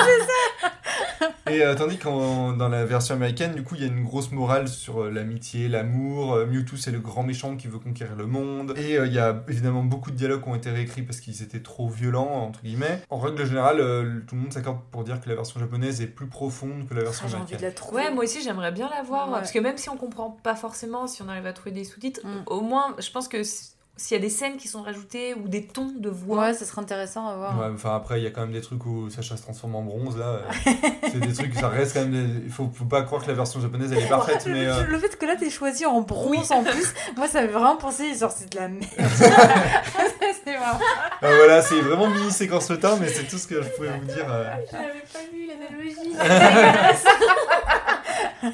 Et 1.47 1.61
euh, 1.63 1.75
tandis 1.75 1.97
qu'en 1.97 2.53
dans 2.53 2.69
la 2.69 2.85
version 2.85 3.13
américaine, 3.13 3.53
du 3.53 3.61
coup, 3.63 3.75
il 3.75 3.81
y 3.81 3.83
a 3.83 3.87
une 3.87 4.03
grosse 4.03 4.31
morale 4.31 4.67
sur 4.67 5.03
euh, 5.03 5.11
l'amitié, 5.11 5.67
l'amour. 5.69 6.33
Euh, 6.33 6.45
Mewtwo, 6.47 6.75
c'est 6.75 6.89
le 6.91 6.99
grand 6.99 7.21
méchant 7.21 7.55
qui 7.55 7.67
veut 7.67 7.77
conquérir 7.77 8.15
le 8.15 8.25
monde. 8.25 8.73
Et 8.77 8.97
euh, 8.97 9.05
il 9.05 9.13
y 9.13 9.19
a 9.19 9.43
évidemment 9.47 9.83
beaucoup 9.83 10.09
de 10.09 10.15
dialogues 10.15 10.41
qui 10.41 10.49
ont 10.49 10.55
été 10.55 10.71
réécrits 10.71 11.03
parce 11.03 11.19
qu'ils 11.19 11.43
étaient 11.43 11.61
trop 11.61 11.87
violents, 11.87 12.27
entre 12.47 12.61
guillemets. 12.63 12.99
En 13.11 13.19
règle 13.19 13.45
générale, 13.45 13.79
euh, 13.79 14.21
tout 14.27 14.33
le 14.35 14.41
monde 14.41 14.53
s'accorde 14.53 14.79
pour 14.91 15.03
dire 15.05 15.21
que 15.21 15.29
la 15.29 15.35
version 15.35 15.59
japonaise 15.59 16.01
est 16.01 16.07
plus 16.07 16.27
profonde 16.27 16.87
que 16.89 16.93
la 16.93 17.03
version 17.03 17.23
Ah, 17.25 17.29
j'ai 17.29 17.35
envie 17.35 17.43
américaine. 17.53 17.59
de 17.61 17.65
la 17.65 17.71
trouver. 17.71 18.03
Ouais, 18.03 18.11
moi 18.11 18.23
aussi 18.23 18.41
j'aimerais 18.41 18.71
bien 18.71 18.89
la 18.89 19.03
voir. 19.03 19.27
Ouais. 19.29 19.35
Parce 19.35 19.51
que 19.51 19.59
même 19.59 19.77
si 19.77 19.89
on 19.89 19.97
comprend 19.97 20.37
pas 20.43 20.55
forcément, 20.55 21.07
si 21.07 21.21
on 21.21 21.29
arrive 21.29 21.45
à 21.45 21.53
trouver 21.53 21.71
des 21.71 21.83
sous-titres, 21.85 22.21
Mm. 22.23 22.43
au 22.47 22.61
moins 22.61 22.95
je 22.99 23.09
pense 23.11 23.27
que 23.27 23.41
s'il 23.97 24.17
y 24.17 24.19
a 24.19 24.21
des 24.21 24.29
scènes 24.29 24.57
qui 24.57 24.67
sont 24.67 24.81
rajoutées 24.81 25.33
ou 25.35 25.47
des 25.47 25.67
tons 25.67 25.89
de 25.97 26.09
voix. 26.09 26.41
Ouais, 26.47 26.53
ça 26.53 26.65
serait 26.65 26.81
intéressant 26.81 27.29
à 27.29 27.35
voir. 27.37 27.57
Ouais, 27.57 27.67
enfin 27.73 27.95
après, 27.95 28.19
il 28.19 28.25
y 28.25 28.27
a 28.27 28.29
quand 28.29 28.41
même 28.41 28.51
des 28.51 28.59
trucs 28.59 28.85
où 28.85 29.09
Sacha 29.09 29.37
se 29.37 29.41
transforme 29.43 29.73
en 29.75 29.83
bronze 29.83 30.17
là. 30.17 30.25
euh, 30.25 30.41
c'est 31.13 31.19
des 31.21 31.31
trucs, 31.31 31.53
ça 31.55 31.69
reste 31.69 31.93
quand 31.93 32.01
même. 32.01 32.11
des- 32.11 32.45
Il 32.45 32.51
faut, 32.51 32.69
faut 32.73 32.83
pas 32.83 33.03
croire 33.03 33.21
que 33.23 33.29
la 33.29 33.35
version 33.35 33.61
japonaise 33.61 33.93
elle 33.93 33.99
est 34.03 34.09
parfaite, 34.09 34.45
le, 34.47 34.51
mais. 34.53 34.65
euh, 34.65 34.83
le 34.83 34.99
fait 34.99 35.17
que 35.17 35.25
là 35.25 35.37
t'es 35.37 35.49
choisi 35.49 35.85
en 35.85 36.01
bronze 36.01 36.51
en 36.51 36.61
plus, 36.63 36.93
moi 37.15 37.27
ça 37.29 37.39
fait 37.39 37.47
vraiment 37.47 37.77
penser, 37.77 38.13
genre 38.15 38.31
c'est 38.33 38.51
de 38.51 38.57
la 38.59 38.67
merde. 38.67 38.83
euh, 41.23 41.35
voilà, 41.37 41.61
c'est 41.61 41.79
vraiment 41.79 42.07
mini 42.07 42.31
séquence 42.31 42.69
le 42.69 42.79
temps, 42.79 42.97
mais 42.97 43.07
c'est 43.07 43.23
tout 43.23 43.37
ce 43.37 43.47
que 43.47 43.61
je 43.61 43.69
pouvais 43.69 43.89
vous 43.89 44.05
dire. 44.05 44.25
euh. 44.29 44.45
J'avais 44.71 45.03
pas 45.11 45.19
vu 45.31 45.47
l'analogie. 45.47 46.15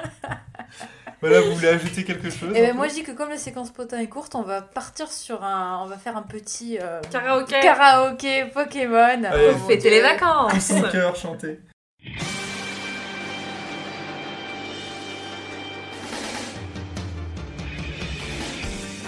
Voilà, 1.21 1.39
vous 1.39 1.55
voulez 1.55 1.69
ajouter 1.69 2.03
quelque 2.03 2.30
chose 2.30 2.49
Et 2.53 2.61
ben 2.63 2.71
un 2.71 2.74
moi 2.74 2.89
je 2.89 2.95
dis 2.95 3.03
que 3.03 3.13
comme 3.13 3.30
la 3.30 3.38
séquence 3.38 3.71
potin 3.71 3.97
est 3.99 4.07
courte, 4.09 4.36
on 4.36 4.41
va 4.41 4.61
partir 4.61 5.09
sur 5.09 5.41
un, 5.41 5.80
on 5.82 5.86
va 5.86 5.97
faire 5.97 6.17
un 6.17 6.21
petit 6.21 6.78
euh, 6.82 6.99
Karaoké. 7.09 7.61
karaoké 7.61 8.45
Pokémon. 8.53 9.24
Allez, 9.24 9.53
mon 9.53 9.65
Fêter 9.69 9.89
les 9.89 10.01
vacances. 10.01 10.51
Tous 10.67 10.74
en 10.86 10.89
cœur, 10.91 11.15
chanter. 11.15 11.61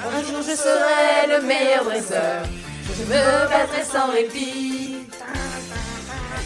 Un 0.08 0.22
jour 0.24 0.42
je 0.42 0.56
serai 0.56 1.28
le 1.28 1.42
meilleur 1.46 1.84
dresseur. 1.84 2.44
Je 2.88 3.04
me 3.04 3.50
battrai 3.50 3.84
sans 3.84 4.12
répit. 4.12 4.98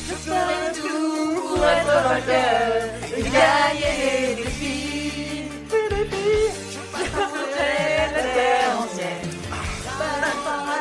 Je 0.07 0.13
ferai 0.15 0.71
tout 0.73 1.41
pour 1.47 1.65
être 1.65 1.97
vainqueur. 2.07 2.89
Et 3.17 3.21
gagner 3.23 3.93
les 4.01 4.35
défis. 4.35 5.43
Je 5.69 7.07
parcourir 7.11 8.05
la 8.15 8.21
terre 8.21 8.73
entière. 8.79 9.25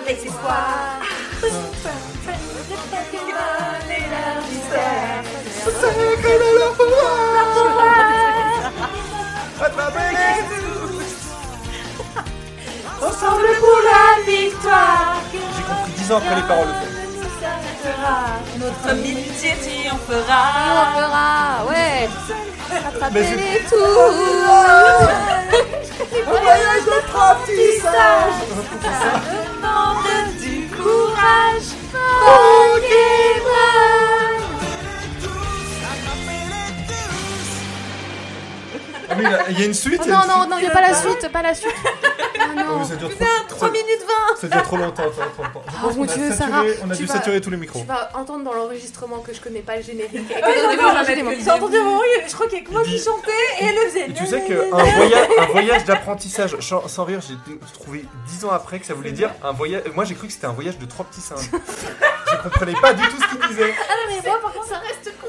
Avec 0.00 0.18
espoir. 0.24 1.00
Le 1.42 1.48
Pokémon 2.90 3.86
et 3.88 4.06
leur 4.10 4.36
mystère. 4.48 5.22
Secret 5.64 6.38
Ensemble 13.00 13.46
pour 13.60 13.78
la 13.84 14.22
victoire. 14.26 15.16
J'ai 15.32 15.62
compris 15.62 15.92
10 15.96 16.12
ans 16.12 16.16
après 16.18 16.36
les 16.36 16.42
paroles. 16.42 16.74
Notre 18.58 18.88
amitié 18.90 19.50
Et 19.52 19.56
triomphera. 19.56 20.42
on 20.74 20.98
fera, 20.98 21.64
ouais. 21.70 22.08
C'est- 23.12 23.36
les 23.36 23.60
tours. 23.68 24.12
Un 26.12 26.30
voyage 26.30 26.84
d'apprentissage 26.86 28.38
Ça 28.82 29.12
demande 29.32 30.36
du 30.40 30.66
courage. 30.76 31.68
Ah 39.10 39.14
oui, 39.16 39.24
il 39.50 39.58
y 39.60 39.62
a 39.62 39.66
une 39.66 39.74
suite 39.74 40.00
Oh 40.04 40.08
non, 40.08 40.18
non, 40.28 40.46
non, 40.48 40.58
il 40.58 40.62
n'y 40.62 40.66
a 40.68 40.70
pas 40.70 40.80
la 40.82 40.94
suite, 40.94 41.28
pas 41.32 41.42
la 41.42 41.54
suite. 41.54 41.72
Non. 42.56 42.84
dure 42.84 43.08
trop, 43.10 43.24
3 43.48 43.68
ça- 43.68 43.72
minutes 43.72 44.04
20 44.30 44.36
ça 44.40 44.48
dure 44.48 44.62
trop 44.62 44.76
longtemps, 44.76 45.02
ça 45.04 45.22
dure 45.22 45.32
trop 45.32 45.42
longtemps. 45.44 45.62
Je 45.68 45.86
Oh 45.86 45.90
mon 45.94 46.04
dieu, 46.04 46.14
saturé- 46.30 46.34
Sarah, 46.36 46.62
On 46.84 46.90
a 46.90 46.94
tu 46.94 47.02
dû 47.02 47.06
vas- 47.06 47.14
saturer 47.14 47.40
tous 47.40 47.50
les 47.50 47.56
micros. 47.56 47.80
Tu 47.80 47.86
vas 47.86 48.10
entendre 48.14 48.44
dans 48.44 48.52
l'enregistrement 48.54 49.18
que 49.18 49.32
je 49.34 49.40
connais 49.40 49.60
pas 49.60 49.76
le 49.76 49.82
générique. 49.82 50.12
J'ai 50.28 51.50
entendu 51.50 51.76
un 51.76 51.84
moment, 51.84 52.00
je 52.26 52.34
crois 52.34 52.46
qu'il 52.48 52.58
y 52.58 52.62
a 52.62 52.64
que 52.64 52.70
moi 52.70 52.82
qui 52.82 52.98
chantais 52.98 53.30
et 53.60 53.64
elle 53.66 53.74
le 53.74 53.80
faisait. 53.88 54.08
Tu 54.12 54.26
sais 54.26 54.42
qu'un 54.42 54.84
voyage, 54.84 55.28
un 55.38 55.46
voyage 55.46 55.84
d'apprentissage, 55.84 56.56
sans 56.60 57.04
rire, 57.04 57.20
j'ai 57.26 57.34
trouvé 57.74 58.04
10 58.28 58.44
ans 58.44 58.50
après 58.50 58.78
que 58.80 58.86
ça 58.86 58.94
voulait 58.94 59.12
dire 59.12 59.30
un 59.42 59.52
voyage. 59.52 59.82
Moi 59.94 60.04
j'ai 60.04 60.14
cru 60.14 60.26
que 60.26 60.32
c'était 60.32 60.46
un 60.46 60.52
voyage 60.52 60.78
de 60.78 60.86
trois 60.86 61.04
petits 61.06 61.20
singes. 61.20 61.50
je 61.52 62.36
comprenais 62.42 62.74
pas 62.80 62.92
du 62.94 63.02
tout 63.08 63.16
ce 63.22 63.28
qu'il 63.36 63.48
disait. 63.48 63.74
Ah 63.88 63.92
non, 64.08 64.14
mais 64.22 64.28
moi 64.28 64.38
par 64.42 64.52
contre, 64.52 64.66
ça 64.68 64.78
reste 64.78 65.12
con. 65.20 65.26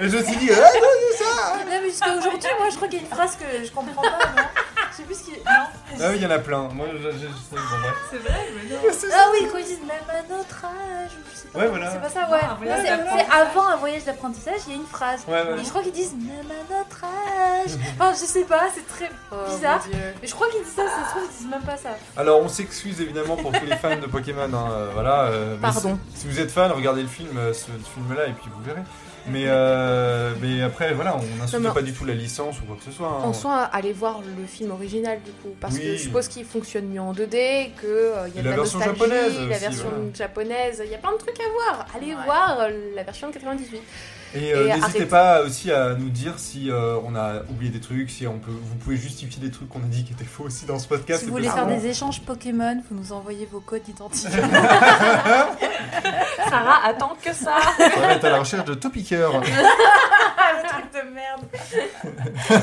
Et 0.00 0.08
je 0.08 0.16
me 0.16 0.22
suis 0.22 0.36
dit, 0.36 0.50
ah 0.52 0.56
non, 0.74 0.88
c'est 1.12 1.24
ça 1.24 1.54
Non, 1.56 1.64
mais 1.68 1.75
jusqu'à 1.90 2.12
aujourd'hui, 2.16 2.48
moi 2.58 2.68
je 2.70 2.76
crois 2.76 2.88
qu'il 2.88 2.98
y 2.98 3.02
a 3.02 3.04
une 3.04 3.10
phrase 3.12 3.36
que 3.36 3.64
je 3.64 3.70
comprends 3.72 4.02
pas, 4.02 4.08
non 4.36 4.42
Je 4.90 4.96
sais 4.96 5.02
plus 5.02 5.14
ce 5.14 5.24
qu'il. 5.24 5.34
Non. 5.34 5.66
Ah 6.00 6.08
oui, 6.10 6.16
il 6.16 6.22
y 6.22 6.26
en 6.26 6.30
a 6.30 6.38
plein. 6.38 6.68
Moi 6.68 6.86
je, 6.92 6.98
je, 6.98 7.10
je 7.12 7.18
sais, 7.26 7.26
bon 7.52 7.56
bref. 7.82 7.94
C'est 8.10 8.18
vrai, 8.18 8.46
mais 8.56 8.74
non. 8.74 8.80
Ah 9.14 9.26
oui, 9.32 9.48
quand 9.52 9.58
ils 9.58 9.64
disent 9.64 9.80
même 9.80 10.08
à 10.08 10.22
notre 10.28 10.64
âge, 10.64 11.10
ou 11.12 11.30
je 11.32 11.36
sais 11.36 11.48
pas. 11.48 11.58
Ouais, 11.58 11.66
voilà. 11.68 11.90
C'est 11.90 12.00
pas 12.00 12.08
ça, 12.08 12.28
ouais. 12.30 12.40
Ah, 12.42 12.56
c'est- 12.82 13.32
avant 13.32 13.66
un 13.68 13.76
voyage 13.76 14.04
d'apprentissage, 14.04 14.60
il 14.66 14.72
y 14.72 14.76
a 14.76 14.78
une 14.80 14.86
phrase. 14.86 15.20
Ouais, 15.28 15.42
ouais. 15.42 15.60
Et 15.60 15.64
je 15.64 15.68
crois 15.70 15.82
qu'ils 15.82 15.92
disent 15.92 16.14
même 16.14 16.50
à 16.50 16.74
notre 16.78 17.04
âge. 17.04 17.70
Enfin, 17.98 18.12
je 18.12 18.24
sais 18.26 18.44
pas, 18.44 18.64
c'est 18.74 18.86
très 18.86 19.10
bizarre. 19.50 19.84
Mais 20.22 20.26
je 20.28 20.34
crois 20.34 20.48
qu'ils 20.50 20.62
disent 20.62 20.74
ça, 20.74 20.82
ça 20.88 21.04
se 21.04 21.10
trouve, 21.10 21.22
ils 21.30 21.36
disent 21.38 21.50
même 21.50 21.62
pas 21.62 21.76
ça. 21.76 21.90
Alors 22.16 22.40
on 22.40 22.48
s'excuse 22.48 23.00
évidemment 23.00 23.36
pour 23.36 23.52
tous 23.52 23.64
les 23.66 23.76
fans 23.76 23.96
de 23.96 24.06
Pokémon. 24.06 24.42
hein, 24.52 24.68
euh, 24.72 24.90
voilà. 24.94 25.24
euh, 25.24 25.56
mais 25.56 25.60
Pardon. 25.72 25.98
Si, 26.14 26.20
si 26.22 26.28
vous 26.28 26.40
êtes 26.40 26.50
fan, 26.50 26.70
regardez 26.72 27.02
le 27.02 27.08
film, 27.08 27.36
euh, 27.36 27.52
ce, 27.52 27.66
ce 27.66 27.90
film-là 27.94 28.26
et 28.26 28.32
puis 28.32 28.50
vous 28.54 28.62
verrez. 28.62 28.82
Mais, 29.28 29.44
euh, 29.46 30.32
mais 30.40 30.62
après, 30.62 30.94
voilà, 30.94 31.16
on 31.16 31.36
n'insulte 31.42 31.72
pas 31.74 31.82
du 31.82 31.92
tout 31.92 32.04
la 32.04 32.14
licence 32.14 32.60
ou 32.60 32.64
quoi 32.64 32.76
que 32.76 32.84
ce 32.84 32.92
soit. 32.92 33.08
hein. 33.08 33.24
En 33.24 33.32
soi, 33.32 33.62
allez 33.72 33.92
voir 33.92 34.20
le 34.38 34.46
film 34.46 34.70
original 34.70 35.18
du 35.24 35.32
coup, 35.32 35.54
parce 35.60 35.78
que 35.78 35.84
je 35.84 35.96
suppose 35.96 36.28
qu'il 36.28 36.44
fonctionne 36.44 36.86
mieux 36.86 37.00
en 37.00 37.12
2D, 37.12 37.70
que 37.80 37.86
euh, 37.86 38.28
y 38.34 38.38
a 38.38 38.42
de 38.42 38.48
la 38.48 38.50
la, 38.50 38.56
version 38.56 38.78
nostalgie, 38.78 39.00
japonaise 39.00 39.34
la 39.34 39.40
aussi, 39.40 39.48
version 39.64 39.88
voilà. 39.88 40.04
japonaise, 40.14 40.82
il 40.84 40.90
y 40.90 40.94
a 40.94 40.98
plein 40.98 41.12
de 41.12 41.18
trucs 41.18 41.40
à 41.40 41.50
voir. 41.52 41.86
Allez 41.96 42.14
Ouais. 42.14 42.24
voir 42.24 42.58
euh, 42.60 42.70
la 42.94 43.02
version 43.02 43.28
de 43.28 43.32
98. 43.32 43.80
Et 44.34 44.52
euh, 44.52 44.66
Et 44.68 44.74
n'hésitez 44.74 45.06
pas 45.06 45.42
aussi 45.42 45.70
à 45.72 45.94
nous 45.94 46.10
dire 46.10 46.34
si 46.38 46.70
euh, 46.70 46.98
on 47.04 47.14
a 47.14 47.42
oublié 47.50 47.70
des 47.70 47.80
trucs, 47.80 48.10
si 48.10 48.26
on 48.26 48.38
peut, 48.38 48.50
vous 48.50 48.74
pouvez 48.76 48.96
justifier 48.96 49.40
des 49.42 49.50
trucs 49.50 49.68
qu'on 49.68 49.78
a 49.80 49.86
dit 49.86 50.04
qui 50.04 50.12
étaient 50.12 50.24
faux 50.24 50.44
aussi 50.44 50.66
dans 50.66 50.78
ce 50.78 50.88
podcast. 50.88 51.20
Si 51.20 51.26
vous 51.26 51.32
voulez 51.32 51.48
faire 51.48 51.66
des 51.66 51.86
échanges 51.86 52.20
Pokémon, 52.22 52.82
vous 52.90 52.96
nous 52.96 53.12
envoyez 53.12 53.46
vos 53.50 53.60
codes 53.60 53.82
d'identité. 53.82 54.28
Sarah 56.48 56.86
attend 56.86 57.16
que 57.22 57.32
ça. 57.32 57.56
On 57.78 58.00
va 58.00 58.12
être 58.14 58.24
à 58.24 58.30
la 58.30 58.38
recherche 58.40 58.64
de 58.64 58.74
Topiqueur. 58.74 59.40
Le 59.40 60.68
truc 60.68 60.84
de 60.92 61.10
merde. 61.12 61.42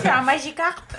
C'est 0.02 0.10
un 0.10 0.22
Magikarp. 0.22 0.94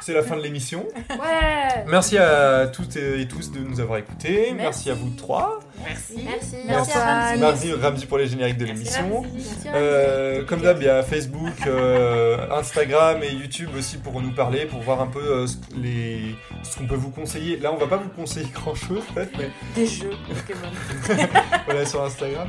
C'est 0.00 0.12
la 0.12 0.22
fin 0.22 0.36
de 0.36 0.42
l'émission. 0.42 0.84
Ouais. 1.10 1.84
Merci 1.86 2.18
à 2.18 2.66
toutes 2.66 2.96
et 2.96 3.26
tous 3.28 3.52
de 3.52 3.60
nous 3.60 3.80
avoir 3.80 3.98
écoutés. 3.98 4.52
Merci, 4.54 4.88
Merci. 4.88 4.90
à 4.90 4.94
vous 4.94 5.10
trois. 5.10 5.60
Merci. 5.86 6.24
Merci. 6.24 6.56
Merci 6.66 6.98
Ramzi. 6.98 7.40
Merci 7.40 7.72
Ramzi 7.72 8.06
pour 8.06 8.18
les 8.18 8.26
génériques 8.26 8.58
de 8.58 8.64
l'émission. 8.66 9.22
Merci. 9.22 9.68
Euh, 9.74 10.44
comme 10.44 10.60
d'hab, 10.60 10.78
il 10.80 10.86
y 10.86 10.88
a 10.88 11.02
Facebook, 11.02 11.66
euh, 11.66 12.46
Instagram 12.50 13.22
et 13.22 13.32
YouTube 13.32 13.70
aussi 13.76 13.98
pour 13.98 14.20
nous 14.20 14.32
parler, 14.32 14.66
pour 14.66 14.80
voir 14.80 15.00
un 15.00 15.06
peu 15.06 15.20
euh, 15.20 15.46
ce, 15.46 15.56
les, 15.76 16.34
ce 16.62 16.78
qu'on 16.78 16.86
peut 16.86 16.94
vous 16.94 17.10
conseiller. 17.10 17.56
Là, 17.58 17.72
on 17.72 17.76
va 17.76 17.86
pas 17.86 17.96
vous 17.96 18.10
conseiller 18.10 18.48
grand 18.54 18.74
chose, 18.74 19.02
peut-être, 19.14 19.36
mais 19.38 19.50
Des 19.74 19.86
jeux 19.86 20.10
Pokémon. 20.28 21.30
voilà 21.66 21.86
sur 21.86 22.02
Instagram. 22.02 22.48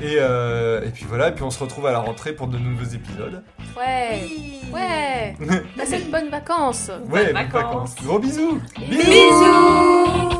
Et, 0.00 0.16
euh, 0.18 0.84
et 0.84 0.90
puis 0.90 1.04
voilà, 1.08 1.28
et 1.28 1.32
puis 1.32 1.44
on 1.44 1.50
se 1.50 1.60
retrouve 1.62 1.86
à 1.86 1.92
la 1.92 2.00
rentrée 2.00 2.32
pour 2.32 2.48
de 2.48 2.58
nouveaux 2.58 2.84
épisodes. 2.84 3.42
Ouais. 3.76 4.22
Ouais. 4.72 5.36
Passez 5.76 6.00
de 6.00 6.10
bonnes 6.10 6.30
vacances. 6.30 6.90
Ouais, 7.08 7.26
bonnes 7.26 7.34
vacances. 7.34 7.62
vacances. 7.62 7.94
Gros 8.02 8.18
bisous. 8.18 8.60
Bisous. 8.88 10.33